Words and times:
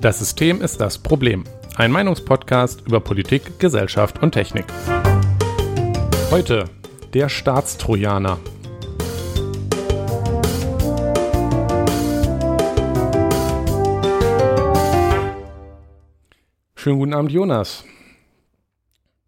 Das 0.00 0.18
System 0.18 0.62
ist 0.62 0.80
das 0.80 0.98
Problem. 0.98 1.44
Ein 1.76 1.92
Meinungspodcast 1.92 2.86
über 2.86 3.00
Politik, 3.00 3.58
Gesellschaft 3.58 4.22
und 4.22 4.32
Technik. 4.32 4.64
Heute 6.30 6.64
der 7.12 7.28
Staatstrojaner. 7.28 8.38
Schönen 16.74 16.98
guten 16.98 17.12
Abend, 17.12 17.30
Jonas. 17.30 17.84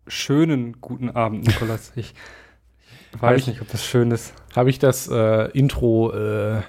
Schönen 0.07 0.81
guten 0.81 1.11
Abend, 1.11 1.47
Nikolas. 1.47 1.93
Ich 1.97 2.15
weiß 3.21 3.41
ich, 3.41 3.47
nicht, 3.49 3.63
ob 3.63 3.69
das 3.69 3.85
schön 3.85 4.11
ist. 4.11 4.33
Habe 4.55 4.71
ich 4.71 4.79
das 4.79 5.09
äh, 5.09 5.51
Intro 5.53 6.13
äh, 6.13 6.63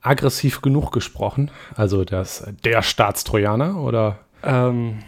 aggressiv 0.00 0.60
genug 0.60 0.92
gesprochen? 0.92 1.50
Also 1.74 2.04
das 2.04 2.46
der 2.64 2.82
Staatstrojaner 2.82 3.80
oder? 3.80 4.18
Ähm, 4.42 4.98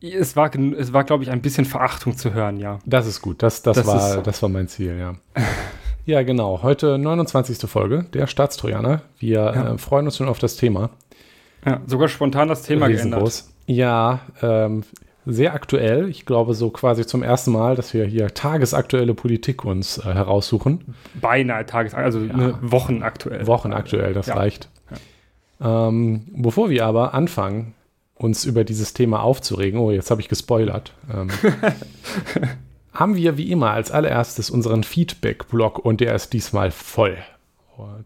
es 0.00 0.36
war, 0.36 0.54
es 0.54 0.92
war, 0.92 1.04
glaube 1.04 1.24
ich, 1.24 1.30
ein 1.30 1.42
bisschen 1.42 1.64
Verachtung 1.64 2.16
zu 2.16 2.32
hören, 2.32 2.58
ja. 2.58 2.78
Das 2.86 3.06
ist 3.06 3.20
gut. 3.20 3.42
Das, 3.42 3.62
das, 3.62 3.78
das 3.78 3.86
war, 3.86 4.18
ist, 4.18 4.26
das 4.26 4.42
war 4.42 4.48
mein 4.48 4.68
Ziel, 4.68 4.96
ja. 4.96 5.14
ja, 6.06 6.22
genau. 6.22 6.62
Heute 6.62 6.98
29. 6.98 7.68
Folge, 7.68 8.04
der 8.14 8.26
Staatstrojaner. 8.26 9.02
Wir 9.18 9.40
ja. 9.40 9.74
äh, 9.74 9.78
freuen 9.78 10.06
uns 10.06 10.16
schon 10.16 10.28
auf 10.28 10.38
das 10.38 10.56
Thema. 10.56 10.90
Ja, 11.66 11.80
sogar 11.86 12.08
spontan 12.08 12.48
das 12.48 12.62
Thema 12.62 12.86
Riesengroß. 12.86 13.50
geändert. 13.66 13.66
Ja, 13.66 14.20
ähm, 14.40 14.84
sehr 15.30 15.52
aktuell. 15.52 16.08
Ich 16.08 16.24
glaube, 16.24 16.54
so 16.54 16.70
quasi 16.70 17.06
zum 17.06 17.22
ersten 17.22 17.52
Mal, 17.52 17.76
dass 17.76 17.92
wir 17.92 18.04
hier 18.06 18.32
tagesaktuelle 18.32 19.14
Politik 19.14 19.64
uns 19.64 19.98
äh, 19.98 20.02
heraussuchen. 20.02 20.94
Beinahe 21.20 21.66
tagesaktuell, 21.66 22.04
also 22.04 22.20
ja. 22.20 22.36
ne, 22.36 22.58
wochenaktuell. 22.62 23.46
Wochenaktuell, 23.46 24.14
das 24.14 24.28
ja. 24.28 24.34
reicht. 24.34 24.68
Ja. 25.60 25.88
Ähm, 25.88 26.26
bevor 26.32 26.70
wir 26.70 26.86
aber 26.86 27.12
anfangen, 27.14 27.74
uns 28.14 28.44
über 28.46 28.64
dieses 28.64 28.94
Thema 28.94 29.22
aufzuregen, 29.22 29.78
oh, 29.78 29.90
jetzt 29.90 30.10
habe 30.10 30.20
ich 30.20 30.28
gespoilert, 30.28 30.94
ähm, 31.14 31.28
haben 32.92 33.14
wir 33.14 33.36
wie 33.36 33.52
immer 33.52 33.70
als 33.70 33.90
allererstes 33.90 34.50
unseren 34.50 34.82
Feedback-Blog 34.82 35.78
und 35.78 36.00
der 36.00 36.14
ist 36.14 36.32
diesmal 36.32 36.70
voll. 36.70 37.18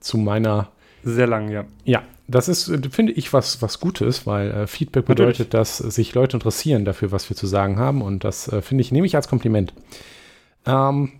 Zu 0.00 0.18
meiner. 0.18 0.68
Sehr 1.02 1.26
lang, 1.26 1.50
ja. 1.50 1.64
Ja, 1.84 2.02
das 2.34 2.48
ist, 2.48 2.70
finde 2.90 3.12
ich, 3.12 3.32
was, 3.32 3.62
was 3.62 3.80
Gutes, 3.80 4.26
weil 4.26 4.50
äh, 4.50 4.66
Feedback 4.66 5.06
bedeutet, 5.06 5.38
Natürlich. 5.38 5.50
dass 5.50 5.78
sich 5.78 6.14
Leute 6.14 6.36
interessieren 6.36 6.84
dafür, 6.84 7.12
was 7.12 7.28
wir 7.30 7.36
zu 7.36 7.46
sagen 7.46 7.78
haben. 7.78 8.02
Und 8.02 8.24
das 8.24 8.48
äh, 8.48 8.62
finde 8.62 8.82
ich, 8.82 8.92
nehme 8.92 9.06
ich 9.06 9.16
als 9.16 9.28
Kompliment. 9.28 9.72
Ähm, 10.66 11.12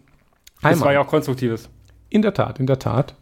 das 0.62 0.80
war 0.80 0.92
ja 0.92 1.00
auch 1.00 1.08
konstruktives. 1.08 1.68
In 2.08 2.22
der 2.22 2.34
Tat, 2.34 2.60
in 2.60 2.66
der 2.66 2.78
Tat. 2.78 3.14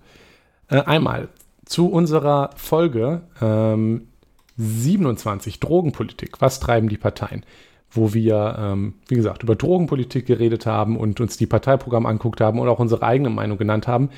Äh, 0.68 0.80
einmal 0.83 1.28
zu 1.64 1.88
unserer 1.88 2.50
Folge 2.56 3.22
ähm, 3.41 4.08
27, 4.56 5.61
Drogenpolitik. 5.61 6.41
Was 6.41 6.61
treiben 6.61 6.88
die 6.88 6.98
Parteien? 6.98 7.44
Wo 7.91 8.12
wir, 8.12 8.56
ähm, 8.58 8.94
wie 9.08 9.16
gesagt, 9.16 9.42
über 9.42 9.56
Drogenpolitik 9.56 10.27
geredet 10.27 10.66
haben 10.66 10.96
und 10.96 11.20
uns 11.20 11.36
die 11.36 11.46
Parteiprogramme 11.46 12.08
anguckt 12.08 12.41
haben 12.41 12.58
und 12.58 12.68
auch 12.68 12.78
unsere 12.78 13.02
eigene 13.02 13.30
Meinung 13.30 13.58
genannt 13.58 13.88
haben, 13.88 14.11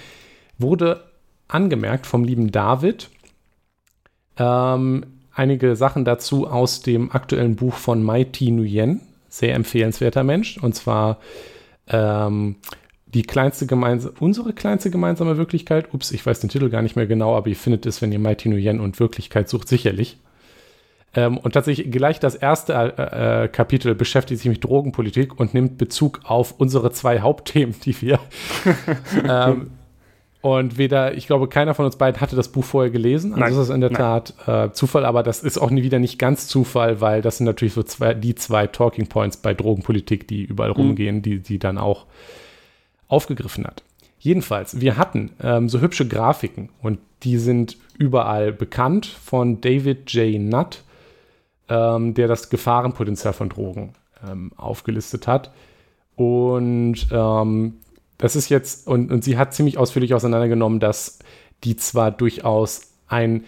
wurde 0.59 1.05
angemerkt 1.49 2.07
vom 2.07 2.25
lieben 2.25 2.51
David, 2.51 3.11
ähm, 4.43 5.07
einige 5.35 5.77
Sachen 5.77 6.05
dazu 6.05 6.49
aus 6.49 6.83
dem 6.83 7.13
aktuellen 7.13 7.57
Buch 7.57 7.75
von 7.75 8.03
Mai 8.03 8.25
Ti 8.25 8.51
Nguyen, 8.51 9.01
sehr 9.29 9.55
empfehlenswerter 9.55 10.25
Mensch, 10.25 10.59
und 10.59 10.75
zwar 10.75 11.19
ähm, 11.89 12.57
die 13.07 13.23
kleinste 13.23 13.67
gemeinsame, 13.67 14.15
unsere 14.21 14.53
kleinste 14.53 14.91
gemeinsame 14.91 15.37
Wirklichkeit. 15.37 15.93
Ups, 15.93 16.11
ich 16.11 16.25
weiß 16.25 16.41
den 16.41 16.51
Titel 16.51 16.71
gar 16.71 16.83
nicht 16.83 16.97
mehr 16.97 17.07
genau, 17.07 17.37
aber 17.37 17.49
ihr 17.49 17.57
findet 17.57 17.87
es, 17.87 18.03
wenn 18.03 18.13
ihr 18.13 18.19
Mai 18.19 18.35
Ti 18.35 18.49
Nguyen 18.49 18.81
und 18.81 18.99
Wirklichkeit 18.99 19.49
sucht, 19.49 19.69
sicherlich. 19.69 20.19
Ähm, 21.15 21.37
und 21.39 21.53
tatsächlich 21.53 21.91
gleich 21.91 22.21
das 22.21 22.35
erste 22.35 22.73
äh, 22.73 23.45
äh, 23.45 23.49
Kapitel 23.49 23.95
beschäftigt 23.95 24.41
sich 24.41 24.51
mit 24.51 24.65
Drogenpolitik 24.65 25.39
und 25.39 25.53
nimmt 25.53 25.77
Bezug 25.77 26.21
auf 26.25 26.55
unsere 26.59 26.91
zwei 26.91 27.21
Hauptthemen, 27.21 27.75
die 27.85 28.01
wir 28.01 28.19
ähm, 29.29 29.71
und 30.43 30.77
weder, 30.77 31.15
ich 31.15 31.29
glaube, 31.29 31.47
keiner 31.47 31.73
von 31.73 31.87
uns 31.87 31.97
beiden 31.97 32.21
hatte 32.21 32.35
das 32.35 32.49
Buch 32.49 32.65
vorher 32.65 32.91
gelesen. 32.91 33.33
Also 33.33 33.45
nein, 33.45 33.55
das 33.55 33.69
ist 33.69 33.75
in 33.75 33.81
der 33.81 33.91
nein. 33.91 33.99
Tat 33.99 34.35
äh, 34.47 34.73
Zufall, 34.73 35.05
aber 35.05 35.23
das 35.23 35.43
ist 35.45 35.57
auch 35.57 35.71
nie, 35.71 35.85
wieder 35.85 36.01
nicht 36.01 36.19
ganz 36.19 36.49
Zufall, 36.49 37.01
weil 37.01 37.23
das 37.23 37.39
sind 37.39 37.47
natürlich 37.47 37.75
so 37.75 37.85
zwei, 37.85 38.13
die 38.13 38.35
zwei 38.35 38.67
Talking 38.67 39.07
Points 39.07 39.37
bei 39.37 39.55
Drogenpolitik, 39.55 40.27
die 40.27 40.43
überall 40.43 40.71
mhm. 40.71 40.77
rumgehen, 40.77 41.23
die 41.23 41.39
die 41.39 41.61
dann 41.61 41.79
auch 41.79 42.07
aufgegriffen 43.07 43.65
hat. 43.65 43.85
Jedenfalls, 44.19 44.81
wir 44.81 44.97
hatten 44.97 45.31
ähm, 45.41 45.69
so 45.69 45.81
hübsche 45.81 46.09
Grafiken 46.09 46.71
und 46.83 46.99
die 47.23 47.39
sind 47.39 47.77
überall 47.97 48.53
bekannt 48.53 49.07
von 49.07 49.61
David 49.61 50.11
J. 50.13 50.41
Nutt, 50.41 50.83
ähm, 51.69 52.15
der 52.15 52.27
das 52.27 52.51
Gefahrenpotenzial 52.51 53.33
von 53.33 53.49
Drogen 53.49 53.95
ähm, 54.29 54.51
aufgelistet 54.57 55.29
hat. 55.29 55.53
Und 56.17 57.07
ähm, 57.13 57.75
das 58.23 58.37
ist 58.37 58.51
jetzt, 58.51 58.87
und, 58.87 59.11
und 59.11 59.25
sie 59.25 59.37
hat 59.37 59.53
ziemlich 59.53 59.79
ausführlich 59.79 60.15
auseinandergenommen, 60.15 60.79
dass 60.79 61.19
die 61.65 61.75
zwar 61.75 62.13
durchaus 62.13 62.83
ein 63.09 63.43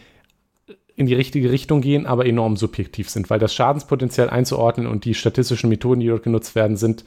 in 0.96 1.06
die 1.06 1.14
richtige 1.14 1.52
Richtung 1.52 1.80
gehen, 1.80 2.06
aber 2.06 2.26
enorm 2.26 2.56
subjektiv 2.56 3.08
sind, 3.08 3.30
weil 3.30 3.38
das 3.38 3.54
Schadenspotenzial 3.54 4.30
einzuordnen 4.30 4.88
und 4.88 5.04
die 5.04 5.14
statistischen 5.14 5.70
Methoden, 5.70 6.00
die 6.00 6.08
dort 6.08 6.24
genutzt 6.24 6.56
werden, 6.56 6.76
sind 6.76 7.04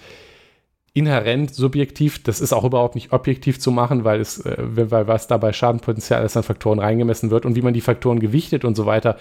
inhärent 0.94 1.54
subjektiv. 1.54 2.24
Das 2.24 2.40
ist 2.40 2.54
auch 2.54 2.64
überhaupt 2.64 2.96
nicht 2.96 3.12
objektiv 3.12 3.60
zu 3.60 3.72
machen, 3.72 4.06
weil 4.06 4.22
es, 4.22 4.46
äh, 4.46 4.56
weil 4.60 5.10
was 5.10 5.28
dabei 5.28 5.52
Schadenpotenzial 5.52 6.22
alles 6.22 6.38
an 6.38 6.44
Faktoren 6.44 6.80
reingemessen 6.80 7.32
wird 7.32 7.46
und 7.46 7.58
wie 7.58 7.62
man 7.62 7.74
die 7.74 7.82
Faktoren 7.82 8.22
gewichtet 8.22 8.64
und 8.64 8.76
so 8.76 8.86
weiter, 8.86 9.18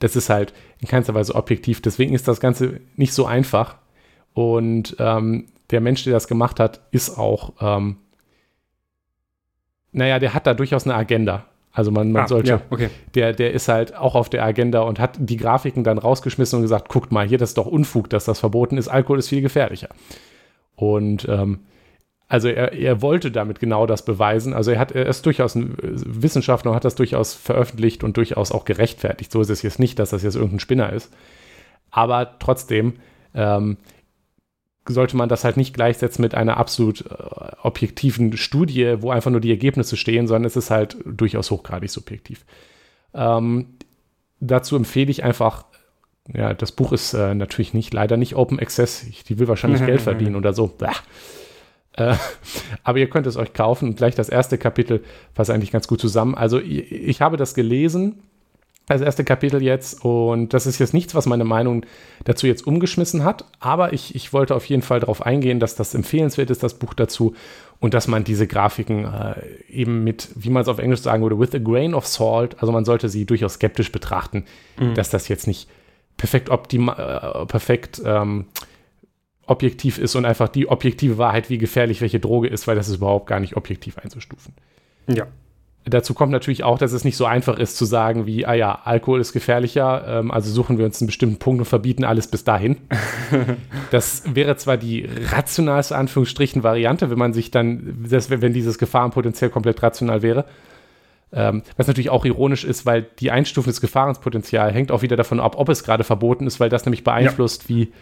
das 0.00 0.16
ist 0.16 0.30
halt 0.30 0.52
in 0.80 0.88
keinster 0.88 1.14
Weise 1.14 1.36
objektiv. 1.36 1.80
Deswegen 1.80 2.12
ist 2.12 2.26
das 2.26 2.40
Ganze 2.40 2.80
nicht 2.96 3.12
so 3.12 3.24
einfach. 3.24 3.76
Und 4.32 4.96
ähm, 4.98 5.46
der 5.74 5.80
Mensch, 5.80 6.04
der 6.04 6.12
das 6.12 6.28
gemacht 6.28 6.60
hat, 6.60 6.80
ist 6.92 7.18
auch, 7.18 7.52
ähm, 7.60 7.96
naja, 9.92 10.18
der 10.18 10.32
hat 10.32 10.46
da 10.46 10.54
durchaus 10.54 10.84
eine 10.84 10.94
Agenda. 10.94 11.44
Also 11.72 11.90
man, 11.90 12.12
man 12.12 12.22
ah, 12.22 12.28
sollte, 12.28 12.50
ja, 12.50 12.60
okay. 12.70 12.88
der, 13.14 13.32
der 13.32 13.52
ist 13.52 13.66
halt 13.66 13.96
auch 13.96 14.14
auf 14.14 14.30
der 14.30 14.44
Agenda 14.44 14.82
und 14.82 15.00
hat 15.00 15.16
die 15.18 15.36
Grafiken 15.36 15.82
dann 15.82 15.98
rausgeschmissen 15.98 16.58
und 16.58 16.62
gesagt, 16.62 16.88
guckt 16.88 17.10
mal, 17.10 17.26
hier, 17.26 17.36
das 17.36 17.50
ist 17.50 17.58
doch 17.58 17.66
Unfug, 17.66 18.08
dass 18.08 18.24
das 18.24 18.38
verboten 18.38 18.78
ist, 18.78 18.86
Alkohol 18.86 19.18
ist 19.18 19.28
viel 19.28 19.42
gefährlicher. 19.42 19.88
Und 20.76 21.28
ähm, 21.28 21.60
also 22.28 22.48
er, 22.48 22.72
er 22.72 23.02
wollte 23.02 23.32
damit 23.32 23.58
genau 23.58 23.86
das 23.86 24.04
beweisen. 24.04 24.54
Also 24.54 24.70
er 24.70 24.78
hat 24.78 24.92
er 24.92 25.06
ist 25.06 25.26
durchaus 25.26 25.56
ein 25.56 25.76
Wissenschaftler 25.82 26.70
und 26.70 26.76
hat 26.76 26.84
das 26.84 26.94
durchaus 26.94 27.34
veröffentlicht 27.34 28.04
und 28.04 28.16
durchaus 28.16 28.52
auch 28.52 28.64
gerechtfertigt. 28.64 29.32
So 29.32 29.40
ist 29.40 29.50
es 29.50 29.62
jetzt 29.62 29.78
nicht, 29.78 29.98
dass 29.98 30.10
das 30.10 30.22
jetzt 30.22 30.36
irgendein 30.36 30.60
Spinner 30.60 30.92
ist. 30.92 31.12
Aber 31.90 32.38
trotzdem 32.38 32.94
ähm, 33.34 33.76
sollte 34.86 35.16
man 35.16 35.28
das 35.28 35.44
halt 35.44 35.56
nicht 35.56 35.74
gleichsetzen 35.74 36.22
mit 36.22 36.34
einer 36.34 36.56
absolut 36.56 37.06
äh, 37.06 37.56
objektiven 37.62 38.36
Studie, 38.36 38.96
wo 39.00 39.10
einfach 39.10 39.30
nur 39.30 39.40
die 39.40 39.50
Ergebnisse 39.50 39.96
stehen, 39.96 40.26
sondern 40.26 40.44
es 40.44 40.56
ist 40.56 40.70
halt 40.70 40.96
durchaus 41.04 41.50
hochgradig 41.50 41.90
subjektiv. 41.90 42.44
Ähm, 43.14 43.66
dazu 44.40 44.76
empfehle 44.76 45.10
ich 45.10 45.24
einfach, 45.24 45.64
ja, 46.32 46.54
das 46.54 46.72
Buch 46.72 46.92
ist 46.92 47.14
äh, 47.14 47.34
natürlich 47.34 47.74
nicht, 47.74 47.94
leider 47.94 48.16
nicht 48.16 48.36
Open 48.36 48.60
Access. 48.60 49.04
Ich, 49.04 49.24
die 49.24 49.38
will 49.38 49.48
wahrscheinlich 49.48 49.80
Geld 49.86 50.02
verdienen 50.02 50.36
oder 50.36 50.52
so. 50.52 50.76
Äh, 51.92 52.14
aber 52.84 52.98
ihr 52.98 53.08
könnt 53.08 53.26
es 53.26 53.36
euch 53.36 53.54
kaufen 53.54 53.90
und 53.90 53.96
gleich 53.96 54.14
das 54.14 54.28
erste 54.28 54.58
Kapitel 54.58 55.02
fasst 55.32 55.50
eigentlich 55.50 55.72
ganz 55.72 55.88
gut 55.88 56.00
zusammen. 56.00 56.34
Also 56.34 56.58
ich, 56.60 56.92
ich 56.92 57.20
habe 57.22 57.36
das 57.36 57.54
gelesen 57.54 58.22
das 58.86 59.00
erste 59.00 59.24
Kapitel 59.24 59.62
jetzt. 59.62 60.04
Und 60.04 60.52
das 60.52 60.66
ist 60.66 60.78
jetzt 60.78 60.94
nichts, 60.94 61.14
was 61.14 61.26
meine 61.26 61.44
Meinung 61.44 61.86
dazu 62.24 62.46
jetzt 62.46 62.66
umgeschmissen 62.66 63.24
hat. 63.24 63.44
Aber 63.60 63.92
ich, 63.92 64.14
ich 64.14 64.32
wollte 64.32 64.54
auf 64.54 64.66
jeden 64.66 64.82
Fall 64.82 65.00
darauf 65.00 65.24
eingehen, 65.24 65.60
dass 65.60 65.74
das 65.74 65.94
empfehlenswert 65.94 66.50
ist, 66.50 66.62
das 66.62 66.74
Buch 66.74 66.94
dazu. 66.94 67.34
Und 67.80 67.94
dass 67.94 68.08
man 68.08 68.24
diese 68.24 68.46
Grafiken 68.46 69.04
äh, 69.04 69.34
eben 69.68 70.04
mit, 70.04 70.28
wie 70.34 70.50
man 70.50 70.62
es 70.62 70.68
auf 70.68 70.78
Englisch 70.78 71.00
sagen 71.00 71.22
würde, 71.22 71.38
with 71.38 71.54
a 71.54 71.58
grain 71.58 71.94
of 71.94 72.06
salt, 72.06 72.56
also 72.60 72.72
man 72.72 72.84
sollte 72.84 73.08
sie 73.08 73.24
durchaus 73.24 73.54
skeptisch 73.54 73.90
betrachten, 73.90 74.44
mhm. 74.78 74.94
dass 74.94 75.10
das 75.10 75.28
jetzt 75.28 75.46
nicht 75.46 75.68
perfekt, 76.16 76.50
optimal, 76.50 77.42
äh, 77.42 77.46
perfekt 77.46 78.00
ähm, 78.04 78.46
objektiv 79.46 79.98
ist 79.98 80.14
und 80.14 80.24
einfach 80.24 80.48
die 80.48 80.68
objektive 80.68 81.18
Wahrheit, 81.18 81.50
wie 81.50 81.58
gefährlich 81.58 82.00
welche 82.00 82.20
Droge 82.20 82.48
ist, 82.48 82.66
weil 82.66 82.76
das 82.76 82.88
ist 82.88 82.96
überhaupt 82.96 83.26
gar 83.26 83.40
nicht 83.40 83.56
objektiv 83.56 83.98
einzustufen. 83.98 84.54
Ja. 85.06 85.26
Dazu 85.86 86.14
kommt 86.14 86.32
natürlich 86.32 86.64
auch, 86.64 86.78
dass 86.78 86.92
es 86.92 87.04
nicht 87.04 87.16
so 87.16 87.26
einfach 87.26 87.58
ist 87.58 87.76
zu 87.76 87.84
sagen, 87.84 88.24
wie, 88.24 88.46
ah 88.46 88.54
ja, 88.54 88.80
Alkohol 88.84 89.20
ist 89.20 89.34
gefährlicher, 89.34 90.20
ähm, 90.20 90.30
also 90.30 90.50
suchen 90.50 90.78
wir 90.78 90.86
uns 90.86 91.00
einen 91.00 91.08
bestimmten 91.08 91.38
Punkt 91.38 91.60
und 91.60 91.66
verbieten 91.66 92.04
alles 92.04 92.26
bis 92.26 92.42
dahin. 92.42 92.78
das 93.90 94.22
wäre 94.34 94.56
zwar 94.56 94.78
die 94.78 95.06
rationalste 95.30 95.96
Anführungsstrichen 95.96 96.62
Variante, 96.62 97.10
wenn 97.10 97.18
man 97.18 97.34
sich 97.34 97.50
dann, 97.50 98.06
das, 98.08 98.30
wenn 98.30 98.54
dieses 98.54 98.78
Gefahrenpotenzial 98.78 99.50
komplett 99.50 99.82
rational 99.82 100.22
wäre. 100.22 100.46
Ähm, 101.34 101.62
was 101.76 101.86
natürlich 101.86 102.10
auch 102.10 102.24
ironisch 102.24 102.64
ist, 102.64 102.86
weil 102.86 103.02
die 103.18 103.30
Einstufung 103.30 103.70
des 103.70 103.82
Gefahrenpotenzials 103.82 104.72
hängt 104.72 104.90
auch 104.90 105.02
wieder 105.02 105.16
davon 105.16 105.38
ab, 105.38 105.56
ob 105.58 105.68
es 105.68 105.84
gerade 105.84 106.04
verboten 106.04 106.46
ist, 106.46 106.60
weil 106.60 106.70
das 106.70 106.86
nämlich 106.86 107.04
beeinflusst, 107.04 107.64
ja. 107.64 107.68
wie, 107.68 107.92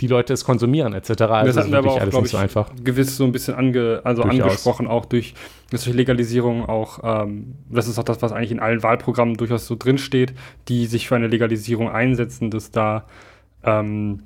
die 0.00 0.06
Leute 0.06 0.32
es 0.32 0.44
konsumieren 0.44 0.94
etc. 0.94 1.10
Also 1.10 1.46
das 1.46 1.56
hatten 1.56 1.70
wir 1.70 1.78
aber 1.78 1.92
auch, 1.92 2.00
alles 2.00 2.14
nicht 2.14 2.30
so 2.30 2.36
einfach. 2.36 2.70
Gewiss 2.82 3.16
so 3.16 3.24
ein 3.24 3.32
bisschen 3.32 3.54
ange, 3.54 4.00
also 4.04 4.22
angesprochen, 4.22 4.86
auch 4.86 5.04
durch, 5.04 5.34
durch 5.70 5.86
Legalisierung 5.86 6.68
auch, 6.68 7.00
ähm, 7.04 7.54
das 7.70 7.88
ist 7.88 7.98
auch 7.98 8.04
das, 8.04 8.22
was 8.22 8.32
eigentlich 8.32 8.50
in 8.50 8.60
allen 8.60 8.82
Wahlprogrammen 8.82 9.36
durchaus 9.36 9.66
so 9.66 9.76
drinsteht, 9.76 10.34
die 10.68 10.86
sich 10.86 11.08
für 11.08 11.16
eine 11.16 11.28
Legalisierung 11.28 11.90
einsetzen, 11.90 12.50
dass 12.50 12.70
da, 12.70 13.04
ähm, 13.64 14.24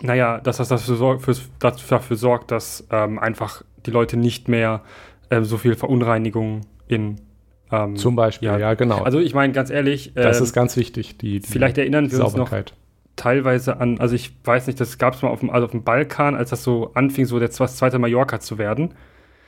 naja, 0.00 0.38
dass 0.38 0.56
das 0.56 0.68
dafür, 0.68 1.20
dafür 1.58 2.16
sorgt, 2.16 2.50
dass 2.50 2.86
ähm, 2.90 3.18
einfach 3.18 3.62
die 3.86 3.90
Leute 3.90 4.16
nicht 4.16 4.48
mehr 4.48 4.82
ähm, 5.30 5.44
so 5.44 5.58
viel 5.58 5.74
Verunreinigung 5.74 6.62
in 6.88 7.20
ähm, 7.70 7.96
Zum 7.96 8.16
Beispiel, 8.16 8.48
ja, 8.48 8.58
ja, 8.58 8.74
genau. 8.74 9.02
Also 9.02 9.18
ich 9.18 9.34
meine, 9.34 9.52
ganz 9.52 9.68
ehrlich. 9.68 10.12
Das 10.14 10.40
ist 10.40 10.54
ganz 10.54 10.76
wichtig, 10.76 11.18
die, 11.18 11.40
die 11.40 11.46
Vielleicht 11.46 11.76
erinnern 11.76 12.10
wir 12.10 12.24
uns 12.24 12.34
noch 12.34 12.50
teilweise 13.18 13.80
an, 13.80 14.00
also 14.00 14.14
ich 14.14 14.32
weiß 14.44 14.66
nicht, 14.66 14.80
das 14.80 14.96
gab 14.96 15.14
es 15.14 15.22
mal 15.22 15.28
auf 15.28 15.40
dem, 15.40 15.50
also 15.50 15.66
auf 15.66 15.72
dem 15.72 15.82
Balkan, 15.84 16.34
als 16.34 16.50
das 16.50 16.62
so 16.62 16.92
anfing, 16.94 17.26
so 17.26 17.38
der 17.38 17.48
das 17.48 17.76
zweite 17.76 17.98
Mallorca 17.98 18.40
zu 18.40 18.56
werden, 18.56 18.94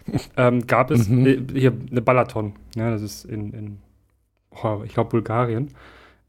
ähm, 0.36 0.66
gab 0.66 0.90
es 0.90 1.08
mhm. 1.08 1.26
äh, 1.26 1.38
hier 1.52 1.72
eine 1.90 2.02
Balaton. 2.02 2.54
Ja, 2.76 2.90
das 2.90 3.02
ist 3.02 3.24
in, 3.24 3.52
in 3.52 3.78
oh, 4.62 4.82
ich 4.84 4.92
glaube, 4.92 5.10
Bulgarien. 5.10 5.68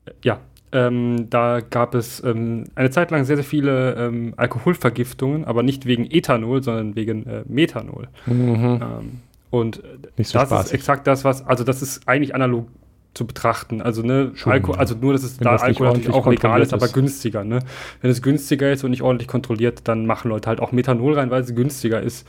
Äh, 0.05 0.11
ja, 0.23 0.39
ähm, 0.71 1.29
da 1.29 1.59
gab 1.59 1.95
es 1.95 2.23
ähm, 2.23 2.65
eine 2.75 2.91
Zeit 2.91 3.11
lang 3.11 3.25
sehr, 3.25 3.35
sehr 3.35 3.45
viele 3.45 3.95
ähm, 3.95 4.33
Alkoholvergiftungen, 4.37 5.43
aber 5.43 5.63
nicht 5.63 5.85
wegen 5.85 6.05
Ethanol, 6.09 6.63
sondern 6.63 6.95
wegen 6.95 7.25
äh, 7.25 7.43
Methanol. 7.47 8.07
Mhm. 8.25 8.79
Ähm, 8.81 9.21
und 9.49 9.75
so 9.75 9.81
das 10.15 10.31
spaßig. 10.31 10.65
ist 10.67 10.73
exakt 10.73 11.07
das, 11.07 11.25
was, 11.25 11.45
also 11.45 11.65
das 11.65 11.81
ist 11.81 12.07
eigentlich 12.07 12.33
analog 12.33 12.67
zu 13.13 13.27
betrachten. 13.27 13.81
Also, 13.81 14.01
ne, 14.03 14.31
Alkohol, 14.45 14.77
also 14.77 14.95
nur, 14.95 15.13
dass 15.13 15.23
es 15.23 15.39
Wenn 15.39 15.45
da 15.45 15.51
das 15.51 15.63
Alkohol 15.63 15.87
natürlich 15.87 16.11
auch 16.11 16.27
legal 16.27 16.61
ist, 16.61 16.73
aber 16.73 16.87
günstiger, 16.87 17.43
ne? 17.43 17.59
Wenn 18.01 18.11
es 18.11 18.21
günstiger 18.21 18.71
ist 18.71 18.83
und 18.83 18.91
nicht 18.91 19.01
ordentlich 19.01 19.27
kontrolliert, 19.27 19.81
dann 19.85 20.05
machen 20.05 20.29
Leute 20.29 20.47
halt 20.47 20.59
auch 20.59 20.71
Methanol 20.71 21.13
rein, 21.13 21.29
weil 21.29 21.41
es 21.41 21.53
günstiger 21.53 22.01
ist 22.01 22.25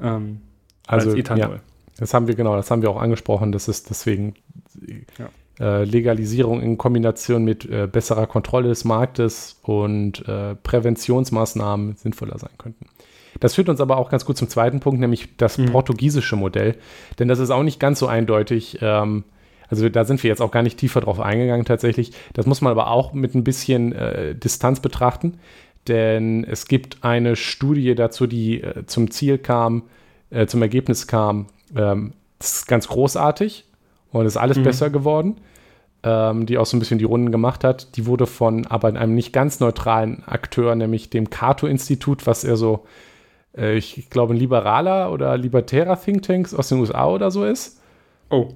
ähm, 0.00 0.40
also, 0.86 1.10
als 1.10 1.18
Ethanol. 1.18 1.56
Ja, 1.56 1.60
das 1.98 2.14
haben 2.14 2.26
wir, 2.26 2.34
genau, 2.34 2.56
das 2.56 2.70
haben 2.70 2.82
wir 2.82 2.90
auch 2.90 3.00
angesprochen, 3.00 3.52
das 3.52 3.68
ist 3.68 3.90
deswegen 3.90 4.34
ja. 5.18 5.28
äh, 5.60 5.84
Legalisierung 5.84 6.60
in 6.60 6.78
Kombination 6.78 7.44
mit 7.44 7.64
äh, 7.70 7.86
besserer 7.86 8.26
Kontrolle 8.26 8.68
des 8.68 8.84
Marktes 8.84 9.60
und 9.62 10.26
äh, 10.28 10.56
Präventionsmaßnahmen 10.56 11.94
sinnvoller 11.94 12.38
sein 12.38 12.50
könnten. 12.58 12.86
Das 13.40 13.54
führt 13.54 13.68
uns 13.68 13.80
aber 13.80 13.96
auch 13.98 14.10
ganz 14.10 14.24
gut 14.24 14.36
zum 14.36 14.48
zweiten 14.48 14.80
Punkt, 14.80 15.00
nämlich 15.00 15.36
das 15.36 15.58
mhm. 15.58 15.66
portugiesische 15.66 16.36
Modell. 16.36 16.76
Denn 17.18 17.28
das 17.28 17.38
ist 17.38 17.50
auch 17.50 17.62
nicht 17.62 17.80
ganz 17.80 17.98
so 17.98 18.06
eindeutig. 18.06 18.78
Ähm, 18.80 19.24
also 19.74 19.88
da 19.88 20.04
sind 20.04 20.22
wir 20.22 20.28
jetzt 20.28 20.40
auch 20.40 20.50
gar 20.50 20.62
nicht 20.62 20.78
tiefer 20.78 21.00
drauf 21.00 21.20
eingegangen 21.20 21.64
tatsächlich. 21.64 22.12
Das 22.32 22.46
muss 22.46 22.60
man 22.60 22.70
aber 22.70 22.88
auch 22.90 23.12
mit 23.12 23.34
ein 23.34 23.44
bisschen 23.44 23.92
äh, 23.92 24.34
Distanz 24.34 24.80
betrachten, 24.80 25.38
denn 25.88 26.44
es 26.44 26.66
gibt 26.66 26.98
eine 27.02 27.36
Studie 27.36 27.94
dazu, 27.94 28.26
die 28.26 28.62
äh, 28.62 28.86
zum 28.86 29.10
Ziel 29.10 29.38
kam, 29.38 29.82
äh, 30.30 30.46
zum 30.46 30.62
Ergebnis 30.62 31.06
kam, 31.06 31.46
ähm, 31.76 32.12
das 32.38 32.54
ist 32.54 32.68
ganz 32.68 32.88
großartig 32.88 33.64
und 34.12 34.26
ist 34.26 34.36
alles 34.36 34.58
mhm. 34.58 34.62
besser 34.62 34.90
geworden, 34.90 35.38
ähm, 36.02 36.46
die 36.46 36.58
auch 36.58 36.66
so 36.66 36.76
ein 36.76 36.80
bisschen 36.80 36.98
die 36.98 37.04
Runden 37.04 37.32
gemacht 37.32 37.64
hat. 37.64 37.96
Die 37.96 38.06
wurde 38.06 38.26
von 38.26 38.66
aber 38.66 38.88
einem 38.88 39.14
nicht 39.14 39.32
ganz 39.32 39.60
neutralen 39.60 40.22
Akteur, 40.24 40.74
nämlich 40.76 41.10
dem 41.10 41.30
Cato-Institut, 41.30 42.26
was 42.26 42.44
er 42.44 42.56
so, 42.56 42.86
äh, 43.56 43.76
ich 43.76 44.08
glaube, 44.08 44.34
ein 44.34 44.38
liberaler 44.38 45.12
oder 45.12 45.36
libertärer 45.36 46.00
Think 46.00 46.22
Tank 46.22 46.54
aus 46.54 46.68
den 46.68 46.78
USA 46.78 47.08
oder 47.08 47.30
so 47.30 47.44
ist. 47.44 47.80
Oh. 48.30 48.48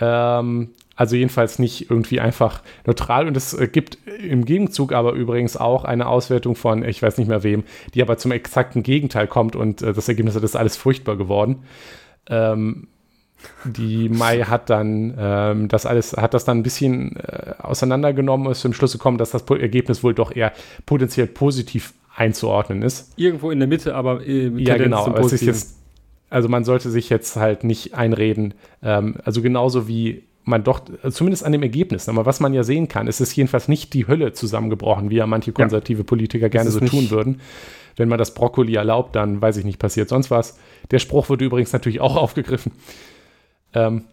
Ähm, 0.00 0.70
also 0.98 1.14
jedenfalls 1.14 1.60
nicht 1.60 1.90
irgendwie 1.90 2.18
einfach 2.18 2.62
neutral. 2.84 3.28
Und 3.28 3.36
es 3.36 3.54
äh, 3.54 3.68
gibt 3.68 3.98
im 4.06 4.44
Gegenzug 4.44 4.92
aber 4.92 5.12
übrigens 5.12 5.56
auch 5.56 5.84
eine 5.84 6.08
Auswertung 6.08 6.56
von, 6.56 6.84
ich 6.84 7.00
weiß 7.00 7.18
nicht 7.18 7.28
mehr 7.28 7.44
wem, 7.44 7.62
die 7.94 8.02
aber 8.02 8.18
zum 8.18 8.32
exakten 8.32 8.82
Gegenteil 8.82 9.28
kommt 9.28 9.54
und 9.54 9.80
äh, 9.80 9.92
das 9.92 10.08
Ergebnis 10.08 10.34
ist 10.34 10.56
alles 10.56 10.76
furchtbar 10.76 11.16
geworden. 11.16 11.62
Ähm, 12.28 12.88
die 13.64 14.08
Mai 14.08 14.40
hat 14.40 14.68
dann 14.70 15.14
ähm, 15.16 15.68
das 15.68 15.86
alles, 15.86 16.14
hat 16.14 16.34
das 16.34 16.44
dann 16.44 16.58
ein 16.58 16.62
bisschen 16.64 17.16
äh, 17.16 17.54
auseinandergenommen 17.58 18.46
und 18.46 18.52
ist 18.52 18.62
zum 18.62 18.72
Schluss 18.72 18.92
gekommen, 18.92 19.18
dass 19.18 19.30
das 19.30 19.44
Ergebnis 19.48 20.02
wohl 20.02 20.14
doch 20.14 20.34
eher 20.34 20.52
potenziell 20.84 21.28
positiv 21.28 21.94
einzuordnen 22.16 22.82
ist. 22.82 23.12
Irgendwo 23.16 23.52
in 23.52 23.60
der 23.60 23.68
Mitte, 23.68 23.94
aber 23.94 24.26
äh, 24.26 24.48
ja 24.56 24.76
genau. 24.76 25.14
Es 25.14 25.32
ist 25.32 25.42
jetzt 25.42 25.78
also 26.30 26.48
man 26.48 26.64
sollte 26.64 26.90
sich 26.90 27.08
jetzt 27.08 27.36
halt 27.36 27.64
nicht 27.64 27.94
einreden, 27.94 28.54
ähm, 28.82 29.16
also 29.24 29.42
genauso 29.42 29.88
wie 29.88 30.24
man 30.48 30.64
doch, 30.64 30.80
zumindest 31.10 31.44
an 31.44 31.52
dem 31.52 31.62
Ergebnis, 31.62 32.08
aber 32.08 32.26
was 32.26 32.40
man 32.40 32.54
ja 32.54 32.62
sehen 32.62 32.88
kann, 32.88 33.06
ist 33.06 33.20
es 33.20 33.36
jedenfalls 33.36 33.68
nicht 33.68 33.92
die 33.92 34.08
Hölle 34.08 34.32
zusammengebrochen, 34.32 35.10
wie 35.10 35.16
ja 35.16 35.26
manche 35.26 35.52
konservative 35.52 36.00
ja. 36.00 36.04
Politiker 36.04 36.48
gerne 36.48 36.70
so 36.70 36.80
tun 36.80 37.10
würden. 37.10 37.40
Wenn 37.96 38.08
man 38.08 38.18
das 38.18 38.32
Brokkoli 38.32 38.74
erlaubt, 38.74 39.14
dann 39.14 39.42
weiß 39.42 39.58
ich 39.58 39.64
nicht, 39.64 39.78
passiert 39.78 40.08
sonst 40.08 40.30
was. 40.30 40.58
Der 40.90 41.00
Spruch 41.00 41.28
wurde 41.28 41.44
übrigens 41.44 41.72
natürlich 41.72 42.00
auch 42.00 42.16
aufgegriffen. 42.22 42.72
Ähm, 43.74 44.04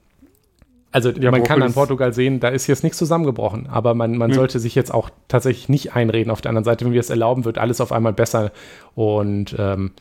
also 0.91 1.09
ja, 1.09 1.31
man 1.31 1.43
kann 1.43 1.61
an 1.61 1.73
Portugal 1.73 2.13
sehen, 2.13 2.39
da 2.39 2.49
ist 2.49 2.67
jetzt 2.67 2.83
nichts 2.83 2.97
zusammengebrochen, 2.97 3.67
aber 3.67 3.93
man, 3.93 4.17
man 4.17 4.31
hm. 4.31 4.35
sollte 4.35 4.59
sich 4.59 4.75
jetzt 4.75 4.93
auch 4.93 5.09
tatsächlich 5.27 5.67
nicht 5.67 5.93
einreden. 5.93 6.31
Auf 6.31 6.41
der 6.41 6.49
anderen 6.49 6.63
Seite, 6.63 6.85
wenn 6.85 6.93
wir 6.93 7.01
es 7.01 7.09
erlauben, 7.09 7.43
wird 7.43 7.57
alles 7.57 7.81
auf 7.81 7.91
einmal 7.91 8.13
besser 8.13 8.51
und 8.93 9.55
ähm, 9.59 9.91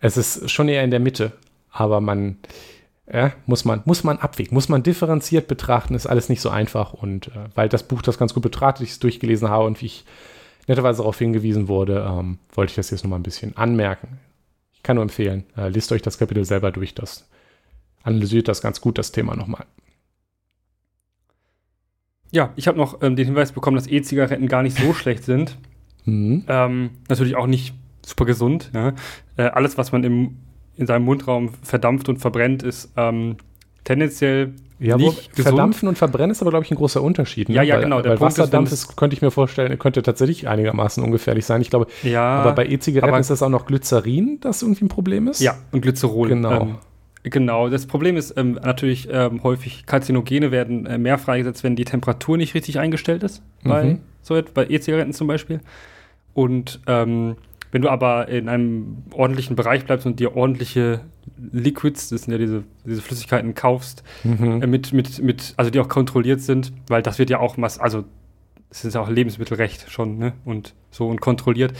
es 0.00 0.16
ist 0.16 0.50
schon 0.50 0.68
eher 0.68 0.84
in 0.84 0.90
der 0.90 1.00
Mitte 1.00 1.32
aber 1.74 2.00
man, 2.00 2.36
ja, 3.12 3.32
muss 3.46 3.64
man, 3.64 3.82
muss 3.84 4.04
man 4.04 4.18
abwägen, 4.18 4.54
muss 4.54 4.68
man 4.68 4.84
differenziert 4.84 5.48
betrachten, 5.48 5.94
ist 5.94 6.06
alles 6.06 6.28
nicht 6.28 6.40
so 6.40 6.48
einfach. 6.48 6.94
Und 6.94 7.28
äh, 7.28 7.48
weil 7.54 7.68
das 7.68 7.82
Buch 7.82 8.00
das 8.00 8.16
ganz 8.16 8.32
gut 8.32 8.44
betrachtet, 8.44 8.84
ich 8.84 8.92
es 8.92 9.00
durchgelesen 9.00 9.50
habe 9.50 9.66
und 9.66 9.82
wie 9.82 9.86
ich 9.86 10.04
netterweise 10.68 10.98
darauf 10.98 11.18
hingewiesen 11.18 11.68
wurde, 11.68 12.06
ähm, 12.08 12.38
wollte 12.54 12.70
ich 12.70 12.76
das 12.76 12.90
jetzt 12.90 13.02
nochmal 13.02 13.18
ein 13.18 13.24
bisschen 13.24 13.56
anmerken. 13.56 14.20
Ich 14.72 14.84
kann 14.84 14.94
nur 14.94 15.02
empfehlen, 15.02 15.44
äh, 15.56 15.68
lest 15.68 15.90
euch 15.90 16.00
das 16.00 16.16
Kapitel 16.16 16.44
selber 16.44 16.70
durch, 16.70 16.94
das 16.94 17.28
analysiert 18.04 18.46
das 18.46 18.62
ganz 18.62 18.80
gut, 18.80 18.96
das 18.96 19.10
Thema 19.10 19.34
nochmal. 19.34 19.66
Ja, 22.30 22.52
ich 22.54 22.68
habe 22.68 22.78
noch 22.78 23.02
ähm, 23.02 23.16
den 23.16 23.26
Hinweis 23.26 23.52
bekommen, 23.52 23.76
dass 23.76 23.88
E-Zigaretten 23.88 24.46
gar 24.46 24.62
nicht 24.62 24.78
so 24.78 24.94
schlecht 24.94 25.24
sind. 25.24 25.58
Mhm. 26.04 26.44
Ähm, 26.48 26.90
natürlich 27.08 27.34
auch 27.36 27.46
nicht 27.46 27.74
super 28.06 28.26
gesund. 28.26 28.70
Ja. 28.74 28.92
Äh, 29.36 29.44
alles, 29.44 29.76
was 29.76 29.90
man 29.92 30.04
im 30.04 30.36
in 30.76 30.86
seinem 30.86 31.04
Mundraum 31.04 31.50
verdampft 31.62 32.08
und 32.08 32.18
verbrennt, 32.18 32.62
ist 32.62 32.92
ähm, 32.96 33.36
tendenziell 33.84 34.54
ja, 34.80 34.96
nicht 34.96 35.30
gesund. 35.30 35.48
Verdampfen 35.48 35.88
und 35.88 35.96
verbrennen 35.96 36.30
ist 36.30 36.42
aber, 36.42 36.50
glaube 36.50 36.64
ich, 36.64 36.70
ein 36.70 36.76
großer 36.76 37.00
Unterschied. 37.02 37.48
Ne? 37.48 37.54
Ja, 37.54 37.62
ja, 37.62 37.80
genau. 37.80 37.98
Weil, 37.98 38.04
weil 38.04 38.20
Wasserdampf 38.20 38.72
ist, 38.72 38.90
ist, 38.90 38.96
könnte 38.96 39.14
ich 39.14 39.22
mir 39.22 39.30
vorstellen, 39.30 39.78
könnte 39.78 40.02
tatsächlich 40.02 40.48
einigermaßen 40.48 41.02
ungefährlich 41.02 41.46
sein. 41.46 41.60
Ich 41.60 41.70
glaube, 41.70 41.86
ja, 42.02 42.22
aber 42.22 42.52
bei 42.52 42.66
E-Zigaretten 42.66 43.20
ist 43.20 43.30
das 43.30 43.42
auch 43.42 43.48
noch 43.48 43.66
Glycerin, 43.66 44.38
das 44.40 44.62
irgendwie 44.62 44.84
ein 44.84 44.88
Problem 44.88 45.28
ist. 45.28 45.40
Ja, 45.40 45.56
und 45.72 45.80
Glycerol. 45.80 46.28
Genau. 46.28 46.62
Ähm, 46.62 46.76
Genau, 47.26 47.70
das 47.70 47.86
Problem 47.86 48.18
ist 48.18 48.36
ähm, 48.36 48.58
natürlich 48.62 49.08
ähm, 49.10 49.42
häufig, 49.42 49.86
Karzinogene 49.86 50.50
werden 50.50 50.84
äh, 50.84 50.98
mehr 50.98 51.16
freigesetzt, 51.16 51.64
wenn 51.64 51.74
die 51.74 51.86
Temperatur 51.86 52.36
nicht 52.36 52.54
richtig 52.54 52.78
eingestellt 52.78 53.22
ist, 53.22 53.42
mhm. 53.62 53.68
bei, 53.70 53.98
so, 54.20 54.38
bei 54.52 54.66
E-Zigaretten 54.68 55.14
zum 55.14 55.26
Beispiel. 55.26 55.60
Und 56.34 56.80
ähm, 56.86 57.36
wenn 57.74 57.82
du 57.82 57.88
aber 57.88 58.28
in 58.28 58.48
einem 58.48 58.98
ordentlichen 59.12 59.56
Bereich 59.56 59.84
bleibst 59.84 60.06
und 60.06 60.20
dir 60.20 60.36
ordentliche 60.36 61.00
Liquids, 61.36 62.08
das 62.08 62.22
sind 62.22 62.32
ja 62.32 62.38
diese, 62.38 62.62
diese 62.84 63.02
Flüssigkeiten, 63.02 63.56
kaufst, 63.56 64.04
mhm. 64.22 64.62
äh, 64.62 64.66
mit, 64.68 64.92
mit, 64.92 65.20
mit, 65.20 65.54
also 65.56 65.72
die 65.72 65.80
auch 65.80 65.88
kontrolliert 65.88 66.40
sind, 66.40 66.72
weil 66.86 67.02
das 67.02 67.18
wird 67.18 67.30
ja 67.30 67.40
auch, 67.40 67.56
mass 67.56 67.80
also 67.80 68.04
es 68.70 68.84
ist 68.84 68.94
ja 68.94 69.00
auch 69.00 69.10
Lebensmittelrecht 69.10 69.90
schon, 69.90 70.18
ne? 70.18 70.34
Und 70.44 70.74
so 70.92 71.08
und 71.08 71.20
kontrolliert. 71.20 71.72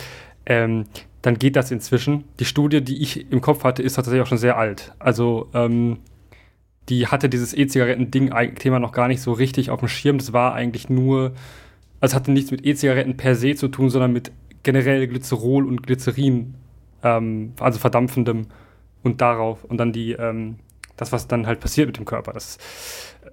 Ähm, 0.46 0.86
dann 1.22 1.38
geht 1.38 1.54
das 1.54 1.70
inzwischen. 1.70 2.24
Die 2.40 2.44
Studie, 2.44 2.82
die 2.82 3.00
ich 3.00 3.30
im 3.30 3.40
Kopf 3.40 3.62
hatte, 3.62 3.84
ist 3.84 3.94
tatsächlich 3.94 4.22
auch 4.22 4.26
schon 4.26 4.38
sehr 4.38 4.58
alt. 4.58 4.94
Also 4.98 5.48
ähm, 5.54 5.98
die 6.88 7.06
hatte 7.06 7.28
dieses 7.28 7.56
E-Zigaretten-Ding-Thema 7.56 8.80
noch 8.80 8.90
gar 8.90 9.06
nicht 9.06 9.20
so 9.20 9.30
richtig 9.30 9.70
auf 9.70 9.78
dem 9.78 9.88
Schirm. 9.88 10.18
Das 10.18 10.32
war 10.32 10.54
eigentlich 10.54 10.88
nur, 10.88 11.34
also 12.00 12.10
es 12.10 12.14
hatte 12.16 12.32
nichts 12.32 12.50
mit 12.50 12.66
E-Zigaretten 12.66 13.16
per 13.16 13.36
se 13.36 13.54
zu 13.54 13.68
tun, 13.68 13.90
sondern 13.90 14.12
mit 14.12 14.32
generell 14.64 15.06
Glycerol 15.06 15.66
und 15.66 15.82
Glycerin, 15.82 16.54
ähm, 17.02 17.52
also 17.60 17.78
verdampfendem 17.78 18.46
und 19.02 19.20
darauf 19.20 19.62
und 19.64 19.76
dann 19.78 19.92
die, 19.92 20.12
ähm, 20.12 20.56
das, 20.96 21.12
was 21.12 21.28
dann 21.28 21.46
halt 21.46 21.60
passiert 21.60 21.86
mit 21.86 21.98
dem 21.98 22.04
Körper. 22.04 22.32
Das 22.32 22.58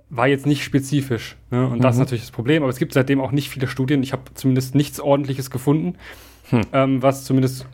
war 0.09 0.27
jetzt 0.27 0.45
nicht 0.45 0.63
spezifisch. 0.63 1.37
Ne? 1.49 1.65
Und 1.65 1.77
mhm. 1.77 1.81
das 1.81 1.95
ist 1.95 1.97
mhm. 1.97 2.03
natürlich 2.03 2.23
das 2.23 2.31
Problem. 2.31 2.63
Aber 2.63 2.69
es 2.69 2.77
gibt 2.77 2.93
seitdem 2.93 3.21
auch 3.21 3.31
nicht 3.31 3.49
viele 3.49 3.67
Studien. 3.67 4.03
Ich 4.03 4.13
habe 4.13 4.23
zumindest 4.33 4.75
nichts 4.75 4.99
Ordentliches 4.99 5.49
gefunden, 5.49 5.97
hm. 6.49 6.61
ähm, 6.73 7.01
was 7.01 7.23
zumindest 7.23 7.65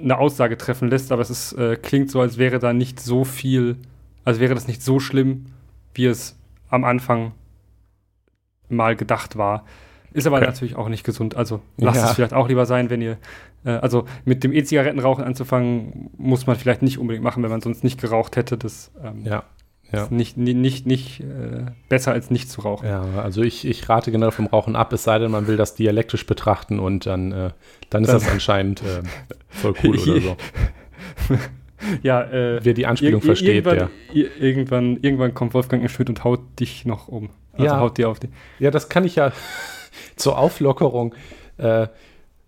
eine 0.00 0.18
Aussage 0.18 0.56
treffen 0.56 0.88
lässt. 0.88 1.12
Aber 1.12 1.22
es 1.22 1.30
ist, 1.30 1.52
äh, 1.52 1.76
klingt 1.76 2.10
so, 2.10 2.20
als 2.20 2.38
wäre 2.38 2.58
da 2.58 2.72
nicht 2.72 2.98
so 2.98 3.24
viel, 3.24 3.76
als 4.24 4.40
wäre 4.40 4.54
das 4.54 4.66
nicht 4.66 4.82
so 4.82 5.00
schlimm, 5.00 5.46
wie 5.94 6.06
es 6.06 6.38
am 6.70 6.84
Anfang 6.84 7.32
mal 8.68 8.96
gedacht 8.96 9.36
war. 9.36 9.64
Ist 10.12 10.26
aber 10.26 10.36
okay. 10.36 10.46
natürlich 10.46 10.76
auch 10.76 10.88
nicht 10.88 11.04
gesund. 11.04 11.36
Also 11.36 11.60
lasst 11.76 12.00
ja. 12.00 12.06
es 12.06 12.12
vielleicht 12.12 12.34
auch 12.34 12.48
lieber 12.48 12.66
sein, 12.66 12.90
wenn 12.90 13.00
ihr. 13.00 13.18
Äh, 13.64 13.70
also 13.70 14.04
mit 14.24 14.44
dem 14.44 14.52
E-Zigarettenrauchen 14.52 15.24
anzufangen, 15.24 16.10
muss 16.16 16.46
man 16.46 16.56
vielleicht 16.56 16.82
nicht 16.82 16.98
unbedingt 16.98 17.24
machen, 17.24 17.42
wenn 17.42 17.50
man 17.50 17.60
sonst 17.60 17.84
nicht 17.84 18.00
geraucht 18.00 18.36
hätte. 18.36 18.58
Das, 18.58 18.90
ähm, 19.02 19.24
ja. 19.24 19.44
Ja. 19.92 20.08
Nicht, 20.10 20.38
nicht, 20.38 20.86
nicht 20.86 21.20
äh, 21.20 21.66
besser 21.90 22.12
als 22.12 22.30
nicht 22.30 22.50
zu 22.50 22.62
rauchen. 22.62 22.88
Ja, 22.88 23.04
also 23.22 23.42
ich, 23.42 23.66
ich 23.66 23.86
rate 23.90 24.10
generell 24.10 24.32
vom 24.32 24.46
Rauchen 24.46 24.74
ab, 24.74 24.90
es 24.94 25.04
sei 25.04 25.18
denn, 25.18 25.30
man 25.30 25.46
will 25.46 25.58
das 25.58 25.74
dialektisch 25.74 26.24
betrachten 26.24 26.78
und 26.78 27.04
dann, 27.04 27.30
äh, 27.30 27.50
dann 27.90 28.02
ist 28.02 28.10
das 28.10 28.26
anscheinend 28.26 28.80
äh, 28.80 29.02
voll 29.50 29.74
cool 29.84 29.98
oder 29.98 30.20
so. 30.22 30.36
ja, 32.02 32.22
äh, 32.22 32.60
Wer 32.62 32.72
die 32.72 32.86
Anspielung 32.86 33.20
versteht, 33.20 33.66
irgendwann, 33.66 33.90
der. 34.14 34.40
Irgendwann, 34.40 34.96
irgendwann 35.02 35.34
kommt 35.34 35.52
Wolfgang 35.52 35.88
Schmidt 35.90 36.08
und 36.08 36.24
haut 36.24 36.40
dich 36.58 36.86
noch 36.86 37.08
um. 37.08 37.28
Also 37.52 37.66
ja, 37.66 37.78
haut 37.78 37.98
dir 37.98 38.08
auf 38.08 38.18
die. 38.18 38.30
Ja, 38.60 38.70
das 38.70 38.88
kann 38.88 39.04
ich 39.04 39.16
ja 39.16 39.30
zur 40.16 40.38
Auflockerung. 40.38 41.14
Äh, 41.58 41.88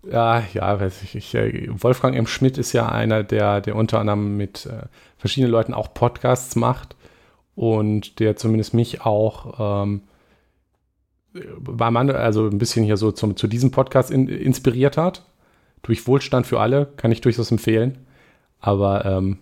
ja, 0.09 0.43
ja, 0.53 0.79
weiß 0.79 1.01
ich, 1.03 1.15
ich, 1.15 1.35
äh, 1.35 1.67
Wolfgang 1.69 2.15
M. 2.15 2.27
Schmidt 2.27 2.57
ist 2.57 2.73
ja 2.73 2.89
einer, 2.89 3.23
der, 3.23 3.61
der 3.61 3.75
unter 3.75 3.99
anderem 3.99 4.37
mit 4.37 4.65
äh, 4.67 4.87
verschiedenen 5.17 5.51
Leuten 5.51 5.73
auch 5.73 5.93
Podcasts 5.93 6.55
macht 6.55 6.95
und 7.55 8.19
der 8.19 8.35
zumindest 8.35 8.73
mich 8.73 9.01
auch 9.01 9.81
ähm, 9.83 10.01
war 11.57 11.91
man 11.91 12.09
also 12.11 12.47
ein 12.47 12.57
bisschen 12.57 12.85
hier 12.85 12.97
so 12.97 13.11
zum, 13.11 13.35
zu 13.35 13.47
diesem 13.47 13.71
Podcast 13.71 14.11
in, 14.11 14.27
inspiriert 14.27 14.97
hat. 14.97 15.23
Durch 15.81 16.07
Wohlstand 16.07 16.47
für 16.47 16.59
alle 16.59 16.87
kann 16.97 17.11
ich 17.11 17.21
durchaus 17.21 17.51
empfehlen. 17.51 18.05
Aber 18.59 19.05
ähm, 19.05 19.39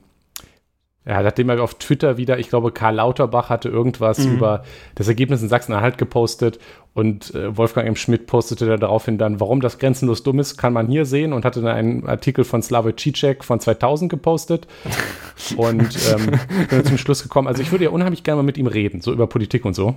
ja, 1.05 1.21
nachdem 1.21 1.49
er 1.49 1.61
auf 1.61 1.73
Twitter 1.75 2.17
wieder, 2.17 2.39
ich 2.39 2.47
glaube, 2.47 2.71
Karl 2.71 2.95
Lauterbach 2.95 3.49
hatte 3.49 3.67
irgendwas 3.67 4.19
mhm. 4.19 4.35
über 4.35 4.63
das 4.95 5.09
Ergebnis 5.09 5.41
in 5.41 5.49
Sachsen-Anhalt 5.49 5.97
gepostet 5.97 6.59
und 6.93 7.35
äh, 7.35 7.57
Wolfgang 7.57 7.87
M. 7.87 7.97
Schmidt 7.97 8.25
postete 8.25 8.65
da 8.65 8.77
daraufhin 8.77 9.17
dann, 9.17 9.41
warum 9.41 9.59
das 9.59 9.79
grenzenlos 9.79 10.23
dumm 10.23 10.39
ist, 10.39 10.57
kann 10.57 10.71
man 10.71 10.87
hier 10.87 11.05
sehen 11.05 11.33
und 11.33 11.43
hatte 11.43 11.61
dann 11.61 11.75
einen 11.75 12.07
Artikel 12.07 12.45
von 12.45 12.61
Slavoj 12.61 12.93
Žižek 12.93 13.43
von 13.43 13.59
2000 13.59 14.09
gepostet 14.09 14.65
und 15.57 15.97
ähm, 16.09 16.39
bin 16.69 16.85
zum 16.85 16.97
Schluss 16.97 17.21
gekommen, 17.21 17.49
also 17.49 17.61
ich 17.61 17.71
würde 17.71 17.83
ja 17.83 17.89
unheimlich 17.89 18.23
gerne 18.23 18.37
mal 18.37 18.45
mit 18.45 18.57
ihm 18.57 18.67
reden, 18.67 19.01
so 19.01 19.11
über 19.11 19.27
Politik 19.27 19.65
und 19.65 19.73
so. 19.73 19.95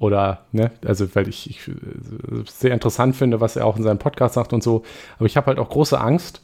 Oder, 0.00 0.46
ne, 0.50 0.72
also 0.84 1.14
weil 1.14 1.28
ich, 1.28 1.48
ich 1.50 1.70
sehr 2.50 2.72
interessant 2.72 3.14
finde, 3.14 3.40
was 3.40 3.54
er 3.54 3.66
auch 3.66 3.76
in 3.76 3.82
seinem 3.82 3.98
Podcast 3.98 4.34
sagt 4.34 4.54
und 4.54 4.62
so. 4.62 4.82
Aber 5.18 5.26
ich 5.26 5.36
habe 5.36 5.48
halt 5.48 5.58
auch 5.58 5.68
große 5.68 6.00
Angst. 6.00 6.42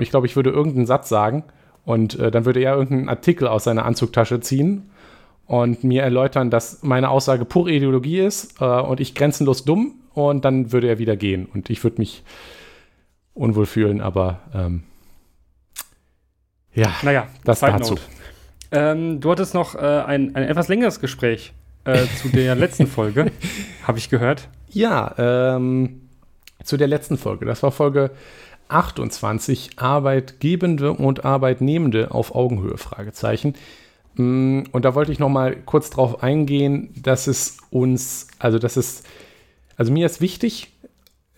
Ich 0.00 0.10
glaube, 0.10 0.26
ich 0.26 0.34
würde 0.34 0.50
irgendeinen 0.50 0.86
Satz 0.86 1.08
sagen 1.08 1.44
und 1.84 2.18
äh, 2.18 2.30
dann 2.30 2.44
würde 2.44 2.60
er 2.60 2.74
irgendeinen 2.74 3.08
Artikel 3.08 3.48
aus 3.48 3.64
seiner 3.64 3.84
Anzugtasche 3.84 4.40
ziehen 4.40 4.90
und 5.46 5.84
mir 5.84 6.02
erläutern, 6.02 6.50
dass 6.50 6.82
meine 6.82 7.10
Aussage 7.10 7.44
pure 7.44 7.72
Ideologie 7.72 8.20
ist 8.20 8.60
äh, 8.60 8.64
und 8.64 9.00
ich 9.00 9.14
grenzenlos 9.14 9.64
dumm 9.64 9.94
und 10.14 10.44
dann 10.44 10.72
würde 10.72 10.88
er 10.88 10.98
wieder 10.98 11.16
gehen 11.16 11.46
und 11.46 11.70
ich 11.70 11.82
würde 11.82 11.98
mich 11.98 12.22
unwohl 13.34 13.66
fühlen, 13.66 14.00
aber 14.00 14.40
ähm, 14.54 14.84
ja, 16.74 16.94
naja, 17.02 17.26
das 17.44 17.60
dazu. 17.60 17.96
Ähm, 18.70 19.20
du 19.20 19.30
hattest 19.30 19.54
noch 19.54 19.74
äh, 19.74 19.78
ein, 19.78 20.34
ein 20.34 20.44
etwas 20.44 20.68
längeres 20.68 21.00
Gespräch 21.00 21.52
äh, 21.84 22.06
zu 22.20 22.28
der 22.28 22.54
letzten 22.54 22.86
Folge, 22.86 23.30
habe 23.86 23.98
ich 23.98 24.08
gehört. 24.08 24.48
Ja, 24.70 25.14
ähm, 25.18 26.08
zu 26.64 26.76
der 26.76 26.88
letzten 26.88 27.18
Folge. 27.18 27.44
Das 27.44 27.62
war 27.62 27.72
Folge 27.72 28.10
28 28.72 29.78
Arbeitgebende 29.78 30.92
und 30.92 31.24
Arbeitnehmende 31.24 32.10
auf 32.10 32.34
Augenhöhe? 32.34 32.78
Fragezeichen. 32.78 33.54
Mm, 34.14 34.62
und 34.72 34.84
da 34.84 34.94
wollte 34.94 35.12
ich 35.12 35.18
noch 35.18 35.28
mal 35.28 35.56
kurz 35.56 35.90
drauf 35.90 36.22
eingehen, 36.22 36.90
dass 36.96 37.26
es 37.26 37.58
uns, 37.70 38.28
also 38.38 38.58
dass 38.58 38.76
es, 38.76 39.02
also 39.76 39.92
mir 39.92 40.06
ist 40.06 40.20
wichtig, 40.20 40.72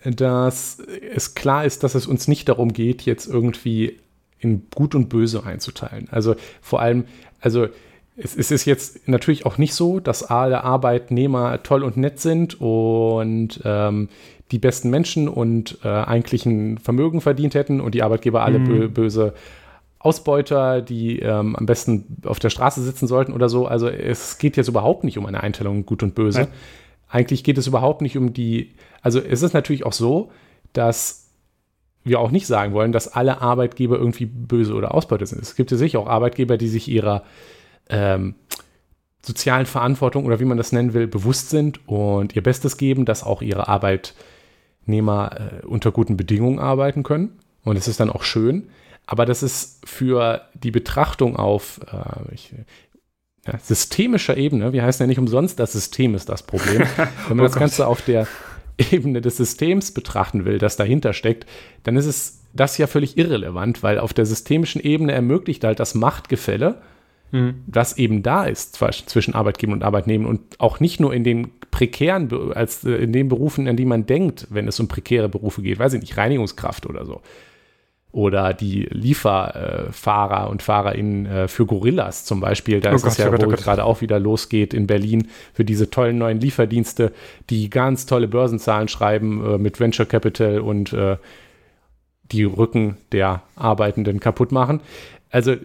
dass 0.03 0.79
es 0.79 1.35
klar 1.35 1.65
ist, 1.65 1.83
dass 1.83 1.95
es 1.95 2.05
uns 2.05 2.27
nicht 2.27 2.47
darum 2.49 2.73
geht, 2.73 3.03
jetzt 3.03 3.27
irgendwie 3.27 3.97
in 4.39 4.67
Gut 4.73 4.93
und 4.93 5.09
Böse 5.09 5.45
einzuteilen. 5.45 6.07
Also 6.11 6.35
vor 6.61 6.81
allem, 6.81 7.05
also 7.39 7.67
es, 8.17 8.35
es 8.35 8.51
ist 8.51 8.65
jetzt 8.65 9.07
natürlich 9.07 9.45
auch 9.45 9.57
nicht 9.57 9.73
so, 9.73 9.99
dass 9.99 10.23
alle 10.23 10.63
Arbeitnehmer 10.63 11.63
toll 11.63 11.83
und 11.83 11.97
nett 11.97 12.19
sind 12.19 12.59
und 12.61 13.61
ähm, 13.63 14.09
die 14.51 14.59
besten 14.59 14.89
Menschen 14.89 15.27
und 15.27 15.79
äh, 15.83 15.87
eigentlich 15.87 16.45
ein 16.45 16.77
Vermögen 16.77 17.21
verdient 17.21 17.55
hätten 17.55 17.81
und 17.81 17.95
die 17.95 18.03
Arbeitgeber 18.03 18.43
alle 18.43 18.59
mhm. 18.59 18.65
bö 18.65 18.89
böse 18.89 19.33
Ausbeuter, 19.99 20.83
die 20.83 21.19
ähm, 21.19 21.55
am 21.55 21.65
besten 21.65 22.17
auf 22.25 22.37
der 22.37 22.51
Straße 22.51 22.83
sitzen 22.83 23.07
sollten 23.07 23.33
oder 23.33 23.49
so. 23.49 23.65
Also 23.65 23.87
es 23.87 24.37
geht 24.37 24.55
jetzt 24.55 24.67
überhaupt 24.67 25.03
nicht 25.03 25.17
um 25.17 25.25
eine 25.25 25.41
Einteilung 25.41 25.85
gut 25.85 26.03
und 26.03 26.13
böse. 26.13 26.41
Nein. 26.41 26.47
Eigentlich 27.07 27.43
geht 27.43 27.57
es 27.57 27.65
überhaupt 27.65 28.01
nicht 28.01 28.15
um 28.15 28.31
die, 28.31 28.73
also 29.01 29.19
es 29.19 29.41
ist 29.41 29.53
natürlich 29.53 29.83
auch 29.83 29.93
so, 29.93 30.31
dass 30.73 31.31
wir 32.03 32.19
auch 32.19 32.29
nicht 32.29 32.45
sagen 32.45 32.73
wollen, 32.73 32.91
dass 32.91 33.07
alle 33.07 33.41
Arbeitgeber 33.41 33.97
irgendwie 33.97 34.27
böse 34.27 34.75
oder 34.75 34.93
Ausbeuter 34.93 35.25
sind. 35.25 35.41
Es 35.41 35.55
gibt 35.55 35.71
ja 35.71 35.77
sicher 35.77 35.99
auch 35.99 36.07
Arbeitgeber, 36.07 36.57
die 36.57 36.67
sich 36.67 36.87
ihrer 36.87 37.23
ähm, 37.89 38.35
sozialen 39.23 39.65
Verantwortung 39.65 40.25
oder 40.25 40.39
wie 40.39 40.45
man 40.45 40.57
das 40.57 40.71
nennen 40.71 40.93
will, 40.93 41.07
bewusst 41.07 41.49
sind 41.49 41.87
und 41.87 42.35
ihr 42.35 42.43
Bestes 42.43 42.77
geben, 42.77 43.05
dass 43.05 43.23
auch 43.23 43.41
ihre 43.41 43.67
Arbeit 43.67 44.13
Arbeitnehmer 44.85 45.61
äh, 45.63 45.65
unter 45.65 45.91
guten 45.91 46.17
Bedingungen 46.17 46.59
arbeiten 46.59 47.03
können. 47.03 47.39
Und 47.63 47.77
es 47.77 47.87
ist 47.87 47.99
dann 47.99 48.09
auch 48.09 48.23
schön. 48.23 48.69
Aber 49.07 49.25
das 49.25 49.43
ist 49.43 49.81
für 49.85 50.41
die 50.53 50.71
Betrachtung 50.71 51.35
auf 51.35 51.79
äh, 51.91 52.33
ich, 52.33 52.53
ja, 53.45 53.57
systemischer 53.59 54.37
Ebene, 54.37 54.73
wir 54.73 54.83
heißen 54.83 55.03
ja 55.03 55.07
nicht 55.07 55.19
umsonst, 55.19 55.59
das 55.59 55.73
System 55.73 56.15
ist 56.15 56.29
das 56.29 56.43
Problem. 56.43 56.81
Wenn 57.27 57.37
man 57.37 57.45
oh 57.45 57.49
das 57.49 57.55
Ganze 57.57 57.87
auf 57.87 58.01
der 58.01 58.27
Ebene 58.77 59.21
des 59.21 59.37
Systems 59.37 59.91
betrachten 59.91 60.45
will, 60.45 60.57
das 60.57 60.75
dahinter 60.75 61.13
steckt, 61.13 61.45
dann 61.83 61.97
ist 61.97 62.05
es 62.05 62.41
das 62.53 62.77
ja 62.77 62.87
völlig 62.87 63.17
irrelevant, 63.17 63.83
weil 63.83 63.99
auf 63.99 64.13
der 64.13 64.25
systemischen 64.25 64.81
Ebene 64.81 65.11
ermöglicht 65.11 65.63
halt 65.63 65.79
das 65.79 65.93
Machtgefälle, 65.93 66.81
mhm. 67.35 67.63
das 67.67 67.97
eben 67.97 68.23
da 68.23 68.45
ist 68.45 68.77
zwischen 69.07 69.35
Arbeitgeber 69.35 69.73
und 69.73 69.83
Arbeitnehmer 69.83 70.29
und 70.29 70.41
auch 70.59 70.79
nicht 70.79 70.99
nur 70.99 71.13
in 71.13 71.23
den 71.23 71.51
prekären, 71.71 72.29
als 72.53 72.85
äh, 72.85 72.91
in 72.91 73.11
den 73.11 73.27
Berufen, 73.27 73.67
an 73.67 73.75
die 73.75 73.85
man 73.85 74.05
denkt, 74.05 74.47
wenn 74.49 74.67
es 74.67 74.79
um 74.79 74.87
prekäre 74.87 75.27
Berufe 75.27 75.61
geht, 75.61 75.77
weiß 75.77 75.93
ich 75.93 76.01
nicht, 76.01 76.17
Reinigungskraft 76.17 76.85
oder 76.85 77.05
so. 77.05 77.21
Oder 78.13 78.53
die 78.53 78.87
Lieferfahrer 78.89 80.49
und 80.49 80.63
FahrerInnen 80.63 81.25
äh, 81.25 81.47
für 81.49 81.65
Gorillas 81.65 82.23
zum 82.23 82.39
Beispiel. 82.39 82.79
Da 82.79 82.93
oh 82.93 82.95
ist 82.95 83.01
Gott, 83.01 83.11
es 83.11 83.17
ja, 83.17 83.27
oh 83.29 83.33
wo 83.33 83.47
gerade 83.49 83.83
auch 83.83 83.99
wieder 83.99 84.19
losgeht 84.19 84.73
in 84.73 84.87
Berlin 84.87 85.27
für 85.53 85.65
diese 85.65 85.89
tollen 85.89 86.17
neuen 86.17 86.39
Lieferdienste, 86.39 87.11
die 87.49 87.69
ganz 87.69 88.05
tolle 88.05 88.29
Börsenzahlen 88.29 88.87
schreiben 88.87 89.45
äh, 89.45 89.57
mit 89.57 89.81
Venture 89.81 90.05
Capital 90.05 90.59
und 90.59 90.95
die 92.31 92.43
Rücken 92.43 92.97
der 93.11 93.43
Arbeitenden 93.55 94.19
kaputt 94.19 94.51
machen. 94.51 94.79
Also 95.29 95.55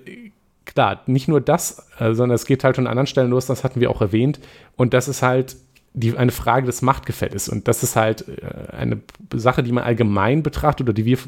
klar, 0.64 1.02
nicht 1.07 1.29
nur 1.29 1.40
das, 1.40 1.87
sondern 1.99 2.33
es 2.33 2.47
geht 2.47 2.64
halt 2.64 2.76
schon 2.76 2.87
an 2.87 2.93
anderen 2.93 3.07
Stellen 3.07 3.31
los, 3.31 3.47
das 3.47 3.64
hatten 3.64 3.81
wir 3.81 3.90
auch 3.90 4.00
erwähnt. 4.00 4.40
Und 4.76 4.95
das 4.95 5.09
ist 5.09 5.23
halt 5.23 5.57
die, 5.93 6.17
eine 6.17 6.33
Frage 6.33 6.67
des 6.67 6.83
Machtgefälles. 6.83 7.49
Und 7.49 7.69
das 7.69 7.83
ist 7.83 7.97
halt 7.97 8.26
äh, 8.29 8.73
eine 8.73 9.00
Sache, 9.35 9.62
die 9.62 9.73
man 9.73 9.85
allgemein 9.85 10.43
betrachtet 10.43 10.87
oder 10.87 10.93
die 10.93 11.05
wir 11.05 11.19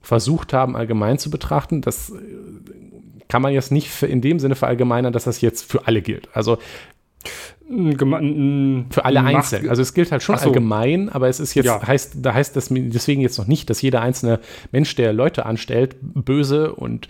versucht 0.00 0.52
haben, 0.52 0.76
allgemein 0.76 1.18
zu 1.18 1.30
betrachten. 1.30 1.82
Das 1.82 2.10
äh, 2.10 2.14
kann 3.28 3.42
man 3.42 3.52
jetzt 3.52 3.72
nicht 3.72 4.02
in 4.02 4.20
dem 4.20 4.38
Sinne 4.38 4.54
verallgemeinern, 4.54 5.12
dass 5.12 5.24
das 5.24 5.40
jetzt 5.40 5.70
für 5.70 5.86
alle 5.86 6.02
gilt. 6.02 6.28
Also 6.34 6.58
für 7.68 9.04
alle 9.04 9.22
einzeln. 9.22 9.68
Also 9.68 9.82
es 9.82 9.94
gilt 9.94 10.12
halt 10.12 10.22
schon 10.22 10.36
so. 10.36 10.46
allgemein, 10.46 11.08
aber 11.08 11.28
es 11.28 11.40
ist 11.40 11.54
jetzt, 11.54 11.66
ja. 11.66 11.86
heißt, 11.86 12.16
da 12.20 12.34
heißt 12.34 12.56
das 12.56 12.68
deswegen 12.70 13.22
jetzt 13.22 13.38
noch 13.38 13.46
nicht, 13.46 13.70
dass 13.70 13.80
jeder 13.80 14.02
einzelne 14.02 14.40
Mensch, 14.72 14.94
der 14.96 15.12
Leute 15.12 15.46
anstellt, 15.46 15.96
böse 16.00 16.74
und 16.74 17.08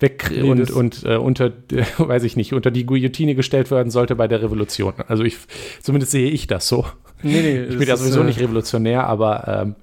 weg 0.00 0.30
nee, 0.30 0.42
und, 0.42 0.70
und 0.70 1.04
äh, 1.04 1.16
unter, 1.16 1.46
äh, 1.72 1.84
weiß 1.98 2.24
ich 2.24 2.36
nicht, 2.36 2.52
unter 2.52 2.70
die 2.70 2.86
Guillotine 2.86 3.34
gestellt 3.34 3.70
werden 3.70 3.90
sollte 3.90 4.16
bei 4.16 4.28
der 4.28 4.42
Revolution. 4.42 4.94
Also 5.08 5.24
ich, 5.24 5.38
zumindest 5.82 6.12
sehe 6.12 6.30
ich 6.30 6.46
das 6.46 6.68
so. 6.68 6.86
Nee, 7.22 7.42
nee, 7.42 7.62
ich 7.64 7.78
bin 7.78 7.88
ja 7.88 7.96
sowieso 7.96 8.20
ist, 8.20 8.24
äh, 8.24 8.26
nicht 8.26 8.40
revolutionär, 8.40 9.06
aber 9.06 9.46
ähm, 9.46 9.74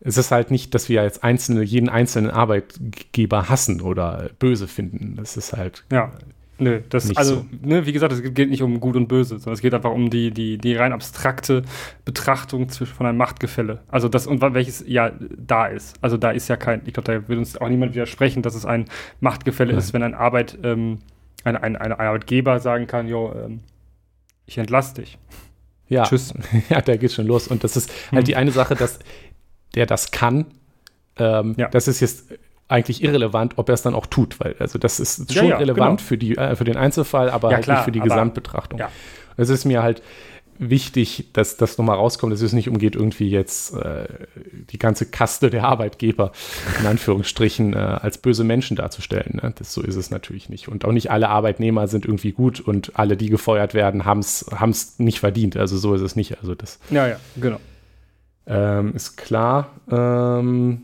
es 0.00 0.18
ist 0.18 0.30
halt 0.30 0.50
nicht, 0.50 0.74
dass 0.74 0.88
wir 0.88 1.02
jetzt 1.02 1.24
einzelne, 1.24 1.62
jeden 1.62 1.88
einzelnen 1.88 2.30
Arbeitgeber 2.30 3.48
hassen 3.48 3.80
oder 3.80 4.30
böse 4.38 4.68
finden. 4.68 5.14
Das 5.16 5.36
ist 5.36 5.52
halt. 5.54 5.84
Ja. 5.90 6.12
Nö, 6.58 6.80
das, 6.88 7.16
also, 7.16 7.36
so. 7.36 7.46
ne, 7.62 7.84
wie 7.84 7.92
gesagt, 7.92 8.12
es 8.12 8.22
geht 8.22 8.48
nicht 8.48 8.62
um 8.62 8.78
Gut 8.78 8.94
und 8.94 9.08
Böse, 9.08 9.38
sondern 9.38 9.54
es 9.54 9.60
geht 9.60 9.74
einfach 9.74 9.90
um 9.90 10.08
die, 10.08 10.30
die, 10.30 10.56
die 10.56 10.76
rein 10.76 10.92
abstrakte 10.92 11.62
Betrachtung 12.04 12.68
von 12.70 13.06
einem 13.06 13.18
Machtgefälle. 13.18 13.82
Also 13.88 14.08
das, 14.08 14.26
und 14.26 14.40
welches 14.40 14.84
ja 14.86 15.12
da 15.36 15.66
ist. 15.66 15.96
Also 16.00 16.16
da 16.16 16.30
ist 16.30 16.48
ja 16.48 16.56
kein, 16.56 16.82
ich 16.86 16.94
glaube, 16.94 17.12
da 17.12 17.28
wird 17.28 17.38
uns 17.38 17.56
auch 17.56 17.68
niemand 17.68 17.94
widersprechen, 17.94 18.42
dass 18.42 18.54
es 18.54 18.64
ein 18.64 18.84
Machtgefälle 19.20 19.72
Nein. 19.72 19.78
ist, 19.78 19.92
wenn 19.92 20.04
ein 20.04 20.14
Arbeit, 20.14 20.56
ähm, 20.62 20.98
ein, 21.42 21.56
ein, 21.56 21.76
ein 21.76 21.92
Arbeitgeber 21.92 22.60
sagen 22.60 22.86
kann, 22.86 23.08
jo, 23.08 23.34
ähm, 23.34 23.60
ich 24.46 24.58
entlasse 24.58 24.94
dich. 24.94 25.18
Ja. 25.88 26.04
Tschüss. 26.04 26.34
Ja, 26.68 26.80
da 26.80 26.96
geht 26.96 27.12
schon 27.12 27.26
los. 27.26 27.48
Und 27.48 27.64
das 27.64 27.76
ist 27.76 27.90
halt 28.12 28.20
hm. 28.20 28.24
die 28.24 28.36
eine 28.36 28.52
Sache, 28.52 28.76
dass 28.76 29.00
der 29.74 29.86
das 29.86 30.12
kann. 30.12 30.46
Ähm, 31.16 31.54
ja. 31.58 31.68
Das 31.68 31.88
ist 31.88 32.00
jetzt 32.00 32.32
eigentlich 32.68 33.02
irrelevant, 33.02 33.54
ob 33.56 33.68
er 33.68 33.74
es 33.74 33.82
dann 33.82 33.94
auch 33.94 34.06
tut, 34.06 34.40
weil 34.40 34.56
also 34.58 34.78
das 34.78 34.98
ist 35.00 35.32
schon 35.32 35.44
ja, 35.44 35.50
ja, 35.50 35.56
relevant 35.58 35.98
genau. 35.98 36.08
für, 36.08 36.18
die, 36.18 36.36
äh, 36.36 36.56
für 36.56 36.64
den 36.64 36.76
Einzelfall, 36.76 37.30
aber 37.30 37.50
halt 37.50 37.68
nicht 37.68 37.82
für 37.82 37.92
die 37.92 38.00
Gesamtbetrachtung. 38.00 38.80
Es 39.36 39.48
ist 39.48 39.64
mir 39.64 39.82
halt 39.82 40.02
wichtig, 40.58 41.30
dass 41.32 41.56
das 41.56 41.78
nochmal 41.78 41.96
rauskommt, 41.96 42.32
dass 42.32 42.40
es 42.40 42.52
nicht 42.52 42.68
umgeht, 42.68 42.94
irgendwie 42.94 43.28
jetzt 43.28 43.74
äh, 43.74 44.06
die 44.70 44.78
ganze 44.78 45.06
Kaste 45.06 45.50
der 45.50 45.64
Arbeitgeber 45.64 46.32
in 46.80 46.86
Anführungsstrichen 46.86 47.74
äh, 47.74 47.76
als 47.76 48.18
böse 48.18 48.44
Menschen 48.44 48.76
darzustellen. 48.76 49.40
Ne? 49.42 49.52
Das, 49.56 49.72
so 49.74 49.82
ist 49.82 49.96
es 49.96 50.10
natürlich 50.10 50.48
nicht. 50.48 50.68
Und 50.68 50.84
auch 50.84 50.92
nicht 50.92 51.10
alle 51.10 51.28
Arbeitnehmer 51.28 51.88
sind 51.88 52.06
irgendwie 52.06 52.32
gut 52.32 52.60
und 52.60 52.92
alle, 52.94 53.16
die 53.16 53.30
gefeuert 53.30 53.74
werden, 53.74 54.04
haben 54.04 54.20
es 54.20 54.98
nicht 54.98 55.20
verdient. 55.20 55.56
Also 55.56 55.76
so 55.76 55.94
ist 55.94 56.02
es 56.02 56.16
nicht. 56.16 56.38
Also 56.38 56.54
das 56.54 56.78
ja, 56.90 57.08
ja, 57.08 57.16
genau. 57.36 57.58
Ähm, 58.46 58.94
ist 58.94 59.16
klar. 59.16 59.70
Ähm, 59.90 60.82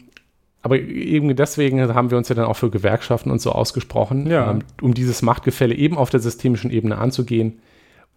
aber 0.63 0.79
eben 0.79 1.35
deswegen 1.35 1.81
haben 1.95 2.11
wir 2.11 2.19
uns 2.19 2.29
ja 2.29 2.35
dann 2.35 2.45
auch 2.45 2.57
für 2.57 2.71
Gewerkschaften 2.71 3.31
und 3.31 3.41
so 3.41 3.53
ausgesprochen, 3.53 4.27
ja. 4.27 4.51
ähm, 4.51 4.61
um 4.83 4.93
dieses 4.93 5.23
Machtgefälle 5.23 5.75
eben 5.75 5.97
auf 5.97 6.11
der 6.11 6.21
systemischen 6.21 6.71
Ebene 6.71 6.99
anzugehen. 6.99 7.61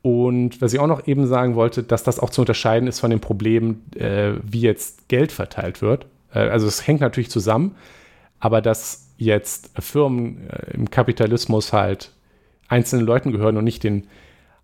Und 0.01 0.62
was 0.62 0.73
ich 0.73 0.79
auch 0.79 0.88
noch 0.88 1.07
eben 1.07 1.27
sagen 1.27 1.55
wollte, 1.55 1.81
dass 1.81 2.03
das 2.03 2.19
auch 2.19 2.29
zu 2.29 2.41
unterscheiden 2.41 2.89
ist 2.89 3.00
von 3.00 3.09
dem 3.09 3.21
Problem, 3.21 3.81
äh, 3.95 4.33
wie 4.43 4.59
jetzt 4.59 5.07
Geld 5.07 5.31
verteilt 5.31 5.81
wird. 5.81 6.07
Äh, 6.33 6.39
also 6.39 6.67
es 6.67 6.85
hängt 6.85 7.00
natürlich 7.00 7.29
zusammen, 7.29 7.75
aber 8.39 8.62
dass 8.62 9.13
jetzt 9.17 9.71
Firmen 9.79 10.50
äh, 10.50 10.73
im 10.73 10.89
Kapitalismus 10.89 11.71
halt 11.71 12.12
einzelnen 12.67 13.05
Leuten 13.05 13.31
gehören 13.31 13.55
und 13.55 13.63
nicht 13.63 13.83
den 13.83 14.07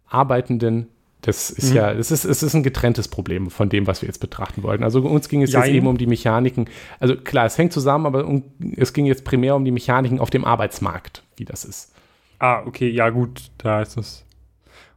Arbeitenden, 0.10 0.88
das 1.22 1.50
ist 1.50 1.72
mhm. 1.72 1.76
ja, 1.76 1.92
es 1.92 2.12
ist, 2.12 2.24
es 2.24 2.44
ist 2.44 2.54
ein 2.54 2.64
getrenntes 2.64 3.10
Problem 3.10 3.50
von 3.50 3.68
dem, 3.68 3.88
was 3.88 4.02
wir 4.02 4.08
jetzt 4.08 4.20
betrachten 4.20 4.64
wollten. 4.64 4.84
Also 4.84 5.02
uns 5.02 5.28
ging 5.28 5.42
es 5.44 5.52
Jein. 5.52 5.64
jetzt 5.64 5.74
eben 5.74 5.88
um 5.88 5.98
die 5.98 6.08
Mechaniken. 6.08 6.70
Also 7.00 7.16
klar, 7.18 7.46
es 7.46 7.58
hängt 7.58 7.74
zusammen, 7.74 8.06
aber 8.06 8.26
um, 8.26 8.44
es 8.78 8.94
ging 8.94 9.06
jetzt 9.06 9.26
primär 9.26 9.56
um 9.56 9.66
die 9.66 9.72
Mechaniken 9.72 10.20
auf 10.20 10.30
dem 10.30 10.46
Arbeitsmarkt, 10.46 11.24
wie 11.36 11.46
das 11.46 11.66
ist. 11.66 11.94
Ah, 12.40 12.64
okay, 12.66 12.90
ja 12.90 13.10
gut, 13.10 13.52
da 13.58 13.82
ist 13.82 13.98
es. 13.98 14.26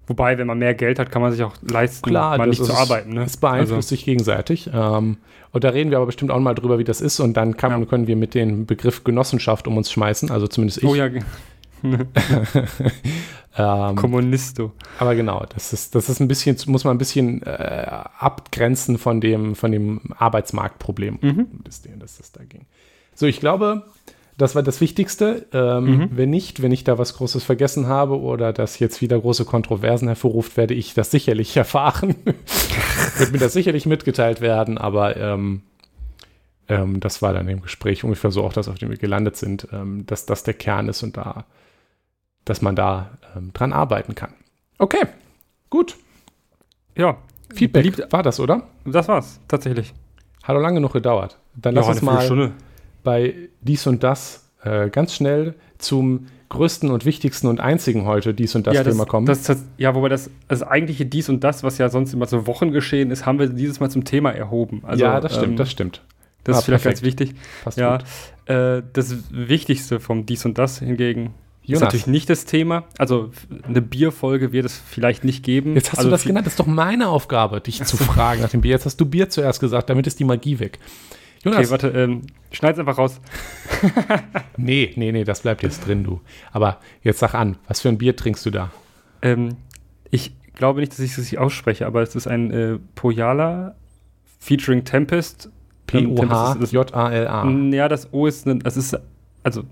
Wobei, 0.07 0.39
wenn 0.39 0.47
man 0.47 0.59
mehr 0.59 0.75
Geld 0.75 0.99
hat, 0.99 1.11
kann 1.11 1.23
man 1.23 1.33
sich 1.33 1.43
auch 1.43 1.55
leisten, 1.63 2.09
Klar, 2.09 2.39
mal 2.39 2.49
nicht 2.49 2.61
ist, 2.61 2.67
zu 2.67 2.75
arbeiten. 2.75 3.15
Ne? 3.15 3.25
Es 3.25 3.37
beeinflusst 3.37 3.73
also. 3.73 3.89
sich 3.89 4.05
gegenseitig. 4.05 4.71
Ähm, 4.73 5.17
und 5.53 5.65
da 5.65 5.69
reden 5.71 5.91
wir 5.91 5.99
aber 5.99 6.07
bestimmt 6.07 6.31
auch 6.31 6.41
mal 6.41 6.55
drüber, 6.55 6.79
wie 6.79 6.85
das 6.85 7.01
ist. 7.01 7.21
Und 7.21 7.35
dann 7.37 7.57
kann, 7.57 7.81
ja. 7.81 7.87
können 7.87 8.07
wir 8.07 8.17
mit 8.17 8.35
dem 8.35 8.67
Begriff 8.67 9.05
Genossenschaft 9.05 9.67
um 9.69 9.77
uns 9.77 9.93
schmeißen. 9.93 10.31
Also 10.31 10.49
zumindest 10.49 10.79
ich. 10.79 10.85
Oh 10.85 10.95
ja, 10.95 11.09
ähm, 13.57 13.97
Kommunisto. 13.97 14.73
Aber 14.99 15.15
genau, 15.15 15.45
das 15.55 15.73
ist, 15.73 15.95
das 15.95 16.09
ist 16.09 16.21
ein 16.21 16.29
bisschen, 16.29 16.57
muss 16.67 16.85
man 16.85 16.95
ein 16.95 16.99
bisschen 16.99 17.43
äh, 17.43 17.87
abgrenzen 18.19 18.99
von 18.99 19.21
dem, 19.21 19.55
von 19.55 19.73
dem 19.73 20.01
Arbeitsmarktproblem, 20.17 21.19
mhm. 21.21 21.47
das, 21.65 21.83
das, 21.83 22.19
das 22.19 22.33
da 22.33 22.45
ging. 22.45 22.67
So, 23.15 23.27
ich 23.27 23.41
glaube, 23.41 23.85
das 24.39 24.55
war 24.55 24.63
das 24.63 24.81
Wichtigste. 24.81 25.47
Ähm, 25.53 25.85
mhm. 25.85 26.09
Wenn 26.13 26.31
nicht, 26.31 26.63
wenn 26.63 26.73
ich 26.73 26.85
da 26.85 26.99
was 26.99 27.15
Großes 27.15 27.45
vergessen 27.45 27.87
habe 27.87 28.19
oder 28.19 28.53
das 28.53 28.79
jetzt 28.79 29.01
wieder 29.01 29.21
große 29.21 29.45
Kontroversen 29.45 30.09
hervorruft, 30.09 30.57
werde 30.57 30.75
ich 30.75 30.95
das 30.95 31.11
sicherlich 31.11 31.57
erfahren. 31.57 32.15
Wird 33.19 33.33
mir 33.33 33.39
das 33.39 33.53
sicherlich 33.53 33.87
mitgeteilt 33.87 34.41
werden, 34.41 34.79
aber 34.79 35.17
ähm, 35.17 35.63
ähm, 36.69 37.01
das 37.01 37.23
war 37.23 37.35
dann 37.35 37.49
im 37.49 37.63
Gespräch 37.63 38.05
ungefähr 38.05 38.31
so 38.31 38.45
auch 38.45 38.53
das, 38.53 38.69
auf 38.69 38.79
dem 38.79 38.91
wir 38.91 38.97
gelandet 38.97 39.37
sind, 39.37 39.69
ähm, 39.73 40.07
dass 40.07 40.27
das 40.27 40.45
der 40.45 40.55
Kern 40.55 40.89
ist 40.89 41.03
und 41.03 41.17
da 41.17 41.45
dass 42.45 42.63
man 42.63 42.77
da 42.77 43.19
ähm, 43.37 43.53
dran 43.53 43.73
arbeiten 43.73 44.15
kann. 44.15 44.35
Okay, 44.79 45.07
gut. 45.71 45.97
Ja. 46.97 47.19
Feedback 47.55 47.85
beliebt, 47.85 48.13
war 48.13 48.23
das, 48.23 48.41
oder? 48.41 48.69
Das 48.85 49.09
war's, 49.09 49.41
tatsächlich. 49.47 49.93
Hat 50.43 50.57
auch 50.57 50.61
lange 50.61 50.77
genug 50.77 50.93
gedauert. 50.93 51.39
Dann 51.55 51.75
lass 51.75 51.87
ja, 51.87 51.93
uns 51.93 52.03
mal 52.03 52.23
Stunde. 52.23 52.53
bei 53.05 53.35
dies 53.61 53.87
und 53.87 54.03
das 54.03 54.51
äh, 54.63 54.89
ganz 54.91 55.15
schnell 55.15 55.55
zum 55.79 56.27
größten 56.49 56.91
und 56.91 57.05
wichtigsten 57.07 57.47
und 57.47 57.61
einzigen 57.61 58.05
heute 58.05 58.35
dies 58.35 58.55
und 58.55 58.67
das, 58.67 58.75
ja, 58.75 58.85
Thema 58.85 59.07
kommen. 59.07 59.27
Das, 59.27 59.43
das, 59.45 59.65
ja, 59.79 59.95
wobei 59.95 60.09
das, 60.09 60.31
das 60.49 60.63
eigentliche 60.63 61.07
dies 61.07 61.29
und 61.29 61.43
das, 61.45 61.63
was 61.63 61.79
ja 61.79 61.89
sonst 61.89 62.13
immer 62.13 62.27
so 62.27 62.47
Wochen 62.47 62.73
geschehen 62.73 63.11
ist, 63.11 63.25
haben 63.25 63.39
wir 63.39 63.49
dieses 63.49 63.81
Mal 63.81 63.91
zum 63.91 64.05
Thema 64.05 64.31
erhoben. 64.33 64.83
Also, 64.85 65.05
ja, 65.05 65.21
das 65.21 65.33
stimmt, 65.33 65.49
ähm, 65.49 65.57
das 65.57 65.71
stimmt. 65.71 66.03
Das 66.45 66.57
ah, 66.57 66.59
ist 66.59 66.65
vielleicht 66.65 66.83
perfekt. 66.83 67.03
ganz 67.03 67.07
wichtig. 67.07 67.35
Passt 67.65 67.79
ja, 67.79 67.99
äh, 68.47 68.83
das 68.93 69.17
Wichtigste 69.31 70.01
vom 70.01 70.27
dies 70.27 70.45
und 70.45 70.59
das 70.59 70.81
hingegen 70.81 71.33
Jonas. 71.65 71.81
Ist 71.81 71.83
natürlich 71.83 72.07
nicht 72.09 72.31
das 72.31 72.45
Thema. 72.45 72.85
Also 72.99 73.31
eine 73.63 73.81
Bierfolge 73.81 74.53
wird 74.53 74.67
es 74.67 74.77
vielleicht 74.77 75.23
nicht 75.23 75.45
geben. 75.45 75.75
Jetzt 75.75 75.93
hast 75.93 75.99
also 75.99 76.09
du 76.09 76.13
das 76.13 76.25
genannt. 76.25 76.47
Das 76.47 76.55
ist 76.55 76.61
doch 76.61 76.67
meine 76.67 77.09
Aufgabe, 77.09 77.61
dich 77.61 77.85
zu 77.85 77.97
fragen 77.99 78.43
nach 78.43 78.51
dem 78.51 78.63
Bier. 78.63 78.73
Jetzt 78.73 78.87
hast 78.87 79.01
du 79.01 79.07
Bier 79.07 79.29
zuerst 79.31 79.61
gesagt, 79.61 79.89
damit 79.89 80.07
ist 80.07 80.19
die 80.19 80.25
Magie 80.25 80.59
weg. 80.59 80.81
Jonas. 81.45 81.61
Okay, 81.61 81.71
warte, 81.71 81.89
ähm, 81.89 82.23
schneid's 82.51 82.79
einfach 82.79 82.99
raus. 82.99 83.21
nee, 84.57 84.93
nee, 84.97 85.13
nee, 85.13 85.25
das 85.25 85.41
bleibt 85.41 85.63
jetzt 85.63 85.87
drin, 85.87 86.05
du. 86.05 86.21
Aber 86.53 86.79
jetzt 87.03 87.19
sag 87.21 87.35
an, 87.35 87.57
was 87.69 87.81
für 87.81 87.89
ein 87.89 87.99
Bier 87.99 88.17
trinkst 88.17 88.45
du 88.47 88.51
da? 88.51 88.71
Ähm, 89.23 89.57
ich 90.11 90.33
glaube 90.55 90.81
nicht, 90.81 90.93
dass 90.93 91.01
ich 91.01 91.13
es 91.13 91.19
richtig 91.19 91.39
ausspreche, 91.39 91.87
aber 91.87 92.03
es 92.03 92.15
ist 92.15 92.27
ein 92.27 92.51
äh, 92.51 92.79
Pojala 92.95 93.77
featuring 94.39 94.85
Tempest. 94.85 95.51
P-O-H-J-A-L-A. 95.87 97.51
Ja, 97.73 97.89
das 97.89 98.13
O 98.13 98.27
ist, 98.27 98.47
ein, 98.47 98.61
das 98.61 98.77
ist, 98.77 98.97
also 99.43 99.65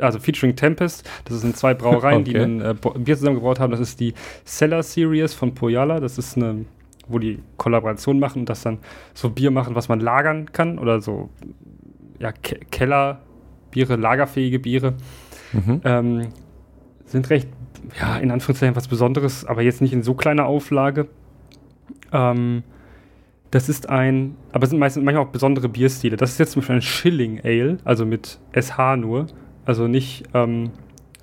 also 0.00 0.18
featuring 0.18 0.56
Tempest. 0.56 1.08
Das 1.24 1.40
sind 1.40 1.56
zwei 1.56 1.74
Brauereien, 1.74 2.20
okay. 2.22 2.32
die 2.32 2.38
ein 2.38 2.60
äh, 2.60 2.74
Bier 2.74 3.16
zusammengebraut 3.16 3.60
haben. 3.60 3.70
Das 3.70 3.80
ist 3.80 4.00
die 4.00 4.14
Cellar 4.44 4.82
Series 4.82 5.34
von 5.34 5.54
Poyala. 5.54 6.00
Das 6.00 6.18
ist 6.18 6.36
eine, 6.36 6.64
wo 7.08 7.18
die 7.18 7.40
Kollaboration 7.56 8.18
machen 8.18 8.40
und 8.40 8.48
das 8.48 8.62
dann 8.62 8.78
so 9.14 9.30
Bier 9.30 9.50
machen, 9.50 9.74
was 9.74 9.88
man 9.88 10.00
lagern 10.00 10.52
kann 10.52 10.78
oder 10.78 11.00
so 11.00 11.30
ja, 12.18 12.32
Ke 12.32 12.60
Kellerbiere, 12.70 13.96
lagerfähige 13.96 14.58
Biere. 14.58 14.94
Mhm. 15.52 15.80
Ähm, 15.84 16.28
sind 17.04 17.28
recht, 17.30 17.48
ja, 18.00 18.16
in 18.16 18.30
Anführungszeichen 18.30 18.76
was 18.76 18.88
Besonderes, 18.88 19.44
aber 19.44 19.62
jetzt 19.62 19.82
nicht 19.82 19.92
in 19.92 20.02
so 20.02 20.14
kleiner 20.14 20.46
Auflage. 20.46 21.08
Ähm, 22.12 22.62
das 23.50 23.68
ist 23.68 23.88
ein, 23.90 24.36
aber 24.52 24.64
es 24.64 24.70
sind 24.70 24.78
meistens 24.78 25.04
manchmal 25.04 25.26
auch 25.26 25.30
besondere 25.30 25.68
Bierstile. 25.68 26.16
Das 26.16 26.30
ist 26.30 26.38
jetzt 26.38 26.52
zum 26.52 26.60
Beispiel 26.60 26.76
ein 26.76 26.82
Schilling 26.82 27.40
Ale, 27.44 27.78
also 27.84 28.06
mit 28.06 28.38
SH 28.54 28.96
nur. 28.96 29.26
Also 29.64 29.86
nicht, 29.86 30.24
ähm, 30.34 30.70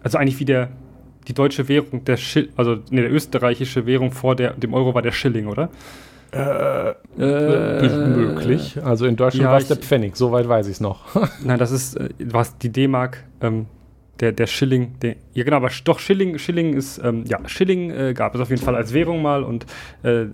also 0.03 0.17
eigentlich 0.17 0.39
wie 0.39 0.45
der, 0.45 0.69
die 1.27 1.33
deutsche 1.33 1.67
Währung, 1.67 2.03
der 2.05 2.17
Schill, 2.17 2.49
also 2.55 2.77
nee, 2.89 3.01
der 3.01 3.11
österreichische 3.11 3.85
Währung 3.85 4.11
vor 4.11 4.35
der, 4.35 4.53
dem 4.53 4.73
Euro 4.73 4.93
war 4.93 5.01
der 5.01 5.11
Schilling, 5.11 5.47
oder? 5.47 5.69
Äh, 6.31 6.89
äh, 7.17 8.07
möglich. 8.07 8.77
Also 8.83 9.07
in 9.07 9.15
Deutschland 9.15 9.45
ja, 9.45 9.51
war 9.51 9.57
es 9.57 9.67
der 9.67 9.77
Pfennig, 9.77 10.15
soweit 10.15 10.47
weiß 10.47 10.67
ich 10.67 10.73
es 10.73 10.79
noch. 10.79 11.01
Nein, 11.43 11.57
das 11.57 11.71
ist 11.71 11.95
äh, 11.95 12.09
was 12.19 12.57
die 12.57 12.71
D-Mark, 12.71 13.23
ähm, 13.41 13.65
der, 14.19 14.31
der 14.31 14.47
Schilling, 14.47 14.99
der, 15.01 15.15
ja 15.33 15.43
genau, 15.43 15.57
aber 15.57 15.71
doch 15.85 15.97
Schilling, 15.99 16.37
Schilling 16.37 16.73
ist, 16.73 16.99
ähm, 17.03 17.23
ja, 17.27 17.39
Schilling 17.47 17.89
äh, 17.89 18.13
gab 18.13 18.35
es 18.35 18.41
auf 18.41 18.49
jeden 18.49 18.61
Fall 18.61 18.75
als 18.75 18.93
Währung 18.93 19.21
mal 19.21 19.43
und 19.43 19.65
äh, 20.03 20.25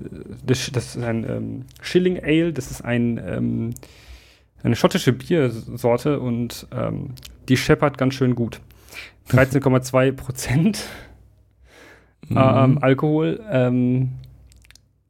das, 0.45 0.69
das, 0.71 0.95
ist 0.95 1.03
ein 1.03 1.23
ähm, 1.29 1.65
Schilling 1.81 2.21
Ale, 2.21 2.51
das 2.51 2.71
ist 2.71 2.83
ein 2.83 3.21
ähm, 3.25 3.73
eine 4.65 4.75
schottische 4.75 5.13
Biersorte 5.13 6.19
und 6.19 6.67
ähm, 6.75 7.11
die 7.49 7.57
scheppert 7.57 7.97
ganz 7.97 8.13
schön 8.13 8.35
gut. 8.35 8.59
13,2 9.31 10.11
Prozent 10.11 10.83
mhm. 12.27 12.37
ähm, 12.37 12.77
Alkohol. 12.81 13.41
Ähm, 13.49 14.13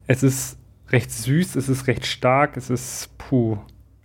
es 0.07 0.23
ist 0.23 0.57
recht 0.89 1.11
süß, 1.11 1.55
es 1.55 1.69
ist 1.69 1.87
recht 1.87 2.05
stark, 2.05 2.57
es 2.57 2.69
ist 2.69 3.17
puh. 3.17 3.57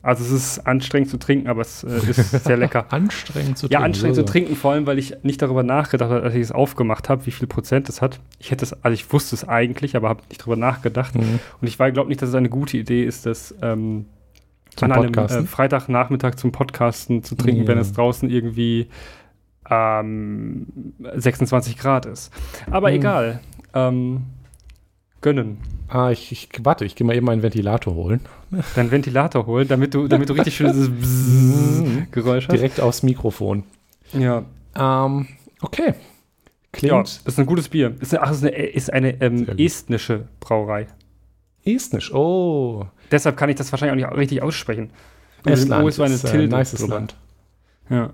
Also 0.03 0.25
es 0.25 0.31
ist 0.31 0.67
anstrengend 0.67 1.11
zu 1.11 1.19
trinken, 1.19 1.47
aber 1.47 1.61
es 1.61 1.85
äh, 1.85 1.99
ist 2.09 2.31
sehr 2.31 2.57
lecker. 2.57 2.87
anstrengend 2.91 3.59
zu 3.59 3.69
trinken. 3.69 3.81
Ja, 3.83 3.85
anstrengend 3.85 4.17
so. 4.17 4.23
zu 4.23 4.33
trinken, 4.33 4.57
vor 4.57 4.73
allem, 4.73 4.87
weil 4.87 4.99
ich 4.99 5.15
nicht 5.23 5.43
darüber 5.43 5.63
nachgedacht 5.63 6.11
habe, 6.11 6.23
als 6.23 6.35
ich 6.35 6.41
es 6.41 6.53
aufgemacht 6.53 7.11
habe, 7.11 7.27
wie 7.27 7.31
viel 7.31 7.47
Prozent 7.47 7.89
es 7.91 8.01
hat. 8.01 8.19
Ich 8.39 8.51
hätte 8.51 8.65
es, 8.65 8.73
also 8.83 8.95
ich 8.95 9.13
wusste 9.13 9.35
es 9.35 9.47
eigentlich, 9.47 9.97
aber 9.97 10.09
habe 10.09 10.23
nicht 10.31 10.41
darüber 10.41 10.57
nachgedacht. 10.57 11.17
Mhm. 11.17 11.39
Und 11.61 11.69
ich 11.69 11.77
glaube 11.77 12.09
nicht, 12.09 12.23
dass 12.23 12.31
es 12.31 12.35
eine 12.35 12.49
gute 12.49 12.79
Idee 12.79 13.05
ist, 13.05 13.27
dass 13.27 13.55
ähm, 13.61 14.07
zum 14.81 14.93
an 14.93 15.03
Podcasten. 15.03 15.39
einem 15.39 15.47
äh, 15.47 15.49
Freitagnachmittag 15.49 16.35
zum 16.37 16.53
Podcasten 16.53 17.23
zu 17.23 17.35
trinken, 17.35 17.63
ja. 17.63 17.69
wenn 17.69 17.79
es 17.79 17.93
draußen 17.93 18.29
irgendwie 18.29 18.89
ähm, 19.71 20.67
26 21.15 21.79
Grad 21.79 22.07
ist. 22.07 22.33
Aber 22.71 22.89
hm. 22.89 22.97
egal. 22.97 23.41
Ähm, 23.75 24.23
gönnen. 25.21 25.59
Ah, 25.89 26.11
ich, 26.11 26.33
ich 26.33 26.49
warte, 26.63 26.85
ich 26.85 26.95
gehe 26.95 27.07
mal 27.07 27.17
eben 27.17 27.27
meinen 27.27 27.43
Ventilator 27.43 27.95
holen. 27.95 28.21
Deinen 28.75 28.91
Ventilator 28.91 29.47
holen, 29.47 29.69
damit 29.69 29.95
du, 29.95 30.09
damit 30.09 30.29
du 30.29 30.35
richtig 30.35 30.57
schönes 30.57 30.91
Geräusch 32.11 32.49
hast. 32.49 32.55
Direkt 32.55 32.81
aufs 32.81 33.03
Mikrofon. 33.03 33.65
Ja. 34.13 34.45
Ähm, 34.77 35.29
okay. 35.61 35.95
Klingt. 36.73 36.93
Ja, 36.93 37.03
das 37.03 37.23
ist 37.25 37.39
ein 37.39 37.47
gutes 37.47 37.69
Bier. 37.69 37.97
Ist 38.01 38.15
eine, 38.15 38.23
ach, 38.23 38.31
ist 38.31 38.45
eine, 38.45 38.51
ist 38.51 38.93
eine 38.93 39.21
ähm, 39.21 39.49
estnische 39.59 40.29
Brauerei. 40.39 40.87
Estnisch, 41.65 42.13
oh. 42.15 42.87
Deshalb 43.11 43.37
kann 43.37 43.49
ich 43.49 43.57
das 43.57 43.73
wahrscheinlich 43.73 44.05
auch 44.05 44.11
nicht 44.11 44.19
richtig 44.19 44.43
aussprechen. 44.43 44.91
Estland 45.45 45.89
ist, 45.89 45.99
ist 45.99 46.27
ein 46.27 46.41
äh, 46.41 46.47
nices 46.47 46.87
Land. 46.87 47.17
Ja. 47.89 48.11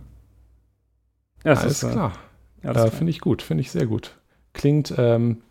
ja 1.45 1.53
Alles 1.53 1.65
ist, 1.65 1.83
äh, 1.83 1.91
klar. 1.91 2.13
Ja, 2.63 2.73
äh, 2.73 2.91
finde 2.91 3.11
ich 3.11 3.21
gut, 3.21 3.43
finde 3.43 3.63
ich 3.63 3.71
sehr 3.71 3.87
gut. 3.87 4.17
Klingt, 4.53 4.95
ähm, 4.97 5.43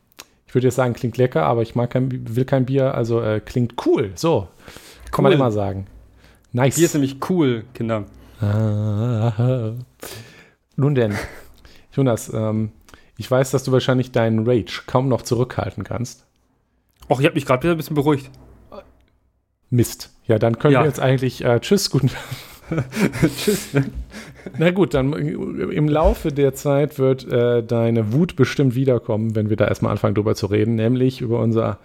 ich 0.48 0.56
würde 0.56 0.68
jetzt 0.68 0.76
sagen, 0.76 0.94
klingt 0.94 1.18
lecker, 1.18 1.44
aber 1.44 1.62
ich 1.62 1.76
mag 1.76 1.92
kein, 1.92 2.36
will 2.36 2.46
kein 2.46 2.66
Bier, 2.66 2.96
also 2.96 3.22
äh, 3.22 3.40
klingt 3.40 3.86
cool. 3.86 4.12
So, 4.16 4.48
kann 5.12 5.24
man 5.24 5.32
immer 5.32 5.52
sagen. 5.52 5.88
Nice. 6.52 6.76
Bier 6.76 6.86
ist 6.86 6.94
nämlich 6.94 7.18
cool, 7.30 7.66
Kinder. 7.74 8.06
Ah, 8.42 9.74
nun 10.76 10.96
denn, 10.96 11.14
Jonas, 11.94 12.32
ähm, 12.34 12.72
ich 13.18 13.30
weiß, 13.30 13.52
dass 13.52 13.64
du 13.64 13.72
wahrscheinlich 13.72 14.12
deinen 14.12 14.46
Rage 14.48 14.84
kaum 14.88 15.08
noch 15.08 15.22
zurückhalten 15.22 15.84
kannst. 15.84 16.26
Och, 17.10 17.20
ich 17.20 17.26
habe 17.26 17.36
mich 17.36 17.46
gerade 17.46 17.64
wieder 17.64 17.76
ein 17.76 17.78
bisschen 17.78 17.96
beruhigt. 17.96 18.30
Mist. 19.70 20.12
Ja, 20.28 20.40
dann 20.40 20.58
können 20.60 20.74
Ja. 20.74 20.82
wir 20.82 20.88
jetzt 20.88 21.00
eigentlich 21.00 21.44
äh, 21.44 21.60
Tschüss, 21.60 21.90
guten 21.90 22.10
Tschüss. 23.38 23.70
Na 24.58 24.72
gut, 24.72 24.94
dann 24.94 25.14
im 25.14 25.88
Laufe 25.88 26.32
der 26.32 26.54
Zeit 26.54 26.98
wird 27.00 27.28
äh, 27.32 27.64
deine 27.64 28.14
Wut 28.14 28.36
bestimmt 28.36 28.76
wiederkommen, 28.76 29.36
wenn 29.36 29.50
wir 29.50 29.58
da 29.58 29.68
erstmal 29.68 29.92
anfangen 29.92 30.16
drüber 30.16 30.36
zu 30.36 30.48
reden, 30.48 30.76
nämlich 30.76 31.22
über 31.22 31.40
unser 31.40 31.80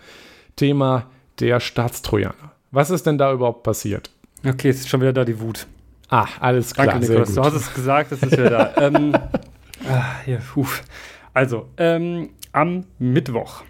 Thema 0.57 1.07
der 1.39 1.61
Staatstrojaner. 1.61 2.53
Was 2.71 2.91
ist 2.91 3.07
denn 3.07 3.19
da 3.19 3.33
überhaupt 3.33 3.63
passiert? 3.63 4.11
Okay, 4.47 4.71
ist 4.71 4.89
schon 4.89 5.01
wieder 5.01 5.13
da 5.13 5.25
die 5.25 5.41
Wut. 5.41 5.67
Ah, 6.09 6.27
alles 6.41 6.75
klar, 6.75 6.87
Danke, 6.87 7.07
Niklas. 7.09 7.35
Du 7.35 7.43
hast 7.43 7.55
es 7.55 7.75
gesagt, 7.75 8.13
es 8.13 8.23
ist 8.23 8.33
wieder 8.33 8.51
da. 8.51 8.73
ähm, 8.87 9.13
ah, 9.89 10.05
hier. 10.25 10.41
Also, 11.35 11.67
ähm, 11.77 12.31
am 12.53 12.85
Mittwoch, 12.99 13.63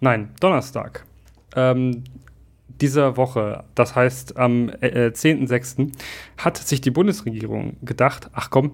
nein, 0.00 0.30
Donnerstag, 0.40 1.04
ähm, 1.56 2.04
dieser 2.82 3.16
Woche, 3.16 3.64
das 3.74 3.94
heißt 3.94 4.36
am 4.36 4.68
äh, 4.68 5.06
äh, 5.06 5.12
10.06., 5.12 5.92
hat 6.36 6.58
sich 6.58 6.80
die 6.80 6.90
Bundesregierung 6.90 7.76
gedacht, 7.82 8.28
ach 8.32 8.50
komm, 8.50 8.72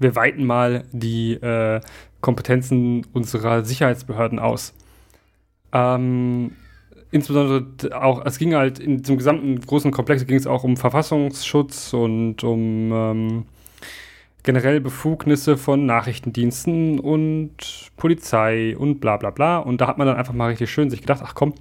wir 0.00 0.16
weiten 0.16 0.44
mal 0.44 0.84
die 0.92 1.34
äh, 1.34 1.80
Kompetenzen 2.20 3.06
unserer 3.12 3.64
Sicherheitsbehörden 3.64 4.38
aus. 4.38 4.74
Ähm, 5.72 6.52
insbesondere 7.12 7.96
auch, 8.00 8.24
es 8.26 8.38
ging 8.38 8.54
halt 8.54 8.80
in 8.80 8.98
diesem 8.98 9.16
gesamten 9.16 9.60
großen 9.60 9.92
Komplex 9.92 10.26
ging 10.26 10.36
es 10.36 10.46
auch 10.46 10.64
um 10.64 10.76
Verfassungsschutz 10.76 11.92
und 11.92 12.42
um 12.42 12.92
ähm, 12.92 13.44
generell 14.42 14.80
Befugnisse 14.80 15.56
von 15.56 15.86
Nachrichtendiensten 15.86 16.98
und 16.98 17.90
Polizei 17.96 18.76
und 18.76 19.00
bla 19.00 19.16
bla 19.16 19.30
bla. 19.30 19.58
Und 19.58 19.80
da 19.80 19.86
hat 19.86 19.98
man 19.98 20.08
dann 20.08 20.16
einfach 20.16 20.34
mal 20.34 20.48
richtig 20.48 20.70
schön 20.70 20.90
sich 20.90 21.00
gedacht, 21.00 21.22
ach 21.24 21.34
komm, 21.34 21.50
äh, 21.50 21.54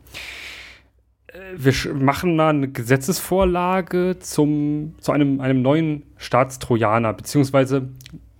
wir 1.57 1.73
sch- 1.73 1.93
machen 1.93 2.35
mal 2.35 2.49
eine 2.49 2.67
Gesetzesvorlage 2.69 4.17
zum, 4.19 4.95
zu 4.99 5.11
einem, 5.11 5.41
einem 5.41 5.61
neuen 5.61 6.03
Staatstrojaner, 6.17 7.13
beziehungsweise 7.13 7.89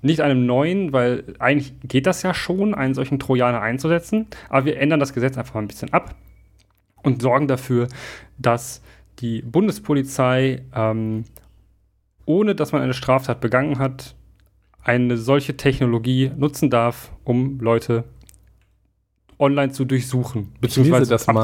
nicht 0.01 0.21
einem 0.21 0.45
neuen, 0.45 0.91
weil 0.93 1.23
eigentlich 1.39 1.73
geht 1.83 2.05
das 2.07 2.23
ja 2.23 2.33
schon, 2.33 2.75
einen 2.75 2.93
solchen 2.93 3.19
Trojaner 3.19 3.61
einzusetzen, 3.61 4.27
aber 4.49 4.65
wir 4.65 4.77
ändern 4.79 4.99
das 4.99 5.13
Gesetz 5.13 5.37
einfach 5.37 5.53
mal 5.55 5.61
ein 5.61 5.67
bisschen 5.67 5.93
ab 5.93 6.15
und 7.03 7.21
sorgen 7.21 7.47
dafür, 7.47 7.87
dass 8.37 8.81
die 9.19 9.41
Bundespolizei, 9.41 10.63
ähm, 10.75 11.23
ohne 12.25 12.53
dass 12.55 12.71
man 12.73 12.81
eine 12.81 12.93
Straftat 12.93 13.39
begangen 13.41 13.79
hat, 13.79 14.15
eine 14.83 15.17
solche 15.17 15.55
Technologie 15.55 16.31
nutzen 16.35 16.69
darf, 16.69 17.11
um 17.23 17.59
Leute 17.59 18.03
online 19.39 19.71
zu 19.71 19.85
durchsuchen, 19.85 20.51
beziehungsweise 20.61 21.09
das 21.09 21.27
mal. 21.27 21.43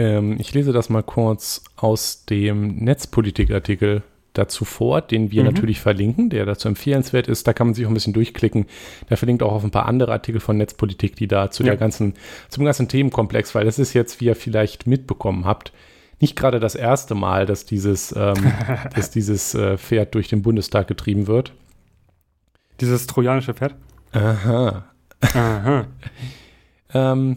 Ähm, 0.00 0.36
ich 0.38 0.54
lese 0.54 0.72
das 0.72 0.88
mal 0.88 1.02
kurz 1.02 1.62
aus 1.76 2.24
dem 2.24 2.76
Netzpolitik-Artikel 2.76 4.02
dazu 4.32 4.64
vor, 4.64 5.00
den 5.00 5.30
wir 5.32 5.42
Mhm. 5.42 5.48
natürlich 5.50 5.80
verlinken, 5.80 6.30
der 6.30 6.46
dazu 6.46 6.68
empfehlenswert 6.68 7.26
ist. 7.28 7.46
Da 7.46 7.52
kann 7.52 7.66
man 7.66 7.74
sich 7.74 7.84
auch 7.84 7.90
ein 7.90 7.94
bisschen 7.94 8.12
durchklicken. 8.12 8.66
Der 9.10 9.16
verlinkt 9.16 9.42
auch 9.42 9.52
auf 9.52 9.64
ein 9.64 9.72
paar 9.72 9.86
andere 9.86 10.12
Artikel 10.12 10.40
von 10.40 10.56
Netzpolitik, 10.56 11.16
die 11.16 11.26
da 11.28 11.50
zu 11.50 11.62
Ja. 11.64 11.70
der 11.70 11.76
ganzen, 11.78 12.14
zum 12.48 12.64
ganzen 12.64 12.86
Themenkomplex, 12.88 13.54
weil 13.54 13.64
das 13.64 13.78
ist 13.78 13.92
jetzt, 13.92 14.20
wie 14.20 14.26
ihr 14.26 14.36
vielleicht 14.36 14.86
mitbekommen 14.86 15.44
habt, 15.44 15.72
nicht 16.20 16.36
gerade 16.36 16.60
das 16.60 16.74
erste 16.76 17.14
Mal, 17.14 17.44
dass 17.46 17.64
dieses, 17.64 18.14
ähm, 18.16 18.34
dass 18.94 19.10
dieses 19.10 19.54
äh, 19.54 19.76
Pferd 19.76 20.14
durch 20.14 20.28
den 20.28 20.42
Bundestag 20.42 20.86
getrieben 20.86 21.26
wird. 21.26 21.52
Dieses 22.80 23.06
trojanische 23.06 23.52
Pferd. 23.54 23.74
Aha. 24.12 24.84
Aha. 25.34 25.86
Ähm, 26.92 27.36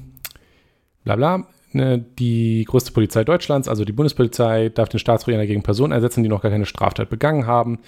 bla 1.04 1.16
bla. 1.16 1.46
Ne, 1.74 2.06
Die 2.20 2.66
größte 2.66 2.92
Polizei 2.92 3.24
Deutschlands, 3.24 3.68
also 3.68 3.84
die 3.84 3.92
Bundespolizei, 3.92 4.70
darf 4.70 4.90
den 4.90 5.00
Staatstrojaner 5.00 5.48
gegen 5.48 5.64
Personen 5.64 5.92
ersetzen, 5.92 6.24
die 6.24 6.30
noch 6.30 6.42
gar 6.42 6.52
keine 6.52 6.66
Straftat 6.66 7.10
begangen 7.10 7.48
haben. 7.48 7.80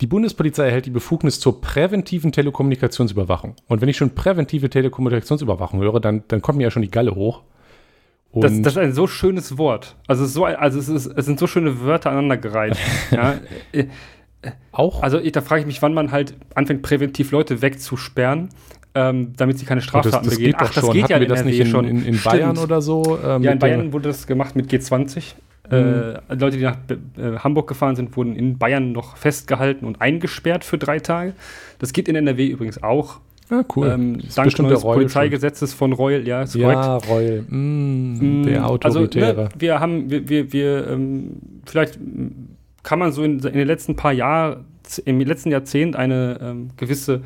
Die 0.00 0.06
Bundespolizei 0.06 0.66
erhält 0.66 0.86
die 0.86 0.90
Befugnis 0.90 1.40
zur 1.40 1.60
präventiven 1.60 2.32
Telekommunikationsüberwachung. 2.32 3.56
Und 3.66 3.80
wenn 3.80 3.88
ich 3.88 3.96
schon 3.96 4.14
präventive 4.14 4.70
Telekommunikationsüberwachung 4.70 5.80
höre, 5.80 6.00
dann, 6.00 6.22
dann 6.28 6.40
kommt 6.40 6.58
mir 6.58 6.64
ja 6.64 6.70
schon 6.70 6.82
die 6.82 6.90
Galle 6.90 7.14
hoch. 7.14 7.42
Das, 8.32 8.62
das 8.62 8.74
ist 8.74 8.78
ein 8.78 8.92
so 8.92 9.08
schönes 9.08 9.58
Wort. 9.58 9.96
Also, 10.06 10.24
so 10.24 10.44
also 10.44 10.78
es, 10.78 10.88
ist, 10.88 11.06
es 11.06 11.26
sind 11.26 11.40
so 11.40 11.48
schöne 11.48 11.80
Wörter 11.80 12.10
aneinandergereiht. 12.10 12.76
ja, 13.10 13.40
auch, 14.72 15.02
also 15.02 15.18
da 15.18 15.40
frage 15.40 15.62
ich 15.62 15.66
mich, 15.66 15.82
wann 15.82 15.92
man 15.92 16.12
halt 16.12 16.34
anfängt, 16.54 16.82
präventiv 16.82 17.32
Leute 17.32 17.60
wegzusperren, 17.60 18.50
ähm, 18.94 19.32
damit 19.36 19.58
sie 19.58 19.64
keine 19.64 19.80
das, 19.80 19.88
Straftaten 19.88 20.24
das 20.26 20.34
begehen. 20.36 20.52
geht 20.52 20.60
doch 20.60 20.72
schon. 20.72 21.02
Hatten 21.02 21.20
wir 21.20 21.26
das 21.28 21.44
nicht 21.44 21.60
in, 21.60 21.74
in, 21.84 22.04
in 22.04 22.20
Bayern 22.22 22.58
oder 22.58 22.80
so? 22.82 23.18
äh, 23.22 23.26
Ja, 23.28 23.36
in 23.36 23.42
der- 23.42 23.54
Bayern 23.56 23.92
wurde 23.92 24.08
das 24.08 24.26
gemacht 24.26 24.56
mit 24.56 24.70
G20. 24.70 25.34
Äh, 25.70 26.14
Leute, 26.34 26.56
die 26.56 26.64
nach 26.64 26.76
äh, 27.16 27.38
Hamburg 27.38 27.68
gefahren 27.68 27.94
sind, 27.94 28.16
wurden 28.16 28.34
in 28.34 28.58
Bayern 28.58 28.90
noch 28.90 29.16
festgehalten 29.16 29.84
und 29.84 30.00
eingesperrt 30.00 30.64
für 30.64 30.78
drei 30.78 30.98
Tage. 30.98 31.34
Das 31.78 31.92
geht 31.92 32.08
in 32.08 32.16
NRW 32.16 32.48
übrigens 32.48 32.82
auch. 32.82 33.20
Ah, 33.50 33.62
cool. 33.76 33.86
Ähm, 33.88 34.18
Das 34.20 34.34
dank 34.34 34.52
der 34.54 34.66
des 34.68 34.82
Polizeigesetzes 34.82 35.72
von 35.74 35.92
Reul, 35.92 36.26
ja, 36.26 36.42
ist 36.42 36.52
schon. 36.52 36.62
korrekt. 36.62 36.82
Ja, 36.82 36.96
Reul. 36.96 37.42
Mm, 37.48 38.42
der 38.44 38.60
Mm, 38.62 38.64
Autoritäre. 38.64 39.26
Also, 39.28 39.42
ne, 39.42 39.48
wir 39.58 39.78
haben, 39.80 40.10
wir, 40.10 40.28
wir, 40.28 40.52
wir 40.52 40.88
ähm, 40.88 41.36
vielleicht 41.66 41.98
kann 42.82 42.98
man 42.98 43.12
so 43.12 43.22
in, 43.22 43.38
in 43.38 43.52
den 43.54 43.66
letzten 43.66 43.94
paar 43.94 44.12
Jahren, 44.12 44.64
im 45.04 45.20
letzten 45.20 45.52
Jahrzehnt 45.52 45.94
eine 45.94 46.38
ähm, 46.42 46.70
gewisse 46.76 47.20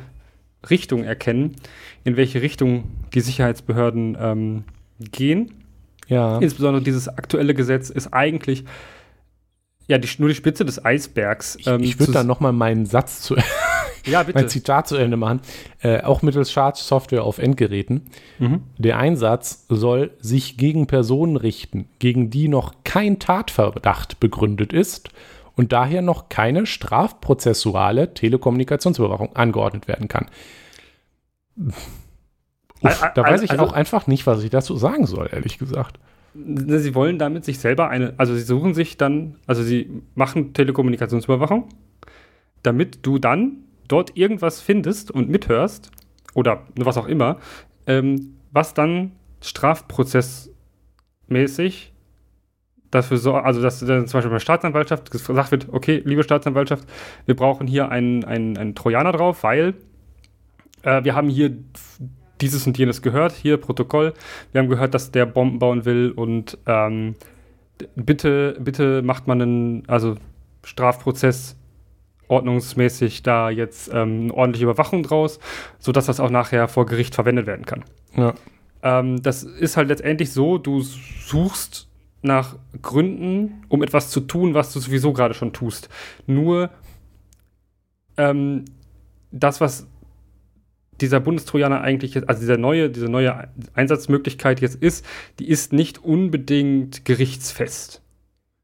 Richtung 0.69 1.03
erkennen, 1.03 1.55
in 2.03 2.17
welche 2.17 2.41
Richtung 2.41 2.85
die 3.13 3.21
Sicherheitsbehörden 3.21 4.17
ähm, 4.19 4.63
gehen. 5.11 5.53
ja. 6.07 6.37
Insbesondere 6.39 6.83
dieses 6.83 7.07
aktuelle 7.07 7.53
Gesetz 7.53 7.89
ist 7.89 8.13
eigentlich 8.13 8.63
ja 9.87 9.97
die, 9.97 10.09
nur 10.17 10.29
die 10.29 10.35
Spitze 10.35 10.65
des 10.65 10.83
Eisbergs. 10.83 11.55
Ich, 11.57 11.67
ähm, 11.67 11.81
ich 11.83 11.95
würde 11.99 12.07
zu- 12.07 12.11
da 12.13 12.23
noch 12.23 12.39
mal 12.39 12.51
meinen 12.51 12.85
Satz 12.85 13.21
zu, 13.21 13.35
ja 14.05 14.23
bitte. 14.23 14.39
mein 14.39 14.49
Zitat 14.49 14.87
zu 14.87 14.95
Ende 14.95 15.17
machen. 15.17 15.41
Äh, 15.79 16.01
auch 16.01 16.21
mittels 16.21 16.51
Schadsoftware 16.51 17.23
auf 17.23 17.37
Endgeräten. 17.37 18.01
Mhm. 18.39 18.63
Der 18.77 18.97
Einsatz 18.97 19.65
soll 19.69 20.11
sich 20.19 20.57
gegen 20.57 20.87
Personen 20.87 21.37
richten, 21.37 21.87
gegen 21.99 22.29
die 22.29 22.47
noch 22.47 22.73
kein 22.83 23.19
Tatverdacht 23.19 24.19
begründet 24.19 24.73
ist 24.73 25.09
und 25.55 25.71
daher 25.71 26.01
noch 26.01 26.29
keine 26.29 26.65
strafprozessuale 26.65 28.13
Telekommunikationsüberwachung 28.13 29.35
angeordnet 29.35 29.87
werden 29.87 30.07
kann. 30.07 30.27
Uff, 32.81 33.03
da 33.15 33.23
weiß 33.23 33.41
ich 33.41 33.51
also- 33.51 33.63
auch 33.63 33.73
einfach 33.73 34.07
nicht, 34.07 34.27
was 34.27 34.43
ich 34.43 34.49
dazu 34.49 34.75
sagen 34.75 35.05
soll, 35.05 35.29
ehrlich 35.31 35.57
gesagt. 35.57 35.99
Ne, 36.33 36.79
Sie 36.79 36.95
wollen 36.95 37.17
damit 37.17 37.45
sich 37.45 37.59
selber 37.59 37.89
eine, 37.89 38.13
also 38.17 38.35
sie 38.35 38.41
suchen 38.41 38.73
sich 38.73 38.97
dann, 38.97 39.37
also 39.47 39.63
sie 39.63 40.01
machen 40.15 40.53
Telekommunikationsüberwachung, 40.53 41.69
damit 42.61 43.05
du 43.05 43.19
dann 43.19 43.59
dort 43.87 44.17
irgendwas 44.17 44.59
findest 44.59 45.11
und 45.11 45.29
mithörst 45.29 45.91
oder 46.33 46.63
was 46.75 46.97
auch 46.97 47.07
immer, 47.07 47.37
ähm, 47.87 48.35
was 48.51 48.73
dann 48.73 49.13
strafprozessmäßig 49.41 51.93
dafür 52.95 53.17
so, 53.17 53.35
also 53.35 53.61
dass 53.61 53.79
dann 53.79 54.07
zum 54.07 54.17
Beispiel 54.17 54.29
bei 54.29 54.35
der 54.35 54.39
Staatsanwaltschaft 54.39 55.11
gesagt 55.11 55.51
wird, 55.51 55.67
okay, 55.71 56.01
liebe 56.05 56.23
Staatsanwaltschaft, 56.23 56.87
wir 57.25 57.35
brauchen 57.35 57.67
hier 57.67 57.89
einen, 57.89 58.23
einen, 58.23 58.57
einen 58.57 58.75
Trojaner 58.75 59.11
drauf, 59.11 59.43
weil 59.43 59.75
äh, 60.83 61.03
wir 61.03 61.15
haben 61.15 61.29
hier 61.29 61.55
dieses 62.41 62.65
und 62.67 62.77
jenes 62.77 63.01
gehört, 63.01 63.33
hier 63.33 63.57
Protokoll, 63.57 64.13
wir 64.51 64.61
haben 64.61 64.69
gehört, 64.69 64.93
dass 64.93 65.11
der 65.11 65.25
Bomben 65.25 65.59
bauen 65.59 65.85
will 65.85 66.11
und 66.11 66.57
ähm, 66.65 67.15
bitte, 67.95 68.57
bitte 68.59 69.01
macht 69.01 69.27
man 69.27 69.41
einen, 69.41 69.83
also 69.87 70.15
Strafprozess 70.63 71.57
ordnungsmäßig 72.27 73.21
da 73.21 73.49
jetzt 73.49 73.89
ähm, 73.93 74.23
eine 74.23 74.33
ordentliche 74.33 74.65
Überwachung 74.65 75.03
draus, 75.03 75.39
sodass 75.79 76.07
das 76.07 76.19
auch 76.19 76.31
nachher 76.31 76.67
vor 76.67 76.85
Gericht 76.87 77.13
verwendet 77.13 77.45
werden 77.45 77.65
kann. 77.65 77.83
Ja. 78.15 78.33
Ähm, 78.81 79.21
das 79.21 79.43
ist 79.43 79.77
halt 79.77 79.89
letztendlich 79.89 80.31
so, 80.31 80.57
du 80.57 80.81
suchst 80.81 81.87
nach 82.25 82.57
Gründen, 82.81 83.63
um 83.69 83.81
etwas 83.83 84.09
zu 84.09 84.19
tun, 84.19 84.53
was 84.53 84.73
du 84.73 84.79
sowieso 84.79 85.13
gerade 85.13 85.33
schon 85.33 85.53
tust. 85.53 85.89
Nur 86.27 86.69
ähm, 88.17 88.65
das, 89.31 89.61
was 89.61 89.87
dieser 91.01 91.19
Bundestrojaner 91.19 91.81
eigentlich 91.81 92.13
jetzt, 92.13 92.29
also 92.29 92.39
dieser 92.39 92.57
neue, 92.57 92.89
diese 92.89 93.09
neue 93.09 93.49
Einsatzmöglichkeit 93.73 94.61
jetzt 94.61 94.75
ist, 94.75 95.05
die 95.39 95.49
ist 95.49 95.73
nicht 95.73 96.03
unbedingt 96.03 97.03
gerichtsfest. 97.05 98.01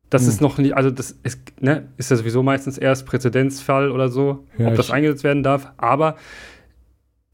Das 0.09 0.23
Hm. 0.23 0.29
ist 0.29 0.41
noch 0.41 0.57
nicht, 0.57 0.75
also 0.75 0.91
das 0.91 1.11
ist, 1.23 1.39
ne, 1.61 1.89
ist 1.97 2.11
ja 2.11 2.17
sowieso 2.17 2.43
meistens 2.43 2.77
erst 2.77 3.05
Präzedenzfall 3.05 3.91
oder 3.91 4.09
so, 4.09 4.45
Ja, 4.57 4.67
ob 4.69 4.75
das 4.75 4.91
eingesetzt 4.91 5.23
werden 5.23 5.43
darf. 5.43 5.71
Aber 5.77 6.15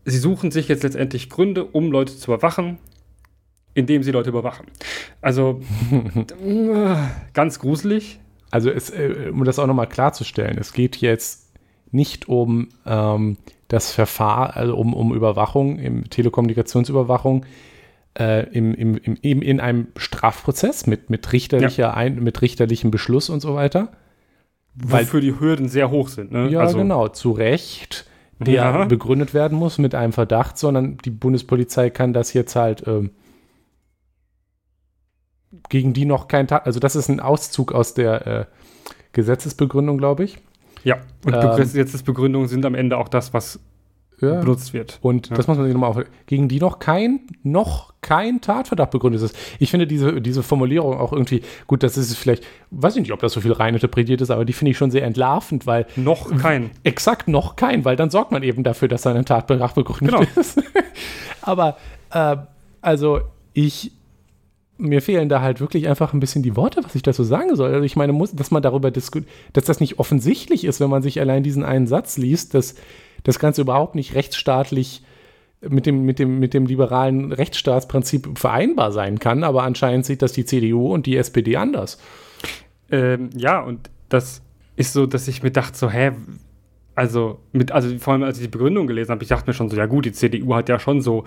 sie 0.06 0.18
suchen 0.18 0.52
sich 0.52 0.68
jetzt 0.68 0.84
letztendlich 0.84 1.30
Gründe, 1.30 1.66
um 1.66 1.92
Leute 1.92 2.16
zu 2.16 2.32
überwachen, 2.32 2.78
indem 3.78 4.02
sie 4.02 4.12
Leute 4.12 4.30
überwachen. 4.30 4.66
Also 5.22 5.62
ganz 7.34 7.60
gruselig. 7.60 8.20
Also 8.50 8.72
es, 8.72 8.90
äh, 8.90 9.30
um 9.32 9.44
das 9.44 9.60
auch 9.60 9.68
nochmal 9.68 9.88
klarzustellen, 9.88 10.58
es 10.58 10.74
geht 10.74 10.98
jetzt 10.98 11.54
nicht 11.92 12.28
um 12.28 12.70
ähm, 12.88 13.38
das 13.68 13.92
Verfahren, 13.92 14.52
also 14.52 14.76
um, 14.76 14.96
um 14.96 15.14
Überwachung, 15.14 15.78
im 15.78 16.10
Telekommunikationsüberwachung, 16.10 17.46
äh, 18.18 18.50
im, 18.50 18.74
im, 18.74 18.98
im, 18.98 19.18
eben 19.22 19.44
in 19.44 19.60
einem 19.60 19.88
Strafprozess 19.96 20.88
mit, 20.88 21.12
mit, 21.12 21.32
richterlicher 21.32 21.84
ja. 21.84 21.94
Ein, 21.94 22.24
mit 22.24 22.42
richterlichem 22.42 22.90
Beschluss 22.90 23.30
und 23.30 23.42
so 23.42 23.54
weiter. 23.54 23.92
Wofür 24.74 25.22
die 25.22 25.40
Hürden 25.40 25.70
sehr 25.70 25.92
hoch 25.92 26.10
sind. 26.10 26.32
Ne? 26.32 26.50
Ja, 26.50 26.62
also, 26.62 26.80
genau, 26.80 27.10
zu 27.10 27.32
Recht, 27.32 28.08
der 28.40 28.54
ja. 28.54 28.86
begründet 28.86 29.36
werden 29.36 29.58
muss 29.58 29.78
mit 29.78 29.94
einem 29.94 30.14
Verdacht, 30.14 30.58
sondern 30.58 30.98
die 31.06 31.12
Bundespolizei 31.12 31.92
kann 31.92 32.14
das 32.14 32.34
jetzt 32.34 32.56
halt 32.56 32.88
ähm, 32.88 33.12
gegen 35.70 35.94
die 35.94 36.06
noch 36.06 36.28
kein 36.28 36.48
Tag, 36.48 36.66
also 36.66 36.80
das 36.80 36.96
ist 36.96 37.10
ein 37.10 37.20
Auszug 37.20 37.72
aus 37.72 37.94
der 37.94 38.28
äh, 38.28 38.46
Gesetzesbegründung, 39.14 39.98
glaube 39.98 40.24
ich. 40.24 40.38
Ja, 40.84 40.98
und 41.26 41.34
ähm, 41.34 41.56
Gesetzesbegründungen 41.58 42.48
sind 42.48 42.66
am 42.66 42.76
Ende 42.76 42.98
auch 42.98 43.10
das, 43.10 43.34
was 43.34 43.60
ja. 44.22 44.40
benutzt 44.40 44.74
wird. 44.74 45.00
Und 45.02 45.30
ja. 45.30 45.36
das 45.36 45.48
muss 45.48 45.58
man 45.58 45.66
sich 45.66 45.74
nochmal 45.74 45.92
auf, 45.92 45.98
gegen 46.26 46.48
die 46.48 46.60
noch 46.60 46.80
kein, 46.80 47.22
noch 47.44 47.94
kein 48.02 48.42
Tatverdacht 48.42 48.92
begründet 48.92 49.22
ist. 49.22 49.38
Ich 49.60 49.72
finde 49.72 49.88
diese, 49.88 50.22
diese 50.22 50.44
Formulierung 50.44 50.98
auch 50.98 51.14
irgendwie, 51.14 51.42
gut, 51.68 51.84
das 51.84 51.98
ist 51.98 52.16
vielleicht, 52.16 52.44
weiß 52.72 52.96
ich 52.96 53.02
nicht, 53.02 53.12
ob 53.12 53.20
das 53.20 53.34
so 53.34 53.42
viel 53.42 53.52
rein 53.52 53.74
interpretiert 53.74 54.22
ist, 54.22 54.32
aber 54.32 54.46
die 54.46 54.54
finde 54.54 54.72
ich 54.72 54.78
schon 54.78 54.92
sehr 54.92 55.04
entlarvend, 55.04 55.66
weil. 55.66 55.86
Noch 55.96 56.36
kein. 56.38 56.72
Exakt, 56.84 57.28
noch 57.28 57.56
kein, 57.56 57.86
weil 57.86 57.96
dann 57.96 58.10
sorgt 58.10 58.32
man 58.32 58.44
eben 58.44 58.64
dafür, 58.64 58.88
dass 58.88 59.06
ein 59.06 59.26
Tatverdacht 59.26 59.76
begründet 59.76 60.16
genau. 60.16 60.40
ist. 60.40 60.62
aber, 61.42 61.78
äh, 62.12 62.38
also, 62.82 63.22
ich, 63.54 63.92
mir 64.78 65.02
fehlen 65.02 65.30
da 65.30 65.42
halt 65.42 65.60
wirklich 65.60 65.88
einfach 65.88 66.14
ein 66.14 66.20
bisschen 66.20 66.44
die 66.44 66.56
Worte, 66.56 66.84
was 66.84 66.96
ich 66.96 67.02
dazu 67.02 67.24
sagen 67.24 67.56
soll. 67.56 67.74
Also 67.74 67.84
ich 67.84 67.96
meine, 67.96 68.14
muss, 68.14 68.34
dass 68.34 68.52
man 68.52 68.62
darüber 68.62 68.92
diskutiert, 68.92 69.30
dass 69.54 69.66
das 69.66 69.80
nicht 69.80 70.00
offensichtlich 70.00 70.66
ist, 70.66 70.80
wenn 70.80 70.90
man 70.90 71.02
sich 71.02 71.20
allein 71.20 71.44
diesen 71.44 71.64
einen 71.64 71.88
Satz 71.88 72.18
liest, 72.18 72.54
dass 72.54 72.76
das 73.24 73.40
Ganze 73.40 73.62
überhaupt 73.62 73.96
nicht 73.96 74.14
rechtsstaatlich 74.14 75.04
mit 75.62 75.86
dem, 75.86 76.04
mit 76.04 76.20
dem, 76.20 76.40
mit 76.40 76.54
dem 76.54 76.68
liberalen 76.68 77.32
Rechtsstaatsprinzip 77.32 78.38
vereinbar 78.38 78.92
sein 78.92 79.20
kann, 79.20 79.44
aber 79.44 79.64
anscheinend 79.64 80.06
sieht 80.06 80.22
das 80.22 80.34
die 80.34 80.46
CDU 80.46 80.94
und 80.94 81.08
die 81.08 81.18
SPD 81.18 81.58
anders. 81.58 82.00
Ähm, 82.92 83.32
ja, 83.36 83.60
und 83.60 83.90
das 84.10 84.42
ist 84.76 84.94
so, 84.94 85.08
dass 85.08 85.28
ich 85.28 85.42
mir 85.42 85.52
dachte, 85.52 85.78
so, 85.78 85.90
hä, 85.90 86.12
also, 86.94 87.40
mit, 87.52 87.72
also 87.72 87.96
vor 88.00 88.14
allem 88.14 88.24
als 88.24 88.38
ich 88.38 88.46
die 88.46 88.50
Begründung 88.50 88.88
gelesen 88.88 89.12
habe, 89.12 89.24
ich 89.24 89.30
dachte 89.30 89.48
mir 89.48 89.54
schon 89.54 89.70
so, 89.70 89.76
ja 89.76 89.88
gut, 89.88 90.06
die 90.06 90.12
CDU 90.12 90.56
hat 90.56 90.70
ja 90.70 90.80
schon 90.80 91.02
so 91.02 91.26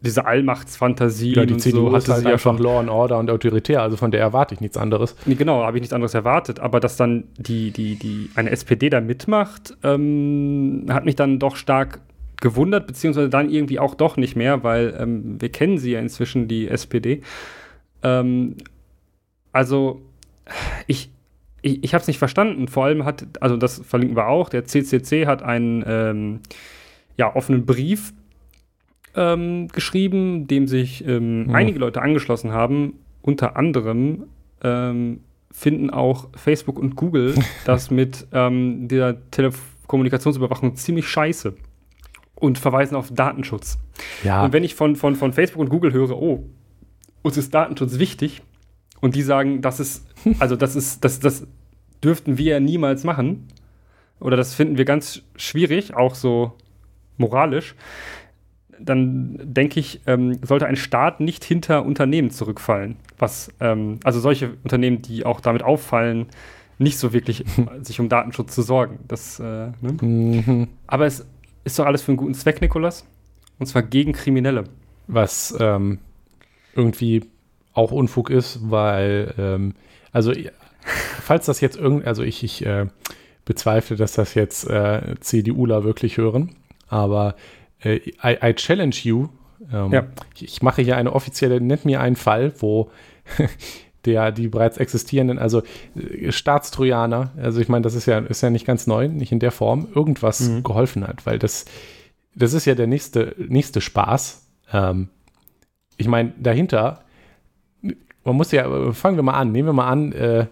diese 0.00 0.24
Allmachtsfantasie. 0.24 1.34
Ja, 1.34 1.46
die 1.46 1.56
CDU 1.56 1.90
so, 1.90 1.96
hatte 1.96 2.12
halt 2.12 2.22
sie 2.24 2.30
ja 2.30 2.38
schon 2.38 2.58
Law 2.58 2.80
and 2.80 2.88
Order 2.88 3.18
und 3.18 3.30
autoritär, 3.30 3.82
also 3.82 3.96
von 3.96 4.10
der 4.10 4.20
erwarte 4.20 4.54
ich 4.54 4.60
nichts 4.60 4.76
anderes. 4.76 5.14
Nee, 5.26 5.34
genau, 5.34 5.62
habe 5.62 5.76
ich 5.76 5.82
nichts 5.82 5.92
anderes 5.92 6.14
erwartet. 6.14 6.60
Aber 6.60 6.80
dass 6.80 6.96
dann 6.96 7.24
die, 7.36 7.70
die, 7.70 7.96
die, 7.96 8.30
eine 8.34 8.50
SPD 8.50 8.90
da 8.90 9.00
mitmacht, 9.00 9.76
ähm, 9.82 10.86
hat 10.88 11.04
mich 11.04 11.16
dann 11.16 11.38
doch 11.38 11.56
stark 11.56 12.00
gewundert, 12.40 12.86
beziehungsweise 12.86 13.28
dann 13.28 13.50
irgendwie 13.50 13.78
auch 13.78 13.94
doch 13.94 14.16
nicht 14.16 14.36
mehr, 14.36 14.64
weil 14.64 14.96
ähm, 14.98 15.40
wir 15.40 15.50
kennen 15.50 15.78
sie 15.78 15.92
ja 15.92 16.00
inzwischen, 16.00 16.48
die 16.48 16.68
SPD. 16.68 17.20
Ähm, 18.02 18.56
also, 19.52 20.00
ich, 20.86 21.10
ich, 21.60 21.84
ich 21.84 21.92
habe 21.92 22.00
es 22.00 22.08
nicht 22.08 22.18
verstanden. 22.18 22.68
Vor 22.68 22.86
allem 22.86 23.04
hat, 23.04 23.26
also 23.40 23.56
das 23.56 23.80
verlinken 23.84 24.16
wir 24.16 24.28
auch, 24.28 24.48
der 24.48 24.64
CCC 24.64 25.26
hat 25.26 25.42
einen 25.42 25.84
ähm, 25.86 26.40
ja, 27.16 27.34
offenen 27.34 27.66
Brief 27.66 28.14
ähm, 29.14 29.68
geschrieben, 29.68 30.46
dem 30.46 30.66
sich 30.66 31.04
ähm, 31.06 31.46
hm. 31.46 31.54
einige 31.54 31.78
Leute 31.78 32.02
angeschlossen 32.02 32.52
haben. 32.52 32.94
Unter 33.22 33.56
anderem 33.56 34.24
ähm, 34.62 35.20
finden 35.50 35.90
auch 35.90 36.28
Facebook 36.36 36.78
und 36.78 36.96
Google 36.96 37.34
das 37.64 37.90
mit 37.90 38.26
ähm, 38.32 38.88
der 38.88 39.18
Telekommunikationsüberwachung 39.30 40.76
ziemlich 40.76 41.08
scheiße 41.08 41.54
und 42.34 42.58
verweisen 42.58 42.96
auf 42.96 43.12
Datenschutz. 43.12 43.78
Ja. 44.24 44.44
Und 44.44 44.52
wenn 44.52 44.64
ich 44.64 44.74
von, 44.74 44.96
von, 44.96 45.16
von 45.16 45.32
Facebook 45.32 45.60
und 45.60 45.68
Google 45.68 45.92
höre, 45.92 46.16
oh, 46.16 46.44
uns 47.22 47.36
ist 47.36 47.52
Datenschutz 47.52 47.98
wichtig, 47.98 48.42
und 49.00 49.14
die 49.14 49.22
sagen, 49.22 49.62
das 49.62 49.80
ist, 49.80 50.06
also 50.38 50.56
das 50.56 50.76
ist, 50.76 51.04
das, 51.04 51.20
das 51.20 51.46
dürften 52.02 52.38
wir 52.38 52.60
niemals 52.60 53.04
machen, 53.04 53.48
oder 54.20 54.36
das 54.36 54.54
finden 54.54 54.76
wir 54.76 54.84
ganz 54.84 55.22
schwierig, 55.36 55.94
auch 55.94 56.14
so 56.14 56.52
moralisch, 57.16 57.74
dann 58.84 59.38
denke 59.42 59.80
ich, 59.80 60.00
ähm, 60.06 60.38
sollte 60.42 60.66
ein 60.66 60.76
Staat 60.76 61.20
nicht 61.20 61.44
hinter 61.44 61.84
Unternehmen 61.84 62.30
zurückfallen. 62.30 62.96
Was, 63.18 63.52
ähm, 63.60 64.00
also 64.04 64.20
solche 64.20 64.56
Unternehmen, 64.62 65.02
die 65.02 65.24
auch 65.26 65.40
damit 65.40 65.62
auffallen, 65.62 66.26
nicht 66.78 66.98
so 66.98 67.12
wirklich 67.12 67.44
sich 67.82 68.00
um 68.00 68.08
Datenschutz 68.08 68.54
zu 68.54 68.62
sorgen. 68.62 69.00
Das, 69.06 69.38
äh, 69.38 69.72
ne? 69.80 69.96
mhm. 70.00 70.68
Aber 70.86 71.06
es 71.06 71.26
ist 71.64 71.78
doch 71.78 71.86
alles 71.86 72.02
für 72.02 72.12
einen 72.12 72.16
guten 72.16 72.34
Zweck, 72.34 72.60
Nikolas. 72.60 73.06
Und 73.58 73.66
zwar 73.66 73.82
gegen 73.82 74.12
Kriminelle. 74.12 74.64
Was 75.06 75.54
ähm, 75.60 75.98
irgendwie 76.74 77.24
auch 77.72 77.92
Unfug 77.92 78.30
ist, 78.30 78.70
weil, 78.70 79.34
ähm, 79.38 79.74
also, 80.12 80.32
falls 81.22 81.46
das 81.46 81.60
jetzt 81.60 81.76
irgend, 81.76 82.06
also 82.06 82.22
ich, 82.22 82.42
ich 82.42 82.64
äh, 82.64 82.86
bezweifle, 83.44 83.96
dass 83.96 84.12
das 84.12 84.34
jetzt 84.34 84.68
äh, 84.68 85.14
CDUler 85.20 85.84
wirklich 85.84 86.16
hören, 86.16 86.56
aber 86.88 87.34
äh, 87.82 87.96
I, 88.22 88.36
I, 88.42 88.54
challenge 88.54 88.96
you. 89.02 89.28
Ähm, 89.72 89.92
ja. 89.92 90.06
ich, 90.34 90.44
ich, 90.44 90.62
mache 90.62 90.82
hier 90.82 90.96
eine 90.96 91.12
offizielle, 91.12 91.60
nennt 91.60 91.84
mir 91.84 92.00
einen 92.00 92.16
Fall, 92.16 92.52
wo 92.58 92.90
der, 94.04 94.32
die 94.32 94.48
bereits 94.48 94.78
existierenden, 94.78 95.38
also 95.38 95.62
äh, 95.94 96.32
Staatstrojaner, 96.32 97.32
also 97.36 97.60
ich 97.60 97.68
meine, 97.68 97.82
das 97.82 97.94
ist 97.94 98.06
ja, 98.06 98.18
ist 98.18 98.42
ja 98.42 98.50
nicht 98.50 98.66
ganz 98.66 98.86
neu, 98.86 99.08
nicht 99.08 99.32
in 99.32 99.38
der 99.38 99.52
Form, 99.52 99.88
irgendwas 99.94 100.40
mhm. 100.40 100.62
geholfen 100.62 101.06
hat, 101.06 101.26
weil 101.26 101.38
das, 101.38 101.66
das 102.34 102.52
ist 102.52 102.64
ja 102.64 102.74
der 102.74 102.86
nächste, 102.86 103.34
nächste 103.38 103.80
Spaß. 103.80 104.46
Ähm, 104.72 105.08
ich 105.96 106.08
meine, 106.08 106.32
dahinter, 106.38 107.04
man 108.24 108.36
muss 108.36 108.52
ja, 108.52 108.92
fangen 108.92 109.16
wir 109.16 109.22
mal 109.22 109.34
an, 109.34 109.52
nehmen 109.52 109.68
wir 109.68 109.72
mal 109.72 109.88
an, 109.88 110.12
äh, 110.12 110.46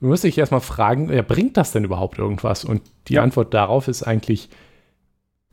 man 0.00 0.10
muss 0.10 0.22
sich 0.22 0.36
erstmal 0.36 0.60
fragen, 0.60 1.12
ja, 1.12 1.22
bringt 1.22 1.56
das 1.56 1.70
denn 1.72 1.84
überhaupt 1.84 2.18
irgendwas? 2.18 2.64
Und 2.64 2.82
die 3.06 3.14
ja. 3.14 3.22
Antwort 3.22 3.54
darauf 3.54 3.86
ist 3.86 4.02
eigentlich 4.02 4.48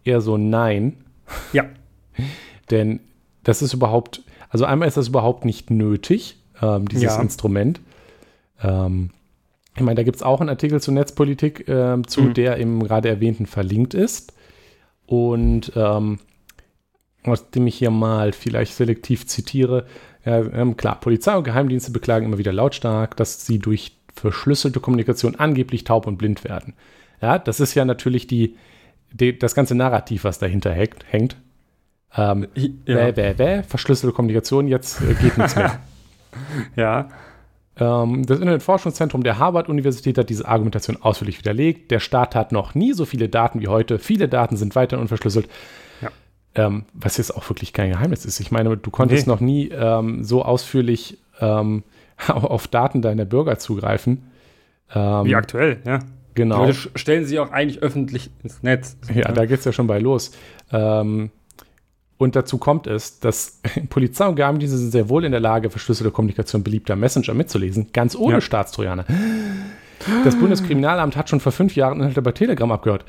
eher 0.03 0.21
so 0.21 0.37
nein. 0.37 1.05
Ja. 1.53 1.65
Denn 2.71 2.99
das 3.43 3.61
ist 3.61 3.73
überhaupt, 3.73 4.23
also 4.49 4.65
einmal 4.65 4.87
ist 4.87 4.97
das 4.97 5.07
überhaupt 5.07 5.45
nicht 5.45 5.69
nötig, 5.69 6.37
ähm, 6.61 6.87
dieses 6.87 7.15
ja. 7.15 7.21
Instrument. 7.21 7.81
Ähm, 8.61 9.11
ich 9.75 9.81
meine, 9.81 9.95
da 9.95 10.03
gibt 10.03 10.17
es 10.17 10.23
auch 10.23 10.41
einen 10.41 10.49
Artikel 10.49 10.81
zur 10.81 10.93
Netzpolitik, 10.93 11.67
ähm, 11.67 12.07
zu 12.07 12.21
mhm. 12.21 12.33
der 12.33 12.57
im 12.57 12.83
gerade 12.83 13.09
erwähnten 13.09 13.45
verlinkt 13.45 13.93
ist. 13.93 14.33
Und 15.05 15.71
ähm, 15.75 16.19
aus 17.23 17.49
dem 17.51 17.67
ich 17.67 17.75
hier 17.75 17.91
mal 17.91 18.33
vielleicht 18.33 18.73
selektiv 18.75 19.25
zitiere, 19.27 19.85
ja, 20.25 20.39
ähm, 20.39 20.75
klar, 20.77 20.99
Polizei 20.99 21.35
und 21.35 21.43
Geheimdienste 21.43 21.91
beklagen 21.91 22.25
immer 22.25 22.37
wieder 22.37 22.53
lautstark, 22.53 23.15
dass 23.15 23.45
sie 23.45 23.59
durch 23.59 23.97
verschlüsselte 24.13 24.79
Kommunikation 24.79 25.35
angeblich 25.35 25.85
taub 25.85 26.07
und 26.07 26.17
blind 26.17 26.43
werden. 26.43 26.73
Ja, 27.21 27.39
das 27.39 27.59
ist 27.59 27.73
ja 27.73 27.85
natürlich 27.85 28.27
die, 28.27 28.55
die, 29.11 29.37
das 29.37 29.55
ganze 29.55 29.75
Narrativ, 29.75 30.23
was 30.23 30.39
dahinter 30.39 30.71
hängt. 30.71 31.05
hängt. 31.09 31.37
Ähm, 32.15 32.47
ja. 32.55 32.95
Bäh, 32.95 33.11
bäh, 33.11 33.33
bäh, 33.33 33.63
verschlüsselte 33.63 34.15
Kommunikation, 34.15 34.67
jetzt 34.67 35.01
äh, 35.01 35.13
geht 35.13 35.37
nichts 35.37 35.55
mehr. 35.55 35.79
ja. 36.75 37.09
Ähm, 37.77 38.25
das 38.25 38.39
Internetforschungszentrum 38.39 39.23
der 39.23 39.37
Harvard-Universität 39.37 40.17
hat 40.17 40.29
diese 40.29 40.47
Argumentation 40.47 40.97
ausführlich 41.01 41.39
widerlegt. 41.39 41.91
Der 41.91 41.99
Staat 41.99 42.35
hat 42.35 42.51
noch 42.51 42.75
nie 42.75 42.93
so 42.93 43.05
viele 43.05 43.29
Daten 43.29 43.61
wie 43.61 43.67
heute. 43.67 43.99
Viele 43.99 44.27
Daten 44.27 44.57
sind 44.57 44.75
weiterhin 44.75 45.01
unverschlüsselt. 45.01 45.47
Ja. 46.01 46.09
Ähm, 46.55 46.85
was 46.93 47.17
jetzt 47.17 47.35
auch 47.35 47.47
wirklich 47.49 47.73
kein 47.73 47.91
Geheimnis 47.91 48.25
ist. 48.25 48.39
Ich 48.39 48.51
meine, 48.51 48.75
du 48.75 48.89
konntest 48.91 49.27
nee. 49.27 49.33
noch 49.33 49.39
nie 49.39 49.69
ähm, 49.69 50.23
so 50.23 50.43
ausführlich 50.43 51.19
ähm, 51.39 51.83
auf 52.27 52.67
Daten 52.67 53.01
deiner 53.01 53.25
Bürger 53.25 53.59
zugreifen. 53.59 54.29
Ähm, 54.93 55.25
wie 55.25 55.35
aktuell, 55.35 55.79
ja. 55.85 55.99
Genau. 56.35 56.65
Die 56.65 56.73
stellen 56.73 57.25
sie 57.25 57.39
auch 57.39 57.51
eigentlich 57.51 57.81
öffentlich 57.81 58.29
ins 58.43 58.63
Netz. 58.63 58.97
Ja, 59.13 59.31
da 59.31 59.45
geht 59.45 59.59
es 59.59 59.65
ja 59.65 59.71
schon 59.71 59.87
bei 59.87 59.99
los. 59.99 60.31
Ähm, 60.71 61.31
und 62.17 62.35
dazu 62.35 62.57
kommt 62.57 62.85
es, 62.85 63.19
dass 63.19 63.61
Polizei 63.89 64.27
und 64.27 64.35
Geheimdienste 64.35 64.77
sind 64.77 64.91
sehr 64.91 65.09
wohl 65.09 65.25
in 65.25 65.31
der 65.31 65.41
Lage, 65.41 65.69
verschlüsselte 65.69 66.11
Kommunikation 66.11 66.63
beliebter 66.63 66.95
Messenger 66.95 67.33
mitzulesen, 67.33 67.87
ganz 67.93 68.15
ohne 68.15 68.35
ja. 68.35 68.41
Staatstrojaner. 68.41 69.05
Das 70.23 70.37
Bundeskriminalamt 70.37 71.15
hat 71.17 71.29
schon 71.29 71.39
vor 71.39 71.51
fünf 71.51 71.75
Jahren 71.75 71.99
Inhalte 71.99 72.21
bei 72.21 72.31
Telegram 72.31 72.71
abgehört. 72.71 73.05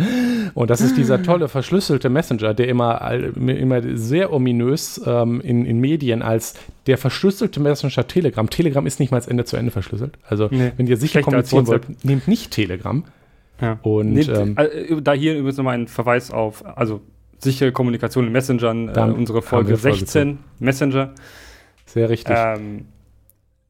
Und 0.54 0.70
das 0.70 0.80
ist 0.80 0.96
dieser 0.96 1.22
tolle 1.22 1.48
verschlüsselte 1.48 2.10
Messenger, 2.10 2.54
der 2.54 2.68
immer, 2.68 3.10
immer 3.36 3.80
sehr 3.96 4.32
ominös 4.32 5.00
ähm, 5.06 5.40
in, 5.40 5.64
in 5.64 5.80
Medien 5.80 6.22
als 6.22 6.54
der 6.86 6.98
verschlüsselte 6.98 7.60
Messenger 7.60 8.06
Telegram. 8.06 8.48
Telegram 8.50 8.86
ist 8.86 9.00
nicht 9.00 9.12
mal 9.12 9.18
als 9.18 9.28
Ende 9.28 9.44
zu 9.44 9.56
Ende 9.56 9.70
verschlüsselt. 9.70 10.18
Also, 10.28 10.48
nee, 10.50 10.72
wenn 10.76 10.86
ihr 10.86 10.96
sicher 10.96 11.22
kommunizieren 11.22 11.66
wollt, 11.66 12.04
nehmt 12.04 12.26
nicht 12.26 12.50
Telegram. 12.50 13.04
Ja. 13.60 13.78
Und 13.82 14.14
nehmt, 14.14 14.28
ähm, 14.28 14.56
äh, 14.56 15.00
da 15.00 15.12
hier 15.12 15.34
übrigens 15.34 15.58
nochmal 15.58 15.78
ein 15.78 15.86
Verweis 15.86 16.30
auf, 16.30 16.64
also 16.76 17.00
sichere 17.38 17.72
Kommunikation 17.72 18.26
in 18.26 18.32
Messengern, 18.32 18.88
äh, 18.88 19.00
unsere 19.00 19.42
Folge 19.42 19.76
16, 19.76 20.38
Messenger. 20.58 21.10
Sehr 21.86 22.08
richtig. 22.08 22.36
Ähm, 22.38 22.86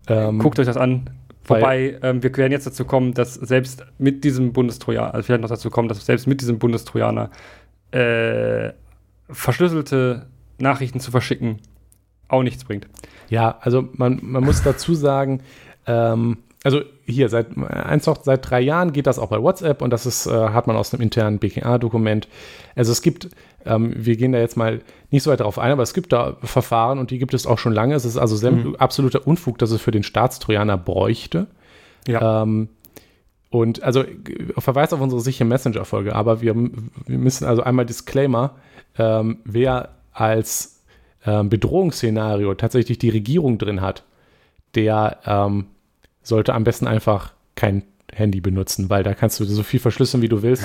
ähm, 0.08 0.38
guckt 0.38 0.58
euch 0.58 0.66
das 0.66 0.76
an. 0.76 1.10
Wobei 1.56 1.98
ähm, 2.02 2.22
wir 2.22 2.36
werden 2.36 2.52
jetzt 2.52 2.66
dazu 2.66 2.84
kommen, 2.84 3.14
dass 3.14 3.34
selbst 3.34 3.84
mit 3.98 4.24
diesem 4.24 4.52
Bundestrojaner, 4.52 5.14
also 5.14 5.26
vielleicht 5.26 5.42
noch 5.42 5.48
dazu 5.48 5.70
kommen, 5.70 5.88
dass 5.88 6.04
selbst 6.04 6.26
mit 6.26 6.40
diesem 6.40 6.58
Bundestrojaner 6.58 7.30
äh, 7.90 8.70
verschlüsselte 9.28 10.26
Nachrichten 10.58 11.00
zu 11.00 11.10
verschicken 11.10 11.58
auch 12.28 12.42
nichts 12.42 12.64
bringt. 12.64 12.86
Ja, 13.28 13.58
also 13.60 13.88
man, 13.92 14.20
man 14.22 14.44
muss 14.44 14.62
dazu 14.62 14.94
sagen, 14.94 15.42
ähm, 15.86 16.38
also 16.62 16.82
hier, 17.06 17.28
seit, 17.30 17.56
eins 17.56 18.06
noch, 18.06 18.22
seit 18.22 18.48
drei 18.48 18.60
Jahren 18.60 18.92
geht 18.92 19.06
das 19.06 19.18
auch 19.18 19.28
bei 19.28 19.40
WhatsApp 19.40 19.80
und 19.80 19.90
das 19.90 20.04
ist, 20.04 20.26
äh, 20.26 20.30
hat 20.30 20.66
man 20.66 20.76
aus 20.76 20.92
einem 20.92 21.02
internen 21.02 21.38
BKA-Dokument. 21.38 22.28
Also 22.76 22.92
es 22.92 23.00
gibt, 23.00 23.30
ähm, 23.64 23.94
wir 23.96 24.16
gehen 24.16 24.32
da 24.32 24.38
jetzt 24.38 24.58
mal 24.58 24.80
nicht 25.10 25.22
so 25.22 25.30
weit 25.30 25.40
darauf 25.40 25.58
ein, 25.58 25.72
aber 25.72 25.82
es 25.82 25.94
gibt 25.94 26.12
da 26.12 26.36
Verfahren 26.42 26.98
und 26.98 27.10
die 27.10 27.18
gibt 27.18 27.32
es 27.32 27.46
auch 27.46 27.58
schon 27.58 27.72
lange. 27.72 27.94
Es 27.94 28.04
ist 28.04 28.18
also 28.18 28.50
mhm. 28.50 28.76
absoluter 28.76 29.26
Unfug, 29.26 29.58
dass 29.58 29.70
es 29.70 29.80
für 29.80 29.90
den 29.90 30.02
Staatstrojaner 30.02 30.76
bräuchte. 30.76 31.46
Ja. 32.06 32.42
Ähm, 32.42 32.68
und 33.48 33.82
also 33.82 34.04
verweist 34.58 34.94
auf 34.94 35.00
unsere 35.00 35.20
sichere 35.20 35.46
Messenger-Folge, 35.46 36.14
aber 36.14 36.40
wir, 36.40 36.54
wir, 36.54 37.18
müssen 37.18 37.46
also 37.46 37.62
einmal 37.62 37.84
Disclaimer, 37.84 38.54
ähm, 38.96 39.38
wer 39.44 39.96
als 40.12 40.84
ähm, 41.26 41.48
Bedrohungsszenario 41.48 42.54
tatsächlich 42.54 42.98
die 42.98 43.08
Regierung 43.08 43.58
drin 43.58 43.80
hat, 43.80 44.04
der 44.76 45.18
ähm, 45.26 45.66
sollte 46.22 46.54
am 46.54 46.64
besten 46.64 46.86
einfach 46.86 47.32
kein 47.54 47.82
Handy 48.12 48.40
benutzen, 48.40 48.90
weil 48.90 49.02
da 49.02 49.14
kannst 49.14 49.40
du 49.40 49.44
so 49.44 49.62
viel 49.62 49.80
verschlüsseln, 49.80 50.22
wie 50.22 50.28
du 50.28 50.42
willst. 50.42 50.64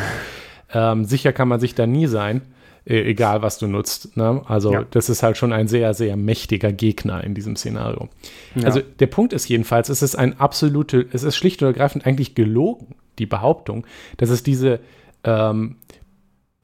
Ähm, 0.74 1.06
sicher 1.06 1.32
kann 1.32 1.48
man 1.48 1.60
sich 1.60 1.76
da 1.76 1.86
nie 1.86 2.08
sein, 2.08 2.42
äh, 2.86 3.02
egal 3.02 3.42
was 3.42 3.58
du 3.58 3.68
nutzt. 3.68 4.18
Ne? 4.18 4.42
Also 4.46 4.74
ja. 4.74 4.86
das 4.90 5.10
ist 5.10 5.24
halt 5.24 5.38
schon 5.38 5.54
ein 5.54 5.68
sehr, 5.68 5.94
sehr 5.94 6.18
mächtiger 6.18 6.72
Gegner 6.72 7.24
in 7.24 7.34
diesem 7.34 7.56
Szenario. 7.56 8.10
Ja. 8.56 8.64
Also 8.64 8.82
der 8.82 9.08
Punkt 9.08 9.34
ist 9.34 9.48
jedenfalls, 9.48 9.90
es 9.90 10.02
ist 10.02 10.16
ein 10.16 10.40
absolute, 10.40 11.06
es 11.12 11.24
ist 11.24 11.36
schlicht 11.36 11.62
und 11.62 11.68
ergreifend 11.68 12.06
eigentlich 12.06 12.36
gelogen, 12.36 12.96
die 13.20 13.26
Behauptung, 13.26 13.86
dass 14.18 14.30
es 14.30 14.44
diese 14.44 14.80
ähm, 15.24 15.78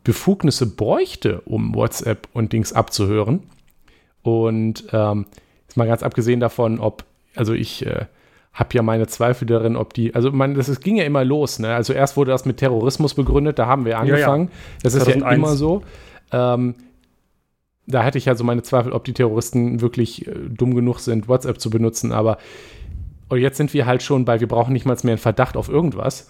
Befugnisse 0.04 0.66
bräuchte, 0.66 1.42
um 1.42 1.76
WhatsApp 1.76 2.28
und 2.34 2.54
Dings 2.54 2.74
abzuhören. 2.74 3.44
Und 4.24 4.86
ähm, 4.92 5.26
jetzt 5.68 5.78
mal 5.78 5.88
ganz 5.88 6.04
abgesehen 6.04 6.40
davon, 6.40 6.80
ob, 6.80 7.04
also 7.36 7.54
ich 7.54 7.86
äh, 7.86 8.06
habe 8.54 8.70
ja 8.74 8.82
meine 8.82 9.08
Zweifel 9.08 9.46
darin, 9.46 9.76
ob 9.76 9.94
die, 9.94 10.14
also 10.14 10.32
man, 10.32 10.56
das, 10.56 10.68
das 10.68 10.82
ging 10.82 10.98
ja 10.98 11.06
immer 11.06 11.24
los, 11.24 11.60
ne? 11.60 11.74
Also 11.74 11.94
erst 11.94 12.18
wurde 12.18 12.32
das 12.32 12.46
mit 12.46 12.58
Terrorismus 12.58 13.14
begründet, 13.14 13.60
da 13.60 13.68
haben 13.68 13.86
wir 13.86 13.98
angefangen. 13.98 14.46
Ja, 14.46 14.52
ja. 14.52 14.80
Das 14.84 14.94
ist 14.94 15.04
2001. 15.04 15.24
ja 15.24 15.36
immer 15.36 15.56
so. 15.56 15.84
Ähm, 16.32 16.76
da 17.88 18.04
hatte 18.04 18.18
ich 18.18 18.26
ja 18.26 18.36
so 18.36 18.44
meine 18.44 18.62
Zweifel, 18.62 18.92
ob 18.92 19.06
die 19.06 19.14
Terroristen 19.14 19.82
wirklich 19.82 20.28
äh, 20.28 20.34
dumm 20.50 20.76
genug 20.76 21.00
sind, 21.00 21.28
WhatsApp 21.28 21.60
zu 21.60 21.70
benutzen, 21.70 22.12
aber 22.12 22.38
und 23.30 23.40
jetzt 23.40 23.56
sind 23.56 23.74
wir 23.74 23.86
halt 23.86 24.04
schon 24.04 24.26
bei, 24.26 24.42
wir 24.42 24.48
brauchen 24.50 24.74
nicht 24.74 24.86
mal 24.86 24.98
mehr 25.04 25.14
einen 25.14 25.18
Verdacht 25.18 25.56
auf 25.56 25.70
irgendwas. 25.70 26.28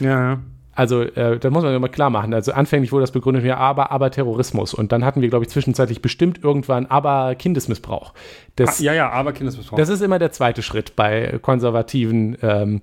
ja, 0.00 0.30
ja. 0.30 0.38
Also, 0.78 1.02
äh, 1.02 1.40
da 1.40 1.50
muss 1.50 1.64
man 1.64 1.74
immer 1.74 1.88
klar 1.88 2.08
machen. 2.08 2.32
Also, 2.32 2.52
anfänglich 2.52 2.92
wurde 2.92 3.02
das 3.02 3.10
begründet, 3.10 3.44
ja, 3.44 3.56
aber, 3.56 3.90
aber 3.90 4.12
Terrorismus. 4.12 4.74
Und 4.74 4.92
dann 4.92 5.04
hatten 5.04 5.20
wir, 5.20 5.28
glaube 5.28 5.44
ich, 5.44 5.50
zwischenzeitlich 5.50 6.02
bestimmt 6.02 6.44
irgendwann, 6.44 6.86
aber 6.86 7.34
Kindesmissbrauch. 7.34 8.14
Das, 8.54 8.78
ah, 8.78 8.84
ja, 8.84 8.94
ja, 8.94 9.10
aber 9.10 9.32
Kindesmissbrauch. 9.32 9.76
Das 9.76 9.88
ist 9.88 10.02
immer 10.02 10.20
der 10.20 10.30
zweite 10.30 10.62
Schritt 10.62 10.94
bei 10.94 11.40
konservativen, 11.42 12.38
ähm, 12.42 12.82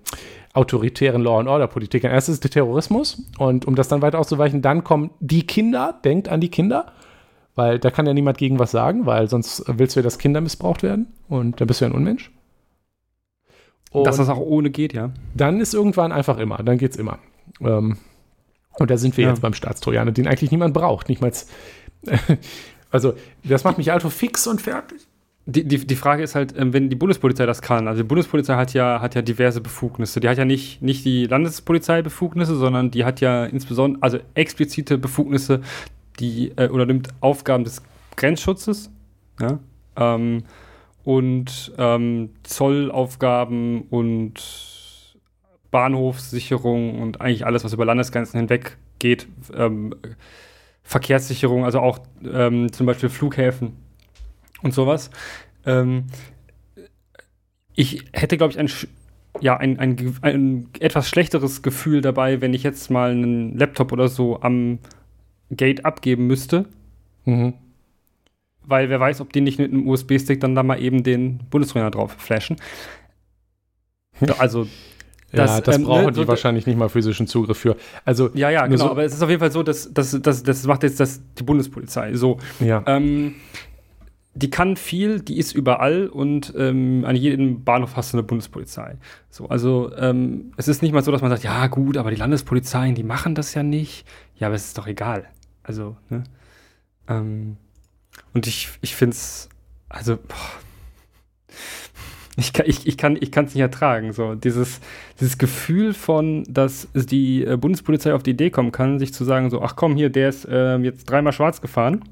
autoritären 0.51 1.23
Law 1.23 1.39
and 1.39 1.47
Order 1.47 1.67
Politikern. 1.67 2.11
Erst 2.11 2.27
ist 2.27 2.43
der 2.43 2.51
Terrorismus. 2.51 3.31
Und 3.37 3.63
um 3.63 3.75
das 3.75 3.87
dann 3.87 4.01
weiter 4.01 4.19
auszuweichen, 4.19 4.61
dann 4.61 4.83
kommen 4.83 5.11
die 5.21 5.47
Kinder, 5.47 5.97
denkt 6.03 6.27
an 6.27 6.41
die 6.41 6.49
Kinder. 6.49 6.87
Weil 7.55 7.79
da 7.79 7.91
kann 7.91 8.05
ja 8.05 8.13
niemand 8.13 8.37
gegen 8.37 8.59
was 8.59 8.71
sagen, 8.71 9.05
weil 9.05 9.29
sonst 9.29 9.63
willst 9.67 9.95
du 9.95 10.01
ja, 10.01 10.03
dass 10.03 10.19
Kinder 10.19 10.41
missbraucht 10.41 10.83
werden. 10.83 11.13
Und 11.29 11.61
dann 11.61 11.67
bist 11.67 11.79
du 11.79 11.85
ja 11.85 11.91
ein 11.91 11.95
Unmensch. 11.95 12.29
Und 13.91 14.05
dass 14.05 14.17
das 14.17 14.27
auch 14.27 14.39
ohne 14.39 14.69
geht, 14.69 14.91
ja. 14.91 15.11
Dann 15.33 15.61
ist 15.61 15.73
irgendwann 15.73 16.11
einfach 16.11 16.39
immer, 16.39 16.57
dann 16.57 16.77
geht's 16.77 16.97
immer. 16.97 17.19
Ähm, 17.61 17.97
und 18.77 18.91
da 18.91 18.97
sind 18.97 19.15
wir 19.17 19.25
ja. 19.25 19.29
jetzt 19.29 19.41
beim 19.41 19.53
Staatstrojaner, 19.53 20.11
den 20.11 20.27
eigentlich 20.27 20.51
niemand 20.51 20.73
braucht. 20.73 21.09
Nicht 21.09 21.21
mal. 21.21 21.31
also, 22.91 23.13
das 23.43 23.63
macht 23.63 23.77
mich 23.77 23.91
also 23.91 24.09
fix 24.09 24.47
und 24.47 24.61
fertig. 24.61 25.07
Die, 25.47 25.63
die, 25.63 25.85
die 25.85 25.95
Frage 25.95 26.23
ist 26.23 26.33
halt, 26.33 26.57
ähm, 26.57 26.73
wenn 26.73 26.89
die 26.89 26.95
Bundespolizei 26.95 27.45
das 27.45 27.61
kann, 27.61 27.87
also 27.87 28.01
die 28.01 28.07
Bundespolizei 28.07 28.55
hat 28.55 28.73
ja, 28.73 28.99
hat 28.99 29.13
ja 29.13 29.21
diverse 29.21 29.61
Befugnisse. 29.61 30.19
Die 30.19 30.27
hat 30.27 30.39
ja 30.39 30.45
nicht, 30.45 30.81
nicht 30.81 31.05
die 31.05 31.27
Landespolizeibefugnisse, 31.27 32.55
sondern 32.55 32.89
die 32.89 33.05
hat 33.05 33.21
ja 33.21 33.45
insbesondere, 33.45 34.01
also 34.01 34.17
explizite 34.33 34.97
Befugnisse, 34.97 35.61
die, 36.19 36.51
äh, 36.55 36.69
oder 36.69 36.87
nimmt 36.87 37.09
Aufgaben 37.21 37.63
des 37.63 37.83
Grenzschutzes, 38.15 38.89
ja, 39.39 39.59
ähm, 39.97 40.43
und 41.03 41.73
ähm, 41.77 42.29
Zollaufgaben 42.41 43.83
und 43.91 44.74
Bahnhofssicherung 45.75 47.01
und 47.01 47.19
eigentlich 47.19 47.45
alles, 47.45 47.65
was 47.65 47.73
über 47.73 47.83
Landesgrenzen 47.83 48.39
hinweg 48.39 48.77
geht. 48.97 49.27
Ähm, 49.53 49.93
Verkehrssicherung, 50.83 51.65
also 51.65 51.81
auch 51.81 51.99
ähm, 52.23 52.71
zum 52.71 52.85
Beispiel 52.85 53.09
Flughäfen 53.09 53.73
und 54.61 54.73
sowas. 54.73 55.09
Ähm, 55.65 56.05
ich 57.73 58.05
hätte, 58.13 58.37
glaube 58.37 58.53
ich, 58.53 58.59
ein, 58.59 58.69
ja, 59.41 59.57
ein, 59.57 59.77
ein, 59.77 60.15
ein, 60.21 60.69
etwas 60.79 61.09
schlechteres 61.09 61.61
Gefühl 61.61 61.99
dabei, 61.99 62.39
wenn 62.39 62.53
ich 62.53 62.63
jetzt 62.63 62.89
mal 62.89 63.11
einen 63.11 63.57
Laptop 63.57 63.91
oder 63.91 64.07
so 64.07 64.39
am 64.39 64.79
Gate 65.51 65.83
abgeben 65.83 66.25
müsste. 66.25 66.69
Mhm. 67.25 67.53
Weil 68.63 68.89
wer 68.89 69.01
weiß, 69.01 69.19
ob 69.19 69.33
die 69.33 69.41
nicht 69.41 69.59
mit 69.59 69.73
einem 69.73 69.89
USB-Stick 69.89 70.39
dann 70.39 70.55
da 70.55 70.63
mal 70.63 70.81
eben 70.81 71.03
den 71.03 71.39
Bundestrainer 71.49 71.91
drauf 71.91 72.13
flashen. 72.13 72.55
Also 74.37 74.67
das, 75.35 75.51
ja, 75.51 75.61
das 75.61 75.75
ähm, 75.75 75.83
brauchen 75.83 76.05
ne, 76.05 76.11
die 76.11 76.21
so 76.21 76.27
wahrscheinlich 76.27 76.65
nicht 76.65 76.77
mal 76.77 76.89
physischen 76.89 77.27
Zugriff 77.27 77.57
für. 77.57 77.75
Also, 78.03 78.29
ja, 78.33 78.49
ja, 78.49 78.65
genau. 78.67 78.85
So 78.85 78.91
aber 78.91 79.03
es 79.03 79.13
ist 79.13 79.21
auf 79.21 79.29
jeden 79.29 79.39
Fall 79.39 79.51
so, 79.51 79.63
dass, 79.63 79.93
dass, 79.93 80.19
dass 80.21 80.43
das 80.43 80.65
macht 80.65 80.83
jetzt 80.83 80.99
das, 80.99 81.21
die 81.37 81.43
Bundespolizei. 81.43 82.15
So. 82.15 82.37
Ja. 82.59 82.83
Ähm, 82.87 83.35
die 84.37 84.49
kann 84.49 84.75
viel, 84.75 85.21
die 85.21 85.37
ist 85.37 85.53
überall 85.53 86.07
und 86.07 86.53
ähm, 86.57 87.05
an 87.05 87.15
jedem 87.15 87.63
Bahnhof 87.63 87.95
hast 87.95 88.11
du 88.11 88.17
eine 88.17 88.27
Bundespolizei. 88.27 88.97
So, 89.29 89.47
also 89.47 89.91
ähm, 89.97 90.51
es 90.57 90.67
ist 90.67 90.81
nicht 90.81 90.91
mal 90.91 91.03
so, 91.03 91.11
dass 91.11 91.21
man 91.21 91.31
sagt, 91.31 91.43
ja 91.43 91.67
gut, 91.67 91.95
aber 91.95 92.11
die 92.11 92.17
Landespolizeien, 92.17 92.95
die 92.95 93.03
machen 93.03 93.33
das 93.33 93.53
ja 93.53 93.63
nicht. 93.63 94.05
Ja, 94.35 94.47
aber 94.47 94.55
es 94.57 94.65
ist 94.65 94.77
doch 94.77 94.87
egal. 94.87 95.25
Also, 95.63 95.95
ne? 96.09 96.25
Ähm, 97.07 97.55
und 98.33 98.45
ich, 98.45 98.69
ich 98.81 98.93
finde 98.93 99.15
es, 99.15 99.47
also, 99.87 100.17
boah, 100.17 100.51
ich 102.37 102.53
kann 102.53 102.65
ich, 102.67 102.85
ich 102.87 102.97
kann 102.97 103.17
ich 103.19 103.31
kann 103.31 103.45
es 103.45 103.53
nicht 103.53 103.61
ertragen 103.61 104.13
so. 104.13 104.35
Dieses 104.35 104.79
dieses 105.19 105.37
Gefühl 105.37 105.93
von 105.93 106.43
dass 106.49 106.87
die 106.93 107.45
äh, 107.45 107.57
Bundespolizei 107.57 108.13
auf 108.13 108.23
die 108.23 108.31
Idee 108.31 108.49
kommen 108.49 108.71
kann 108.71 108.99
sich 108.99 109.13
zu 109.13 109.23
sagen 109.23 109.49
so 109.49 109.61
ach 109.61 109.75
komm 109.75 109.95
hier 109.95 110.09
der 110.09 110.29
ist 110.29 110.45
äh, 110.45 110.77
jetzt 110.77 111.09
dreimal 111.09 111.33
schwarz 111.33 111.61
gefahren 111.61 112.03